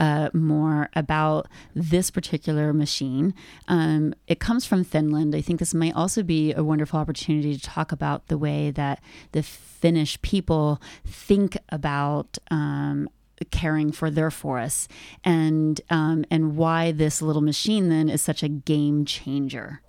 uh, 0.00 0.30
more 0.32 0.88
about 0.96 1.46
this 1.74 2.10
particular 2.10 2.72
machine? 2.72 3.34
Um, 3.68 4.14
it 4.26 4.40
comes 4.40 4.64
from 4.64 4.82
Finland. 4.82 5.36
I 5.36 5.42
think 5.42 5.60
this 5.60 5.74
might 5.74 5.94
also 5.94 6.22
be 6.22 6.52
a 6.54 6.64
wonderful 6.64 6.98
opportunity 6.98 7.54
to 7.54 7.62
talk 7.62 7.92
about 7.92 8.26
the 8.28 8.38
way 8.38 8.70
that 8.70 9.02
the 9.32 9.42
Finnish 9.42 10.20
people 10.22 10.80
think 11.04 11.56
about. 11.68 12.38
Um, 12.50 13.08
caring 13.50 13.90
for 13.90 14.10
their 14.10 14.30
forests 14.30 14.86
and 15.24 15.80
um, 15.88 16.26
and 16.30 16.58
why 16.58 16.92
this 16.92 17.22
little 17.22 17.40
machine 17.40 17.88
then 17.88 18.10
is 18.10 18.20
such 18.20 18.42
a 18.42 18.48
game 18.48 19.06
changer 19.06 19.80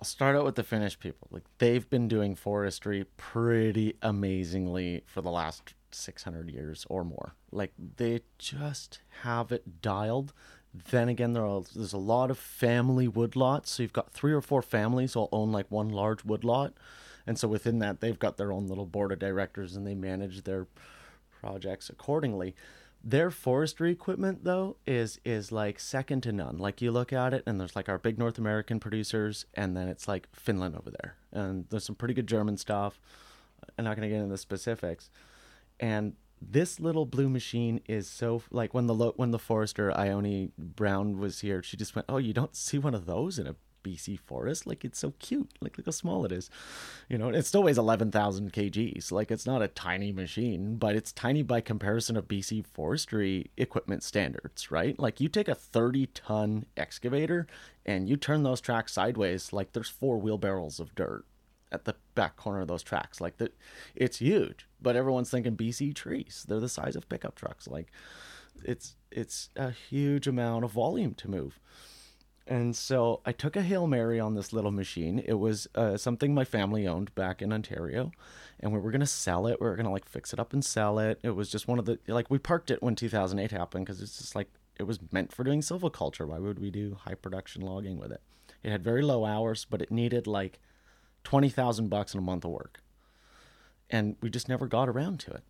I'll 0.00 0.04
start 0.04 0.36
out 0.36 0.44
with 0.44 0.56
the 0.56 0.62
Finnish 0.62 0.98
people. 0.98 1.28
Like 1.30 1.44
they've 1.58 1.88
been 1.88 2.06
doing 2.06 2.34
forestry 2.34 3.06
pretty 3.16 3.96
amazingly 4.02 5.02
for 5.06 5.22
the 5.22 5.30
last 5.30 5.74
600 5.90 6.50
years 6.50 6.86
or 6.90 7.02
more. 7.04 7.34
Like 7.50 7.72
they 7.96 8.20
just 8.38 9.00
have 9.22 9.52
it 9.52 9.80
dialed. 9.80 10.34
Then 10.90 11.08
again, 11.08 11.32
there 11.32 11.46
are, 11.46 11.62
there's 11.74 11.94
a 11.94 11.98
lot 11.98 12.30
of 12.30 12.38
family 12.38 13.08
woodlots. 13.08 13.68
So 13.68 13.82
you've 13.82 13.94
got 13.94 14.12
three 14.12 14.34
or 14.34 14.42
four 14.42 14.60
families 14.60 15.16
all 15.16 15.30
own 15.32 15.50
like 15.50 15.70
one 15.70 15.88
large 15.88 16.24
woodlot. 16.24 16.74
And 17.26 17.38
so 17.38 17.48
within 17.48 17.78
that, 17.78 18.00
they've 18.00 18.18
got 18.18 18.36
their 18.36 18.52
own 18.52 18.66
little 18.66 18.86
board 18.86 19.12
of 19.12 19.18
directors 19.18 19.74
and 19.74 19.86
they 19.86 19.94
manage 19.94 20.44
their 20.44 20.66
projects 21.40 21.88
accordingly. 21.88 22.54
Their 23.08 23.30
forestry 23.30 23.92
equipment 23.92 24.42
though 24.42 24.78
is 24.84 25.20
is 25.24 25.52
like 25.52 25.78
second 25.78 26.24
to 26.24 26.32
none. 26.32 26.58
Like 26.58 26.82
you 26.82 26.90
look 26.90 27.12
at 27.12 27.32
it 27.32 27.44
and 27.46 27.60
there's 27.60 27.76
like 27.76 27.88
our 27.88 27.98
big 27.98 28.18
North 28.18 28.36
American 28.36 28.80
producers 28.80 29.46
and 29.54 29.76
then 29.76 29.86
it's 29.86 30.08
like 30.08 30.26
Finland 30.34 30.74
over 30.74 30.90
there. 30.90 31.14
And 31.30 31.66
there's 31.70 31.84
some 31.84 31.94
pretty 31.94 32.14
good 32.14 32.26
German 32.26 32.56
stuff. 32.56 32.98
I'm 33.78 33.84
not 33.84 33.96
going 33.96 34.08
to 34.08 34.12
get 34.12 34.20
into 34.20 34.32
the 34.32 34.38
specifics. 34.38 35.08
And 35.78 36.14
this 36.42 36.80
little 36.80 37.06
blue 37.06 37.28
machine 37.28 37.80
is 37.86 38.08
so 38.08 38.42
like 38.50 38.74
when 38.74 38.88
the 38.88 38.94
lo- 38.94 39.14
when 39.14 39.30
the 39.30 39.38
forester 39.38 39.96
Ione 39.96 40.50
Brown 40.58 41.20
was 41.20 41.42
here, 41.42 41.62
she 41.62 41.76
just 41.76 41.94
went, 41.94 42.06
"Oh, 42.08 42.18
you 42.18 42.32
don't 42.32 42.56
see 42.56 42.78
one 42.78 42.94
of 42.94 43.06
those 43.06 43.38
in 43.38 43.46
a 43.46 43.54
BC 43.86 44.18
forest? 44.18 44.66
Like 44.66 44.84
it's 44.84 44.98
so 44.98 45.12
cute. 45.18 45.50
Like 45.60 45.76
look 45.76 45.86
how 45.86 45.92
small 45.92 46.24
it 46.24 46.32
is. 46.32 46.50
You 47.08 47.18
know, 47.18 47.28
it 47.28 47.46
still 47.46 47.62
weighs 47.62 47.78
11,000 47.78 48.52
kgs. 48.52 49.12
Like 49.12 49.30
it's 49.30 49.46
not 49.46 49.62
a 49.62 49.68
tiny 49.68 50.12
machine, 50.12 50.76
but 50.76 50.96
it's 50.96 51.12
tiny 51.12 51.42
by 51.42 51.60
comparison 51.60 52.16
of 52.16 52.28
BC 52.28 52.66
forestry 52.66 53.50
equipment 53.56 54.02
standards, 54.02 54.70
right? 54.70 54.98
Like 54.98 55.20
you 55.20 55.28
take 55.28 55.48
a 55.48 55.54
30 55.54 56.06
ton 56.08 56.66
excavator 56.76 57.46
and 57.84 58.08
you 58.08 58.16
turn 58.16 58.42
those 58.42 58.60
tracks 58.60 58.92
sideways, 58.92 59.52
like 59.52 59.72
there's 59.72 59.88
four 59.88 60.18
wheelbarrows 60.18 60.80
of 60.80 60.94
dirt 60.94 61.24
at 61.72 61.84
the 61.84 61.94
back 62.14 62.36
corner 62.36 62.60
of 62.60 62.68
those 62.68 62.82
tracks. 62.82 63.20
Like 63.20 63.38
that, 63.38 63.54
it's 63.94 64.18
huge. 64.18 64.66
But 64.80 64.96
everyone's 64.96 65.30
thinking 65.30 65.56
BC 65.56 65.94
trees. 65.94 66.44
They're 66.48 66.60
the 66.60 66.68
size 66.68 66.96
of 66.96 67.08
pickup 67.08 67.36
trucks. 67.36 67.68
Like 67.68 67.92
it's 68.64 68.96
it's 69.10 69.50
a 69.56 69.70
huge 69.70 70.26
amount 70.26 70.64
of 70.64 70.72
volume 70.72 71.14
to 71.14 71.30
move. 71.30 71.58
And 72.46 72.76
so 72.76 73.20
I 73.26 73.32
took 73.32 73.56
a 73.56 73.62
Hail 73.62 73.88
Mary 73.88 74.20
on 74.20 74.34
this 74.34 74.52
little 74.52 74.70
machine. 74.70 75.18
It 75.18 75.34
was 75.34 75.66
uh, 75.74 75.96
something 75.96 76.32
my 76.32 76.44
family 76.44 76.86
owned 76.86 77.12
back 77.16 77.42
in 77.42 77.52
Ontario. 77.52 78.12
And 78.60 78.72
we 78.72 78.78
were 78.78 78.92
going 78.92 79.00
to 79.00 79.06
sell 79.06 79.48
it. 79.48 79.60
We 79.60 79.66
were 79.66 79.74
going 79.74 79.86
to 79.86 79.92
like 79.92 80.08
fix 80.08 80.32
it 80.32 80.38
up 80.38 80.52
and 80.52 80.64
sell 80.64 80.98
it. 81.00 81.18
It 81.22 81.30
was 81.30 81.50
just 81.50 81.66
one 81.66 81.78
of 81.80 81.86
the, 81.86 81.98
like, 82.06 82.30
we 82.30 82.38
parked 82.38 82.70
it 82.70 82.82
when 82.82 82.94
2008 82.94 83.50
happened 83.50 83.86
because 83.86 84.00
it's 84.00 84.18
just 84.18 84.36
like, 84.36 84.48
it 84.78 84.84
was 84.84 85.00
meant 85.10 85.32
for 85.32 85.42
doing 85.42 85.60
silviculture. 85.60 86.26
Why 86.26 86.38
would 86.38 86.60
we 86.60 86.70
do 86.70 86.96
high 87.00 87.14
production 87.14 87.62
logging 87.62 87.98
with 87.98 88.12
it? 88.12 88.22
It 88.62 88.70
had 88.70 88.84
very 88.84 89.02
low 89.02 89.24
hours, 89.24 89.66
but 89.68 89.82
it 89.82 89.90
needed 89.90 90.26
like 90.26 90.60
20,000 91.24 91.88
bucks 91.88 92.14
in 92.14 92.18
a 92.18 92.22
month 92.22 92.44
of 92.44 92.52
work. 92.52 92.80
And 93.90 94.16
we 94.20 94.30
just 94.30 94.48
never 94.48 94.66
got 94.66 94.88
around 94.88 95.18
to 95.20 95.32
it. 95.32 95.42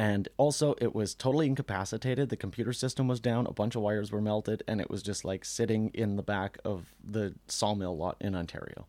And 0.00 0.30
also, 0.38 0.74
it 0.80 0.94
was 0.94 1.14
totally 1.14 1.46
incapacitated. 1.46 2.30
The 2.30 2.36
computer 2.38 2.72
system 2.72 3.06
was 3.06 3.20
down, 3.20 3.46
a 3.46 3.52
bunch 3.52 3.76
of 3.76 3.82
wires 3.82 4.10
were 4.10 4.22
melted, 4.22 4.62
and 4.66 4.80
it 4.80 4.88
was 4.88 5.02
just 5.02 5.26
like 5.26 5.44
sitting 5.44 5.90
in 5.92 6.16
the 6.16 6.22
back 6.22 6.56
of 6.64 6.94
the 7.04 7.34
sawmill 7.48 7.98
lot 7.98 8.16
in 8.18 8.34
Ontario. 8.34 8.86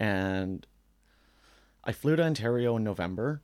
And 0.00 0.66
I 1.84 1.92
flew 1.92 2.16
to 2.16 2.24
Ontario 2.24 2.76
in 2.76 2.82
November. 2.82 3.40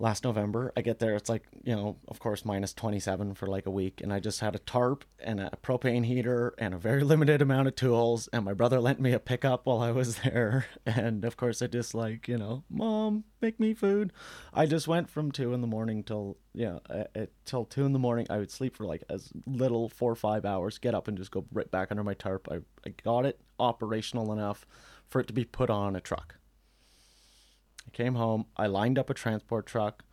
Last 0.00 0.22
November, 0.22 0.72
I 0.76 0.82
get 0.82 1.00
there. 1.00 1.16
It's 1.16 1.28
like, 1.28 1.42
you 1.64 1.74
know, 1.74 1.96
of 2.06 2.20
course, 2.20 2.44
minus 2.44 2.72
27 2.72 3.34
for 3.34 3.48
like 3.48 3.66
a 3.66 3.70
week. 3.70 4.00
And 4.00 4.12
I 4.12 4.20
just 4.20 4.38
had 4.38 4.54
a 4.54 4.60
tarp 4.60 5.04
and 5.18 5.40
a 5.40 5.50
propane 5.60 6.06
heater 6.06 6.54
and 6.56 6.72
a 6.72 6.78
very 6.78 7.02
limited 7.04 7.42
amount 7.42 7.66
of 7.66 7.74
tools. 7.74 8.28
And 8.32 8.44
my 8.44 8.52
brother 8.52 8.78
lent 8.78 9.00
me 9.00 9.12
a 9.12 9.18
pickup 9.18 9.66
while 9.66 9.80
I 9.80 9.90
was 9.90 10.18
there. 10.24 10.66
And 10.86 11.24
of 11.24 11.36
course, 11.36 11.62
I 11.62 11.66
just 11.66 11.94
like, 11.94 12.28
you 12.28 12.38
know, 12.38 12.62
mom, 12.70 13.24
make 13.40 13.58
me 13.58 13.74
food. 13.74 14.12
I 14.54 14.66
just 14.66 14.86
went 14.86 15.10
from 15.10 15.32
two 15.32 15.52
in 15.52 15.62
the 15.62 15.66
morning 15.66 16.04
till, 16.04 16.36
yeah, 16.54 16.78
uh, 16.88 17.04
uh, 17.16 17.26
till 17.44 17.64
two 17.64 17.84
in 17.84 17.92
the 17.92 17.98
morning. 17.98 18.26
I 18.30 18.38
would 18.38 18.52
sleep 18.52 18.76
for 18.76 18.84
like 18.84 19.02
as 19.10 19.30
little 19.46 19.88
four 19.88 20.12
or 20.12 20.16
five 20.16 20.44
hours, 20.44 20.78
get 20.78 20.94
up 20.94 21.08
and 21.08 21.18
just 21.18 21.32
go 21.32 21.44
right 21.52 21.70
back 21.72 21.88
under 21.90 22.04
my 22.04 22.14
tarp. 22.14 22.46
I, 22.50 22.58
I 22.86 22.94
got 23.02 23.26
it 23.26 23.40
operational 23.58 24.32
enough 24.32 24.64
for 25.08 25.20
it 25.20 25.26
to 25.26 25.32
be 25.32 25.44
put 25.44 25.70
on 25.70 25.96
a 25.96 26.00
truck. 26.00 26.37
Came 27.98 28.14
home. 28.14 28.46
I 28.56 28.68
lined 28.68 28.96
up 28.96 29.10
a 29.10 29.14
transport 29.14 29.66
truck. 29.66 30.04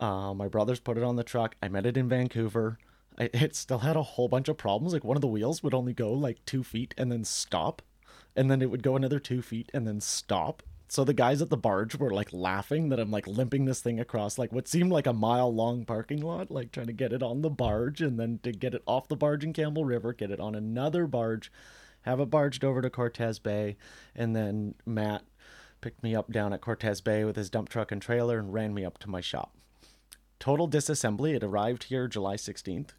Uh, 0.00 0.32
my 0.32 0.48
brothers 0.48 0.80
put 0.80 0.96
it 0.96 1.04
on 1.04 1.16
the 1.16 1.22
truck. 1.22 1.54
I 1.62 1.68
met 1.68 1.84
it 1.84 1.98
in 1.98 2.08
Vancouver. 2.08 2.78
I, 3.18 3.24
it 3.34 3.54
still 3.54 3.80
had 3.80 3.94
a 3.94 4.02
whole 4.02 4.26
bunch 4.26 4.48
of 4.48 4.56
problems. 4.56 4.94
Like 4.94 5.04
one 5.04 5.14
of 5.14 5.20
the 5.20 5.26
wheels 5.26 5.62
would 5.62 5.74
only 5.74 5.92
go 5.92 6.10
like 6.14 6.42
two 6.46 6.64
feet 6.64 6.94
and 6.96 7.12
then 7.12 7.24
stop, 7.24 7.82
and 8.34 8.50
then 8.50 8.62
it 8.62 8.70
would 8.70 8.82
go 8.82 8.96
another 8.96 9.18
two 9.18 9.42
feet 9.42 9.70
and 9.74 9.86
then 9.86 10.00
stop. 10.00 10.62
So 10.88 11.04
the 11.04 11.12
guys 11.12 11.42
at 11.42 11.50
the 11.50 11.58
barge 11.58 11.94
were 11.94 12.10
like 12.10 12.32
laughing 12.32 12.88
that 12.88 12.98
I'm 12.98 13.10
like 13.10 13.26
limping 13.26 13.66
this 13.66 13.82
thing 13.82 14.00
across 14.00 14.38
like 14.38 14.50
what 14.50 14.66
seemed 14.66 14.90
like 14.90 15.06
a 15.06 15.12
mile 15.12 15.54
long 15.54 15.84
parking 15.84 16.22
lot, 16.22 16.50
like 16.50 16.72
trying 16.72 16.86
to 16.86 16.94
get 16.94 17.12
it 17.12 17.22
on 17.22 17.42
the 17.42 17.50
barge 17.50 18.00
and 18.00 18.18
then 18.18 18.40
to 18.44 18.50
get 18.52 18.72
it 18.72 18.82
off 18.86 19.08
the 19.08 19.14
barge 19.14 19.44
in 19.44 19.52
Campbell 19.52 19.84
River, 19.84 20.14
get 20.14 20.30
it 20.30 20.40
on 20.40 20.54
another 20.54 21.06
barge, 21.06 21.52
have 22.00 22.18
it 22.18 22.30
barged 22.30 22.64
over 22.64 22.80
to 22.80 22.88
Cortes 22.88 23.38
Bay, 23.38 23.76
and 24.16 24.34
then 24.34 24.74
Matt 24.86 25.24
picked 25.80 26.02
me 26.02 26.14
up 26.14 26.32
down 26.32 26.52
at 26.52 26.60
Cortes 26.60 27.00
Bay 27.00 27.24
with 27.24 27.36
his 27.36 27.50
dump 27.50 27.68
truck 27.68 27.92
and 27.92 28.00
trailer 28.00 28.38
and 28.38 28.52
ran 28.52 28.74
me 28.74 28.84
up 28.84 28.98
to 28.98 29.10
my 29.10 29.20
shop. 29.20 29.54
Total 30.38 30.68
disassembly. 30.68 31.34
It 31.34 31.42
arrived 31.42 31.84
here 31.84 32.06
July 32.06 32.36
16th. 32.36 32.90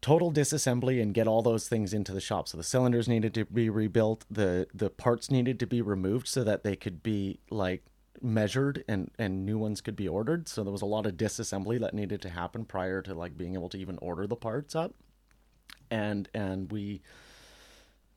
Total 0.00 0.32
disassembly 0.32 1.02
and 1.02 1.14
get 1.14 1.26
all 1.26 1.42
those 1.42 1.68
things 1.68 1.92
into 1.92 2.12
the 2.12 2.20
shop. 2.20 2.48
So 2.48 2.56
the 2.56 2.62
cylinders 2.64 3.08
needed 3.08 3.34
to 3.34 3.44
be 3.44 3.68
rebuilt. 3.68 4.24
The 4.30 4.68
the 4.72 4.90
parts 4.90 5.30
needed 5.30 5.58
to 5.60 5.66
be 5.66 5.82
removed 5.82 6.28
so 6.28 6.44
that 6.44 6.62
they 6.62 6.76
could 6.76 7.02
be 7.02 7.40
like 7.50 7.84
measured 8.22 8.84
and 8.88 9.10
and 9.18 9.44
new 9.44 9.58
ones 9.58 9.80
could 9.80 9.96
be 9.96 10.06
ordered. 10.06 10.48
So 10.48 10.62
there 10.62 10.72
was 10.72 10.82
a 10.82 10.86
lot 10.86 11.06
of 11.06 11.16
disassembly 11.16 11.80
that 11.80 11.94
needed 11.94 12.22
to 12.22 12.28
happen 12.28 12.64
prior 12.64 13.02
to 13.02 13.14
like 13.14 13.36
being 13.36 13.54
able 13.54 13.68
to 13.70 13.78
even 13.78 13.98
order 13.98 14.26
the 14.26 14.36
parts 14.36 14.76
up. 14.76 14.94
And 15.90 16.28
and 16.32 16.70
we 16.70 17.02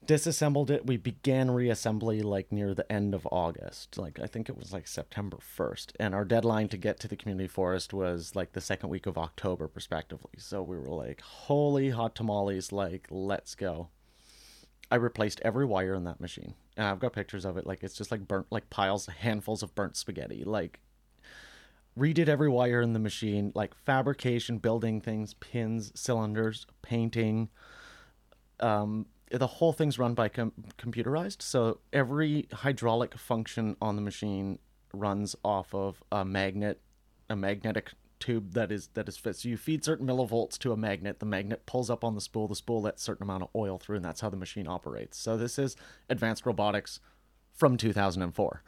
disassembled 0.06 0.72
it. 0.72 0.86
We 0.86 0.98
began 0.98 1.50
reassembly 1.50 2.24
like 2.24 2.52
near 2.52 2.74
the 2.74 2.90
end 2.92 3.14
of 3.14 3.28
august. 3.32 3.98
Like 3.98 4.20
i 4.20 4.28
think 4.28 4.50
it 4.50 4.58
was 4.58 4.74
like 4.74 4.88
september 4.88 5.38
1st 5.38 5.92
and 6.00 6.16
our 6.16 6.26
deadline 6.26 6.68
to 6.70 6.78
get 6.78 7.00
to 7.02 7.08
the 7.08 7.16
community 7.16 7.48
forest 7.48 7.94
was 7.94 8.36
like 8.36 8.54
the 8.54 8.62
second 8.62 8.90
week 8.90 9.06
of 9.06 9.18
october 9.18 9.68
prospectively. 9.68 10.32
so 10.38 10.62
we 10.62 10.78
were 10.78 10.90
like 10.90 11.22
holy 11.22 11.90
hot 11.92 12.16
tamales. 12.16 12.72
Like 12.72 13.08
let's 13.10 13.56
go. 13.56 13.90
I 14.90 14.96
replaced 14.96 15.40
every 15.44 15.66
wire 15.66 15.94
in 15.94 16.04
that 16.06 16.20
machine. 16.20 16.56
And 16.76 16.88
i've 16.88 17.00
got 17.00 17.14
pictures 17.14 17.46
of 17.46 17.58
it. 17.58 17.68
Like 17.68 17.84
it's 17.84 17.96
just 17.96 18.12
like 18.12 18.28
burnt 18.28 18.48
like 18.50 18.70
piles 18.70 19.06
handfuls 19.06 19.64
of 19.64 19.76
burnt 19.76 19.96
spaghetti. 19.96 20.44
Like 20.44 20.80
redid 21.98 22.28
every 22.28 22.50
wire 22.50 22.82
in 22.82 22.94
the 22.94 23.00
machine. 23.00 23.52
Like 23.54 23.76
fabrication 23.76 24.58
building 24.58 25.00
things 25.00 25.36
pins 25.36 25.92
cylinders 25.94 26.66
painting 26.82 27.50
um, 28.62 29.08
the 29.32 29.48
whole 29.48 29.74
thing's 29.74 29.98
run 29.98 30.14
by 30.14 30.30
com- 30.30 30.54
computerized. 30.78 31.42
So 31.42 31.80
every 31.94 32.48
hydraulic 32.54 33.18
function 33.18 33.76
on 33.82 33.96
the 33.96 34.02
machine 34.02 34.60
runs 34.94 35.36
off 35.44 35.74
of 35.74 36.04
a 36.12 36.26
magnet, 36.26 36.82
a 37.30 37.36
magnetic 37.36 37.92
tube 38.20 38.54
that 38.54 38.72
is 38.72 38.88
that 38.94 39.10
is 39.10 39.18
fit. 39.18 39.36
So 39.36 39.50
you 39.50 39.58
feed 39.58 39.84
certain 39.84 40.08
millivolts 40.08 40.58
to 40.60 40.72
a 40.72 40.78
magnet. 40.78 41.20
The 41.20 41.26
magnet 41.26 41.66
pulls 41.66 41.90
up 41.90 42.04
on 42.04 42.16
the 42.16 42.22
spool. 42.22 42.48
The 42.48 42.56
spool 42.56 42.82
lets 42.82 43.04
certain 43.04 43.24
amount 43.24 43.44
of 43.44 43.50
oil 43.56 43.78
through, 43.78 43.98
and 43.98 44.06
that's 44.06 44.22
how 44.22 44.30
the 44.30 44.38
machine 44.38 44.68
operates. 44.68 45.18
So 45.18 45.38
this 45.38 45.58
is 45.58 45.76
advanced 46.10 46.46
robotics 46.46 47.00
from 47.54 47.78
2004. 47.78 48.64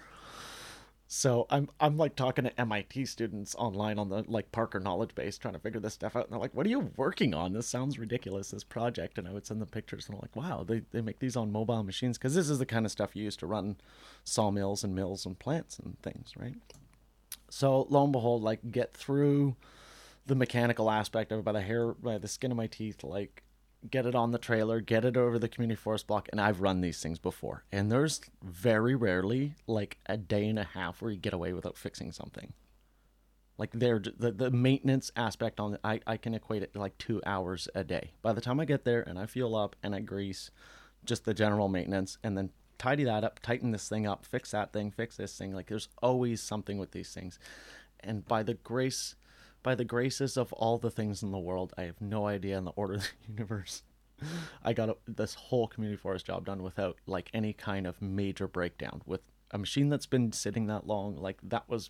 So 1.15 1.45
I'm 1.51 1.69
I'm 1.79 1.95
like 1.95 2.15
talking 2.15 2.45
to 2.45 2.59
MIT 2.59 3.05
students 3.05 3.53
online 3.53 3.99
on 3.99 4.09
the 4.09 4.25
like 4.27 4.51
Parker 4.51 4.79
Knowledge 4.79 5.13
Base 5.13 5.37
trying 5.37 5.53
to 5.53 5.59
figure 5.59 5.79
this 5.79 5.93
stuff 5.93 6.15
out, 6.15 6.23
and 6.23 6.33
they're 6.33 6.39
like, 6.39 6.55
"What 6.55 6.65
are 6.65 6.71
you 6.71 6.91
working 6.97 7.35
on? 7.35 7.53
This 7.53 7.67
sounds 7.67 7.99
ridiculous. 7.99 8.49
This 8.49 8.63
project." 8.63 9.19
And 9.19 9.27
I 9.27 9.31
would 9.31 9.45
send 9.45 9.61
them 9.61 9.69
pictures, 9.69 10.07
and 10.07 10.15
I'm 10.15 10.21
like, 10.21 10.35
"Wow, 10.35 10.63
they 10.63 10.79
they 10.91 11.01
make 11.01 11.19
these 11.19 11.35
on 11.35 11.51
mobile 11.51 11.83
machines 11.83 12.17
because 12.17 12.33
this 12.33 12.49
is 12.49 12.57
the 12.57 12.65
kind 12.65 12.83
of 12.83 12.91
stuff 12.91 13.15
you 13.15 13.25
use 13.25 13.37
to 13.37 13.45
run 13.45 13.75
sawmills 14.23 14.83
and 14.83 14.95
mills 14.95 15.23
and 15.23 15.37
plants 15.37 15.77
and 15.77 15.99
things, 16.01 16.33
right?" 16.35 16.55
So 17.47 17.85
lo 17.91 18.05
and 18.05 18.11
behold, 18.11 18.41
like 18.41 18.71
get 18.71 18.95
through 18.95 19.55
the 20.25 20.35
mechanical 20.35 20.89
aspect 20.89 21.31
of 21.31 21.39
it 21.39 21.45
by 21.45 21.51
the 21.51 21.61
hair, 21.61 21.93
by 21.93 22.17
the 22.17 22.27
skin 22.27 22.49
of 22.49 22.57
my 22.57 22.65
teeth, 22.65 23.03
like 23.03 23.43
get 23.89 24.05
it 24.05 24.15
on 24.15 24.31
the 24.31 24.37
trailer, 24.37 24.79
get 24.81 25.05
it 25.05 25.17
over 25.17 25.37
the 25.37 25.49
community 25.49 25.79
forest 25.79 26.07
block, 26.07 26.27
and 26.31 26.39
I've 26.39 26.61
run 26.61 26.81
these 26.81 27.01
things 27.01 27.19
before. 27.19 27.63
And 27.71 27.91
there's 27.91 28.21
very 28.43 28.95
rarely 28.95 29.55
like 29.67 29.97
a 30.05 30.17
day 30.17 30.47
and 30.47 30.59
a 30.59 30.63
half 30.63 31.01
where 31.01 31.11
you 31.11 31.17
get 31.17 31.33
away 31.33 31.53
without 31.53 31.77
fixing 31.77 32.11
something. 32.11 32.53
Like 33.57 33.71
there, 33.71 33.99
the 33.99 34.31
the 34.31 34.49
maintenance 34.49 35.11
aspect 35.15 35.59
on 35.59 35.75
it, 35.75 35.79
I 35.83 35.99
I 36.07 36.17
can 36.17 36.33
equate 36.33 36.63
it 36.63 36.73
to 36.73 36.79
like 36.79 36.97
two 36.97 37.21
hours 37.25 37.67
a 37.75 37.83
day. 37.83 38.11
By 38.21 38.33
the 38.33 38.41
time 38.41 38.59
I 38.59 38.65
get 38.65 38.83
there 38.83 39.01
and 39.01 39.19
I 39.19 39.25
fuel 39.27 39.55
up 39.55 39.75
and 39.83 39.93
I 39.93 39.99
grease, 39.99 40.49
just 41.05 41.25
the 41.25 41.33
general 41.33 41.69
maintenance, 41.69 42.17
and 42.23 42.35
then 42.37 42.49
tidy 42.79 43.03
that 43.03 43.23
up, 43.23 43.39
tighten 43.41 43.71
this 43.71 43.87
thing 43.87 44.07
up, 44.07 44.25
fix 44.25 44.51
that 44.51 44.73
thing, 44.73 44.89
fix 44.89 45.17
this 45.17 45.37
thing. 45.37 45.53
Like 45.53 45.67
there's 45.67 45.89
always 46.01 46.41
something 46.41 46.79
with 46.79 46.91
these 46.91 47.13
things, 47.13 47.37
and 47.99 48.27
by 48.27 48.41
the 48.41 48.55
grace 48.55 49.15
by 49.63 49.75
the 49.75 49.85
graces 49.85 50.37
of 50.37 50.53
all 50.53 50.77
the 50.77 50.91
things 50.91 51.23
in 51.23 51.31
the 51.31 51.39
world, 51.39 51.73
I 51.77 51.83
have 51.83 51.99
no 52.01 52.27
idea 52.27 52.57
in 52.57 52.65
the 52.65 52.71
order 52.71 52.93
of 52.95 53.01
the 53.01 53.33
universe. 53.33 53.83
I 54.63 54.73
got 54.73 54.89
a, 54.89 54.97
this 55.07 55.33
whole 55.33 55.67
community 55.67 55.97
forest 55.97 56.25
job 56.27 56.45
done 56.45 56.61
without 56.61 56.97
like 57.07 57.29
any 57.33 57.53
kind 57.53 57.87
of 57.87 58.01
major 58.01 58.47
breakdown. 58.47 59.01
With 59.05 59.21
a 59.51 59.57
machine 59.57 59.89
that's 59.89 60.05
been 60.05 60.31
sitting 60.31 60.67
that 60.67 60.85
long, 60.87 61.17
like 61.17 61.39
that 61.43 61.67
was 61.67 61.89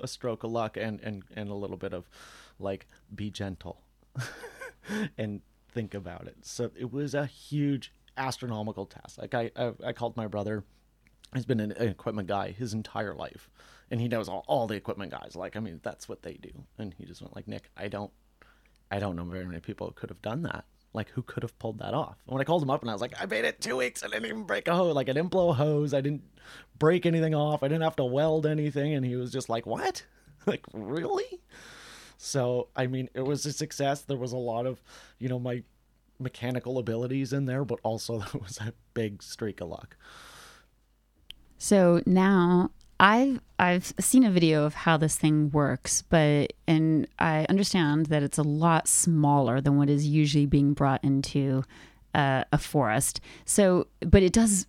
a 0.00 0.08
stroke 0.08 0.44
of 0.44 0.50
luck 0.50 0.76
and 0.76 1.00
and 1.00 1.24
and 1.34 1.50
a 1.50 1.54
little 1.54 1.76
bit 1.76 1.92
of 1.92 2.08
like 2.58 2.86
be 3.14 3.30
gentle 3.30 3.82
and 5.18 5.42
think 5.72 5.94
about 5.94 6.26
it. 6.26 6.36
So 6.42 6.70
it 6.78 6.92
was 6.92 7.14
a 7.14 7.26
huge 7.26 7.92
astronomical 8.16 8.86
task. 8.86 9.18
Like 9.18 9.34
I 9.34 9.50
I, 9.56 9.72
I 9.86 9.92
called 9.92 10.16
my 10.16 10.26
brother. 10.26 10.64
He's 11.34 11.46
been 11.46 11.60
an, 11.60 11.72
an 11.72 11.88
equipment 11.88 12.28
guy 12.28 12.50
his 12.50 12.74
entire 12.74 13.14
life, 13.14 13.48
and 13.90 14.00
he 14.00 14.08
knows 14.08 14.28
all, 14.28 14.44
all 14.48 14.66
the 14.66 14.74
equipment 14.74 15.12
guys. 15.12 15.36
Like 15.36 15.56
I 15.56 15.60
mean, 15.60 15.80
that's 15.82 16.08
what 16.08 16.22
they 16.22 16.34
do. 16.34 16.50
And 16.78 16.94
he 16.98 17.04
just 17.04 17.22
went 17.22 17.36
like, 17.36 17.46
Nick, 17.46 17.70
I 17.76 17.88
don't, 17.88 18.10
I 18.90 18.98
don't 18.98 19.16
know 19.16 19.24
very 19.24 19.44
many 19.44 19.60
people 19.60 19.86
who 19.86 19.92
could 19.92 20.10
have 20.10 20.22
done 20.22 20.42
that. 20.42 20.64
Like 20.92 21.08
who 21.10 21.22
could 21.22 21.44
have 21.44 21.56
pulled 21.58 21.78
that 21.78 21.94
off? 21.94 22.16
And 22.26 22.34
when 22.34 22.40
I 22.40 22.44
called 22.44 22.62
him 22.62 22.70
up 22.70 22.80
and 22.80 22.90
I 22.90 22.92
was 22.92 23.00
like, 23.00 23.14
I 23.20 23.26
made 23.26 23.44
it 23.44 23.60
two 23.60 23.76
weeks. 23.76 24.02
I 24.02 24.08
didn't 24.08 24.26
even 24.26 24.42
break 24.42 24.66
a 24.66 24.74
hose. 24.74 24.94
Like 24.94 25.08
I 25.08 25.12
didn't 25.12 25.30
blow 25.30 25.50
a 25.50 25.54
hose. 25.54 25.94
I 25.94 26.00
didn't 26.00 26.24
break 26.78 27.06
anything 27.06 27.34
off. 27.34 27.62
I 27.62 27.68
didn't 27.68 27.82
have 27.82 27.96
to 27.96 28.04
weld 28.04 28.44
anything. 28.44 28.94
And 28.94 29.06
he 29.06 29.14
was 29.14 29.30
just 29.30 29.48
like, 29.48 29.66
what? 29.66 30.04
like 30.46 30.64
really? 30.72 31.40
So 32.16 32.68
I 32.74 32.88
mean, 32.88 33.08
it 33.14 33.22
was 33.22 33.46
a 33.46 33.52
success. 33.52 34.02
There 34.02 34.16
was 34.16 34.32
a 34.32 34.36
lot 34.36 34.66
of, 34.66 34.82
you 35.18 35.28
know, 35.28 35.38
my 35.38 35.62
mechanical 36.18 36.78
abilities 36.78 37.32
in 37.32 37.46
there, 37.46 37.64
but 37.64 37.78
also 37.82 38.18
there 38.32 38.40
was 38.40 38.58
a 38.58 38.74
big 38.94 39.22
streak 39.22 39.60
of 39.60 39.68
luck. 39.68 39.96
So 41.62 42.00
now 42.06 42.70
I've 42.98 43.38
I've 43.58 43.92
seen 44.00 44.24
a 44.24 44.30
video 44.30 44.64
of 44.64 44.72
how 44.72 44.96
this 44.96 45.18
thing 45.18 45.50
works, 45.50 46.00
but 46.00 46.54
and 46.66 47.06
I 47.18 47.44
understand 47.50 48.06
that 48.06 48.22
it's 48.22 48.38
a 48.38 48.42
lot 48.42 48.88
smaller 48.88 49.60
than 49.60 49.76
what 49.76 49.90
is 49.90 50.06
usually 50.06 50.46
being 50.46 50.72
brought 50.72 51.04
into 51.04 51.62
uh, 52.14 52.44
a 52.50 52.56
forest. 52.56 53.20
So, 53.44 53.88
but 54.00 54.22
it 54.22 54.32
does 54.32 54.66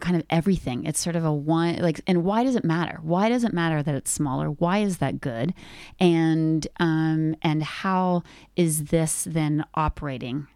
kind 0.00 0.16
of 0.16 0.24
everything. 0.30 0.86
It's 0.86 0.98
sort 0.98 1.14
of 1.14 1.26
a 1.26 1.32
one 1.32 1.76
like 1.76 2.00
and 2.06 2.24
why 2.24 2.42
does 2.42 2.56
it 2.56 2.64
matter? 2.64 3.00
Why 3.02 3.28
does 3.28 3.44
it 3.44 3.52
matter 3.52 3.82
that 3.82 3.94
it's 3.94 4.10
smaller? 4.10 4.46
Why 4.46 4.78
is 4.78 4.98
that 4.98 5.20
good? 5.20 5.52
And 6.00 6.66
um 6.80 7.36
and 7.42 7.62
how 7.62 8.22
is 8.56 8.86
this 8.86 9.24
then 9.24 9.62
operating? 9.74 10.46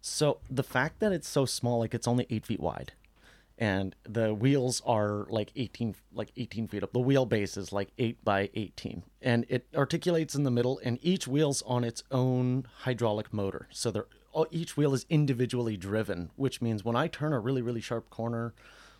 So 0.00 0.38
the 0.50 0.64
fact 0.64 0.98
that 0.98 1.12
it's 1.12 1.28
so 1.28 1.46
small, 1.46 1.78
like 1.78 1.94
it's 1.94 2.08
only 2.08 2.26
eight 2.28 2.44
feet 2.44 2.60
wide, 2.60 2.92
and 3.58 3.94
the 4.02 4.34
wheels 4.34 4.82
are 4.84 5.26
like 5.28 5.52
eighteen, 5.54 5.94
like 6.12 6.32
eighteen 6.36 6.68
feet 6.68 6.82
up. 6.82 6.92
The 6.92 7.00
wheelbase 7.00 7.56
is 7.56 7.72
like 7.72 7.92
eight 7.98 8.24
by 8.24 8.50
eighteen, 8.54 9.04
and 9.22 9.46
it 9.48 9.66
articulates 9.74 10.34
in 10.34 10.44
the 10.44 10.50
middle. 10.50 10.80
And 10.84 10.98
each 11.02 11.28
wheel's 11.28 11.62
on 11.62 11.84
its 11.84 12.02
own 12.10 12.66
hydraulic 12.80 13.32
motor, 13.32 13.68
so 13.70 13.90
they're 13.90 14.06
each 14.50 14.76
wheel 14.76 14.94
is 14.94 15.06
individually 15.08 15.76
driven, 15.76 16.30
which 16.34 16.60
means 16.60 16.84
when 16.84 16.96
I 16.96 17.06
turn 17.06 17.32
a 17.32 17.38
really 17.38 17.62
really 17.62 17.80
sharp 17.80 18.10
corner, 18.10 18.54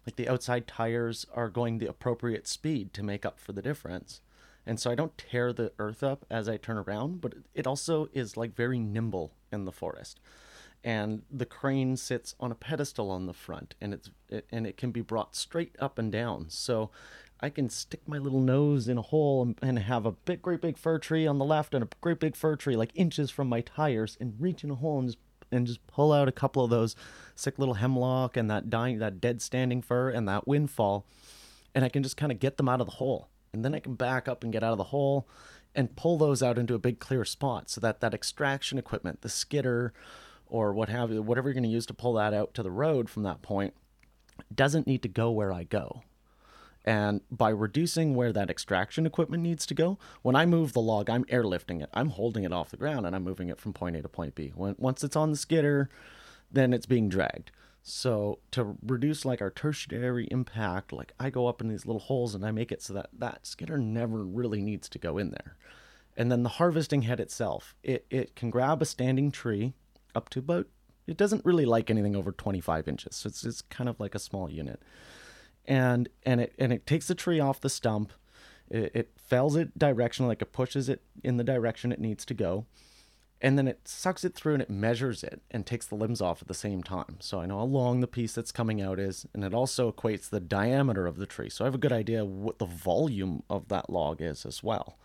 like 0.07 0.17
the 0.17 0.29
outside 0.29 0.69
tires 0.69 1.27
are 1.35 1.49
going 1.49 1.79
the 1.79 1.89
appropriate 1.89 2.47
speed 2.47 2.93
to 2.95 3.03
make 3.03 3.27
up 3.27 3.41
for 3.41 3.53
the 3.53 3.63
difference. 3.63 4.21
And 4.67 4.81
so 4.81 4.91
I 4.91 4.95
don't 4.95 5.19
tear 5.19 5.53
the 5.53 5.73
earth 5.79 6.03
up 6.03 6.25
as 6.31 6.49
I 6.49 6.57
turn 6.57 6.79
around, 6.79 7.21
but 7.21 7.35
it 7.53 7.67
also 7.67 8.09
is 8.15 8.37
like 8.37 8.55
very 8.55 8.79
nimble 8.79 9.33
in 9.53 9.65
the 9.65 9.73
forest 9.73 10.21
and 10.85 11.23
the 11.31 11.47
crane 11.47 11.97
sits 11.97 12.35
on 12.39 12.53
a 12.53 12.55
pedestal 12.55 13.11
on 13.11 13.27
the 13.27 13.33
front 13.33 13.75
and 13.81 13.95
it's 13.95 14.11
it, 14.29 14.47
and 14.53 14.67
it 14.67 14.77
can 14.77 14.91
be 14.91 15.01
brought 15.01 15.35
straight 15.35 15.75
up 15.81 15.99
and 15.99 16.13
down. 16.13 16.47
So 16.49 16.91
i 17.41 17.51
can 17.51 17.69
stick 17.69 18.01
my 18.07 18.17
little 18.17 18.41
nose 18.41 18.87
in 18.87 18.97
a 18.97 19.03
hole 19.03 19.43
and, 19.43 19.59
and 19.61 19.79
have 19.79 20.07
a 20.07 20.13
big 20.13 20.41
great 20.41 20.61
big 20.61 20.79
fir 20.79 20.99
tree 20.99 21.27
on 21.27 21.39
the 21.39 21.45
left 21.45 21.75
and 21.75 21.83
a 21.83 21.89
great 22.01 22.21
big 22.21 22.37
fir 22.37 22.55
tree 22.55 22.77
like 22.77 22.93
inches 22.95 23.29
from 23.29 23.49
my 23.49 23.61
tires 23.61 24.17
and 24.21 24.35
reach 24.39 24.63
in 24.63 24.71
a 24.71 24.75
hole 24.77 25.01
and 25.01 25.09
just 25.09 25.19
and 25.51 25.67
just 25.67 25.87
pull 25.87 26.13
out 26.13 26.29
a 26.29 26.33
couple 26.33 26.65
of 26.65 26.71
those 26.71 26.95
sick 27.35 27.59
little 27.59 27.75
hemlock 27.75 28.37
and 28.37 28.51
that 28.51 28.71
dying 28.71 28.99
that 28.99 29.21
dead 29.21 29.43
standing 29.43 29.83
fir 29.83 30.11
and 30.11 30.29
that 30.29 30.47
windfall 30.47 31.07
and 31.75 31.85
i 31.85 31.89
can 31.89 32.03
just 32.03 32.17
kind 32.17 32.33
of 32.33 32.39
get 32.39 32.57
them 32.57 32.69
out 32.69 32.81
of 32.81 32.87
the 32.87 32.95
hole. 32.95 33.29
And 33.53 33.65
then 33.65 33.75
i 33.75 33.79
can 33.79 33.95
back 33.95 34.27
up 34.29 34.43
and 34.43 34.53
get 34.53 34.63
out 34.63 34.73
of 34.73 34.79
the 34.79 34.85
hole 34.85 35.29
and 35.75 35.97
pull 35.97 36.19
those 36.19 36.43
out 36.43 36.59
into 36.59 36.75
a 36.75 36.79
big 36.79 36.99
clear 36.99 37.25
spot 37.25 37.69
so 37.69 37.81
that 37.81 38.01
that 38.01 38.15
extraction 38.15 38.79
equipment 38.79 39.23
the 39.23 39.29
skidder 39.29 39.93
or 40.55 40.73
what 40.73 40.89
have 40.89 41.11
you, 41.11 41.21
whatever 41.21 41.49
you're 41.49 41.55
going 41.55 41.65
to 41.65 41.69
use 41.69 41.85
to 41.85 41.93
pull 41.93 42.13
that 42.13 42.33
out 42.33 42.55
to 42.55 42.63
the 42.63 42.71
road 42.71 43.11
from 43.11 43.25
that 43.25 43.43
point, 43.43 43.75
doesn't 44.55 44.87
need 44.87 45.03
to 45.03 45.09
go 45.09 45.29
where 45.29 45.53
I 45.53 45.65
go. 45.65 46.05
And 46.85 47.23
by 47.29 47.49
reducing 47.49 48.15
where 48.15 48.33
that 48.33 48.51
extraction 48.51 49.05
equipment 49.05 49.43
needs 49.43 49.67
to 49.67 49.75
go, 49.75 49.99
when 50.23 50.37
I 50.37 50.47
move 50.47 50.73
the 50.73 50.81
log, 50.81 51.11
I'm 51.11 51.25
airlifting 51.25 51.83
it. 51.83 51.91
I'm 51.93 52.11
holding 52.11 52.45
it 52.45 52.53
off 52.53 52.71
the 52.71 52.77
ground 52.77 53.05
and 53.05 53.17
I'm 53.17 53.25
moving 53.25 53.49
it 53.49 53.59
from 53.59 53.73
point 53.73 53.97
A 53.97 54.03
to 54.03 54.09
point 54.09 54.37
B. 54.37 54.53
When 54.55 54.77
once 54.79 55.03
it's 55.03 55.17
on 55.17 55.33
the 55.33 55.37
skidder, 55.37 55.91
then 56.53 56.73
it's 56.73 56.87
being 56.87 57.09
dragged. 57.09 57.51
So 57.83 58.39
to 58.53 58.77
reduce 58.81 59.25
like 59.25 59.43
our 59.43 59.51
tertiary 59.51 60.29
impact, 60.31 60.93
like 60.93 61.15
I 61.19 61.31
go 61.31 61.49
up 61.49 61.61
in 61.61 61.67
these 61.67 61.85
little 61.85 61.99
holes 61.99 62.33
and 62.33 62.47
I 62.47 62.53
make 62.53 62.71
it 62.71 62.81
so 62.81 62.93
that 62.93 63.11
that 63.19 63.45
skidder 63.45 63.77
never 63.77 64.23
really 64.23 64.63
needs 64.63 64.89
to 64.91 65.01
go 65.01 65.19
in 65.19 65.33
there. 65.33 65.57
And 66.17 66.31
then 66.31 66.45
the 66.45 66.49
harvesting 66.49 67.03
head 67.03 67.19
itself, 67.19 67.75
it, 67.83 68.07
it 68.09 68.37
can 68.37 68.51
grab 68.51 68.81
a 68.81 68.87
standing 68.87 69.33
tree 69.33 69.75
up 70.15 70.29
to 70.31 70.39
about 70.41 70.67
it 71.07 71.17
doesn't 71.17 71.45
really 71.45 71.67
like 71.67 71.91
anything 71.91 72.17
over 72.17 72.33
25 72.33 72.89
inches. 72.89 73.17
So 73.17 73.29
it's, 73.29 73.45
it's 73.45 73.63
kind 73.63 73.89
of 73.89 74.01
like 74.01 74.15
a 74.15 74.19
small 74.19 74.51
unit. 74.51 74.81
And 75.67 76.09
and 76.25 76.41
it 76.41 76.55
and 76.59 76.73
it 76.73 76.87
takes 76.87 77.09
the 77.09 77.15
tree 77.15 77.41
off 77.41 77.61
the 77.61 77.71
stump. 77.71 78.13
It, 78.71 78.93
it 78.95 79.11
fells 79.17 79.57
it 79.57 79.79
directionally 79.79 80.29
like 80.29 80.43
it 80.43 80.53
pushes 80.53 80.89
it 80.89 81.03
in 81.23 81.37
the 81.37 81.45
direction 81.45 81.93
it 81.93 82.01
needs 82.01 82.25
to 82.27 82.35
go. 82.35 82.67
And 83.41 83.59
then 83.59 83.69
it 83.69 83.87
sucks 83.87 84.25
it 84.25 84.35
through 84.35 84.55
and 84.55 84.63
it 84.63 84.71
measures 84.71 85.23
it 85.23 85.43
and 85.51 85.67
takes 85.67 85.87
the 85.87 85.97
limbs 85.97 86.23
off 86.23 86.41
at 86.41 86.49
the 86.49 86.55
same 86.55 86.83
time. 86.83 87.17
So 87.21 87.41
i 87.41 87.47
know 87.47 87.59
how 87.59 87.65
long 87.65 88.01
the 88.01 88.07
piece 88.07 88.35
that's 88.35 88.53
coming 88.53 88.83
out 88.83 88.99
is 88.99 89.27
and 89.33 89.43
it 89.43 89.55
also 89.55 89.91
equates 89.91 90.29
the 90.29 90.41
diameter 90.41 91.07
of 91.07 91.17
the 91.17 91.27
tree. 91.27 91.49
So 91.49 91.65
i 91.65 91.67
have 91.67 91.75
a 91.75 91.79
good 91.79 91.93
idea 91.93 92.25
what 92.25 92.59
the 92.59 92.67
volume 92.67 93.43
of 93.49 93.69
that 93.69 93.89
log 93.89 94.21
is 94.21 94.45
as 94.45 94.63
well 94.63 94.99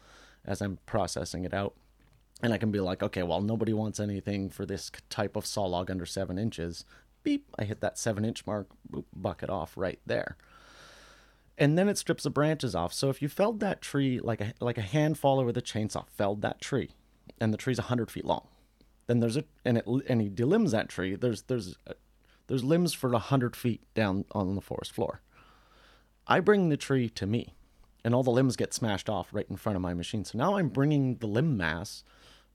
as 0.45 0.61
i'm 0.61 0.79
processing 0.85 1.45
it 1.45 1.53
out 1.53 1.75
and 2.41 2.53
I 2.53 2.57
can 2.57 2.71
be 2.71 2.79
like, 2.79 3.03
okay, 3.03 3.23
well, 3.23 3.41
nobody 3.41 3.73
wants 3.73 3.99
anything 3.99 4.49
for 4.49 4.65
this 4.65 4.91
type 5.09 5.35
of 5.35 5.45
saw 5.45 5.65
log 5.65 5.91
under 5.91 6.05
seven 6.05 6.37
inches. 6.37 6.85
Beep, 7.23 7.47
I 7.57 7.65
hit 7.65 7.81
that 7.81 7.97
seven 7.97 8.23
inch 8.23 8.45
mark, 8.47 8.67
boop, 8.89 9.05
bucket 9.13 9.49
off 9.49 9.73
right 9.75 9.99
there. 10.05 10.37
And 11.57 11.77
then 11.77 11.89
it 11.89 11.97
strips 11.97 12.23
the 12.23 12.29
branches 12.29 12.73
off. 12.75 12.93
So 12.93 13.09
if 13.09 13.21
you 13.21 13.27
felled 13.27 13.59
that 13.59 13.81
tree 13.81 14.19
like 14.21 14.39
a 14.39 14.53
like 14.61 14.77
a 14.77 14.81
hand 14.81 15.17
faller 15.17 15.43
with 15.43 15.57
a 15.57 15.61
chainsaw 15.61 16.07
felled 16.07 16.41
that 16.41 16.61
tree, 16.61 16.91
and 17.41 17.53
the 17.53 17.57
tree's 17.57 17.79
hundred 17.79 18.09
feet 18.09 18.23
long, 18.23 18.47
then 19.07 19.19
there's 19.19 19.35
a 19.35 19.43
and 19.65 19.77
it 19.77 19.85
and 20.07 20.21
he 20.21 20.29
delimbs 20.29 20.71
that 20.71 20.87
tree. 20.87 21.15
There's 21.15 21.41
there's 21.43 21.75
a, 21.85 21.95
there's 22.47 22.63
limbs 22.63 22.93
for 22.93 23.11
hundred 23.17 23.57
feet 23.57 23.81
down 23.93 24.23
on 24.31 24.55
the 24.55 24.61
forest 24.61 24.93
floor. 24.93 25.21
I 26.25 26.39
bring 26.39 26.69
the 26.69 26.77
tree 26.77 27.09
to 27.09 27.25
me, 27.25 27.53
and 28.05 28.15
all 28.15 28.23
the 28.23 28.31
limbs 28.31 28.55
get 28.55 28.73
smashed 28.73 29.09
off 29.09 29.27
right 29.33 29.47
in 29.49 29.57
front 29.57 29.75
of 29.75 29.81
my 29.81 29.93
machine. 29.93 30.23
So 30.23 30.37
now 30.37 30.55
I'm 30.55 30.69
bringing 30.69 31.17
the 31.17 31.27
limb 31.27 31.57
mass 31.57 32.05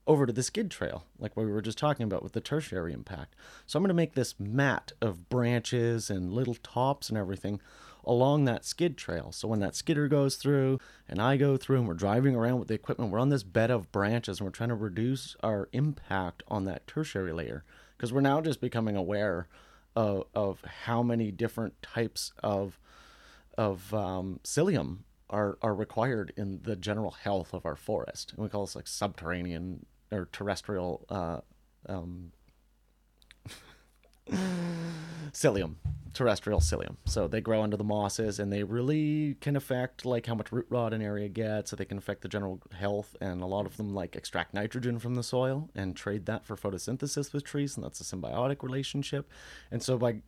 over 0.06 0.26
to 0.26 0.32
the 0.32 0.42
skid 0.42 0.70
trail, 0.70 1.04
like 1.18 1.36
what 1.36 1.46
we 1.46 1.52
were 1.52 1.62
just 1.62 1.78
talking 1.78 2.04
about 2.04 2.22
with 2.22 2.32
the 2.32 2.40
tertiary 2.40 2.92
impact. 2.92 3.34
So 3.66 3.78
I'm 3.78 3.82
going 3.82 3.88
to 3.88 3.94
make 3.94 4.14
this 4.14 4.38
mat 4.38 4.92
of 5.00 5.28
branches 5.28 6.10
and 6.10 6.32
little 6.32 6.56
tops 6.56 7.08
and 7.08 7.16
everything 7.16 7.60
along 8.06 8.44
that 8.44 8.64
skid 8.64 8.98
trail. 8.98 9.32
So 9.32 9.48
when 9.48 9.60
that 9.60 9.74
skidder 9.74 10.08
goes 10.08 10.36
through 10.36 10.78
and 11.08 11.22
I 11.22 11.36
go 11.36 11.56
through 11.56 11.78
and 11.78 11.88
we're 11.88 11.94
driving 11.94 12.36
around 12.36 12.58
with 12.58 12.68
the 12.68 12.74
equipment, 12.74 13.10
we're 13.10 13.18
on 13.18 13.30
this 13.30 13.42
bed 13.42 13.70
of 13.70 13.90
branches 13.92 14.40
and 14.40 14.46
we're 14.46 14.52
trying 14.52 14.68
to 14.68 14.74
reduce 14.74 15.36
our 15.42 15.68
impact 15.72 16.42
on 16.48 16.64
that 16.66 16.86
tertiary 16.86 17.32
layer 17.32 17.64
because 17.96 18.12
we're 18.12 18.20
now 18.20 18.42
just 18.42 18.60
becoming 18.60 18.96
aware 18.96 19.48
of, 19.96 20.24
of 20.34 20.60
how 20.84 21.02
many 21.02 21.30
different 21.30 21.80
types 21.82 22.32
of 22.42 22.78
of 23.56 23.94
um, 23.94 24.40
mycelium 24.42 24.98
are 25.30 25.58
are 25.62 25.74
required 25.74 26.32
in 26.36 26.60
the 26.62 26.76
general 26.76 27.12
health 27.12 27.54
of 27.54 27.64
our 27.64 27.76
forest. 27.76 28.32
And 28.32 28.42
we 28.42 28.48
call 28.48 28.66
this 28.66 28.76
like 28.76 28.88
subterranean 28.88 29.86
or 30.14 30.28
terrestrial 30.32 31.04
uh, 31.08 31.40
um, 31.88 32.32
mycelium, 34.30 35.74
terrestrial 36.14 36.60
mycelium. 36.60 36.96
So 37.04 37.28
they 37.28 37.40
grow 37.40 37.62
under 37.62 37.76
the 37.76 37.84
mosses, 37.84 38.38
and 38.38 38.52
they 38.52 38.62
really 38.62 39.36
can 39.40 39.56
affect 39.56 40.04
like 40.04 40.26
how 40.26 40.34
much 40.34 40.52
root 40.52 40.66
rot 40.70 40.94
an 40.94 41.02
area 41.02 41.28
gets. 41.28 41.70
So 41.70 41.76
they 41.76 41.84
can 41.84 41.98
affect 41.98 42.22
the 42.22 42.28
general 42.28 42.60
health, 42.72 43.16
and 43.20 43.42
a 43.42 43.46
lot 43.46 43.66
of 43.66 43.76
them 43.76 43.94
like 43.94 44.16
extract 44.16 44.54
nitrogen 44.54 44.98
from 44.98 45.14
the 45.14 45.22
soil 45.22 45.70
and 45.74 45.96
trade 45.96 46.26
that 46.26 46.46
for 46.46 46.56
photosynthesis 46.56 47.32
with 47.32 47.44
trees, 47.44 47.76
and 47.76 47.84
that's 47.84 48.00
a 48.00 48.04
symbiotic 48.04 48.62
relationship. 48.62 49.28
And 49.70 49.82
so 49.82 49.98
by 49.98 50.22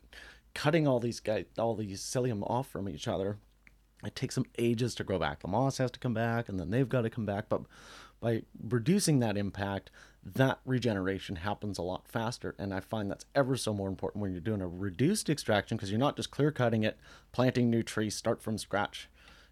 cutting 0.54 0.88
all 0.88 1.00
these 1.00 1.20
guys, 1.20 1.44
all 1.58 1.74
these 1.74 2.02
mycelium 2.02 2.48
off 2.50 2.68
from 2.68 2.88
each 2.88 3.06
other, 3.06 3.38
it 4.04 4.14
takes 4.14 4.34
them 4.34 4.44
ages 4.58 4.94
to 4.96 5.04
grow 5.04 5.18
back. 5.18 5.40
The 5.40 5.48
moss 5.48 5.78
has 5.78 5.90
to 5.92 5.98
come 5.98 6.14
back, 6.14 6.48
and 6.48 6.58
then 6.58 6.70
they've 6.70 6.88
got 6.88 7.02
to 7.02 7.10
come 7.10 7.26
back. 7.26 7.48
But 7.48 7.62
by 8.20 8.42
reducing 8.68 9.20
that 9.20 9.36
impact, 9.36 9.90
that 10.24 10.58
regeneration 10.64 11.36
happens 11.36 11.78
a 11.78 11.82
lot 11.82 12.08
faster. 12.08 12.54
And 12.58 12.74
I 12.74 12.80
find 12.80 13.10
that's 13.10 13.26
ever 13.34 13.56
so 13.56 13.72
more 13.72 13.88
important 13.88 14.22
when 14.22 14.32
you're 14.32 14.40
doing 14.40 14.60
a 14.60 14.68
reduced 14.68 15.30
extraction 15.30 15.76
because 15.76 15.90
you're 15.90 16.00
not 16.00 16.16
just 16.16 16.30
clear 16.30 16.50
cutting 16.50 16.82
it, 16.82 16.98
planting 17.32 17.70
new 17.70 17.82
trees, 17.82 18.16
start 18.16 18.42
from 18.42 18.58
scratch, 18.58 19.08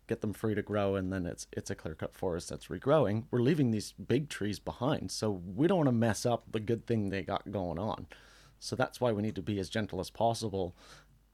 get 0.09 0.21
them 0.21 0.33
free 0.33 0.55
to 0.55 0.63
grow, 0.63 0.97
and 0.97 1.13
then 1.13 1.27
it's 1.27 1.47
it's 1.53 1.71
a 1.71 1.75
clear 1.75 1.95
cut 1.95 2.17
forest 2.17 2.49
that's 2.49 2.67
regrowing. 2.67 3.25
We're 3.31 3.41
leaving 3.41 3.71
these 3.71 3.93
big 3.93 4.29
trees 4.29 4.59
behind, 4.59 5.11
so 5.11 5.43
we 5.55 5.67
don't 5.67 5.79
want 5.79 5.89
to 5.89 5.93
mess 5.93 6.27
up 6.27 6.45
the 6.51 6.61
good 6.61 6.87
thing 6.87 7.09
they 7.11 7.23
got 7.23 7.51
going 7.51 7.79
on. 7.79 8.07
So 8.59 8.77
that's 8.77 9.01
why 9.01 9.13
we 9.13 9.23
need 9.23 9.37
to 9.37 9.43
be 9.43 9.59
as 9.59 9.69
gentle 9.69 10.01
as 10.01 10.11
possible. 10.11 10.75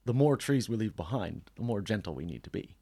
The 0.05 0.13
more 0.13 0.35
trees 0.35 0.67
we 0.67 0.77
leave 0.77 0.95
behind, 0.95 1.49
the 1.55 1.63
more 1.63 1.81
gentle 1.81 2.13
we 2.13 2.25
need 2.25 2.43
to 2.43 2.49
be. 2.49 2.75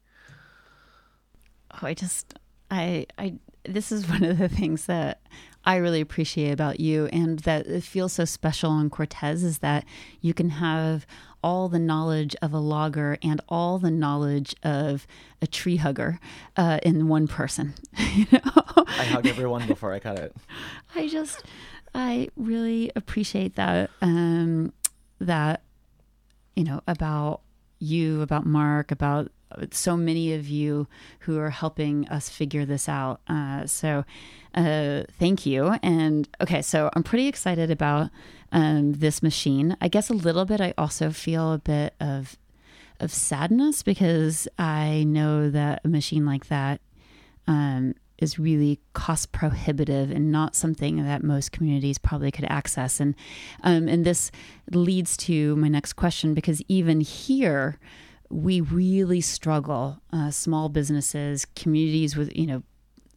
Oh, 1.72 1.86
I 1.86 1.94
just 1.94 2.34
I 2.70 3.06
I 3.16 3.34
this 3.64 3.92
is 3.92 4.08
one 4.08 4.24
of 4.24 4.38
the 4.38 4.48
things 4.48 4.86
that 4.86 5.20
I 5.64 5.76
really 5.76 6.00
appreciate 6.00 6.52
about 6.52 6.80
you 6.80 7.06
and 7.12 7.40
that 7.40 7.66
it 7.66 7.82
feels 7.82 8.14
so 8.14 8.24
special 8.24 8.70
on 8.70 8.88
Cortes 8.88 9.42
is 9.42 9.58
that 9.58 9.84
you 10.20 10.32
can 10.32 10.50
have 10.50 11.06
all 11.42 11.68
the 11.68 11.78
knowledge 11.78 12.36
of 12.42 12.52
a 12.52 12.58
logger 12.58 13.18
and 13.22 13.40
all 13.48 13.78
the 13.78 13.90
knowledge 13.90 14.54
of 14.62 15.06
a 15.40 15.46
tree 15.46 15.76
hugger 15.76 16.18
uh, 16.56 16.78
in 16.82 17.08
one 17.08 17.26
person. 17.26 17.74
you 18.14 18.26
know? 18.32 18.62
I 18.76 19.04
hug 19.04 19.26
everyone 19.26 19.66
before 19.66 19.92
I 19.92 19.98
cut 19.98 20.18
it. 20.18 20.34
I 20.94 21.08
just, 21.08 21.42
I 21.94 22.28
really 22.36 22.90
appreciate 22.96 23.56
that. 23.56 23.90
Um, 24.00 24.72
that, 25.20 25.62
you 26.56 26.64
know, 26.64 26.80
about 26.86 27.42
you, 27.78 28.22
about 28.22 28.46
Mark, 28.46 28.90
about 28.90 29.30
so 29.70 29.96
many 29.96 30.34
of 30.34 30.48
you 30.48 30.86
who 31.20 31.38
are 31.38 31.50
helping 31.50 32.08
us 32.08 32.28
figure 32.28 32.64
this 32.64 32.88
out. 32.88 33.20
Uh, 33.28 33.66
so, 33.66 34.04
uh, 34.54 35.02
thank 35.18 35.46
you. 35.46 35.76
And 35.82 36.28
okay, 36.40 36.62
so 36.62 36.90
I'm 36.94 37.02
pretty 37.02 37.28
excited 37.28 37.70
about 37.70 38.10
um, 38.52 38.94
this 38.94 39.22
machine. 39.22 39.76
I 39.80 39.88
guess 39.88 40.10
a 40.10 40.14
little 40.14 40.44
bit. 40.44 40.60
I 40.60 40.74
also 40.76 41.10
feel 41.10 41.52
a 41.52 41.58
bit 41.58 41.94
of 42.00 42.36
of 43.00 43.12
sadness 43.12 43.82
because 43.82 44.46
I 44.58 45.04
know 45.04 45.48
that 45.50 45.80
a 45.84 45.88
machine 45.88 46.26
like 46.26 46.48
that 46.48 46.82
um, 47.46 47.94
is 48.18 48.38
really 48.38 48.78
cost 48.92 49.32
prohibitive 49.32 50.10
and 50.10 50.30
not 50.30 50.54
something 50.54 51.02
that 51.02 51.24
most 51.24 51.50
communities 51.50 51.98
probably 51.98 52.30
could 52.30 52.44
access. 52.44 53.00
And 53.00 53.14
um, 53.62 53.88
and 53.88 54.04
this 54.04 54.30
leads 54.70 55.16
to 55.18 55.56
my 55.56 55.68
next 55.68 55.94
question 55.94 56.34
because 56.34 56.62
even 56.68 57.00
here, 57.00 57.78
we 58.30 58.60
really 58.60 59.20
struggle. 59.20 60.00
Uh, 60.12 60.30
small 60.30 60.68
businesses, 60.68 61.46
communities 61.56 62.16
with 62.16 62.34
you 62.36 62.46
know 62.46 62.62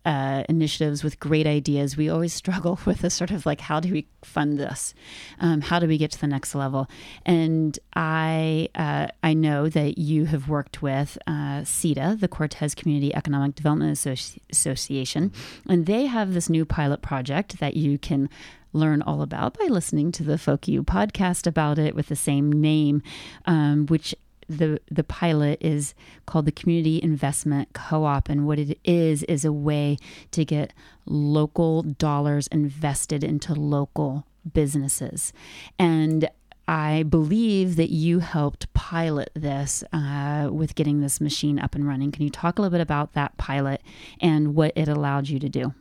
uh, 0.06 0.44
initiatives 0.50 1.04
with 1.04 1.20
great 1.20 1.48
ideas, 1.48 1.96
we 1.96 2.10
always 2.10 2.34
struggle 2.44 2.80
with 2.86 3.04
a 3.04 3.10
sort 3.10 3.32
of 3.32 3.46
like, 3.46 3.62
how 3.62 3.80
do 3.80 3.92
we 3.92 4.08
fund 4.24 4.58
this? 4.58 4.94
Um, 5.40 5.62
how 5.62 5.80
do 5.80 5.88
we 5.88 5.98
get 5.98 6.12
to 6.12 6.20
the 6.22 6.28
next 6.28 6.56
level? 6.56 6.90
And 7.26 7.78
I 7.96 8.70
uh, 8.76 9.08
I 9.22 9.34
know 9.34 9.70
that 9.70 9.98
you 9.98 10.26
have 10.26 10.50
worked 10.50 10.82
with 10.82 11.18
uh, 11.28 11.62
CETA, 11.62 12.20
the 12.20 12.28
Cortes 12.28 12.76
Community 12.76 13.14
Economic 13.16 13.56
Development 13.56 13.96
Associ- 13.96 14.40
Association, 14.52 15.32
and 15.70 15.86
they 15.86 16.06
have 16.06 16.34
this 16.34 16.50
new 16.50 16.66
pilot 16.66 17.02
project 17.02 17.60
that 17.60 17.76
you 17.76 17.98
can 17.98 18.30
learn 18.76 19.04
all 19.04 19.22
about 19.22 19.58
by 19.58 19.68
listening 19.68 20.12
to 20.12 20.24
the 20.24 20.38
Folk 20.38 20.68
U 20.68 20.84
podcast 20.84 21.46
about 21.46 21.78
it 21.78 21.94
with 21.96 22.08
the 22.08 22.16
same 22.16 22.52
name, 22.52 23.04
um, 23.46 23.86
which 23.86 24.16
the 24.48 24.80
the 24.90 25.04
pilot 25.04 25.58
is 25.62 25.94
called 26.26 26.46
the 26.46 26.52
community 26.52 27.02
investment 27.02 27.70
co-op 27.74 28.30
and 28.30 28.46
what 28.46 28.60
it 28.60 28.80
is 28.84 29.24
is 29.24 29.46
a 29.46 29.52
way 29.52 29.98
to 30.32 30.46
get 30.46 30.74
local 31.06 31.84
dollars 31.84 32.48
invested 32.48 33.24
into 33.24 33.54
local 33.54 34.26
businesses 34.54 35.34
and 35.80 36.30
I 36.68 37.04
believe 37.04 37.76
that 37.76 37.90
you 37.90 38.20
helped 38.20 38.74
pilot 38.74 39.32
this 39.34 39.84
uh, 39.92 40.50
with 40.52 40.76
getting 40.76 41.02
this 41.02 41.20
machine 41.20 41.60
up 41.60 41.76
and 41.76 41.86
running. 41.86 42.12
Can 42.12 42.24
you 42.24 42.30
talk 42.30 42.58
a 42.58 42.62
little 42.62 42.72
bit 42.72 42.80
about 42.82 43.14
that 43.14 43.36
pilot 43.36 43.82
and 44.22 44.56
what 44.56 44.72
it 44.76 44.88
allowed 44.88 45.28
you 45.28 45.40
to 45.40 45.50
do? 45.50 45.74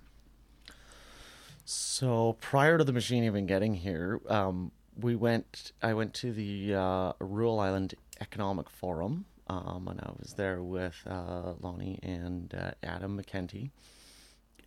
So 1.65 2.37
prior 2.41 2.79
to 2.79 2.85
the 2.85 2.93
machine 2.93 3.23
even 3.25 3.47
getting 3.47 3.75
here, 3.75 4.21
um, 4.29 4.73
we 4.99 5.17
went. 5.17 5.73
I 5.83 5.95
went 5.95 6.15
to 6.15 6.33
the 6.33 6.75
uh, 6.75 7.13
Rural 7.19 7.61
Island 7.61 7.95
Economic 8.21 8.69
Forum, 8.71 9.25
um, 9.49 9.89
and 9.89 10.01
I 10.01 10.11
was 10.19 10.35
there 10.35 10.63
with 10.63 10.97
uh, 11.07 11.55
Lonnie 11.61 11.99
and 12.03 12.55
uh, 12.55 12.73
Adam 12.83 13.21
McKenty. 13.21 13.71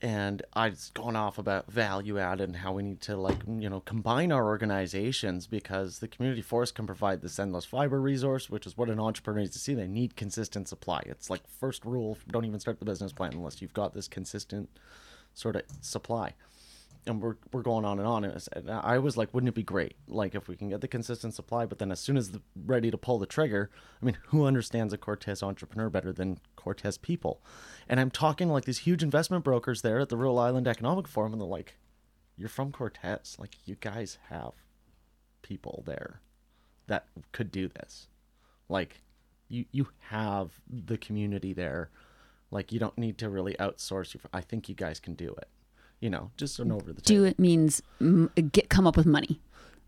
And 0.01 0.43
I 0.53 0.69
was 0.69 0.91
going 0.93 1.15
off 1.15 1.37
about 1.37 1.71
value 1.71 2.19
add 2.19 2.41
and 2.41 2.57
how 2.57 2.73
we 2.73 2.83
need 2.83 3.01
to 3.01 3.15
like 3.15 3.37
you 3.47 3.69
know 3.69 3.79
combine 3.79 4.31
our 4.31 4.45
organizations 4.45 5.47
because 5.47 5.99
the 5.99 6.07
community 6.07 6.41
forest 6.41 6.75
can 6.75 6.85
provide 6.85 7.21
this 7.21 7.39
endless 7.39 7.65
fiber 7.65 8.01
resource, 8.01 8.49
which 8.49 8.67
is 8.67 8.77
what 8.77 8.89
an 8.89 8.99
entrepreneur 8.99 9.39
needs 9.39 9.53
to 9.53 9.59
see. 9.59 9.73
They 9.73 9.87
need 9.87 10.15
consistent 10.15 10.67
supply. 10.67 11.01
It's 11.05 11.29
like 11.29 11.47
first 11.47 11.85
rule: 11.85 12.17
don't 12.29 12.45
even 12.45 12.59
start 12.59 12.79
the 12.79 12.85
business 12.85 13.13
plan 13.13 13.33
unless 13.33 13.61
you've 13.61 13.73
got 13.73 13.93
this 13.93 14.07
consistent 14.07 14.69
sort 15.33 15.55
of 15.55 15.63
supply 15.81 16.33
and 17.07 17.21
we're 17.21 17.35
we're 17.51 17.61
going 17.61 17.85
on 17.85 17.99
and 17.99 18.07
on. 18.07 18.23
And 18.23 18.69
I 18.69 18.97
was 18.97 19.17
like, 19.17 19.33
wouldn't 19.33 19.49
it 19.49 19.55
be 19.55 19.63
great, 19.63 19.95
like 20.07 20.35
if 20.35 20.47
we 20.47 20.55
can 20.55 20.69
get 20.69 20.81
the 20.81 20.87
consistent 20.87 21.33
supply, 21.33 21.65
but 21.65 21.79
then 21.79 21.91
as 21.91 21.99
soon 21.99 22.17
as 22.17 22.31
the 22.31 22.41
ready 22.65 22.91
to 22.91 22.97
pull 22.97 23.19
the 23.19 23.25
trigger, 23.25 23.69
I 24.01 24.05
mean, 24.05 24.17
who 24.27 24.45
understands 24.45 24.93
a 24.93 24.97
Cortes 24.97 25.43
entrepreneur 25.43 25.89
better 25.89 26.11
than 26.11 26.39
Cortes 26.55 26.97
people? 26.97 27.41
And 27.87 27.99
I'm 27.99 28.11
talking 28.11 28.49
like 28.49 28.65
these 28.65 28.79
huge 28.79 29.03
investment 29.03 29.43
brokers 29.43 29.81
there 29.81 29.99
at 29.99 30.09
the 30.09 30.17
Rural 30.17 30.39
Island 30.39 30.67
Economic 30.67 31.07
Forum, 31.07 31.33
and 31.33 31.41
they're 31.41 31.47
like, 31.47 31.75
"You're 32.37 32.49
from 32.49 32.71
Cortes, 32.71 33.37
like 33.39 33.57
you 33.65 33.75
guys 33.75 34.17
have 34.29 34.53
people 35.41 35.83
there 35.85 36.21
that 36.87 37.07
could 37.31 37.51
do 37.51 37.67
this, 37.67 38.07
like 38.69 39.01
you 39.47 39.65
you 39.71 39.89
have 40.09 40.59
the 40.69 40.97
community 40.97 41.53
there." 41.53 41.89
Like 42.51 42.71
you 42.71 42.79
don't 42.79 42.97
need 42.97 43.17
to 43.17 43.27
really 43.27 43.55
outsource. 43.55 44.15
I 44.31 44.39
think 44.39 44.69
you 44.69 44.75
guys 44.75 44.99
can 44.99 45.15
do 45.15 45.29
it 45.29 45.49
you 46.05 46.11
know, 46.11 46.29
just 46.37 46.59
an 46.59 46.71
over 46.71 46.93
the 46.93 47.01
Do 47.01 47.23
it 47.23 47.39
means 47.39 47.81
get 48.51 48.69
come 48.69 48.85
up 48.85 48.95
with 48.95 49.07
money. 49.07 49.41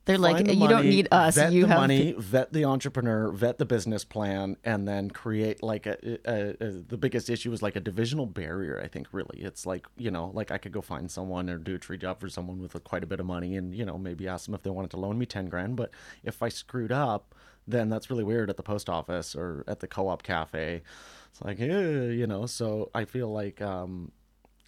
They're 0.06 0.18
like, 0.18 0.45
the 0.45 0.56
you 0.56 0.68
don't 0.68 0.89
need 0.89 1.07
us. 1.11 1.35
Vet 1.35 1.52
You 1.52 1.64
the 1.64 1.68
have 1.68 1.77
money, 1.81 2.15
vet 2.18 2.52
the 2.52 2.65
entrepreneur, 2.65 3.30
vet 3.30 3.60
the 3.60 3.65
business 3.65 4.03
plan, 4.03 4.57
and 4.64 4.88
then 4.88 5.11
create 5.11 5.61
like 5.61 5.85
a, 5.85 5.98
a, 6.26 6.56
a. 6.60 6.72
The 6.72 6.98
biggest 6.98 7.30
issue 7.30 7.53
is 7.53 7.61
like 7.61 7.76
a 7.76 7.80
divisional 7.80 8.26
barrier. 8.26 8.81
I 8.84 8.88
think 8.88 9.10
really, 9.11 9.41
it's 9.41 9.68
like 9.68 9.85
you 9.95 10.10
know, 10.10 10.31
like 10.34 10.49
I 10.49 10.57
could 10.57 10.72
go 10.72 10.81
find 10.81 11.11
someone 11.11 11.52
or 11.52 11.60
do 11.60 11.76
a 11.76 11.77
tree 11.77 11.99
job 11.99 12.19
for 12.19 12.30
someone 12.30 12.60
with 12.64 12.73
a, 12.73 12.80
quite 12.80 13.03
a 13.03 13.06
bit 13.06 13.19
of 13.19 13.27
money, 13.27 13.56
and 13.57 13.76
you 13.76 13.85
know, 13.85 13.99
maybe 13.99 14.27
ask 14.27 14.45
them 14.45 14.56
if 14.56 14.64
they 14.64 14.72
wanted 14.72 14.89
to 14.91 14.98
loan 14.98 15.19
me 15.19 15.27
ten 15.27 15.49
grand. 15.49 15.76
But 15.76 15.91
if 16.23 16.41
I 16.41 16.49
screwed 16.49 16.91
up, 16.91 17.35
then 17.68 17.89
that's 17.89 18.10
really 18.10 18.23
weird 18.23 18.49
at 18.49 18.57
the 18.57 18.64
post 18.64 18.89
office 18.89 19.35
or 19.35 19.64
at 19.68 19.81
the 19.81 19.88
co-op 19.88 20.23
cafe. 20.23 20.81
It's 21.30 21.41
like, 21.41 21.60
eh, 21.60 22.10
you 22.11 22.26
know. 22.26 22.48
So 22.48 22.89
I 22.95 23.06
feel 23.06 23.31
like 23.31 23.61
um, 23.61 24.11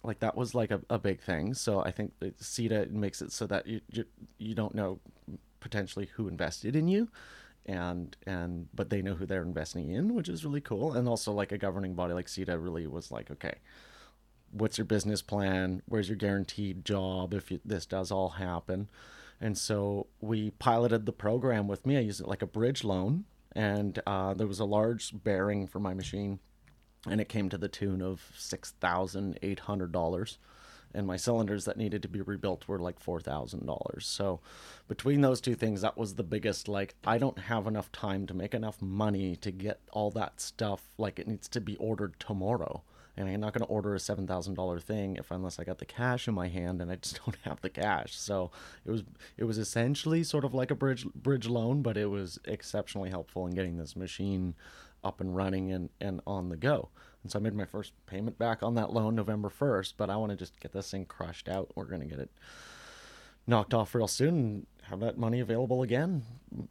like 0.02 0.20
that 0.20 0.36
was 0.36 0.54
like 0.54 0.70
a, 0.70 0.80
a 0.88 0.98
big 0.98 1.20
thing. 1.20 1.54
So 1.54 1.80
i 1.80 1.90
think 1.90 2.12
that 2.20 2.38
CETA 2.38 2.90
makes 2.90 3.22
it 3.22 3.32
so 3.32 3.46
that 3.46 3.66
you, 3.66 3.80
you 3.92 4.04
you 4.38 4.54
don't 4.54 4.74
know 4.74 4.98
potentially 5.60 6.06
who 6.14 6.28
invested 6.28 6.74
in 6.74 6.88
you 6.88 7.08
and 7.66 8.16
and 8.26 8.68
but 8.74 8.88
they 8.88 9.02
know 9.02 9.14
who 9.14 9.26
they're 9.26 9.42
investing 9.42 9.90
in 9.90 10.14
which 10.14 10.28
is 10.28 10.44
really 10.44 10.60
cool. 10.60 10.92
And 10.92 11.08
also 11.08 11.32
like 11.32 11.52
a 11.52 11.58
governing 11.58 11.94
body 11.94 12.14
like 12.14 12.26
CETA 12.26 12.62
really 12.62 12.86
was 12.86 13.10
like 13.10 13.30
okay 13.30 13.54
what's 14.52 14.78
your 14.78 14.84
business 14.84 15.22
plan? 15.22 15.82
Where's 15.86 16.08
your 16.08 16.16
guaranteed 16.16 16.84
job 16.84 17.34
if 17.34 17.50
you, 17.50 17.60
this 17.64 17.86
does 17.86 18.10
all 18.10 18.30
happen? 18.30 18.88
And 19.40 19.56
so 19.56 20.08
we 20.20 20.50
piloted 20.50 21.06
the 21.06 21.12
program 21.12 21.66
with 21.66 21.86
me. 21.86 21.96
I 21.96 22.00
used 22.00 22.20
it 22.20 22.28
like 22.28 22.42
a 22.42 22.46
bridge 22.46 22.84
loan. 22.84 23.24
And 23.52 24.00
uh, 24.06 24.34
there 24.34 24.46
was 24.46 24.60
a 24.60 24.64
large 24.64 25.12
bearing 25.24 25.66
for 25.66 25.80
my 25.80 25.94
machine 25.94 26.38
and 27.08 27.20
it 27.20 27.28
came 27.28 27.48
to 27.48 27.58
the 27.58 27.68
tune 27.68 28.02
of 28.02 28.22
six 28.36 28.72
thousand 28.80 29.38
eight 29.42 29.60
hundred 29.60 29.92
dollars. 29.92 30.38
And 30.92 31.06
my 31.06 31.16
cylinders 31.16 31.66
that 31.66 31.76
needed 31.76 32.02
to 32.02 32.08
be 32.08 32.20
rebuilt 32.20 32.66
were 32.66 32.78
like 32.78 32.98
four 32.98 33.20
thousand 33.20 33.64
dollars. 33.64 34.06
So 34.06 34.40
between 34.88 35.20
those 35.20 35.40
two 35.40 35.54
things 35.54 35.82
that 35.82 35.96
was 35.96 36.14
the 36.14 36.24
biggest 36.24 36.66
like 36.66 36.96
i 37.06 37.16
don't 37.16 37.38
have 37.38 37.68
enough 37.68 37.92
time 37.92 38.26
to 38.26 38.34
make 38.34 38.54
enough 38.54 38.82
money 38.82 39.36
to 39.36 39.52
get 39.52 39.80
all 39.92 40.10
that 40.10 40.40
stuff 40.40 40.88
like 40.98 41.20
it 41.20 41.28
needs 41.28 41.48
to 41.48 41.60
be 41.60 41.76
ordered 41.76 42.18
tomorrow. 42.18 42.82
And 43.16 43.28
i'm 43.28 43.40
not 43.40 43.52
going 43.52 43.64
to 43.64 43.72
order 43.72 43.94
a 43.94 44.00
seven 44.00 44.26
thousand 44.26 44.54
dollar 44.54 44.80
thing 44.80 45.16
if 45.16 45.30
unless 45.30 45.60
i 45.60 45.64
got 45.64 45.78
the 45.78 45.84
cash 45.84 46.26
in 46.26 46.34
my 46.34 46.48
hand 46.48 46.82
and 46.82 46.90
i 46.90 46.96
just 46.96 47.20
don't 47.24 47.36
have 47.42 47.60
the 47.60 47.70
cash. 47.70 48.18
So 48.18 48.50
it 48.84 48.90
was 48.90 49.04
it 49.36 49.44
was 49.44 49.58
essentially 49.58 50.24
sort 50.24 50.44
of 50.44 50.54
like 50.54 50.72
a 50.72 50.74
bridge 50.74 51.06
bridge 51.14 51.46
loan 51.48 51.82
but 51.82 51.96
it 51.96 52.06
was 52.06 52.40
exceptionally 52.44 53.10
helpful 53.10 53.46
in 53.46 53.54
getting 53.54 53.76
this 53.76 53.94
machine 53.94 54.54
up 55.04 55.20
and 55.20 55.34
running 55.34 55.72
and, 55.72 55.90
and 56.00 56.20
on 56.26 56.48
the 56.48 56.56
go. 56.56 56.88
And 57.22 57.30
so 57.30 57.38
I 57.38 57.42
made 57.42 57.54
my 57.54 57.66
first 57.66 57.92
payment 58.06 58.38
back 58.38 58.62
on 58.62 58.74
that 58.74 58.92
loan 58.92 59.14
November 59.14 59.50
1st, 59.50 59.94
but 59.96 60.10
I 60.10 60.16
want 60.16 60.30
to 60.30 60.36
just 60.36 60.58
get 60.60 60.72
this 60.72 60.90
thing 60.90 61.04
crushed 61.04 61.48
out. 61.48 61.70
We're 61.74 61.84
going 61.84 62.00
to 62.00 62.06
get 62.06 62.18
it 62.18 62.30
knocked 63.46 63.74
off 63.74 63.94
real 63.94 64.06
soon 64.06 64.38
and 64.38 64.66
have 64.82 65.00
that 65.00 65.18
money 65.18 65.40
available 65.40 65.82
again 65.82 66.22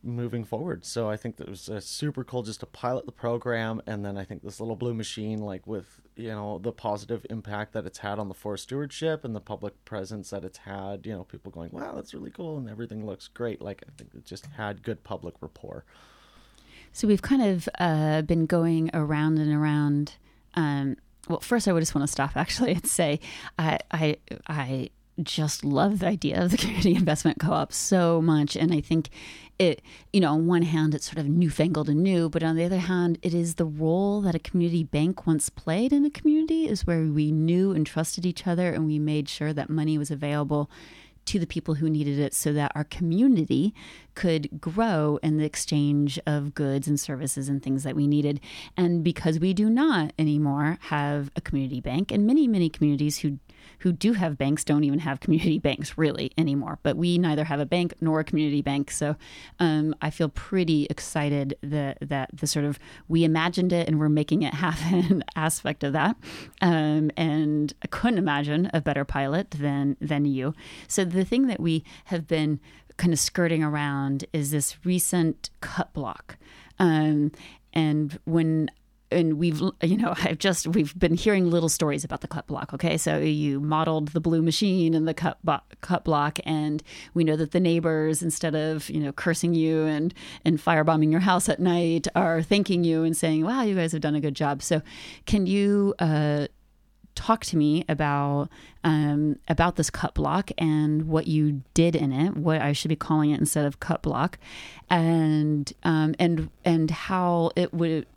moving 0.04 0.44
forward. 0.44 0.86
So 0.86 1.10
I 1.10 1.18
think 1.18 1.38
that 1.38 1.50
was 1.50 1.70
uh, 1.70 1.80
super 1.80 2.24
cool 2.24 2.44
just 2.44 2.62
to 2.62 2.66
pilot 2.66 3.06
the 3.06 3.12
program. 3.12 3.82
And 3.86 4.04
then 4.04 4.18
I 4.18 4.24
think 4.24 4.44
this 4.44 4.60
little 4.60 4.76
blue 4.76 4.94
machine, 4.94 5.40
like 5.40 5.68
with, 5.68 6.02
you 6.16 6.30
know, 6.30 6.58
the 6.58 6.72
positive 6.72 7.26
impact 7.30 7.74
that 7.74 7.86
it's 7.86 8.00
had 8.00 8.20
on 8.20 8.28
the 8.28 8.34
forest 8.34 8.64
stewardship 8.64 9.24
and 9.24 9.36
the 9.36 9.42
public 9.42 9.86
presence 9.86 10.32
that 10.32 10.44
it's 10.44 10.60
had, 10.60 11.06
you 11.06 11.14
know, 11.14 11.24
people 11.24 11.52
going, 11.52 11.70
wow, 11.72 11.94
that's 11.94 12.14
really 12.14 12.32
cool 12.32 12.58
and 12.58 12.70
everything 12.70 13.06
looks 13.06 13.28
great. 13.28 13.62
Like 13.62 13.84
I 13.88 13.92
think 13.98 14.12
it 14.16 14.26
just 14.26 14.48
had 14.48 14.84
good 14.84 15.04
public 15.04 15.36
rapport. 15.42 15.86
So 16.94 17.08
we've 17.08 17.22
kind 17.22 17.42
of 17.42 17.70
uh, 17.80 18.22
been 18.24 18.46
going 18.46 18.90
around 18.94 19.38
and 19.38 19.54
around. 19.54 20.14
Um, 20.56 20.98
well, 21.28 21.40
first, 21.40 21.68
I 21.68 21.74
would 21.74 21.82
just 21.82 21.94
want 21.94 22.08
to 22.08 22.12
stop 22.12 22.36
actually 22.36 22.74
and 22.74 22.88
say 22.88 23.20
I, 23.58 23.80
I, 23.92 24.18
I 24.48 24.90
just 25.24 25.64
love 25.64 26.00
the 26.00 26.08
idea 26.08 26.42
of 26.42 26.52
the 26.52 26.58
community 26.58 26.96
investment 26.96 27.40
co-op 27.40 27.74
so 27.74 28.22
much 28.22 28.56
and 28.56 28.74
i 28.74 28.80
think 28.80 29.10
it 29.58 29.82
you 30.14 30.22
know 30.22 30.32
on 30.32 30.48
one 30.48 30.62
hand 30.62 30.96
it's 30.96 31.06
sort 31.06 31.18
of 31.18 31.28
newfangled 31.28 31.90
and 31.90 32.02
new 32.02 32.30
but 32.30 32.44
on 32.44 32.56
the 32.56 32.64
other 32.64 32.78
hand 32.78 33.18
it 33.22 33.34
is 33.34 33.56
the 33.56 33.66
role 33.66 34.22
that 34.22 34.36
a 34.36 34.40
community 34.40 34.84
bank 34.84 35.28
once 35.28 35.50
played 35.50 35.92
in 35.92 36.06
a 36.06 36.10
community 36.10 36.68
is 36.68 36.88
where 36.88 37.04
we 37.06 37.32
knew 37.32 37.72
and 37.72 37.86
trusted 37.86 38.26
each 38.26 38.48
other 38.48 38.72
and 38.72 38.86
we 38.86 38.98
made 38.98 39.28
sure 39.28 39.54
that 39.54 39.70
money 39.70 39.98
was 39.98 40.12
available 40.12 40.70
to 41.30 41.40
the 41.40 41.46
people 41.46 41.76
who 41.76 41.90
needed 41.90 42.18
it 42.18 42.34
so 42.34 42.52
that 42.54 42.72
our 42.74 42.84
community 42.84 43.74
could 44.16 44.60
grow 44.60 45.20
in 45.22 45.38
the 45.38 45.46
exchange 45.46 46.20
of 46.26 46.56
goods 46.56 46.88
and 46.88 47.00
services 47.00 47.48
and 47.48 47.62
things 47.62 47.84
that 47.84 47.96
we 47.96 48.08
needed. 48.08 48.40
And 48.76 49.04
because 49.04 49.40
we 49.40 49.54
do 49.54 49.70
not 49.70 50.12
anymore 50.18 50.80
have 50.82 51.30
a 51.36 51.42
community 51.42 51.82
bank, 51.82 52.12
and 52.12 52.26
many, 52.26 52.48
many 52.48 52.68
communities 52.68 53.20
who 53.20 53.38
who 53.80 53.92
do 53.92 54.14
have 54.14 54.38
banks 54.38 54.64
don't 54.64 54.84
even 54.84 55.00
have 55.00 55.20
community 55.20 55.60
banks 55.70 55.98
really 55.98 56.32
anymore. 56.38 56.80
But 56.84 56.98
we 56.98 57.18
neither 57.18 57.44
have 57.44 57.60
a 57.60 57.66
bank 57.66 57.94
nor 58.02 58.20
a 58.20 58.24
community 58.24 58.62
bank, 58.62 58.92
so 58.92 59.16
um, 59.60 59.96
I 60.02 60.10
feel 60.10 60.30
pretty 60.30 60.88
excited 60.90 61.58
that 61.62 61.98
that 62.02 62.30
the 62.34 62.48
sort 62.48 62.66
of 62.66 62.80
we 63.08 63.24
imagined 63.24 63.74
it 63.74 63.88
and 63.88 64.00
we're 64.00 64.10
making 64.10 64.44
it 64.44 64.54
happen 64.66 65.24
aspect 65.36 65.84
of 65.84 65.94
that. 65.94 66.16
Um, 66.62 67.12
and 67.18 67.74
I 67.84 67.88
couldn't 67.88 68.20
imagine 68.20 68.70
a 68.74 68.82
better 68.82 69.06
pilot 69.06 69.52
than 69.52 69.98
than 70.00 70.26
you. 70.26 70.54
So 70.88 71.06
the 71.06 71.26
thing 71.26 71.48
that 71.48 71.60
we 71.60 71.84
have 72.06 72.28
been 72.28 72.60
kind 72.98 73.14
of 73.14 73.20
skirting 73.20 73.64
around 73.64 74.26
is 74.34 74.52
this 74.52 74.78
recent 74.86 75.50
cut 75.62 75.94
block. 75.94 76.38
Um, 76.80 77.32
and 77.74 78.20
when 78.26 78.70
and 79.12 79.40
we've 79.40 79.62
you 79.82 79.98
know 79.98 80.14
i've 80.24 80.38
just 80.38 80.68
we've 80.68 80.98
been 80.98 81.16
hearing 81.16 81.50
little 81.50 81.70
stories 81.70 82.04
about 82.04 82.22
the 82.22 82.28
cut 82.28 82.48
block 82.48 82.74
okay? 82.74 82.98
So 82.98 83.18
you 83.20 83.60
modeled 83.60 84.10
the 84.10 84.20
blue 84.20 84.42
machine 84.42 84.94
and 84.94 85.08
the 85.08 85.14
cut, 85.14 85.38
bo- 85.44 85.62
cut 85.82 86.04
block 86.04 86.40
and 86.46 86.84
we 87.14 87.24
know 87.24 87.36
that 87.36 87.52
the 87.52 87.60
neighbors 87.60 88.22
instead 88.22 88.56
of 88.56 88.90
you 88.90 89.00
know 89.00 89.12
cursing 89.12 89.54
you 89.54 89.84
and 89.84 90.14
and 90.46 90.58
firebombing 90.60 91.12
your 91.12 91.22
house 91.22 91.50
at 91.50 91.60
night 91.60 92.08
are 92.16 92.42
thanking 92.42 92.84
you 92.84 93.04
and 93.04 93.16
saying 93.16 93.46
wow 93.46 93.62
you 93.62 93.76
guys 93.76 93.92
have 93.92 94.02
done 94.02 94.16
a 94.16 94.22
good 94.22 94.36
job. 94.36 94.62
So 94.62 94.82
can 95.26 95.46
you 95.46 95.94
uh 96.00 96.48
talk 97.20 97.44
to 97.44 97.58
me 97.58 97.84
about 97.90 98.48
um, 98.86 99.38
about 99.50 99.76
this 99.76 99.90
cut 99.90 100.14
block 100.14 100.52
and 100.58 101.08
what 101.08 101.28
you 101.28 101.62
did 101.74 101.94
in 101.96 102.14
it, 102.14 102.38
what 102.38 102.62
I 102.62 102.72
should 102.72 102.88
be 102.88 102.96
calling 102.96 103.32
it 103.32 103.40
instead 103.40 103.66
of 103.66 103.82
cut 103.82 104.02
block, 104.02 104.38
and 104.90 105.72
um, 105.84 106.16
and 106.18 106.50
and 106.64 106.90
how 106.90 107.52
it 107.58 107.74
would 107.74 108.08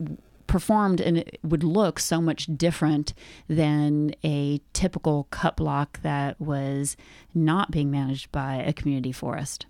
performed 0.52 1.00
and 1.00 1.16
it 1.16 1.38
would 1.42 1.64
look 1.64 1.98
so 1.98 2.20
much 2.20 2.46
different 2.58 3.14
than 3.48 4.14
a 4.22 4.60
typical 4.74 5.26
cut 5.30 5.56
block 5.56 5.98
that 6.02 6.38
was 6.38 6.94
not 7.34 7.70
being 7.70 7.90
managed 7.90 8.30
by 8.30 8.56
a 8.56 8.70
community 8.70 9.12
forest. 9.12 9.64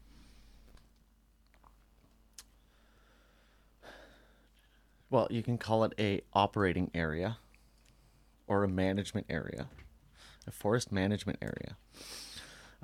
Well, 5.09 5.29
you 5.31 5.45
can 5.45 5.57
call 5.57 5.85
it 5.85 5.93
a 6.01 6.23
operating 6.33 6.91
area 6.93 7.39
or 8.49 8.65
a 8.65 8.69
management 8.69 9.27
area, 9.31 9.69
a 10.49 10.51
forest 10.51 10.91
management 10.91 11.39
area. 11.41 11.77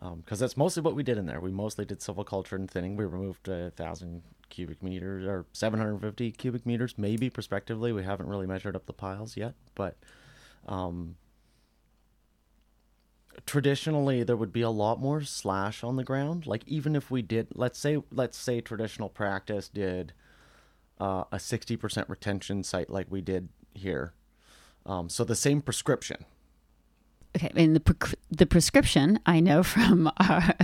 Because 0.00 0.38
that's 0.38 0.56
mostly 0.56 0.82
what 0.82 0.94
we 0.94 1.02
did 1.02 1.18
in 1.18 1.26
there. 1.26 1.40
We 1.40 1.50
mostly 1.50 1.84
did 1.84 1.98
silviculture 1.98 2.52
and 2.52 2.70
thinning. 2.70 2.96
We 2.96 3.04
removed 3.04 3.48
a 3.48 3.70
thousand 3.70 4.22
cubic 4.48 4.82
meters 4.82 5.26
or 5.26 5.46
750 5.52 6.30
cubic 6.32 6.64
meters, 6.64 6.94
maybe 6.96 7.30
prospectively. 7.30 7.92
We 7.92 8.04
haven't 8.04 8.28
really 8.28 8.46
measured 8.46 8.76
up 8.76 8.86
the 8.86 8.92
piles 8.92 9.36
yet, 9.36 9.54
but 9.74 9.96
um, 10.66 11.16
traditionally 13.44 14.22
there 14.22 14.36
would 14.36 14.52
be 14.52 14.62
a 14.62 14.70
lot 14.70 15.00
more 15.00 15.22
slash 15.22 15.82
on 15.82 15.96
the 15.96 16.04
ground. 16.04 16.46
Like 16.46 16.62
even 16.66 16.94
if 16.94 17.10
we 17.10 17.22
did, 17.22 17.48
let's 17.54 17.78
say, 17.78 17.98
let's 18.12 18.38
say 18.38 18.60
traditional 18.60 19.08
practice 19.08 19.68
did 19.68 20.12
uh, 21.00 21.24
a 21.32 21.36
60% 21.36 22.08
retention 22.08 22.62
site 22.62 22.90
like 22.90 23.06
we 23.10 23.20
did 23.20 23.48
here. 23.74 24.12
Um, 24.86 25.08
so 25.08 25.24
the 25.24 25.34
same 25.34 25.60
prescription. 25.60 26.24
Okay, 27.36 27.50
and 27.55 27.76
the 27.76 27.80
pre- 27.80 28.18
the 28.30 28.46
prescription 28.46 29.20
I 29.26 29.40
know 29.40 29.62
from 29.62 30.06
our, 30.16 30.55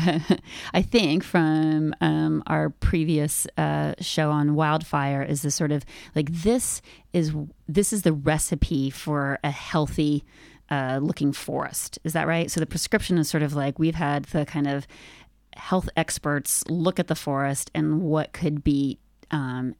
I 0.72 0.82
think 0.82 1.22
from 1.22 1.94
um, 2.00 2.42
our 2.46 2.70
previous 2.70 3.46
uh, 3.58 3.94
show 4.00 4.30
on 4.30 4.54
wildfire 4.54 5.22
is 5.22 5.42
the 5.42 5.50
sort 5.50 5.72
of 5.72 5.84
like 6.14 6.30
this 6.30 6.80
is 7.12 7.32
this 7.68 7.92
is 7.92 8.02
the 8.02 8.12
recipe 8.12 8.90
for 8.90 9.38
a 9.44 9.50
healthy 9.50 10.24
uh, 10.70 11.00
looking 11.02 11.32
forest. 11.32 11.98
Is 12.02 12.14
that 12.14 12.26
right? 12.26 12.50
So 12.50 12.60
the 12.60 12.66
prescription 12.66 13.18
is 13.18 13.28
sort 13.28 13.42
of 13.42 13.54
like 13.54 13.78
we've 13.78 13.94
had 13.94 14.24
the 14.26 14.46
kind 14.46 14.66
of 14.66 14.86
health 15.56 15.88
experts 15.96 16.64
look 16.68 16.98
at 16.98 17.08
the 17.08 17.14
forest 17.14 17.70
and 17.74 18.00
what 18.00 18.32
could 18.32 18.64
be 18.64 18.98
um, 19.30 19.74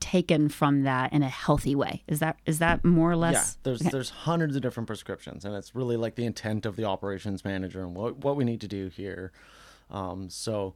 taken 0.00 0.48
from 0.48 0.82
that 0.82 1.12
in 1.12 1.22
a 1.22 1.28
healthy 1.28 1.74
way. 1.74 2.02
Is 2.06 2.20
that 2.20 2.38
is 2.46 2.58
that 2.58 2.84
more 2.84 3.10
or 3.10 3.16
less? 3.16 3.34
Yeah, 3.34 3.60
there's 3.64 3.82
okay. 3.82 3.90
there's 3.90 4.10
hundreds 4.10 4.56
of 4.56 4.62
different 4.62 4.86
prescriptions, 4.86 5.44
and 5.44 5.54
it's 5.54 5.74
really 5.74 5.96
like 5.96 6.14
the 6.14 6.24
intent 6.24 6.66
of 6.66 6.76
the 6.76 6.84
operations 6.84 7.44
manager 7.44 7.82
and 7.82 7.94
what 7.94 8.18
what 8.18 8.36
we 8.36 8.44
need 8.44 8.60
to 8.60 8.68
do 8.68 8.88
here. 8.88 9.32
Um, 9.90 10.30
so, 10.30 10.74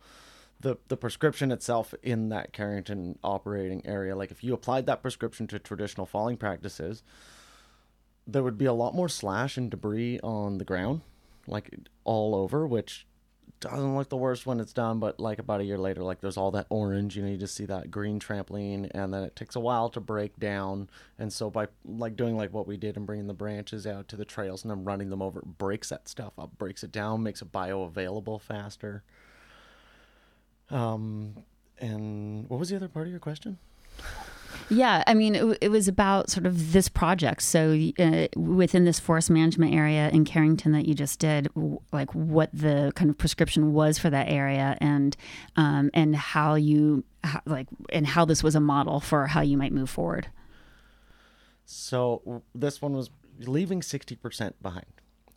the 0.61 0.77
the 0.89 0.97
prescription 0.97 1.53
itself 1.53 1.95
in 2.03 2.29
that 2.31 2.53
Carrington 2.53 3.19
operating 3.23 3.87
area, 3.87 4.17
like 4.17 4.31
if 4.31 4.43
you 4.43 4.55
applied 4.55 4.87
that 4.87 5.03
prescription 5.03 5.47
to 5.49 5.59
traditional 5.59 6.07
falling 6.07 6.37
practices, 6.37 7.03
there 8.27 8.43
would 8.43 8.59
be 8.59 8.67
a 8.67 8.73
lot 8.73 8.95
more 8.95 9.09
slash 9.09 9.57
and 9.57 9.71
debris 9.71 10.21
on 10.21 10.59
the 10.59 10.65
ground, 10.65 11.03
like 11.47 11.71
all 12.05 12.35
over, 12.35 12.67
which 12.67 13.07
doesn't 13.61 13.97
look 13.97 14.09
the 14.09 14.17
worst 14.17 14.45
when 14.45 14.59
it's 14.59 14.73
done, 14.73 14.99
but 14.99 15.21
like 15.21 15.39
about 15.39 15.61
a 15.61 15.65
year 15.65 15.79
later, 15.79 16.03
like 16.03 16.21
there's 16.21 16.37
all 16.37 16.51
that 16.51 16.67
orange, 16.69 17.17
you 17.17 17.23
know, 17.23 17.29
you 17.29 17.37
just 17.37 17.55
see 17.55 17.65
that 17.67 17.91
green 17.91 18.19
trampoline, 18.19 18.91
and 18.93 19.15
then 19.15 19.23
it 19.23 19.37
takes 19.37 19.55
a 19.55 19.61
while 19.61 19.89
to 19.91 20.01
break 20.01 20.39
down. 20.41 20.91
And 21.19 21.33
so 21.33 21.49
by 21.49 21.69
like 21.85 22.17
doing 22.17 22.37
like 22.37 22.53
what 22.53 22.67
we 22.67 22.77
did 22.77 22.97
and 22.97 23.07
bringing 23.07 23.29
the 23.29 23.35
branches 23.35 23.87
out 23.87 24.09
to 24.09 24.17
the 24.17 24.25
trails 24.25 24.65
and 24.65 24.71
then 24.71 24.85
running 24.85 25.11
them 25.11 25.23
over, 25.23 25.39
it 25.39 25.59
breaks 25.59 25.91
that 25.91 26.09
stuff 26.09 26.33
up, 26.39 26.59
breaks 26.59 26.83
it 26.83 26.91
down, 26.91 27.23
makes 27.23 27.41
it 27.41 27.53
bioavailable 27.53 28.41
faster. 28.41 29.05
Um, 30.71 31.37
and 31.79 32.49
what 32.49 32.59
was 32.59 32.71
the 32.71 32.77
other 32.77 32.89
part 32.89 33.07
of 33.07 33.11
your 33.13 33.21
question? 33.21 33.59
Yeah, 34.73 35.05
I 35.07 35.13
mean, 35.13 35.35
it, 35.35 35.59
it 35.61 35.69
was 35.69 35.87
about 35.87 36.31
sort 36.31 36.47
of 36.47 36.73
this 36.73 36.89
project. 36.89 37.43
So, 37.43 37.79
uh, 37.99 38.29
within 38.37 38.85
this 38.85 38.99
forest 38.99 39.29
management 39.29 39.75
area 39.75 40.09
in 40.09 40.25
Carrington 40.25 40.73
that 40.73 40.87
you 40.87 40.95
just 40.95 41.19
did, 41.19 41.49
like 41.93 42.15
what 42.15 42.49
the 42.55 42.91
kind 42.95 43.11
of 43.11 43.19
prescription 43.19 43.75
was 43.75 43.99
for 43.99 44.09
that 44.09 44.29
area, 44.29 44.79
and 44.81 45.15
um, 45.57 45.91
and 45.93 46.17
how 46.17 46.55
you 46.55 47.05
how, 47.23 47.43
like 47.45 47.69
and 47.91 48.07
how 48.07 48.25
this 48.25 48.43
was 48.43 48.55
a 48.55 48.61
model 48.61 48.99
for 48.99 49.27
how 49.27 49.43
you 49.43 49.59
might 49.59 49.73
move 49.73 49.91
forward. 49.91 50.29
So 51.67 52.43
this 52.55 52.81
one 52.81 52.95
was 52.95 53.11
leaving 53.41 53.81
60% 53.81 54.55
behind. 54.63 54.87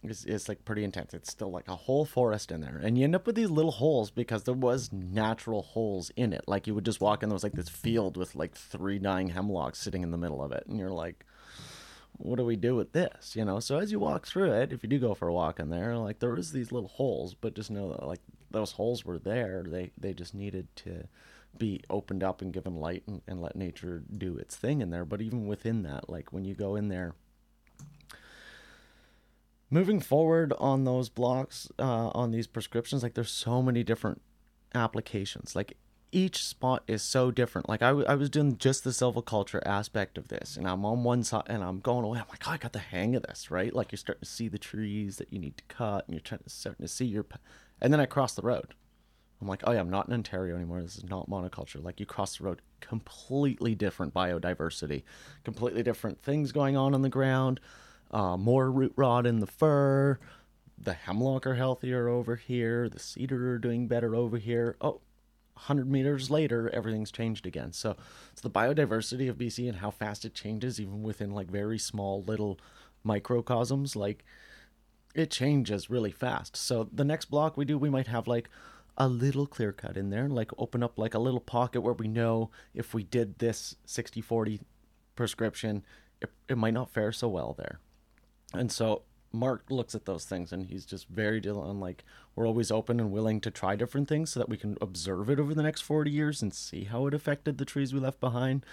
It's, 0.09 0.25
it's 0.25 0.49
like 0.49 0.65
pretty 0.65 0.83
intense. 0.83 1.13
It's 1.13 1.31
still 1.31 1.51
like 1.51 1.67
a 1.67 1.75
whole 1.75 2.05
forest 2.05 2.51
in 2.51 2.61
there. 2.61 2.79
And 2.83 2.97
you 2.97 3.03
end 3.03 3.15
up 3.15 3.25
with 3.25 3.35
these 3.35 3.49
little 3.49 3.71
holes 3.71 4.11
because 4.11 4.43
there 4.43 4.53
was 4.53 4.91
natural 4.91 5.61
holes 5.61 6.11
in 6.15 6.33
it. 6.33 6.45
Like 6.47 6.67
you 6.67 6.75
would 6.75 6.85
just 6.85 7.01
walk 7.01 7.23
and 7.23 7.31
there 7.31 7.35
was 7.35 7.43
like 7.43 7.53
this 7.53 7.69
field 7.69 8.17
with 8.17 8.35
like 8.35 8.55
three 8.55 8.99
dying 8.99 9.29
hemlocks 9.29 9.79
sitting 9.79 10.03
in 10.03 10.11
the 10.11 10.17
middle 10.17 10.43
of 10.43 10.51
it. 10.51 10.65
And 10.67 10.79
you're 10.79 10.89
like, 10.89 11.25
what 12.17 12.37
do 12.37 12.45
we 12.45 12.55
do 12.55 12.75
with 12.75 12.93
this? 12.93 13.35
You 13.35 13.45
know? 13.45 13.59
So 13.59 13.77
as 13.77 13.91
you 13.91 13.99
walk 13.99 14.25
through 14.25 14.51
it, 14.53 14.71
if 14.71 14.83
you 14.83 14.89
do 14.89 14.99
go 14.99 15.13
for 15.13 15.27
a 15.27 15.33
walk 15.33 15.59
in 15.59 15.69
there, 15.69 15.97
like 15.97 16.19
there 16.19 16.37
is 16.37 16.51
these 16.51 16.71
little 16.71 16.89
holes, 16.89 17.33
but 17.33 17.55
just 17.55 17.71
know 17.71 17.89
that 17.89 18.07
like 18.07 18.21
those 18.51 18.71
holes 18.71 19.03
were 19.03 19.19
there. 19.19 19.63
They, 19.67 19.91
they 19.97 20.13
just 20.13 20.33
needed 20.33 20.67
to 20.77 21.07
be 21.57 21.81
opened 21.89 22.23
up 22.23 22.41
and 22.41 22.53
given 22.53 22.75
light 22.75 23.03
and, 23.07 23.21
and 23.27 23.41
let 23.41 23.55
nature 23.55 24.03
do 24.17 24.37
its 24.37 24.55
thing 24.55 24.81
in 24.81 24.89
there. 24.89 25.05
But 25.05 25.21
even 25.21 25.47
within 25.47 25.83
that, 25.83 26.09
like 26.09 26.31
when 26.31 26.45
you 26.45 26.53
go 26.53 26.75
in 26.75 26.89
there, 26.89 27.15
moving 29.75 29.99
forward 29.99 30.53
on 30.57 30.85
those 30.85 31.09
blocks, 31.09 31.67
uh, 31.77 32.07
on 32.15 32.31
these 32.31 32.47
prescriptions, 32.47 33.03
like 33.03 33.13
there's 33.13 33.29
so 33.29 33.61
many 33.61 33.83
different 33.83 34.21
applications. 34.73 35.53
Like 35.53 35.75
each 36.13 36.41
spot 36.45 36.81
is 36.87 37.01
so 37.01 37.29
different. 37.29 37.67
Like 37.67 37.81
I, 37.81 37.89
w- 37.89 38.07
I 38.07 38.15
was 38.15 38.29
doing 38.29 38.57
just 38.57 38.85
the 38.85 38.91
silviculture 38.91 39.61
aspect 39.65 40.17
of 40.17 40.29
this, 40.29 40.55
and 40.55 40.65
I'm 40.65 40.85
on 40.85 41.03
one 41.03 41.25
side 41.25 41.43
and 41.47 41.61
I'm 41.61 41.81
going 41.81 42.05
away. 42.05 42.19
I'm 42.19 42.29
like, 42.29 42.47
oh, 42.47 42.51
I 42.51 42.57
got 42.57 42.71
the 42.71 42.79
hang 42.79 43.17
of 43.17 43.23
this, 43.23 43.51
right? 43.51 43.75
Like 43.75 43.91
you're 43.91 43.97
starting 43.97 44.21
to 44.21 44.29
see 44.29 44.47
the 44.47 44.57
trees 44.57 45.17
that 45.17 45.33
you 45.33 45.39
need 45.39 45.57
to 45.57 45.63
cut, 45.65 46.05
and 46.07 46.15
you're 46.15 46.21
trying 46.21 46.39
to 46.39 46.49
starting 46.49 46.85
to 46.85 46.91
see 46.91 47.05
your, 47.05 47.23
p- 47.23 47.35
and 47.81 47.91
then 47.91 47.99
I 47.99 48.05
cross 48.05 48.33
the 48.33 48.43
road. 48.43 48.75
I'm 49.41 49.49
like, 49.49 49.63
oh 49.65 49.73
yeah, 49.73 49.81
I'm 49.81 49.89
not 49.89 50.07
in 50.07 50.13
Ontario 50.13 50.55
anymore. 50.55 50.81
This 50.81 50.95
is 50.95 51.03
not 51.03 51.29
monoculture. 51.29 51.83
Like 51.83 51.99
you 51.99 52.05
cross 52.05 52.37
the 52.37 52.45
road, 52.45 52.61
completely 52.79 53.75
different 53.75 54.13
biodiversity, 54.13 55.03
completely 55.43 55.83
different 55.83 56.21
things 56.23 56.53
going 56.53 56.77
on 56.77 56.93
on 56.93 57.01
the 57.01 57.09
ground, 57.09 57.59
uh, 58.11 58.37
more 58.37 58.71
root 58.71 58.93
rot 58.95 59.25
in 59.25 59.39
the 59.39 59.47
fir. 59.47 60.19
The 60.77 60.93
hemlock 60.93 61.47
are 61.47 61.55
healthier 61.55 62.07
over 62.07 62.35
here. 62.35 62.89
The 62.89 62.99
cedar 62.99 63.53
are 63.53 63.57
doing 63.57 63.87
better 63.87 64.15
over 64.15 64.37
here. 64.37 64.75
Oh, 64.81 65.01
100 65.55 65.89
meters 65.89 66.29
later, 66.29 66.69
everything's 66.73 67.11
changed 67.11 67.45
again. 67.45 67.71
So 67.71 67.95
it's 68.33 68.41
the 68.41 68.49
biodiversity 68.49 69.29
of 69.29 69.37
BC 69.37 69.69
and 69.69 69.77
how 69.77 69.89
fast 69.89 70.25
it 70.25 70.33
changes, 70.33 70.79
even 70.79 71.01
within 71.01 71.31
like 71.31 71.49
very 71.49 71.79
small 71.79 72.23
little 72.23 72.59
microcosms. 73.03 73.95
Like 73.95 74.25
it 75.13 75.31
changes 75.31 75.89
really 75.89 76.11
fast. 76.11 76.57
So 76.57 76.89
the 76.91 77.05
next 77.05 77.25
block 77.25 77.55
we 77.55 77.63
do, 77.63 77.77
we 77.77 77.89
might 77.89 78.07
have 78.07 78.27
like 78.27 78.49
a 78.97 79.07
little 79.07 79.47
clear 79.47 79.71
cut 79.71 79.97
in 79.97 80.09
there, 80.09 80.27
like 80.27 80.51
open 80.57 80.83
up 80.83 80.97
like 80.97 81.13
a 81.13 81.19
little 81.19 81.39
pocket 81.39 81.81
where 81.81 81.93
we 81.93 82.07
know 82.07 82.51
if 82.73 82.93
we 82.93 83.03
did 83.03 83.39
this 83.39 83.75
60 83.85 84.21
40 84.21 84.59
prescription, 85.15 85.83
it, 86.21 86.29
it 86.49 86.57
might 86.57 86.73
not 86.73 86.89
fare 86.89 87.11
so 87.11 87.29
well 87.29 87.55
there. 87.57 87.79
And 88.53 88.71
so 88.71 89.03
Mark 89.35 89.65
looks 89.69 89.93
at 89.93 90.05
those 90.05 90.25
things 90.25 90.51
and 90.51 90.65
he's 90.65 90.85
just 90.85 91.07
very 91.09 91.41
on 91.47 91.79
like 91.79 92.03
we're 92.35 92.47
always 92.47 92.71
open 92.71 92.99
and 92.99 93.11
willing 93.11 93.41
to 93.41 93.51
try 93.51 93.75
different 93.75 94.07
things 94.07 94.31
so 94.31 94.39
that 94.39 94.49
we 94.49 94.57
can 94.57 94.77
observe 94.81 95.29
it 95.29 95.39
over 95.39 95.53
the 95.53 95.63
next 95.63 95.81
40 95.81 96.09
years 96.09 96.41
and 96.41 96.53
see 96.53 96.85
how 96.85 97.07
it 97.07 97.13
affected 97.13 97.57
the 97.57 97.65
trees 97.65 97.93
we 97.93 97.99
left 97.99 98.19
behind. 98.19 98.65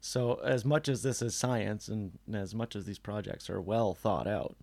So 0.00 0.34
as 0.44 0.64
much 0.64 0.88
as 0.88 1.02
this 1.02 1.22
is 1.22 1.34
science 1.34 1.88
and 1.88 2.18
as 2.32 2.54
much 2.54 2.76
as 2.76 2.84
these 2.84 2.98
projects 2.98 3.48
are 3.50 3.60
well 3.60 3.94
thought 3.94 4.26
out, 4.26 4.56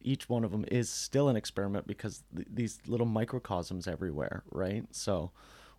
each 0.00 0.28
one 0.28 0.44
of 0.44 0.50
them 0.50 0.64
is 0.68 0.88
still 0.88 1.28
an 1.28 1.36
experiment 1.36 1.86
because 1.86 2.22
th- 2.34 2.48
these 2.50 2.78
little 2.86 3.06
microcosms 3.06 3.86
everywhere, 3.86 4.42
right? 4.50 4.84
So 4.90 5.32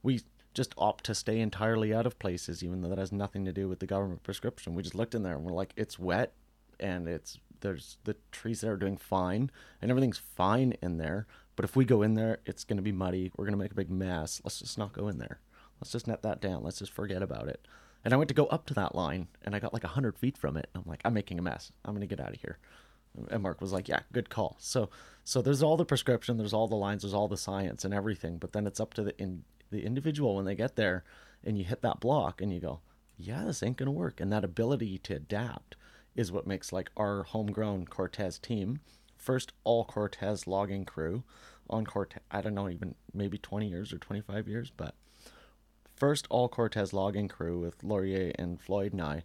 we 0.04 0.22
just 0.54 0.74
opt 0.78 1.04
to 1.06 1.16
stay 1.16 1.40
entirely 1.40 1.94
out 1.94 2.06
of 2.06 2.20
places 2.20 2.64
even 2.64 2.82
though 2.82 2.90
that 2.90 2.98
has 2.98 3.12
nothing 3.12 3.46
to 3.46 3.54
do 3.54 3.68
with 3.68 3.80
the 3.80 3.86
government 3.86 4.24
prescription. 4.24 4.76
We 4.76 4.84
just 4.84 4.96
looked 4.96 5.16
in 5.16 5.24
there 5.24 5.36
and 5.36 5.44
we're 5.44 5.54
like 5.54 5.74
it's 5.76 6.00
wet 6.00 6.34
and 6.80 7.08
it's 7.08 7.38
there's 7.62 7.98
the 8.04 8.16
trees 8.32 8.62
that 8.62 8.70
are 8.70 8.78
doing 8.78 8.98
fine 8.98 9.52
and 9.82 9.92
everything's 9.92 10.18
fine 10.18 10.74
in 10.82 10.98
there 10.98 11.28
but 11.60 11.66
if 11.66 11.76
we 11.76 11.84
go 11.84 12.02
in 12.02 12.14
there 12.14 12.40
it's 12.46 12.64
going 12.64 12.78
to 12.78 12.82
be 12.82 12.94
muddy. 12.94 13.34
We're 13.36 13.44
going 13.44 13.52
to 13.52 13.62
make 13.62 13.74
a 13.74 13.76
big 13.76 13.92
mess. 13.92 14.40
Let's 14.46 14.60
just 14.60 14.78
not 14.78 14.94
go 14.94 15.10
in 15.10 15.18
there. 15.18 15.42
Let's 15.82 15.92
just 15.92 16.08
net 16.08 16.22
that 16.22 16.40
down. 16.40 16.64
Let's 16.64 16.80
just 16.80 16.94
forget 16.94 17.22
about 17.22 17.50
it. 17.50 17.68
And 18.06 18.14
i 18.14 18.18
went 18.18 18.30
to 18.30 18.34
go 18.34 18.46
up 18.46 18.66
to 18.68 18.74
that 18.76 18.96
line 18.96 19.28
and 19.44 19.54
i 19.54 19.60
got 19.60 19.74
like 19.74 19.84
100 19.84 20.18
feet 20.18 20.38
from 20.38 20.56
it. 20.56 20.70
I'm 20.74 20.84
like 20.86 21.02
i'm 21.04 21.14
making 21.14 21.38
a 21.38 21.42
mess. 21.42 21.74
I'm 21.84 21.94
going 21.94 22.08
to 22.08 22.16
get 22.16 22.26
out 22.26 22.34
of 22.34 22.40
here. 22.40 22.60
And 23.30 23.44
mark 23.44 23.60
was 23.60 23.74
like 23.74 23.90
yeah 23.90 24.00
good 24.14 24.30
call. 24.30 24.56
So 24.60 24.90
so 25.26 25.42
there's 25.42 25.62
all 25.62 25.76
the 25.76 25.84
prescription 25.84 26.38
there's 26.38 26.54
all 26.54 26.70
the 26.70 26.76
lines 26.76 27.02
there's 27.02 27.14
all 27.14 27.28
the 27.28 27.36
science 27.36 27.84
and 27.84 27.94
everything 27.94 28.38
but 28.38 28.54
then 28.54 28.66
it's 28.66 28.80
up 28.80 28.94
to 28.94 29.04
the 29.04 29.22
in 29.22 29.44
the 29.70 29.86
individual 29.86 30.38
when 30.38 30.46
they 30.46 30.56
get 30.56 30.78
there 30.78 31.04
and 31.44 31.58
you 31.58 31.66
hit 31.66 31.82
that 31.82 32.00
block 32.00 32.42
and 32.42 32.54
you 32.54 32.62
go 32.62 32.80
yeah 33.18 33.44
this 33.44 33.62
ain't 33.62 33.76
going 33.76 33.88
to 33.88 33.92
work. 33.92 34.22
And 34.22 34.32
that 34.32 34.46
ability 34.46 34.98
to 35.00 35.16
adapt 35.16 35.76
is 36.20 36.34
what 36.34 36.46
makes 36.46 36.74
like 36.74 36.92
our 36.98 37.24
homegrown 37.24 37.86
Cortes 37.86 38.38
team, 38.38 38.82
first 39.16 39.54
all 39.64 39.86
Cortes 39.86 40.46
logging 40.46 40.84
crew 40.84 41.24
on 41.70 41.86
Cortes. 41.86 42.20
I 42.30 42.42
don't 42.42 42.56
know, 42.56 42.68
even 42.68 42.96
maybe 43.14 43.38
20 43.38 43.70
years 43.70 43.94
or 43.94 44.00
25 44.00 44.46
years, 44.46 44.70
but 44.76 44.96
first 45.96 46.28
all 46.30 46.50
Cortes 46.50 46.92
logging 46.92 47.30
crew 47.30 47.62
with 47.62 47.82
Laurier 47.86 48.34
and 48.38 48.60
Floyd 48.60 48.92
and 48.92 49.02
I. 49.02 49.24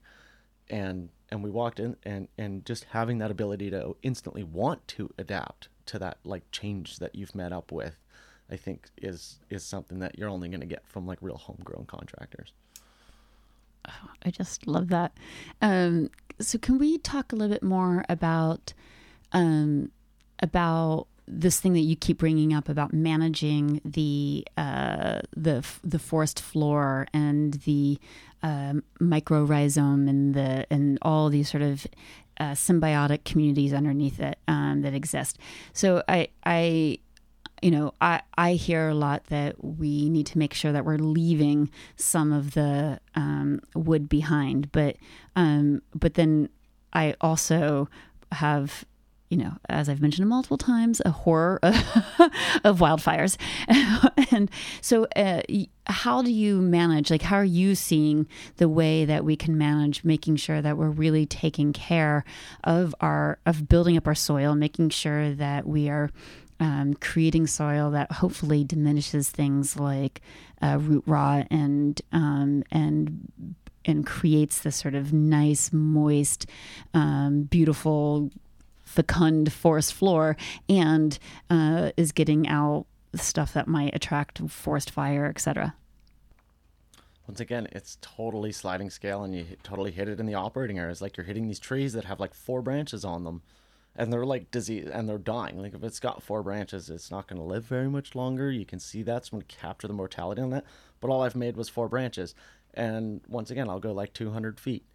And 0.71 1.09
and 1.31 1.43
we 1.43 1.51
walked 1.51 1.81
in 1.81 1.97
and 2.05 2.29
and 2.39 2.65
just 2.65 2.85
having 2.85 3.19
that 3.19 3.33
ability 3.33 3.71
to 3.71 3.97
instantly 4.05 4.45
want 4.45 4.87
to 4.89 5.11
adapt 5.19 5.69
to 5.87 5.99
that 5.99 6.19
like 6.23 6.49
change 6.53 7.01
that 7.01 7.17
you've 7.17 7.35
met 7.35 7.53
up 7.53 7.73
with, 7.73 7.99
I 8.49 8.57
think 8.57 8.89
is 9.03 9.41
is 9.51 9.65
something 9.65 9.99
that 9.99 10.17
you're 10.17 10.29
only 10.29 10.49
going 10.49 10.61
to 10.61 10.67
get 10.67 10.87
from 10.87 11.09
like 11.09 11.19
real 11.21 11.39
homegrown 11.39 11.87
contractors. 11.87 12.53
I 14.25 14.31
just 14.31 14.67
love 14.67 14.89
that. 14.89 15.13
Um, 15.61 16.11
so, 16.41 16.59
can 16.59 16.79
we 16.79 16.99
talk 16.99 17.33
a 17.33 17.37
little 17.37 17.55
bit 17.55 17.63
more 17.63 18.05
about 18.09 18.73
um, 19.33 19.91
about 20.41 21.07
this 21.27 21.59
thing 21.59 21.73
that 21.73 21.81
you 21.81 21.97
keep 21.97 22.19
bringing 22.19 22.53
up 22.53 22.69
about 22.69 22.93
managing 22.93 23.81
the 23.85 24.47
uh, 24.57 25.21
the 25.37 25.65
the 25.83 25.99
forest 25.99 26.41
floor 26.41 27.07
and 27.13 27.55
the 27.65 27.99
um, 28.43 28.83
rhizome 29.01 30.09
and 30.09 30.35
the 30.35 30.67
and 30.71 30.99
all 31.03 31.29
these 31.29 31.51
sort 31.51 31.63
of 31.63 31.87
uh, 32.41 32.53
symbiotic 32.53 33.25
communities 33.25 33.73
underneath 33.73 34.19
it 34.19 34.39
um, 34.49 34.83
that 34.83 34.95
exist. 34.95 35.39
So, 35.73 36.03
I 36.09 36.29
I 36.45 36.99
you 37.65 37.71
know, 37.71 37.95
I, 37.99 38.21
I 38.37 38.53
hear 38.53 38.91
a 38.91 38.95
lot 38.95 39.25
that 39.29 39.65
we 39.65 40.11
need 40.11 40.27
to 40.27 40.39
make 40.39 40.53
sure 40.53 40.71
that 40.71 40.85
we're 40.85 40.99
leaving 40.99 41.71
some 41.97 42.31
of 42.31 42.53
the 42.53 43.01
um, 43.15 43.63
wood 43.75 44.07
behind, 44.07 44.71
but 44.71 44.97
um, 45.35 45.81
but 45.95 46.13
then 46.13 46.51
I 46.93 47.15
also 47.23 47.89
have, 48.33 48.85
you 49.31 49.39
know, 49.39 49.55
as 49.71 49.89
I've 49.89 50.03
mentioned 50.03 50.29
multiple 50.29 50.59
times, 50.59 51.01
a 51.07 51.11
horror 51.11 51.59
of, 51.63 51.75
of 52.65 52.81
wildfires, 52.81 53.39
and 54.31 54.51
so 54.83 55.07
uh, 55.17 55.41
how 55.87 56.21
do 56.21 56.31
you 56.31 56.61
manage? 56.61 57.11
Like, 57.11 57.23
how 57.23 57.37
are 57.37 57.45
you 57.45 57.75
seeing 57.75 58.27
the 58.59 58.69
way 58.69 59.07
that 59.07 59.25
we 59.25 59.37
can 59.37 59.57
manage 59.57 60.05
making 60.05 60.37
sure 60.37 60.61
that 60.61 60.77
we're 60.77 60.91
really 60.91 61.25
taking 61.25 61.73
care 61.73 62.27
of 62.63 62.95
our 63.01 63.39
of 63.47 63.71
building 63.71 63.97
up 63.97 64.07
our 64.07 64.15
soil, 64.15 64.55
making 64.55 64.91
sure 64.91 65.33
that 65.33 65.67
we 65.67 65.89
are 65.89 66.11
um, 66.61 66.95
creating 66.95 67.47
soil 67.47 67.91
that 67.91 68.11
hopefully 68.13 68.65
diminishes 68.65 69.31
things 69.31 69.79
like 69.79 70.21
uh, 70.63 70.79
root 70.81 71.05
rot 71.07 71.47
and 71.51 72.01
um, 72.13 72.63
and 72.71 73.29
and 73.85 74.07
creates 74.07 74.61
this 74.61 74.77
sort 74.77 74.95
of 74.95 75.13
nice, 75.13 75.73
moist, 75.73 76.47
um, 76.95 77.43
beautiful, 77.43 78.31
fecund 78.83 79.53
forest 79.53 79.93
floor, 79.93 80.37
and 80.69 81.19
uh, 81.51 81.91
is 81.97 82.13
getting 82.13 82.49
out 82.49 82.87
stuff 83.15 83.53
that 83.53 83.69
might 83.69 83.95
attract 83.95 84.39
forest 84.49 84.91
fire, 84.91 85.27
etc. 85.27 85.75
Once 87.27 87.41
again, 87.41 87.67
it's 87.73 87.99
totally 88.01 88.53
sliding 88.53 88.91
scale, 88.91 89.23
and 89.23 89.35
you 89.35 89.47
totally 89.63 89.91
hit 89.91 90.09
it 90.09 90.21
in 90.21 90.27
the 90.27 90.35
operating 90.35 90.79
areas. 90.79 91.01
Like 91.01 91.17
you're 91.17 91.27
hitting 91.27 91.47
these 91.47 91.59
trees 91.59 91.93
that 91.95 92.05
have 92.05 92.21
like 92.21 92.35
four 92.35 92.63
branches 92.63 93.05
on 93.05 93.25
them 93.25 93.43
and 93.97 94.13
they're 94.13 94.27
like 94.27 94.51
disease 94.51 94.89
and 94.93 95.09
they're 95.09 95.19
dying. 95.19 95.61
Like 95.61 95.75
if 95.75 95.83
it's 95.85 96.01
got 96.01 96.23
four 96.23 96.43
branches, 96.43 96.91
it's 96.91 97.11
not 97.11 97.29
going 97.29 97.41
to 97.41 97.47
live 97.47 97.65
very 97.65 97.89
much 97.89 98.15
longer. 98.15 98.51
You 98.51 98.67
can 98.67 98.81
see 98.81 99.03
that's 99.03 99.31
to 99.31 99.43
capture 99.47 99.87
the 99.87 99.95
mortality 99.95 100.43
on 100.43 100.51
that. 100.51 100.65
But 101.01 101.11
all 101.11 101.23
I've 101.23 101.37
made 101.37 101.57
was 101.57 101.69
four 101.69 101.89
branches, 101.89 102.35
and 102.73 103.21
once 103.29 103.51
again, 103.51 103.69
I'll 103.69 103.81
go 103.81 103.93
like 103.93 104.13
200 104.13 104.59
feet 104.59 104.87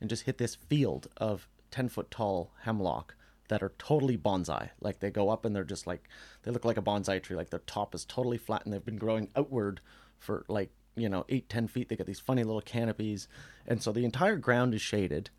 and 0.00 0.10
just 0.10 0.24
hit 0.24 0.38
this 0.38 0.54
field 0.54 1.08
of 1.16 1.48
10 1.70 1.88
foot 1.88 2.10
tall 2.10 2.52
hemlock 2.62 3.14
that 3.48 3.62
are 3.62 3.72
totally 3.78 4.16
bonsai. 4.16 4.70
Like 4.80 5.00
they 5.00 5.10
go 5.10 5.30
up 5.30 5.44
and 5.44 5.54
they're 5.54 5.64
just 5.64 5.86
like 5.86 6.08
they 6.42 6.50
look 6.50 6.64
like 6.64 6.76
a 6.76 6.82
bonsai 6.82 7.22
tree. 7.22 7.36
Like 7.36 7.50
their 7.50 7.60
top 7.60 7.94
is 7.94 8.04
totally 8.04 8.38
flat 8.38 8.64
and 8.64 8.72
they've 8.72 8.84
been 8.84 8.96
growing 8.96 9.30
outward 9.36 9.80
for 10.18 10.44
like 10.48 10.70
you 10.96 11.08
know 11.08 11.24
eight 11.28 11.48
ten 11.48 11.68
feet. 11.68 11.88
They 11.88 11.96
got 11.96 12.06
these 12.06 12.20
funny 12.20 12.44
little 12.44 12.60
canopies, 12.60 13.28
and 13.66 13.82
so 13.82 13.92
the 13.92 14.04
entire 14.04 14.36
ground 14.36 14.74
is 14.74 14.82
shaded 14.82 15.30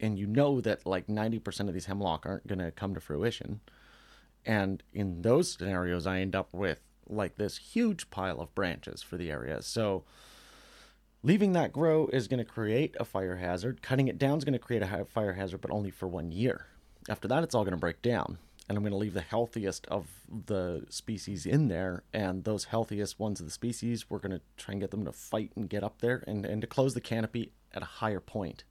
and 0.00 0.18
you 0.18 0.26
know 0.26 0.60
that 0.60 0.86
like 0.86 1.06
90% 1.06 1.68
of 1.68 1.74
these 1.74 1.86
hemlock 1.86 2.26
aren't 2.26 2.46
going 2.46 2.58
to 2.58 2.70
come 2.70 2.94
to 2.94 3.00
fruition. 3.00 3.60
And 4.44 4.82
in 4.92 5.22
those 5.22 5.52
scenarios, 5.52 6.06
I 6.06 6.20
end 6.20 6.34
up 6.34 6.52
with 6.52 6.80
like 7.08 7.36
this 7.36 7.58
huge 7.58 8.10
pile 8.10 8.40
of 8.40 8.54
branches 8.54 9.02
for 9.02 9.16
the 9.16 9.30
area. 9.30 9.62
So 9.62 10.04
leaving 11.22 11.52
that 11.52 11.72
grow 11.72 12.08
is 12.12 12.28
going 12.28 12.38
to 12.38 12.44
create 12.44 12.96
a 13.00 13.04
fire 13.04 13.36
hazard. 13.36 13.82
Cutting 13.82 14.08
it 14.08 14.18
down 14.18 14.38
is 14.38 14.44
going 14.44 14.52
to 14.52 14.58
create 14.58 14.82
a 14.82 15.04
fire 15.06 15.32
hazard, 15.32 15.60
but 15.60 15.70
only 15.70 15.90
for 15.90 16.06
one 16.06 16.30
year. 16.30 16.66
After 17.08 17.28
that, 17.28 17.42
it's 17.42 17.54
all 17.54 17.64
going 17.64 17.72
to 17.72 17.78
break 17.78 18.02
down. 18.02 18.38
And 18.68 18.76
I'm 18.76 18.84
going 18.84 18.92
to 18.92 18.98
leave 18.98 19.14
the 19.14 19.22
healthiest 19.22 19.86
of 19.86 20.06
the 20.46 20.84
species 20.90 21.46
in 21.46 21.68
there. 21.68 22.02
And 22.12 22.44
those 22.44 22.64
healthiest 22.64 23.18
ones 23.18 23.40
of 23.40 23.46
the 23.46 23.52
species, 23.52 24.10
we're 24.10 24.18
going 24.18 24.32
to 24.32 24.42
try 24.58 24.72
and 24.72 24.80
get 24.80 24.90
them 24.90 25.06
to 25.06 25.12
fight 25.12 25.52
and 25.56 25.70
get 25.70 25.82
up 25.82 26.02
there 26.02 26.22
and, 26.26 26.44
and 26.44 26.60
to 26.60 26.66
close 26.66 26.92
the 26.92 27.00
canopy 27.00 27.52
at 27.72 27.82
a 27.82 27.86
higher 27.86 28.20
point 28.20 28.64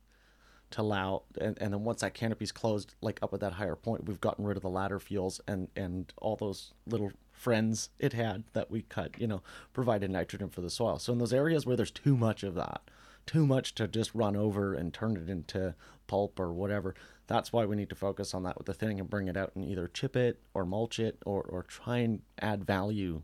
to 0.72 0.82
allow 0.82 1.24
and, 1.40 1.58
and 1.62 1.74
then 1.74 1.84
once 1.84 2.02
that 2.02 2.14
canopy's 2.14 2.52
closed 2.52 2.96
like 3.02 3.20
up 3.22 3.34
at 3.34 3.40
that 3.40 3.54
higher 3.54 3.76
point 3.76 4.06
we've 4.06 4.22
gotten 4.22 4.46
rid 4.46 4.58
of 4.58 4.64
the 4.64 4.70
ladder 4.70 5.00
fuels 5.00 5.40
and 5.48 5.70
and 5.76 6.14
all 6.18 6.36
those 6.36 6.74
little 6.86 7.12
friends 7.32 7.90
it 8.00 8.14
had 8.14 8.44
that 8.54 8.70
we 8.70 8.82
cut 8.84 9.20
you 9.20 9.28
know 9.28 9.42
provided 9.74 10.10
nitrogen 10.10 10.50
for 10.50 10.62
the 10.62 10.70
soil. 10.70 10.98
So 10.98 11.14
in 11.14 11.20
those 11.20 11.34
areas 11.34 11.66
where 11.66 11.78
there's 11.78 11.92
too 11.92 12.18
much 12.18 12.44
of 12.44 12.56
that 12.56 12.82
too 13.26 13.46
much 13.46 13.76
to 13.76 13.88
just 13.88 14.14
run 14.16 14.36
over 14.36 14.74
and 14.74 14.94
turn 14.94 15.18
it 15.18 15.30
into 15.30 15.76
pulp 16.08 16.40
or 16.40 16.52
whatever 16.52 16.96
that's 17.28 17.52
why 17.54 17.66
we 17.66 17.76
need 17.76 17.90
to 17.90 17.96
focus 17.96 18.34
on 18.34 18.44
that 18.44 18.58
with 18.58 18.68
the 18.68 18.74
thinning 18.74 19.00
and 19.00 19.10
bring 19.10 19.28
it 19.28 19.38
out 19.38 19.52
and 19.56 19.66
either 19.66 19.88
chip 19.88 20.16
it 20.16 20.40
or 20.54 20.66
mulch 20.66 20.98
it 20.98 21.18
or, 21.26 21.44
or 21.44 21.64
try 21.64 21.98
and 21.98 22.22
add 22.40 22.66
value 22.66 23.22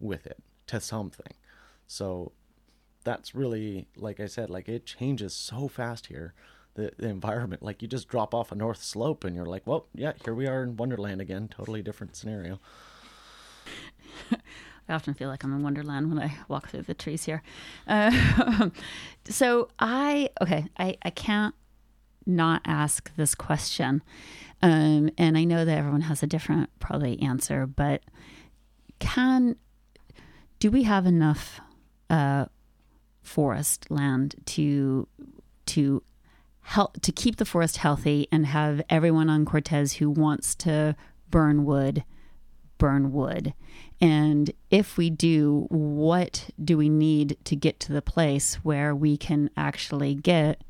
with 0.00 0.26
it 0.26 0.38
to 0.66 0.80
something. 0.80 1.34
So 1.86 2.32
that's 3.04 3.34
really 3.34 3.88
like 3.96 4.20
i 4.20 4.26
said 4.26 4.50
like 4.50 4.68
it 4.68 4.86
changes 4.86 5.34
so 5.34 5.68
fast 5.68 6.06
here 6.06 6.34
the, 6.74 6.92
the 6.98 7.08
environment. 7.08 7.62
Like 7.62 7.82
you 7.82 7.88
just 7.88 8.08
drop 8.08 8.34
off 8.34 8.52
a 8.52 8.54
north 8.54 8.82
slope 8.82 9.24
and 9.24 9.36
you're 9.36 9.46
like, 9.46 9.66
well, 9.66 9.86
yeah, 9.94 10.12
here 10.24 10.34
we 10.34 10.46
are 10.46 10.62
in 10.62 10.76
Wonderland 10.76 11.20
again. 11.20 11.48
Totally 11.48 11.82
different 11.82 12.16
scenario. 12.16 12.58
I 14.88 14.94
often 14.94 15.14
feel 15.14 15.28
like 15.28 15.44
I'm 15.44 15.52
in 15.52 15.62
Wonderland 15.62 16.08
when 16.08 16.18
I 16.18 16.36
walk 16.48 16.68
through 16.68 16.82
the 16.82 16.94
trees 16.94 17.24
here. 17.24 17.42
Uh, 17.86 18.70
so 19.28 19.68
I 19.78 20.30
okay, 20.40 20.66
I, 20.76 20.96
I 21.02 21.10
can't 21.10 21.54
not 22.26 22.62
ask 22.64 23.14
this 23.16 23.34
question, 23.34 24.02
um, 24.60 25.10
and 25.16 25.38
I 25.38 25.44
know 25.44 25.64
that 25.64 25.78
everyone 25.78 26.02
has 26.02 26.22
a 26.22 26.26
different 26.26 26.68
probably 26.80 27.20
answer, 27.22 27.66
but 27.66 28.02
can 28.98 29.56
do 30.58 30.70
we 30.70 30.82
have 30.82 31.06
enough 31.06 31.60
uh, 32.10 32.46
forest 33.22 33.90
land 33.90 34.34
to 34.46 35.08
to 35.66 36.02
help 36.62 37.00
to 37.02 37.12
keep 37.12 37.36
the 37.36 37.44
forest 37.44 37.78
healthy 37.78 38.28
and 38.32 38.46
have 38.46 38.82
everyone 38.88 39.28
on 39.28 39.44
Cortes 39.44 39.94
who 39.94 40.10
wants 40.10 40.54
to 40.56 40.96
burn 41.30 41.64
wood, 41.64 42.04
burn 42.78 43.12
wood. 43.12 43.54
And 44.00 44.52
if 44.70 44.96
we 44.96 45.10
do, 45.10 45.66
what 45.68 46.50
do 46.62 46.76
we 46.76 46.88
need 46.88 47.36
to 47.44 47.56
get 47.56 47.78
to 47.80 47.92
the 47.92 48.02
place 48.02 48.56
where 48.56 48.94
we 48.94 49.16
can 49.16 49.50
actually 49.56 50.14
get 50.14 50.62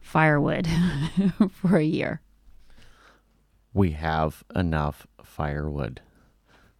firewood 0.00 0.68
for 1.50 1.76
a 1.76 1.84
year? 1.84 2.20
we 3.74 3.92
have 3.92 4.44
enough 4.54 5.06
firewood. 5.22 6.00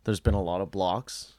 There's 0.05 0.20
been 0.20 0.35
a 0.35 0.43
lot 0.43 0.61
of 0.61 0.70
blocks. 0.70 1.35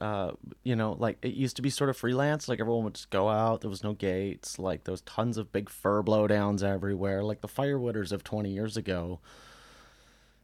Uh, 0.00 0.32
you 0.62 0.76
know, 0.76 0.96
like 0.98 1.18
it 1.22 1.34
used 1.34 1.56
to 1.56 1.62
be 1.62 1.70
sort 1.70 1.90
of 1.90 1.96
freelance. 1.96 2.48
Like 2.48 2.60
everyone 2.60 2.84
would 2.84 2.94
just 2.94 3.10
go 3.10 3.28
out. 3.28 3.60
There 3.60 3.70
was 3.70 3.84
no 3.84 3.92
gates. 3.92 4.58
Like 4.58 4.84
there 4.84 4.92
was 4.92 5.02
tons 5.02 5.36
of 5.36 5.52
big 5.52 5.68
fir 5.68 6.02
blowdowns 6.02 6.62
everywhere. 6.62 7.22
Like 7.22 7.40
the 7.40 7.48
firewooders 7.48 8.12
of 8.12 8.24
20 8.24 8.50
years 8.50 8.76
ago. 8.76 9.20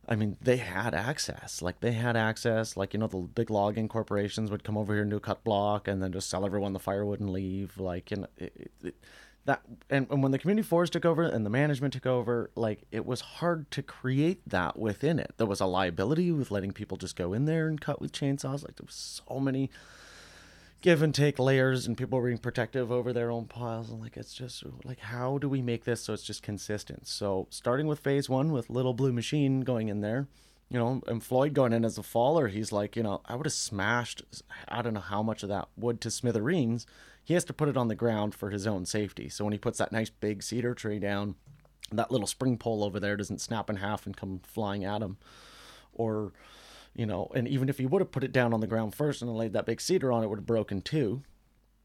I 0.08 0.16
mean, 0.16 0.36
they 0.40 0.56
had 0.56 0.94
access. 0.94 1.62
Like 1.62 1.80
they 1.80 1.92
had 1.92 2.16
access. 2.16 2.76
Like 2.76 2.92
you 2.92 3.00
know, 3.00 3.06
the 3.06 3.18
big 3.18 3.50
logging 3.50 3.88
corporations 3.88 4.50
would 4.50 4.64
come 4.64 4.76
over 4.76 4.94
here 4.94 5.02
and 5.02 5.10
do 5.10 5.16
a 5.16 5.20
cut 5.20 5.44
block, 5.44 5.86
and 5.86 6.02
then 6.02 6.12
just 6.12 6.28
sell 6.28 6.44
everyone 6.44 6.72
the 6.72 6.80
firewood 6.80 7.20
and 7.20 7.30
leave. 7.30 7.78
Like, 7.78 8.10
and 8.10 8.26
it, 8.36 8.52
it, 8.56 8.72
it, 8.82 8.94
that 9.44 9.62
and, 9.90 10.06
and 10.10 10.22
when 10.22 10.32
the 10.32 10.38
community 10.38 10.66
forest 10.66 10.92
took 10.92 11.04
over 11.04 11.22
and 11.22 11.44
the 11.44 11.50
management 11.50 11.92
took 11.92 12.06
over 12.06 12.50
like 12.54 12.82
it 12.92 13.04
was 13.04 13.20
hard 13.20 13.70
to 13.72 13.82
create 13.82 14.40
that 14.48 14.78
within 14.78 15.18
it. 15.18 15.32
There 15.36 15.46
was 15.46 15.60
a 15.60 15.66
liability 15.66 16.30
with 16.30 16.50
letting 16.50 16.72
people 16.72 16.96
just 16.96 17.16
go 17.16 17.32
in 17.32 17.44
there 17.44 17.66
and 17.66 17.80
cut 17.80 18.00
with 18.00 18.12
chainsaws. 18.12 18.62
Like 18.62 18.76
there 18.76 18.86
was 18.86 19.22
so 19.26 19.40
many 19.40 19.70
give 20.80 21.02
and 21.02 21.14
take 21.14 21.38
layers 21.38 21.86
and 21.86 21.96
people 21.96 22.20
being 22.20 22.38
protective 22.38 22.90
over 22.92 23.12
their 23.12 23.30
own 23.30 23.46
piles. 23.46 23.90
And 23.90 24.00
like 24.00 24.16
it's 24.16 24.34
just 24.34 24.62
like 24.84 25.00
how 25.00 25.38
do 25.38 25.48
we 25.48 25.60
make 25.60 25.84
this 25.84 26.04
so 26.04 26.12
it's 26.12 26.22
just 26.22 26.42
consistent? 26.42 27.08
So 27.08 27.48
starting 27.50 27.88
with 27.88 27.98
phase 27.98 28.28
one 28.28 28.52
with 28.52 28.70
little 28.70 28.94
blue 28.94 29.12
machine 29.12 29.62
going 29.62 29.88
in 29.88 30.00
there 30.00 30.28
you 30.72 30.78
know 30.78 31.02
and 31.06 31.22
floyd 31.22 31.52
going 31.52 31.72
in 31.74 31.84
as 31.84 31.98
a 31.98 32.02
faller 32.02 32.48
he's 32.48 32.72
like 32.72 32.96
you 32.96 33.02
know 33.02 33.20
i 33.26 33.36
would 33.36 33.44
have 33.44 33.52
smashed 33.52 34.22
i 34.68 34.80
don't 34.80 34.94
know 34.94 35.00
how 35.00 35.22
much 35.22 35.42
of 35.42 35.50
that 35.50 35.68
wood 35.76 36.00
to 36.00 36.10
smithereens 36.10 36.86
he 37.24 37.34
has 37.34 37.44
to 37.44 37.52
put 37.52 37.68
it 37.68 37.76
on 37.76 37.88
the 37.88 37.94
ground 37.94 38.34
for 38.34 38.50
his 38.50 38.66
own 38.66 38.84
safety. 38.84 39.28
So 39.28 39.44
when 39.44 39.52
he 39.52 39.58
puts 39.58 39.78
that 39.78 39.92
nice 39.92 40.10
big 40.10 40.42
cedar 40.42 40.74
tree 40.74 40.98
down, 40.98 41.36
that 41.92 42.10
little 42.10 42.26
spring 42.26 42.58
pole 42.58 42.82
over 42.82 42.98
there 42.98 43.16
doesn't 43.16 43.40
snap 43.40 43.70
in 43.70 43.76
half 43.76 44.06
and 44.06 44.16
come 44.16 44.40
flying 44.44 44.84
at 44.84 45.02
him. 45.02 45.18
Or, 45.92 46.32
you 46.94 47.06
know, 47.06 47.30
and 47.34 47.46
even 47.46 47.68
if 47.68 47.78
he 47.78 47.86
would 47.86 48.00
have 48.00 48.12
put 48.12 48.24
it 48.24 48.32
down 48.32 48.52
on 48.52 48.60
the 48.60 48.66
ground 48.66 48.94
first 48.94 49.22
and 49.22 49.36
laid 49.36 49.52
that 49.52 49.66
big 49.66 49.80
cedar 49.80 50.10
on 50.10 50.24
it, 50.24 50.28
would 50.28 50.38
have 50.38 50.46
broken 50.46 50.80
too. 50.80 51.22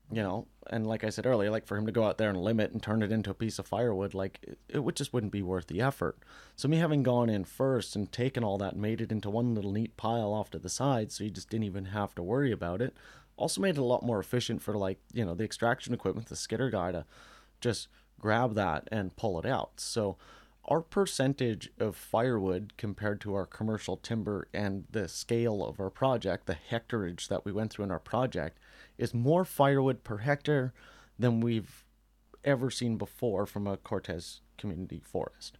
You 0.10 0.24
know, 0.24 0.48
and 0.68 0.88
like 0.88 1.04
I 1.04 1.10
said 1.10 1.26
earlier, 1.26 1.52
like 1.52 1.68
for 1.68 1.76
him 1.76 1.86
to 1.86 1.92
go 1.92 2.06
out 2.06 2.18
there 2.18 2.30
and 2.30 2.40
limit 2.40 2.72
and 2.72 2.82
turn 2.82 3.04
it 3.04 3.12
into 3.12 3.30
a 3.30 3.34
piece 3.34 3.60
of 3.60 3.68
firewood, 3.68 4.14
like 4.14 4.40
it, 4.42 4.58
it 4.70 4.80
would 4.80 4.96
just 4.96 5.12
wouldn't 5.12 5.34
be 5.34 5.42
worth 5.42 5.68
the 5.68 5.82
effort. 5.82 6.18
So 6.56 6.70
me 6.70 6.78
having 6.78 7.04
gone 7.04 7.30
in 7.30 7.44
first 7.44 7.94
and 7.94 8.10
taken 8.10 8.42
all 8.42 8.58
that 8.60 8.72
and 8.72 8.82
made 8.82 9.02
it 9.02 9.12
into 9.12 9.30
one 9.30 9.54
little 9.54 9.74
neat 9.74 9.98
pile 9.98 10.34
off 10.34 10.50
to 10.52 10.60
the 10.60 10.70
side, 10.70 11.12
so 11.12 11.26
you 11.26 11.30
just 11.30 11.50
didn't 11.50 11.66
even 11.66 11.86
have 11.88 12.16
to 12.16 12.24
worry 12.24 12.54
about 12.54 12.82
it 12.82 12.96
also 13.38 13.62
made 13.62 13.78
it 13.78 13.80
a 13.80 13.84
lot 13.84 14.04
more 14.04 14.20
efficient 14.20 14.62
for 14.62 14.76
like 14.76 15.00
you 15.14 15.24
know 15.24 15.34
the 15.34 15.44
extraction 15.44 15.94
equipment 15.94 16.28
the 16.28 16.36
skidder 16.36 16.70
guy 16.70 16.92
to 16.92 17.06
just 17.62 17.88
grab 18.20 18.56
that 18.56 18.88
and 18.92 19.16
pull 19.16 19.40
it 19.40 19.46
out. 19.46 19.80
So 19.80 20.18
our 20.66 20.82
percentage 20.82 21.70
of 21.80 21.96
firewood 21.96 22.74
compared 22.78 23.22
to 23.22 23.34
our 23.36 23.46
commercial 23.46 23.96
timber 23.96 24.50
and 24.54 24.86
the 24.92 25.08
scale 25.08 25.64
of 25.64 25.80
our 25.80 25.90
project 25.90 26.46
the 26.46 26.56
hectareage 26.56 27.30
that 27.30 27.46
we 27.46 27.52
went 27.52 27.72
through 27.72 27.86
in 27.86 27.92
our 27.92 28.00
project 28.00 28.60
is 28.98 29.14
more 29.14 29.46
firewood 29.46 30.04
per 30.04 30.18
hectare 30.18 30.74
than 31.18 31.40
we've 31.40 31.86
ever 32.44 32.70
seen 32.70 32.98
before 32.98 33.46
from 33.46 33.68
a 33.68 33.78
cortes 33.78 34.42
community 34.58 35.00
forest. 35.00 35.58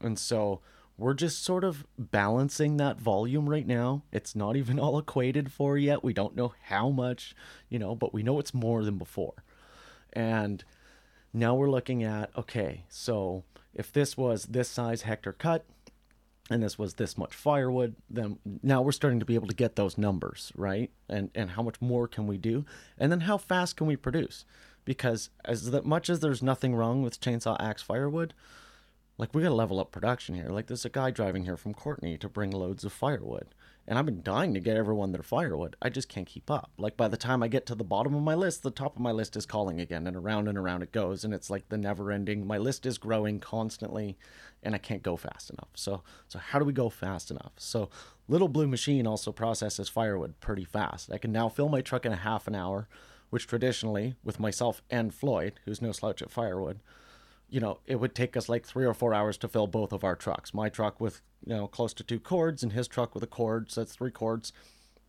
And 0.00 0.18
so 0.18 0.60
we're 0.96 1.14
just 1.14 1.42
sort 1.42 1.64
of 1.64 1.84
balancing 1.98 2.76
that 2.76 3.00
volume 3.00 3.48
right 3.48 3.66
now. 3.66 4.02
It's 4.12 4.36
not 4.36 4.56
even 4.56 4.78
all 4.78 4.98
equated 4.98 5.50
for 5.50 5.76
yet. 5.76 6.04
We 6.04 6.12
don't 6.12 6.36
know 6.36 6.54
how 6.64 6.90
much, 6.90 7.34
you 7.68 7.78
know, 7.78 7.94
but 7.94 8.14
we 8.14 8.22
know 8.22 8.38
it's 8.38 8.54
more 8.54 8.84
than 8.84 8.96
before. 8.96 9.44
And 10.12 10.64
now 11.32 11.54
we're 11.54 11.70
looking 11.70 12.04
at 12.04 12.30
okay, 12.38 12.84
so 12.88 13.42
if 13.74 13.92
this 13.92 14.16
was 14.16 14.44
this 14.44 14.68
size 14.68 15.02
hectare 15.02 15.32
cut 15.32 15.64
and 16.48 16.62
this 16.62 16.78
was 16.78 16.94
this 16.94 17.18
much 17.18 17.34
firewood, 17.34 17.96
then 18.08 18.38
now 18.62 18.80
we're 18.80 18.92
starting 18.92 19.18
to 19.18 19.26
be 19.26 19.34
able 19.34 19.48
to 19.48 19.54
get 19.54 19.74
those 19.74 19.98
numbers, 19.98 20.52
right? 20.54 20.90
And 21.08 21.30
and 21.34 21.50
how 21.50 21.62
much 21.62 21.80
more 21.80 22.06
can 22.06 22.28
we 22.28 22.38
do? 22.38 22.64
And 22.96 23.10
then 23.10 23.20
how 23.20 23.36
fast 23.36 23.76
can 23.76 23.88
we 23.88 23.96
produce? 23.96 24.44
Because 24.84 25.30
as 25.44 25.68
much 25.84 26.08
as 26.08 26.20
there's 26.20 26.42
nothing 26.42 26.76
wrong 26.76 27.02
with 27.02 27.20
chainsaw 27.20 27.56
axe 27.58 27.82
firewood, 27.82 28.34
like 29.16 29.34
we 29.34 29.42
gotta 29.42 29.54
level 29.54 29.78
up 29.78 29.92
production 29.92 30.34
here. 30.34 30.48
Like 30.48 30.66
there's 30.66 30.84
a 30.84 30.90
guy 30.90 31.10
driving 31.10 31.44
here 31.44 31.56
from 31.56 31.74
Courtenay 31.74 32.16
to 32.18 32.28
bring 32.28 32.50
loads 32.50 32.84
of 32.84 32.92
firewood. 32.92 33.54
And 33.86 33.98
I've 33.98 34.06
been 34.06 34.22
dying 34.22 34.54
to 34.54 34.60
get 34.60 34.78
everyone 34.78 35.12
their 35.12 35.22
firewood. 35.22 35.76
I 35.82 35.90
just 35.90 36.08
can't 36.08 36.26
keep 36.26 36.50
up. 36.50 36.70
Like 36.78 36.96
by 36.96 37.06
the 37.06 37.18
time 37.18 37.42
I 37.42 37.48
get 37.48 37.66
to 37.66 37.74
the 37.74 37.84
bottom 37.84 38.14
of 38.14 38.22
my 38.22 38.34
list, 38.34 38.62
the 38.62 38.70
top 38.70 38.96
of 38.96 39.02
my 39.02 39.12
list 39.12 39.36
is 39.36 39.44
calling 39.44 39.78
again 39.78 40.06
and 40.06 40.16
around 40.16 40.48
and 40.48 40.56
around 40.56 40.82
it 40.82 40.90
goes 40.90 41.22
and 41.22 41.34
it's 41.34 41.50
like 41.50 41.68
the 41.68 41.76
never 41.76 42.10
ending 42.10 42.46
my 42.46 42.58
list 42.58 42.86
is 42.86 42.98
growing 42.98 43.40
constantly 43.40 44.16
and 44.62 44.74
I 44.74 44.78
can't 44.78 45.02
go 45.02 45.16
fast 45.16 45.50
enough. 45.50 45.68
So 45.74 46.02
so 46.26 46.38
how 46.38 46.58
do 46.58 46.64
we 46.64 46.72
go 46.72 46.88
fast 46.88 47.30
enough? 47.30 47.52
So 47.56 47.90
Little 48.26 48.48
Blue 48.48 48.66
Machine 48.66 49.06
also 49.06 49.32
processes 49.32 49.88
firewood 49.88 50.40
pretty 50.40 50.64
fast. 50.64 51.12
I 51.12 51.18
can 51.18 51.30
now 51.30 51.48
fill 51.48 51.68
my 51.68 51.82
truck 51.82 52.06
in 52.06 52.12
a 52.12 52.16
half 52.16 52.48
an 52.48 52.54
hour, 52.54 52.88
which 53.28 53.46
traditionally, 53.46 54.14
with 54.24 54.40
myself 54.40 54.80
and 54.90 55.12
Floyd, 55.12 55.60
who's 55.64 55.82
no 55.82 55.92
slouch 55.92 56.22
at 56.22 56.30
firewood, 56.30 56.80
you 57.54 57.60
know, 57.60 57.78
it 57.86 58.00
would 58.00 58.16
take 58.16 58.36
us 58.36 58.48
like 58.48 58.66
three 58.66 58.84
or 58.84 58.92
four 58.92 59.14
hours 59.14 59.38
to 59.38 59.46
fill 59.46 59.68
both 59.68 59.92
of 59.92 60.02
our 60.02 60.16
trucks. 60.16 60.52
My 60.52 60.68
truck 60.68 61.00
with, 61.00 61.22
you 61.46 61.54
know, 61.54 61.68
close 61.68 61.94
to 61.94 62.02
two 62.02 62.18
cords 62.18 62.64
and 62.64 62.72
his 62.72 62.88
truck 62.88 63.14
with 63.14 63.22
a 63.22 63.28
cord, 63.28 63.70
so 63.70 63.80
that's 63.80 63.94
three 63.94 64.10
cords. 64.10 64.52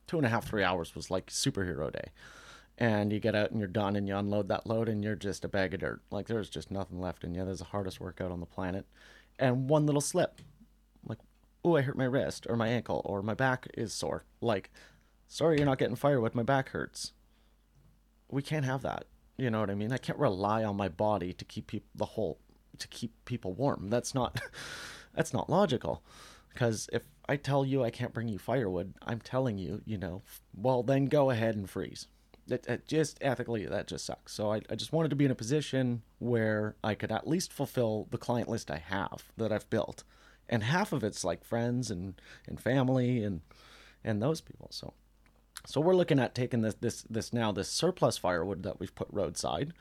Two 0.06 0.18
and 0.18 0.28
a 0.28 0.30
half, 0.30 0.48
three 0.48 0.64
hours 0.64 0.94
was 0.94 1.10
like 1.10 1.32
superhero 1.32 1.92
day. 1.92 2.12
And 2.78 3.12
you 3.12 3.20
get 3.20 3.34
out 3.34 3.50
and 3.50 3.60
you're 3.60 3.68
done 3.68 3.96
and 3.96 4.08
you 4.08 4.16
unload 4.16 4.48
that 4.50 4.68
load 4.68 4.90
and 4.90 5.04
you're 5.04 5.16
just 5.16 5.44
a 5.44 5.48
bag 5.48 5.74
of 5.74 5.80
dirt. 5.80 6.02
Like 6.12 6.28
there's 6.28 6.48
just 6.48 6.70
nothing 6.70 7.02
left 7.02 7.24
in 7.24 7.34
you. 7.34 7.44
There's 7.44 7.58
the 7.58 7.66
hardest 7.66 8.00
workout 8.00 8.32
on 8.32 8.42
the 8.42 8.46
planet. 8.46 8.86
And 9.40 9.68
one 9.68 9.88
little 9.88 10.00
slip. 10.00 10.40
Like, 11.04 11.18
oh, 11.64 11.78
I 11.78 11.82
hurt 11.82 11.98
my 11.98 12.06
wrist 12.06 12.46
or 12.48 12.56
my 12.56 12.68
ankle 12.68 13.02
or 13.06 13.24
my 13.24 13.34
back 13.34 13.66
is 13.74 13.92
sore. 13.92 14.24
Like, 14.40 14.70
sorry, 15.28 15.58
you're 15.58 15.66
not 15.66 15.80
getting 15.80 15.96
firewood. 15.96 16.36
My 16.36 16.44
back 16.44 16.70
hurts. 16.70 17.14
We 18.30 18.44
can't 18.44 18.66
have 18.66 18.84
that. 18.84 19.06
You 19.38 19.50
know 19.50 19.60
what 19.60 19.70
I 19.70 19.76
mean? 19.76 19.92
I 19.92 19.98
can't 19.98 20.20
rely 20.20 20.64
on 20.64 20.78
my 20.78 20.88
body 20.88 21.34
to 21.34 21.46
keep 21.46 21.68
people 21.68 21.90
the 21.96 22.06
whole 22.06 22.40
to 22.80 22.88
keep 22.88 23.14
people 23.26 23.54
warm. 23.54 23.90
That's 23.90 24.14
not 24.14 24.40
that's 25.14 25.34
not 25.34 25.50
logical. 25.50 26.04
Because 26.50 26.90
if 26.94 27.04
I 27.28 27.36
tell 27.36 27.66
you 27.66 27.84
I 27.84 27.90
can't 27.90 28.14
bring 28.14 28.30
you 28.30 28.40
firewood, 28.40 28.94
I'm 29.02 29.20
telling 29.20 29.58
you, 29.58 29.82
you 29.86 29.98
know, 29.98 30.22
well 30.56 30.84
then 30.84 31.06
go 31.06 31.30
ahead 31.30 31.56
and 31.56 31.70
freeze. 31.70 32.08
It, 32.48 32.66
it 32.68 32.88
just 32.88 33.18
ethically 33.22 33.66
that 33.66 33.88
just 33.88 34.06
sucks. 34.06 34.34
So 34.34 34.54
I, 34.54 34.62
I 34.70 34.76
just 34.76 34.94
wanted 34.94 35.10
to 35.10 35.16
be 35.16 35.26
in 35.26 35.32
a 35.32 35.36
position 35.36 36.04
where 36.20 36.76
I 36.84 36.94
could 36.96 37.12
at 37.12 37.28
least 37.28 37.52
fulfill 37.52 38.08
the 38.12 38.18
client 38.20 38.48
list 38.48 38.70
I 38.70 38.78
have 38.78 39.24
that 39.36 39.52
I've 39.52 39.70
built, 39.70 40.04
and 40.48 40.64
half 40.64 40.94
of 40.94 41.04
it's 41.04 41.26
like 41.26 41.44
friends 41.44 41.90
and 41.90 42.22
and 42.48 42.62
family 42.62 43.24
and 43.24 43.42
and 44.04 44.22
those 44.22 44.42
people. 44.42 44.68
So 44.72 44.94
so 45.66 45.82
we're 45.82 45.96
looking 45.96 46.20
at 46.20 46.36
taking 46.36 46.62
this 46.62 46.76
this 46.76 47.02
this 47.10 47.34
now 47.34 47.52
this 47.52 47.70
surplus 47.70 48.18
firewood 48.18 48.64
that 48.64 48.80
we've 48.80 48.96
put 48.96 49.08
roadside, 49.12 49.74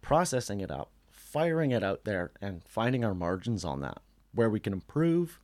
processing 0.00 0.60
it 0.60 0.70
up, 0.70 0.90
firing 1.10 1.70
it 1.70 1.82
out 1.82 2.04
there, 2.04 2.32
and 2.40 2.62
finding 2.64 3.04
our 3.04 3.14
margins 3.14 3.64
on 3.64 3.80
that 3.80 4.02
where 4.34 4.50
we 4.50 4.60
can 4.60 4.72
improve. 4.72 5.40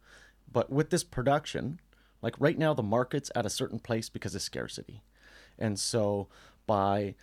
But 0.51 0.71
with 0.71 0.91
this 0.91 1.05
production, 1.05 1.81
like 2.23 2.35
right 2.39 2.59
now, 2.59 2.75
the 2.75 2.83
market's 2.83 3.31
at 3.35 3.47
a 3.47 3.51
certain 3.51 3.79
place 3.79 4.09
because 4.09 4.35
of 4.35 4.43
scarcity, 4.43 5.03
and 5.59 5.79
so 5.79 6.29
by 6.67 7.15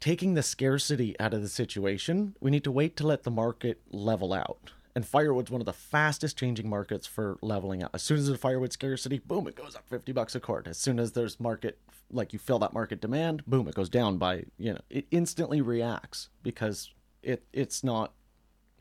taking 0.00 0.34
the 0.34 0.42
scarcity 0.42 1.18
out 1.18 1.34
of 1.34 1.42
the 1.42 1.48
situation, 1.48 2.36
we 2.40 2.50
need 2.50 2.64
to 2.64 2.70
wait 2.70 2.96
to 2.96 3.06
let 3.06 3.24
the 3.24 3.30
market 3.30 3.80
level 3.90 4.32
out. 4.32 4.72
And 4.98 5.06
firewood's 5.06 5.48
one 5.48 5.60
of 5.60 5.64
the 5.64 5.72
fastest 5.72 6.36
changing 6.36 6.68
markets 6.68 7.06
for 7.06 7.38
leveling 7.40 7.84
up. 7.84 7.92
As 7.94 8.02
soon 8.02 8.18
as 8.18 8.26
there's 8.26 8.40
firewood 8.40 8.72
scarcity, 8.72 9.20
boom, 9.20 9.46
it 9.46 9.54
goes 9.54 9.76
up 9.76 9.88
50 9.88 10.10
bucks 10.10 10.34
a 10.34 10.40
cord. 10.40 10.66
As 10.66 10.76
soon 10.76 10.98
as 10.98 11.12
there's 11.12 11.38
market, 11.38 11.78
like 12.10 12.32
you 12.32 12.40
fill 12.40 12.58
that 12.58 12.72
market 12.72 13.00
demand, 13.00 13.44
boom, 13.46 13.68
it 13.68 13.76
goes 13.76 13.88
down 13.88 14.18
by, 14.18 14.46
you 14.56 14.72
know, 14.72 14.80
it 14.90 15.06
instantly 15.12 15.60
reacts 15.60 16.30
because 16.42 16.90
it 17.22 17.44
it's 17.52 17.84
not 17.84 18.12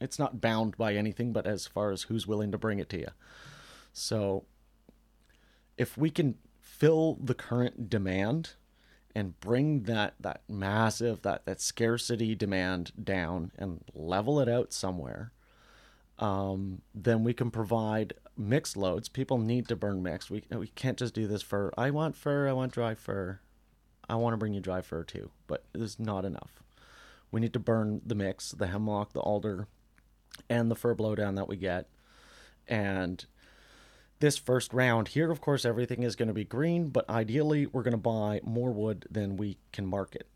it's 0.02 0.18
not 0.18 0.42
bound 0.42 0.76
by 0.76 0.96
anything 0.96 1.34
but 1.34 1.46
as 1.46 1.68
far 1.68 1.92
as 1.92 2.02
who's 2.02 2.26
willing 2.26 2.52
to 2.52 2.58
bring 2.58 2.80
it 2.80 2.90
to 2.90 2.98
you. 2.98 3.10
So 3.94 4.46
if 5.78 6.00
we 6.00 6.10
can 6.10 6.34
fill 6.60 7.20
the 7.22 7.36
current 7.36 7.92
demand 7.92 8.54
and 9.14 9.40
bring 9.40 9.84
that 9.84 10.16
that 10.20 10.42
massive 10.50 11.22
that 11.22 11.46
that 11.46 11.62
scarcity 11.62 12.34
demand 12.34 12.92
down 13.04 13.52
and 13.56 13.84
level 13.94 14.40
it 14.40 14.50
out 14.50 14.74
somewhere 14.74 15.32
um, 16.20 16.82
then 16.94 17.24
we 17.24 17.34
can 17.34 17.52
provide 17.52 18.14
mixed 18.38 18.78
loads. 18.78 19.10
People 19.10 19.38
need 19.38 19.68
to 19.68 19.76
burn 19.76 20.02
mixed. 20.04 20.30
We 20.30 20.44
we 20.52 20.68
can't 20.68 20.98
just 20.98 21.14
do 21.14 21.28
this 21.28 21.42
for 21.42 21.74
I 21.78 21.92
want 21.92 22.16
fir, 22.16 22.48
I 22.48 22.54
want 22.54 22.74
dry 22.74 22.96
fir, 22.96 23.40
I 24.10 24.16
want 24.16 24.34
to 24.34 24.38
bring 24.38 24.54
you 24.54 24.62
dry 24.62 24.82
fir 24.82 25.04
too, 25.04 25.32
but 25.48 25.64
it's 25.74 26.00
not 26.00 26.26
enough. 26.26 26.62
We 27.32 27.42
need 27.42 27.54
to 27.54 27.60
burn 27.60 28.02
the 28.06 28.16
mix, 28.16 28.52
the 28.52 28.68
hemlock, 28.68 29.14
the 29.14 29.20
alder, 29.20 29.68
and 30.50 30.72
the 30.72 30.76
fir 30.76 30.96
blowdown 30.96 31.36
that 31.36 31.50
we 31.50 31.58
get, 31.58 31.90
and 32.68 33.26
this 34.20 34.38
first 34.38 34.74
round 34.74 35.10
here, 35.10 35.32
of 35.32 35.42
course, 35.42 35.66
everything 35.66 36.04
is 36.04 36.16
going 36.16 36.28
to 36.28 36.34
be 36.34 36.44
green, 36.44 36.90
but 36.90 37.08
ideally, 37.10 37.68
we're 37.68 37.84
going 37.84 37.92
to 37.92 37.98
buy 37.98 38.42
more 38.44 38.72
wood 38.72 39.06
than 39.12 39.38
we 39.38 39.58
can 39.72 39.86
market, 39.86 40.28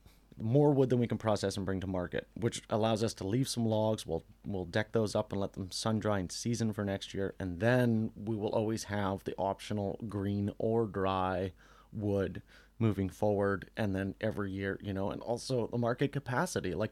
more 0.41 0.71
wood 0.71 0.89
than 0.89 0.99
we 0.99 1.07
can 1.07 1.17
process 1.17 1.57
and 1.57 1.65
bring 1.65 1.79
to 1.79 1.87
market, 1.87 2.27
which 2.33 2.61
allows 2.69 3.03
us 3.03 3.13
to 3.15 3.27
leave 3.27 3.47
some 3.47 3.65
logs. 3.65 4.05
We'll 4.05 4.23
we'll 4.45 4.65
deck 4.65 4.91
those 4.91 5.15
up 5.15 5.31
and 5.31 5.41
let 5.41 5.53
them 5.53 5.71
sun 5.71 5.99
dry 5.99 6.19
and 6.19 6.31
season 6.31 6.73
for 6.73 6.83
next 6.83 7.13
year, 7.13 7.35
and 7.39 7.59
then 7.59 8.11
we 8.15 8.35
will 8.35 8.49
always 8.49 8.85
have 8.85 9.23
the 9.23 9.35
optional 9.37 9.99
green 10.07 10.51
or 10.57 10.85
dry 10.85 11.53
wood 11.93 12.41
moving 12.79 13.09
forward, 13.09 13.69
and 13.77 13.95
then 13.95 14.15
every 14.19 14.51
year, 14.51 14.79
you 14.81 14.93
know, 14.93 15.11
and 15.11 15.21
also 15.21 15.67
the 15.67 15.77
market 15.77 16.11
capacity, 16.11 16.73
like. 16.73 16.91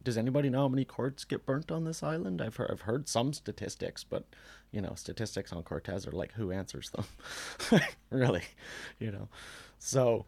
Does 0.00 0.16
anybody 0.16 0.48
know 0.48 0.60
how 0.60 0.68
many 0.68 0.84
cords 0.84 1.24
get 1.24 1.44
burnt 1.44 1.72
on 1.72 1.84
this 1.84 2.04
island? 2.04 2.40
I've 2.40 2.54
heard, 2.56 2.70
I've 2.70 2.82
heard 2.82 3.08
some 3.08 3.32
statistics, 3.32 4.04
but 4.04 4.24
you 4.70 4.80
know, 4.80 4.92
statistics 4.94 5.52
on 5.52 5.64
Cortes 5.64 6.06
are 6.06 6.12
like 6.12 6.32
who 6.32 6.52
answers 6.52 6.90
them, 6.90 7.80
really, 8.10 8.44
you 9.00 9.10
know. 9.10 9.28
So 9.80 10.24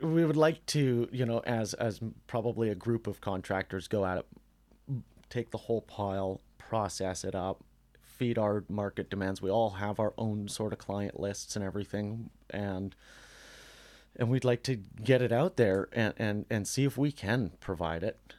we 0.00 0.24
would 0.24 0.36
like 0.36 0.64
to, 0.66 1.08
you 1.12 1.26
know, 1.26 1.40
as 1.40 1.74
as 1.74 2.00
probably 2.26 2.70
a 2.70 2.74
group 2.74 3.06
of 3.06 3.20
contractors 3.20 3.88
go 3.88 4.04
at 4.06 4.18
it, 4.18 4.26
take 5.28 5.50
the 5.50 5.58
whole 5.58 5.82
pile, 5.82 6.40
process 6.58 7.24
it 7.24 7.34
up, 7.34 7.62
feed 8.02 8.38
our 8.38 8.64
market 8.68 9.10
demands. 9.10 9.40
We 9.40 9.50
all 9.50 9.70
have 9.70 9.98
our 9.98 10.12
own 10.18 10.48
sort 10.48 10.72
of 10.72 10.78
client 10.78 11.18
lists 11.18 11.56
and 11.56 11.64
everything, 11.64 12.30
and 12.50 12.94
and 14.16 14.28
we'd 14.28 14.44
like 14.44 14.62
to 14.64 14.76
get 14.76 15.22
it 15.22 15.32
out 15.32 15.56
there 15.56 15.88
and 15.92 16.14
and 16.16 16.46
and 16.50 16.68
see 16.68 16.84
if 16.84 16.98
we 16.98 17.12
can 17.12 17.52
provide 17.60 18.02
it. 18.02 18.34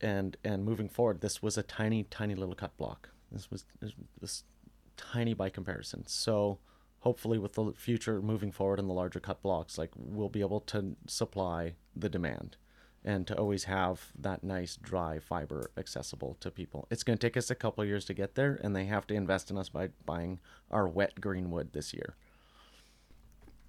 And 0.00 0.36
and 0.44 0.64
moving 0.64 0.88
forward, 0.88 1.20
this 1.20 1.42
was 1.42 1.58
a 1.58 1.62
tiny, 1.62 2.04
tiny 2.04 2.34
little 2.34 2.54
cut 2.54 2.76
block. 2.76 3.10
This 3.30 3.50
was 3.50 3.64
this, 3.80 3.92
this 4.20 4.44
tiny 4.96 5.34
by 5.34 5.50
comparison. 5.50 6.06
So 6.06 6.58
hopefully 7.00 7.38
with 7.38 7.54
the 7.54 7.72
future 7.76 8.20
moving 8.20 8.50
forward 8.50 8.78
in 8.78 8.88
the 8.88 8.94
larger 8.94 9.20
cut 9.20 9.42
blocks 9.42 9.78
like 9.78 9.90
we'll 9.96 10.28
be 10.28 10.40
able 10.40 10.60
to 10.60 10.96
supply 11.06 11.74
the 11.94 12.08
demand 12.08 12.56
and 13.06 13.24
to 13.28 13.38
always 13.38 13.64
have 13.64 14.10
that 14.18 14.42
nice 14.42 14.76
dry 14.76 15.20
fiber 15.20 15.70
accessible 15.78 16.36
to 16.40 16.50
people. 16.50 16.88
It's 16.90 17.04
going 17.04 17.16
to 17.16 17.24
take 17.24 17.36
us 17.36 17.50
a 17.50 17.54
couple 17.54 17.84
years 17.84 18.04
to 18.06 18.14
get 18.14 18.34
there 18.34 18.60
and 18.62 18.74
they 18.74 18.86
have 18.86 19.06
to 19.06 19.14
invest 19.14 19.48
in 19.48 19.56
us 19.56 19.68
by 19.68 19.90
buying 20.04 20.40
our 20.72 20.88
wet 20.88 21.20
green 21.20 21.52
wood 21.52 21.72
this 21.72 21.94
year. 21.94 22.16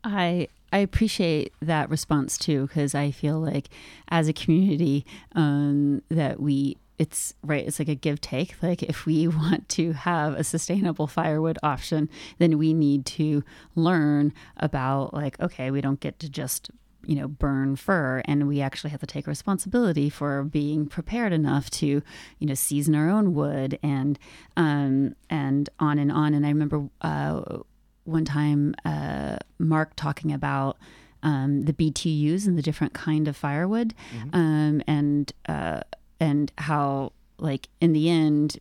I 0.04 0.48
I 0.74 0.80
appreciate 0.80 1.54
that 1.62 1.90
response 1.90 2.38
too 2.38 2.68
because 2.68 2.95
I 2.95 3.12
feel 3.12 3.40
like 3.40 3.70
as 4.10 4.28
a 4.28 4.34
community 4.34 5.06
um, 5.34 6.02
that 6.10 6.40
we 6.40 6.78
it's 6.99 7.34
right 7.44 7.65
it's 7.65 7.80
like 7.80 7.88
a 7.90 7.95
give 7.95 8.22
take. 8.22 8.56
Like 8.61 8.84
if 8.84 9.06
we 9.06 9.28
want 9.41 9.69
to 9.69 9.94
have 9.94 10.34
a 10.34 10.44
sustainable 10.44 11.07
firewood 11.07 11.57
option 11.64 12.10
then 12.38 12.57
we 12.57 12.74
need 12.74 13.06
to 13.06 13.44
learn 13.76 14.34
about 14.57 15.14
like 15.14 15.40
okay 15.40 15.72
we 15.72 15.82
don't 15.82 15.99
get 15.99 16.19
to 16.19 16.30
just 16.30 16.69
you 17.06 17.15
know 17.15 17.28
burn 17.28 17.76
fir 17.76 18.22
and 18.26 18.48
we 18.48 18.60
actually 18.60 18.90
have 18.90 18.99
to 18.99 19.06
take 19.06 19.28
responsibility 19.28 20.10
for 20.10 20.44
being 20.44 20.86
prepared 20.88 21.32
enough 21.32 21.69
to 21.69 22.02
you 22.40 22.48
know 22.48 22.53
season 22.53 22.95
our 22.95 23.10
own 23.10 23.34
wood 23.34 23.80
and 23.82 24.19
um 24.57 25.15
and 25.30 25.69
on 25.80 25.99
and 25.99 26.11
on. 26.11 26.34
And 26.34 26.45
i 26.45 26.49
remember 26.49 26.90
uh 27.02 27.60
one 28.03 28.26
time 28.26 28.76
uh 28.86 29.38
mark 29.60 29.95
talking 29.95 30.32
about 30.32 30.78
um, 31.24 31.64
the 31.64 31.74
BTUs 31.74 32.45
and 32.45 32.57
the 32.57 32.61
different 32.61 32.94
kind 32.94 33.28
of 33.28 33.36
firewood, 33.36 33.95
um, 34.34 34.84
and 34.88 35.34
uh, 35.49 35.82
and 36.19 36.52
how 36.57 37.14
like 37.39 37.69
in 37.80 37.94
the 37.94 38.10
end, 38.10 38.60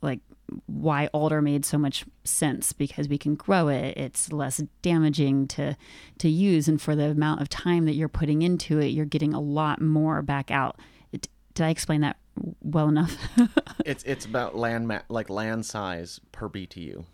like 0.00 0.20
why 0.66 1.06
alder 1.08 1.40
made 1.40 1.64
so 1.64 1.78
much 1.78 2.04
sense 2.24 2.72
because 2.72 3.08
we 3.08 3.18
can 3.18 3.34
grow 3.34 3.68
it. 3.68 3.96
It's 3.96 4.32
less 4.32 4.62
damaging 4.82 5.48
to 5.48 5.76
to 6.18 6.28
use, 6.28 6.68
and 6.68 6.80
for 6.80 6.94
the 6.94 7.10
amount 7.10 7.40
of 7.40 7.48
time 7.48 7.84
that 7.86 7.94
you're 7.94 8.08
putting 8.08 8.42
into 8.42 8.78
it, 8.78 8.88
you're 8.88 9.04
getting 9.04 9.34
a 9.34 9.40
lot 9.40 9.80
more 9.80 10.22
back 10.22 10.50
out. 10.50 10.78
It, 11.12 11.28
did 11.54 11.64
I 11.64 11.70
explain 11.70 12.00
that 12.02 12.18
well 12.60 12.88
enough? 12.88 13.16
it's 13.84 14.02
it's 14.04 14.24
about 14.24 14.56
land 14.56 14.88
ma- 14.88 15.02
like 15.08 15.30
land 15.30 15.66
size 15.66 16.20
per 16.32 16.48
BTU. 16.48 17.04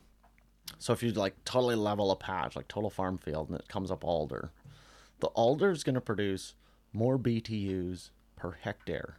So 0.78 0.92
if 0.92 1.02
you 1.02 1.12
like 1.12 1.44
totally 1.44 1.74
level 1.74 2.10
a 2.10 2.16
patch, 2.16 2.54
like 2.54 2.68
total 2.68 2.90
farm 2.90 3.18
field, 3.18 3.48
and 3.50 3.58
it 3.58 3.68
comes 3.68 3.90
up 3.90 4.04
alder, 4.04 4.52
the 5.20 5.28
alder 5.28 5.70
is 5.70 5.82
going 5.82 5.94
to 5.94 6.00
produce 6.00 6.54
more 6.92 7.18
BTUs 7.18 8.10
per 8.36 8.52
hectare 8.52 9.18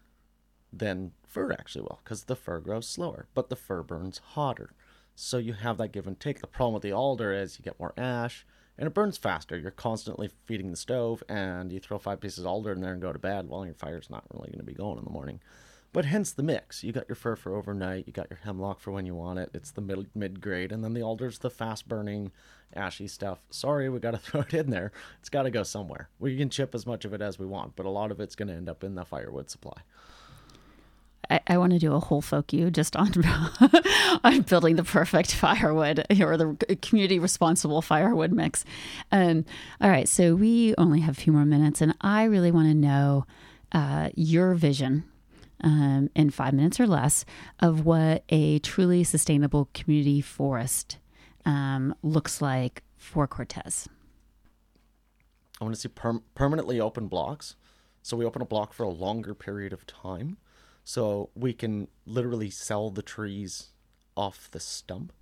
than 0.72 1.12
fir 1.28 1.52
actually 1.52 1.82
will, 1.82 2.00
because 2.04 2.24
the 2.24 2.36
fir 2.36 2.60
grows 2.60 2.88
slower, 2.88 3.28
but 3.34 3.50
the 3.50 3.56
fir 3.56 3.84
burns 3.84 4.20
hotter. 4.34 4.72
So 5.16 5.38
you 5.38 5.54
have 5.54 5.78
that 5.78 5.92
give 5.92 6.08
and 6.08 6.20
take. 6.20 6.40
The 6.40 6.48
problem 6.48 6.76
with 6.76 6.84
the 6.84 6.94
alder 6.94 7.34
is 7.34 7.60
you 7.60 7.64
get 7.64 7.80
more 7.80 7.94
ash, 7.98 8.46
and 8.78 8.88
it 8.88 8.94
burns 8.94 9.18
faster. 9.18 9.58
You're 9.58 9.72
constantly 9.72 10.30
feeding 10.46 10.72
the 10.72 10.78
stove, 10.78 11.22
and 11.28 11.72
you 11.72 11.80
throw 11.80 11.98
five 11.98 12.22
pieces 12.22 12.40
of 12.40 12.48
alder 12.48 12.72
in 12.72 12.82
there 12.82 12.94
and 12.94 13.02
go 13.02 13.12
to 13.12 13.20
bed. 13.20 13.50
Well, 13.50 13.66
your 13.66 13.74
fire's 13.74 14.10
not 14.10 14.24
really 14.34 14.50
going 14.50 14.60
to 14.60 14.64
be 14.64 14.74
going 14.74 14.98
in 14.98 15.04
the 15.04 15.10
morning. 15.12 15.42
But 15.92 16.06
hence 16.06 16.32
the 16.32 16.44
mix. 16.44 16.84
You 16.84 16.92
got 16.92 17.10
your 17.10 17.16
fir 17.16 17.36
for 17.36 17.56
overnight. 17.56 18.06
You 18.06 18.14
got 18.14 18.30
your 18.30 18.40
hemlock 18.44 18.80
for 18.80 18.92
when 18.92 19.08
you 19.08 19.16
want 19.16 19.40
it. 19.40 19.50
It's 19.54 19.72
the 19.72 19.82
mid 19.82 20.08
mid 20.16 20.40
grade, 20.40 20.72
and 20.72 20.84
then 20.84 20.94
the 20.94 21.02
alder's 21.02 21.40
the 21.40 21.50
fast 21.50 21.88
burning, 21.88 22.32
ashy 22.74 23.08
stuff. 23.08 23.40
Sorry, 23.50 23.90
we 23.90 24.00
got 24.00 24.12
to 24.12 24.18
throw 24.20 24.42
it 24.42 24.54
in 24.54 24.70
there. 24.70 24.92
It's 25.20 25.30
got 25.30 25.44
to 25.44 25.52
go 25.52 25.64
somewhere. 25.64 26.10
We 26.20 26.38
can 26.38 26.50
chip 26.50 26.76
as 26.76 26.86
much 26.86 27.06
of 27.06 27.14
it 27.14 27.22
as 27.22 27.40
we 27.40 27.46
want, 27.48 27.76
but 27.76 27.88
a 27.88 27.90
lot 27.90 28.12
of 28.12 28.20
it's 28.20 28.36
going 28.36 28.50
to 28.50 28.54
end 28.54 28.70
up 28.70 28.84
in 28.84 28.96
the 28.96 29.04
firewood 29.04 29.50
supply. 29.50 29.82
I, 31.30 31.40
I 31.48 31.58
want 31.58 31.74
to 31.74 31.80
do 31.80 31.94
a 31.94 32.00
whole 32.00 32.22
folk 32.22 32.54
you 32.54 32.72
just 32.72 32.96
on 32.96 33.12
on 34.24 34.42
building 34.42 34.76
the 34.76 34.84
perfect 34.84 35.34
firewood 35.36 36.06
or 36.22 36.38
the 36.38 36.78
community 36.82 37.20
responsible 37.20 37.82
firewood 37.82 38.32
mix. 38.32 38.66
Um, 39.12 39.46
all 39.82 39.90
right, 39.90 40.08
so 40.08 40.36
we 40.36 40.76
only 40.78 41.02
have 41.02 41.18
a 41.18 41.22
few 41.22 41.34
more 41.34 41.46
minutes, 41.46 41.82
and 41.82 41.96
I 42.02 42.24
really 42.24 42.52
want 42.52 42.68
to 42.68 42.74
know 42.74 43.26
uh, 43.72 44.10
your 44.16 44.56
vision 44.56 45.04
um, 45.62 46.10
in 46.16 46.30
five 46.30 46.54
minutes 46.54 46.80
or 46.80 46.88
less 46.88 47.26
of 47.60 47.86
what 47.86 48.24
a 48.30 48.60
truly 48.60 49.04
sustainable 49.04 49.70
community 49.74 50.22
forest 50.22 50.98
um, 51.46 51.96
looks 52.02 52.42
like 52.42 52.84
for 52.98 53.28
Cortes. 53.28 53.88
I 55.60 55.64
want 55.64 55.76
to 55.76 55.82
see 55.82 55.90
perm- 55.90 56.24
permanently 56.36 56.80
open 56.80 57.08
blocks. 57.08 57.56
So 58.02 58.16
we 58.16 58.26
open 58.26 58.42
a 58.42 58.46
block 58.46 58.74
for 58.74 58.84
a 58.84 58.90
longer 58.90 59.34
period 59.34 59.74
of 59.74 59.86
time. 59.86 60.38
So 60.84 61.30
we 61.36 61.54
can 61.54 61.88
literally 62.06 62.50
sell 62.50 62.90
the 62.90 63.02
trees 63.02 63.70
off 64.16 64.50
the 64.52 64.60
stump. 64.60 65.14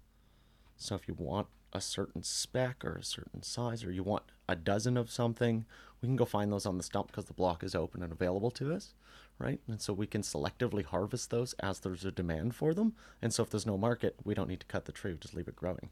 So 0.77 0.95
if 0.95 1.07
you 1.07 1.15
want 1.17 1.47
a 1.73 1.81
certain 1.81 2.23
spec 2.23 2.83
or 2.85 2.93
a 2.95 3.03
certain 3.03 3.43
size, 3.43 3.83
or 3.83 3.91
you 3.91 4.03
want 4.03 4.23
a 4.47 4.55
dozen 4.55 4.97
of 4.97 5.11
something, 5.11 5.65
we 6.01 6.07
can 6.07 6.15
go 6.15 6.25
find 6.25 6.51
those 6.51 6.65
on 6.65 6.77
the 6.77 6.83
stump 6.83 7.07
because 7.07 7.25
the 7.25 7.33
block 7.33 7.63
is 7.63 7.75
open 7.75 8.01
and 8.01 8.11
available 8.11 8.51
to 8.51 8.73
us, 8.73 8.93
right? 9.39 9.59
And 9.67 9.81
so 9.81 9.93
we 9.93 10.07
can 10.07 10.21
selectively 10.21 10.85
harvest 10.85 11.29
those 11.29 11.53
as 11.59 11.79
there's 11.79 12.05
a 12.05 12.11
demand 12.11 12.55
for 12.55 12.73
them. 12.73 12.93
And 13.21 13.33
so 13.33 13.43
if 13.43 13.49
there's 13.49 13.65
no 13.65 13.77
market, 13.77 14.15
we 14.23 14.33
don't 14.33 14.49
need 14.49 14.61
to 14.61 14.65
cut 14.67 14.85
the 14.85 14.91
tree, 14.91 15.11
we 15.11 15.17
just 15.17 15.35
leave 15.35 15.47
it 15.47 15.55
growing, 15.55 15.89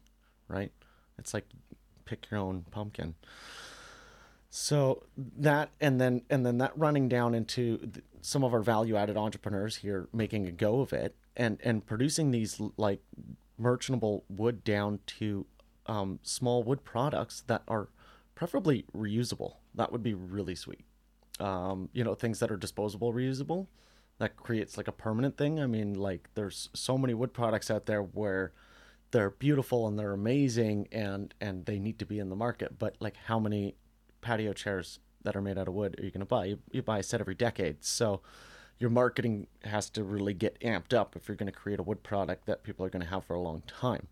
right? 0.48 0.72
It's 1.18 1.34
like 1.34 1.44
pick 2.04 2.30
your 2.30 2.40
own 2.40 2.64
pumpkin. 2.70 3.14
So 4.50 5.04
that 5.16 5.70
and 5.80 6.00
then 6.00 6.22
and 6.30 6.46
then 6.46 6.58
that 6.58 6.72
running 6.76 7.08
down 7.08 7.34
into 7.34 7.90
some 8.20 8.42
of 8.42 8.54
our 8.54 8.62
value 8.62 8.96
added 8.96 9.16
entrepreneurs 9.16 9.76
here 9.76 10.08
making 10.12 10.46
a 10.46 10.52
go 10.52 10.80
of 10.80 10.92
it 10.92 11.14
and 11.36 11.58
and 11.62 11.84
producing 11.84 12.30
these 12.30 12.60
like 12.76 13.00
merchantable 13.58 14.24
wood 14.28 14.64
down 14.64 15.00
to 15.06 15.46
um, 15.86 16.18
small 16.22 16.62
wood 16.62 16.84
products 16.84 17.42
that 17.46 17.62
are 17.68 17.88
preferably 18.34 18.84
reusable. 18.94 19.56
That 19.74 19.92
would 19.92 20.02
be 20.02 20.14
really 20.14 20.54
sweet. 20.54 20.84
Um, 21.40 21.88
you 21.92 22.04
know, 22.04 22.14
things 22.14 22.38
that 22.40 22.50
are 22.50 22.56
disposable, 22.56 23.12
reusable. 23.12 23.66
That 24.18 24.36
creates 24.36 24.78
like 24.78 24.88
a 24.88 24.92
permanent 24.92 25.36
thing. 25.36 25.60
I 25.60 25.66
mean, 25.66 25.94
like 25.94 26.30
there's 26.34 26.70
so 26.72 26.96
many 26.96 27.12
wood 27.12 27.34
products 27.34 27.70
out 27.70 27.84
there 27.84 28.02
where 28.02 28.52
they're 29.10 29.30
beautiful 29.30 29.86
and 29.86 29.98
they're 29.98 30.14
amazing 30.14 30.88
and 30.90 31.34
and 31.40 31.66
they 31.66 31.78
need 31.78 31.98
to 31.98 32.06
be 32.06 32.18
in 32.18 32.30
the 32.30 32.36
market. 32.36 32.78
But 32.78 32.96
like, 32.98 33.16
how 33.26 33.38
many 33.38 33.76
patio 34.26 34.52
chairs 34.52 34.98
that 35.22 35.36
are 35.36 35.40
made 35.40 35.56
out 35.56 35.68
of 35.68 35.74
wood 35.74 35.94
are 36.00 36.04
you 36.04 36.10
going 36.10 36.20
to 36.20 36.26
buy? 36.26 36.46
You, 36.46 36.58
you 36.72 36.82
buy 36.82 36.98
a 36.98 37.02
set 37.02 37.20
every 37.20 37.36
decade. 37.36 37.84
So 37.84 38.22
your 38.80 38.90
marketing 38.90 39.46
has 39.64 39.88
to 39.90 40.02
really 40.02 40.34
get 40.34 40.58
amped 40.60 40.92
up 40.92 41.14
if 41.14 41.28
you're 41.28 41.36
going 41.36 41.52
to 41.52 41.52
create 41.52 41.78
a 41.78 41.84
wood 41.84 42.02
product 42.02 42.46
that 42.46 42.64
people 42.64 42.84
are 42.84 42.90
going 42.90 43.02
to 43.04 43.08
have 43.08 43.24
for 43.24 43.34
a 43.34 43.40
long 43.40 43.62
time. 43.68 44.08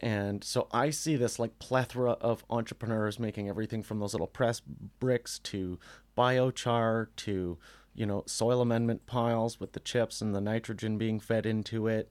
And 0.00 0.42
so 0.42 0.66
I 0.72 0.90
see 0.90 1.14
this 1.14 1.38
like 1.38 1.60
plethora 1.60 2.12
of 2.12 2.44
entrepreneurs 2.50 3.20
making 3.20 3.48
everything 3.48 3.84
from 3.84 4.00
those 4.00 4.14
little 4.14 4.26
press 4.26 4.60
bricks 4.98 5.38
to 5.40 5.78
biochar 6.18 7.08
to, 7.16 7.56
you 7.94 8.06
know, 8.06 8.24
soil 8.26 8.60
amendment 8.60 9.06
piles 9.06 9.60
with 9.60 9.74
the 9.74 9.80
chips 9.80 10.20
and 10.20 10.34
the 10.34 10.40
nitrogen 10.40 10.98
being 10.98 11.20
fed 11.20 11.46
into 11.46 11.86
it, 11.86 12.10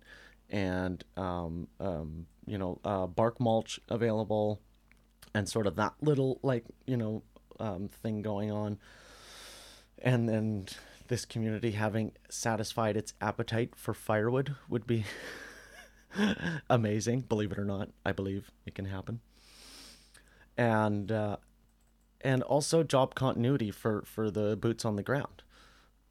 and, 0.49 1.03
um, 1.17 1.67
um, 1.79 2.27
you 2.45 2.57
know, 2.57 2.79
uh, 2.85 3.07
bark 3.07 3.39
mulch 3.39 3.79
available, 3.89 4.61
and 5.33 5.47
sort 5.47 5.67
of 5.67 5.75
that 5.75 5.93
little 6.01 6.39
like, 6.43 6.65
you 6.85 6.97
know, 6.97 7.23
um, 7.59 7.87
thing 7.87 8.21
going 8.21 8.51
on. 8.51 8.79
And 10.01 10.29
then 10.29 10.67
this 11.07 11.25
community 11.25 11.71
having 11.71 12.13
satisfied 12.29 12.95
its 12.95 13.13
appetite 13.19 13.75
for 13.75 13.93
firewood 13.93 14.55
would 14.69 14.87
be 14.87 15.05
amazing. 16.69 17.21
Believe 17.21 17.51
it 17.51 17.59
or 17.59 17.65
not, 17.65 17.89
I 18.05 18.11
believe 18.11 18.51
it 18.65 18.75
can 18.75 18.85
happen. 18.85 19.19
And 20.57 21.11
uh, 21.11 21.37
and 22.21 22.43
also 22.43 22.83
job 22.83 23.15
continuity 23.15 23.71
for 23.71 24.03
for 24.05 24.31
the 24.31 24.55
boots 24.55 24.85
on 24.85 24.95
the 24.95 25.03
ground. 25.03 25.43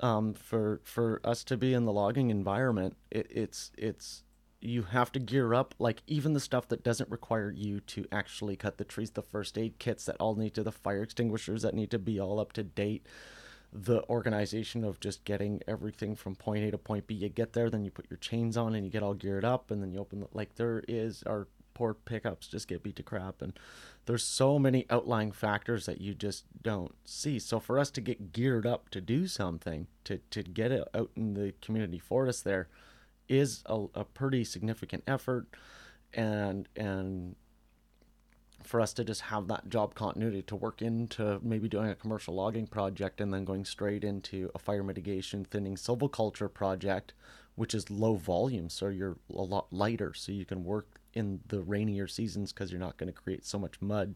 Um, 0.01 0.35
for 0.35 0.81
for 0.85 1.21
us 1.25 1.43
to 1.45 1.57
be 1.57 1.75
in 1.75 1.85
the 1.85 1.93
logging 1.93 2.31
environment, 2.31 2.97
it, 3.11 3.27
it's 3.31 3.71
it's 3.77 4.23
you 4.61 4.83
have 4.83 5.13
to 5.13 5.21
gear 5.21 5.55
up 5.55 5.75
like 5.79 6.03
even 6.07 6.33
the 6.33 6.41
stuff 6.41 6.69
that 6.69 6.83
doesn't 6.83 7.11
require 7.11 7.51
you 7.51 7.81
to 7.81 8.07
actually 8.11 8.57
cut 8.57 8.77
the 8.77 8.85
trees 8.85 9.11
the 9.11 9.23
first 9.23 9.57
aid 9.57 9.79
kits 9.79 10.05
that 10.05 10.17
all 10.19 10.35
need 10.35 10.55
to 10.55 10.63
the 10.63 10.73
fire 10.73 11.03
extinguishers 11.03 11.63
that 11.63 11.75
need 11.75 11.91
to 11.91 11.99
be 11.99 12.19
all 12.19 12.41
up 12.41 12.53
to 12.53 12.63
date 12.63 13.07
the 13.73 14.03
organization 14.09 14.83
of 14.83 14.99
just 14.99 15.25
getting 15.25 15.61
everything 15.69 16.17
from 16.17 16.35
point 16.35 16.65
a 16.65 16.71
to 16.71 16.79
point 16.79 17.07
b. 17.07 17.15
You 17.15 17.29
get 17.29 17.53
there 17.53 17.71
then 17.71 17.85
you 17.85 17.91
put 17.91 18.11
your 18.11 18.19
chains 18.19 18.57
on 18.57 18.75
and 18.75 18.85
you 18.85 18.91
get 18.91 19.03
all 19.03 19.15
geared 19.15 19.45
up 19.45 19.71
and 19.71 19.83
then 19.83 19.93
you 19.93 20.01
open 20.01 20.21
the 20.21 20.29
like 20.33 20.55
there 20.57 20.83
is 20.89 21.23
our 21.25 21.47
poor 21.75 21.95
pickups 21.95 22.49
just 22.49 22.67
get 22.67 22.83
beat 22.83 22.97
to 22.97 23.05
crap 23.05 23.41
and 23.41 23.53
there's 24.07 24.25
so 24.25 24.59
many 24.59 24.87
outlying 24.91 25.31
factors 25.31 25.87
that 25.87 26.01
you 26.01 26.15
just 26.15 26.45
don't 26.63 26.95
see. 27.05 27.39
So 27.39 27.61
for 27.61 27.79
us 27.79 27.91
to 27.93 28.01
get 28.01 28.33
geared 28.33 28.67
up 28.67 28.89
to 28.91 29.01
do 29.01 29.27
something 29.29 29.87
to 30.05 30.19
to 30.31 30.43
get 30.43 30.73
it 30.73 30.89
out 30.95 31.11
in 31.15 31.35
the 31.35 31.53
community 31.61 31.99
forest 31.99 32.45
there 32.45 32.69
is 33.29 33.63
a, 33.67 33.87
a 33.95 34.05
pretty 34.05 34.45
significant 34.45 35.03
effort 35.07 35.47
and 36.15 36.69
and 36.77 37.37
for 38.65 38.81
us 38.81 38.93
to 38.93 39.05
just 39.05 39.23
have 39.23 39.47
that 39.49 39.69
job 39.69 39.95
continuity 39.95 40.43
to 40.43 40.57
work 40.57 40.83
into 40.83 41.39
maybe 41.43 41.69
doing 41.69 41.89
a 41.89 41.95
commercial 41.95 42.35
logging 42.35 42.67
project 42.67 43.21
and 43.21 43.33
then 43.33 43.45
going 43.45 43.65
straight 43.65 44.05
into 44.05 44.51
a 44.55 44.59
fire 44.59 44.83
mitigation 44.83 45.45
thinning 45.45 45.77
silviculture 45.77 46.53
project 46.53 47.13
which 47.55 47.75
is 47.75 47.91
low 47.91 48.15
volume 48.15 48.69
so 48.69 48.89
you're 48.89 49.17
a 49.35 49.43
lot 49.43 49.67
lighter 49.71 50.13
so 50.15 50.33
you 50.33 50.45
can 50.45 50.65
work 50.65 51.01
in 51.15 51.41
the 51.49 51.61
rainier 51.61 52.07
seasons 52.07 52.53
because 52.53 52.71
you're 52.71 52.81
not 52.81 52.97
going 52.97 53.13
to 53.13 53.21
create 53.21 53.45
so 53.45 53.59
much 53.59 53.81
mud 53.81 54.15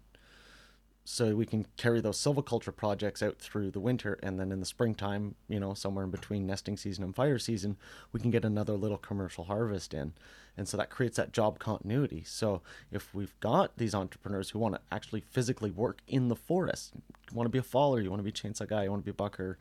so 1.04 1.34
we 1.34 1.46
can 1.46 1.66
carry 1.76 2.00
those 2.00 2.18
silviculture 2.18 2.74
projects 2.74 3.22
out 3.22 3.38
through 3.38 3.70
the 3.70 3.80
winter 3.80 4.18
and 4.22 4.38
then 4.38 4.52
in 4.52 4.60
the 4.60 4.66
springtime 4.66 5.34
you 5.48 5.58
know 5.58 5.74
somewhere 5.74 6.04
in 6.04 6.10
between 6.10 6.46
nesting 6.46 6.76
season 6.76 7.02
and 7.02 7.14
fire 7.14 7.38
season 7.38 7.76
we 8.12 8.20
can 8.20 8.30
get 8.30 8.44
another 8.44 8.74
little 8.74 8.98
commercial 8.98 9.44
harvest 9.44 9.92
in 9.92 10.12
and 10.56 10.68
so 10.68 10.76
that 10.76 10.90
creates 10.90 11.16
that 11.16 11.32
job 11.32 11.58
continuity 11.58 12.22
so 12.24 12.62
if 12.90 13.12
we've 13.14 13.38
got 13.40 13.76
these 13.78 13.94
entrepreneurs 13.94 14.50
who 14.50 14.58
want 14.58 14.74
to 14.74 14.80
actually 14.92 15.20
physically 15.20 15.70
work 15.70 16.00
in 16.06 16.28
the 16.28 16.36
forest 16.36 16.92
you 17.30 17.36
want 17.36 17.46
to 17.46 17.50
be 17.50 17.58
a 17.58 17.62
faller 17.62 18.00
you 18.00 18.10
want 18.10 18.20
to 18.20 18.24
be 18.24 18.30
a 18.30 18.32
chainsaw 18.32 18.68
guy 18.68 18.84
you 18.84 18.90
want 18.90 19.02
to 19.02 19.06
be 19.06 19.10
a 19.10 19.14
bucker 19.14 19.58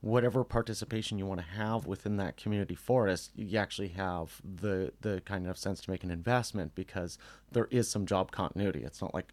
whatever 0.00 0.44
participation 0.44 1.18
you 1.18 1.26
want 1.26 1.40
to 1.40 1.46
have 1.46 1.86
within 1.86 2.16
that 2.16 2.36
community 2.36 2.74
forest, 2.74 3.32
you 3.34 3.58
actually 3.58 3.88
have 3.88 4.40
the 4.44 4.92
the 5.00 5.20
kind 5.24 5.46
of 5.46 5.58
sense 5.58 5.80
to 5.80 5.90
make 5.90 6.04
an 6.04 6.10
investment 6.10 6.74
because 6.74 7.18
there 7.50 7.66
is 7.70 7.88
some 7.88 8.06
job 8.06 8.30
continuity. 8.30 8.84
It's 8.84 9.00
not 9.00 9.14
like 9.14 9.32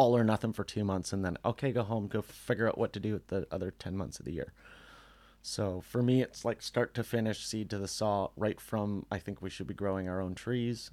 all 0.00 0.16
or 0.16 0.24
nothing 0.24 0.54
for 0.54 0.64
two 0.64 0.82
months 0.82 1.12
and 1.12 1.22
then 1.22 1.36
okay, 1.44 1.72
go 1.72 1.82
home, 1.82 2.08
go 2.08 2.22
figure 2.22 2.66
out 2.66 2.78
what 2.78 2.90
to 2.94 2.98
do 2.98 3.12
with 3.12 3.26
the 3.26 3.46
other 3.50 3.70
ten 3.70 3.94
months 3.94 4.18
of 4.18 4.24
the 4.24 4.32
year. 4.32 4.54
So 5.42 5.82
for 5.82 6.02
me, 6.02 6.22
it's 6.22 6.42
like 6.42 6.62
start 6.62 6.94
to 6.94 7.04
finish, 7.04 7.44
seed 7.44 7.68
to 7.68 7.78
the 7.78 7.86
saw, 7.86 8.30
right 8.34 8.58
from 8.58 9.04
I 9.10 9.18
think 9.18 9.42
we 9.42 9.50
should 9.50 9.66
be 9.66 9.74
growing 9.74 10.08
our 10.08 10.22
own 10.22 10.34
trees, 10.34 10.90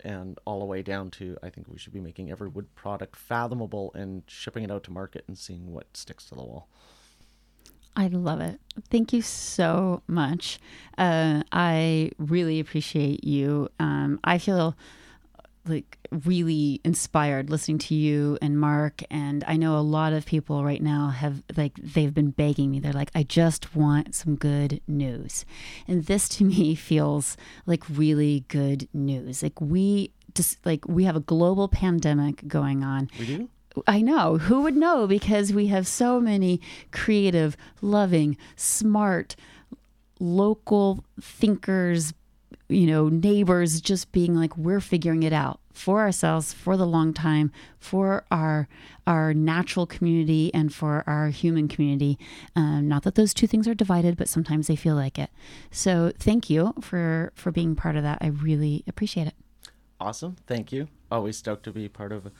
and 0.00 0.40
all 0.44 0.58
the 0.58 0.66
way 0.66 0.82
down 0.82 1.12
to 1.12 1.36
I 1.40 1.50
think 1.50 1.68
we 1.68 1.78
should 1.78 1.92
be 1.92 2.00
making 2.00 2.32
every 2.32 2.48
wood 2.48 2.74
product 2.74 3.14
fathomable 3.14 3.92
and 3.94 4.24
shipping 4.26 4.64
it 4.64 4.72
out 4.72 4.82
to 4.84 4.90
market 4.90 5.22
and 5.28 5.38
seeing 5.38 5.72
what 5.72 5.96
sticks 5.96 6.24
to 6.26 6.34
the 6.34 6.42
wall. 6.42 6.68
I 7.94 8.08
love 8.08 8.40
it. 8.40 8.58
Thank 8.90 9.12
you 9.12 9.22
so 9.22 10.02
much. 10.08 10.58
Uh, 10.96 11.44
I 11.52 12.10
really 12.18 12.58
appreciate 12.58 13.22
you. 13.22 13.68
Um, 13.78 14.18
I 14.24 14.38
feel 14.38 14.76
like 15.68 15.98
really 16.24 16.80
inspired 16.84 17.50
listening 17.50 17.78
to 17.78 17.94
you 17.94 18.38
and 18.40 18.58
Mark. 18.58 19.02
And 19.10 19.44
I 19.46 19.56
know 19.56 19.76
a 19.76 19.80
lot 19.80 20.12
of 20.12 20.26
people 20.26 20.64
right 20.64 20.82
now 20.82 21.08
have 21.08 21.42
like, 21.56 21.74
they've 21.76 22.12
been 22.12 22.30
begging 22.30 22.70
me. 22.70 22.80
They're 22.80 22.92
like, 22.92 23.10
I 23.14 23.22
just 23.22 23.74
want 23.74 24.14
some 24.14 24.36
good 24.36 24.80
news. 24.86 25.44
And 25.86 26.04
this 26.06 26.28
to 26.30 26.44
me 26.44 26.74
feels 26.76 27.36
like 27.66 27.84
really 27.88 28.44
good 28.48 28.88
news. 28.92 29.42
Like, 29.42 29.60
we 29.60 30.12
just 30.34 30.64
like, 30.64 30.86
we 30.86 31.04
have 31.04 31.16
a 31.16 31.20
global 31.20 31.68
pandemic 31.68 32.46
going 32.46 32.82
on. 32.84 33.10
We 33.18 33.26
do? 33.26 33.48
I 33.86 34.00
know. 34.00 34.38
Who 34.38 34.62
would 34.62 34.76
know? 34.76 35.06
Because 35.06 35.52
we 35.52 35.68
have 35.68 35.86
so 35.86 36.20
many 36.20 36.60
creative, 36.90 37.56
loving, 37.80 38.36
smart, 38.56 39.36
local 40.20 41.04
thinkers, 41.20 42.12
you 42.68 42.86
know, 42.86 43.08
neighbors 43.08 43.80
just 43.80 44.12
being 44.12 44.34
like, 44.34 44.56
we're 44.56 44.80
figuring 44.80 45.22
it 45.22 45.32
out 45.32 45.60
for 45.72 46.00
ourselves 46.00 46.52
for 46.52 46.76
the 46.76 46.86
long 46.86 47.12
time, 47.14 47.52
for 47.78 48.24
our 48.30 48.68
our 49.06 49.32
natural 49.32 49.86
community 49.86 50.52
and 50.52 50.74
for 50.74 51.02
our 51.06 51.28
human 51.28 51.66
community. 51.68 52.18
Um, 52.54 52.88
not 52.88 53.04
that 53.04 53.14
those 53.14 53.32
two 53.32 53.46
things 53.46 53.66
are 53.66 53.74
divided, 53.74 54.16
but 54.16 54.28
sometimes 54.28 54.66
they 54.66 54.76
feel 54.76 54.94
like 54.94 55.18
it. 55.18 55.30
So 55.70 56.12
thank 56.18 56.50
you 56.50 56.74
for 56.80 57.32
for 57.34 57.50
being 57.50 57.74
part 57.74 57.96
of 57.96 58.02
that. 58.02 58.18
I 58.20 58.26
really 58.26 58.84
appreciate 58.86 59.26
it. 59.26 59.34
Awesome. 60.00 60.36
Thank 60.46 60.72
you. 60.72 60.88
Always 61.10 61.36
stoked 61.36 61.64
to 61.64 61.72
be 61.72 61.88
part 61.88 62.12
of 62.12 62.30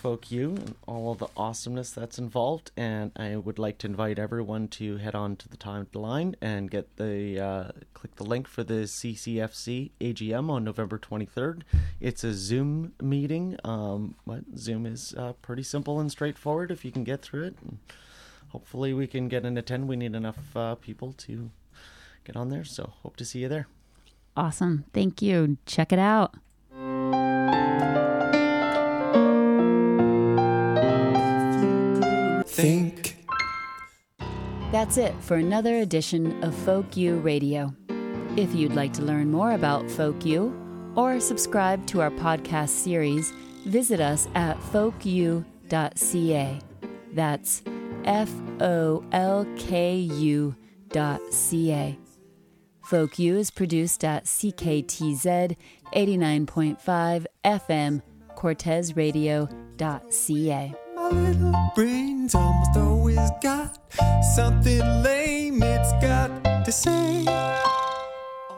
Folk 0.00 0.30
U 0.30 0.54
and 0.56 0.74
all 0.86 1.14
the 1.14 1.28
awesomeness 1.36 1.90
that's 1.90 2.18
involved. 2.18 2.70
And 2.74 3.12
I 3.16 3.36
would 3.36 3.58
like 3.58 3.76
to 3.78 3.86
invite 3.86 4.18
everyone 4.18 4.68
to 4.68 4.96
head 4.96 5.14
on 5.14 5.36
to 5.36 5.48
the 5.48 5.58
timeline 5.58 6.36
and 6.40 6.70
get 6.70 6.96
the 6.96 7.38
uh, 7.38 7.72
click 7.92 8.16
the 8.16 8.24
link 8.24 8.48
for 8.48 8.64
the 8.64 8.84
CCFC 8.84 9.90
AGM 10.00 10.48
on 10.48 10.64
November 10.64 10.98
23rd. 10.98 11.64
It's 12.00 12.24
a 12.24 12.32
Zoom 12.32 12.94
meeting. 13.02 13.58
Um, 13.62 14.14
but 14.26 14.44
Zoom 14.56 14.86
is 14.86 15.14
uh, 15.18 15.34
pretty 15.42 15.62
simple 15.62 16.00
and 16.00 16.10
straightforward 16.10 16.70
if 16.70 16.82
you 16.82 16.90
can 16.90 17.04
get 17.04 17.20
through 17.20 17.44
it. 17.44 17.56
And 17.62 17.78
hopefully, 18.48 18.94
we 18.94 19.06
can 19.06 19.28
get 19.28 19.44
an 19.44 19.58
attend. 19.58 19.86
We 19.86 19.96
need 19.96 20.14
enough 20.14 20.56
uh, 20.56 20.76
people 20.76 21.12
to 21.12 21.50
get 22.24 22.36
on 22.36 22.48
there. 22.48 22.64
So, 22.64 22.94
hope 23.02 23.16
to 23.16 23.26
see 23.26 23.40
you 23.40 23.48
there. 23.48 23.68
Awesome. 24.34 24.86
Thank 24.94 25.20
you. 25.20 25.58
Check 25.66 25.92
it 25.92 25.98
out. 25.98 26.36
Think. 32.60 33.16
That's 34.72 34.98
it 34.98 35.14
for 35.20 35.36
another 35.36 35.78
edition 35.78 36.42
of 36.44 36.54
Folk 36.54 36.96
U 36.96 37.16
Radio. 37.16 37.74
If 38.36 38.54
you'd 38.54 38.74
like 38.74 38.92
to 38.94 39.02
learn 39.02 39.30
more 39.30 39.52
about 39.52 39.90
Folk 39.90 40.24
U 40.24 40.56
or 40.96 41.20
subscribe 41.20 41.86
to 41.88 42.00
our 42.00 42.10
podcast 42.10 42.70
series, 42.70 43.30
visit 43.66 44.00
us 44.00 44.28
at 44.34 44.56
folku.ca. 44.58 45.44
That's 47.12 47.62
F 48.04 48.30
O 48.60 49.04
L 49.12 49.46
K 49.56 49.96
U 49.96 50.54
dot 50.90 51.20
C 51.32 51.72
A. 51.72 51.98
Folk 52.84 53.18
U 53.18 53.36
is 53.36 53.50
produced 53.50 54.04
at 54.04 54.24
CKTZ 54.24 55.56
89.5 55.94 57.26
FM, 57.44 58.02
CortesRadio.ca. 58.36 60.74
My 60.74 60.79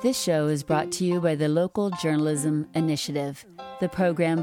This 0.02 0.20
show 0.20 0.48
is 0.48 0.62
brought 0.62 0.90
to 0.92 1.04
you 1.04 1.20
by 1.20 1.34
the 1.36 1.48
Local 1.48 1.90
Journalism 2.02 2.66
Initiative, 2.74 3.44
the 3.80 3.88
program 3.88 4.42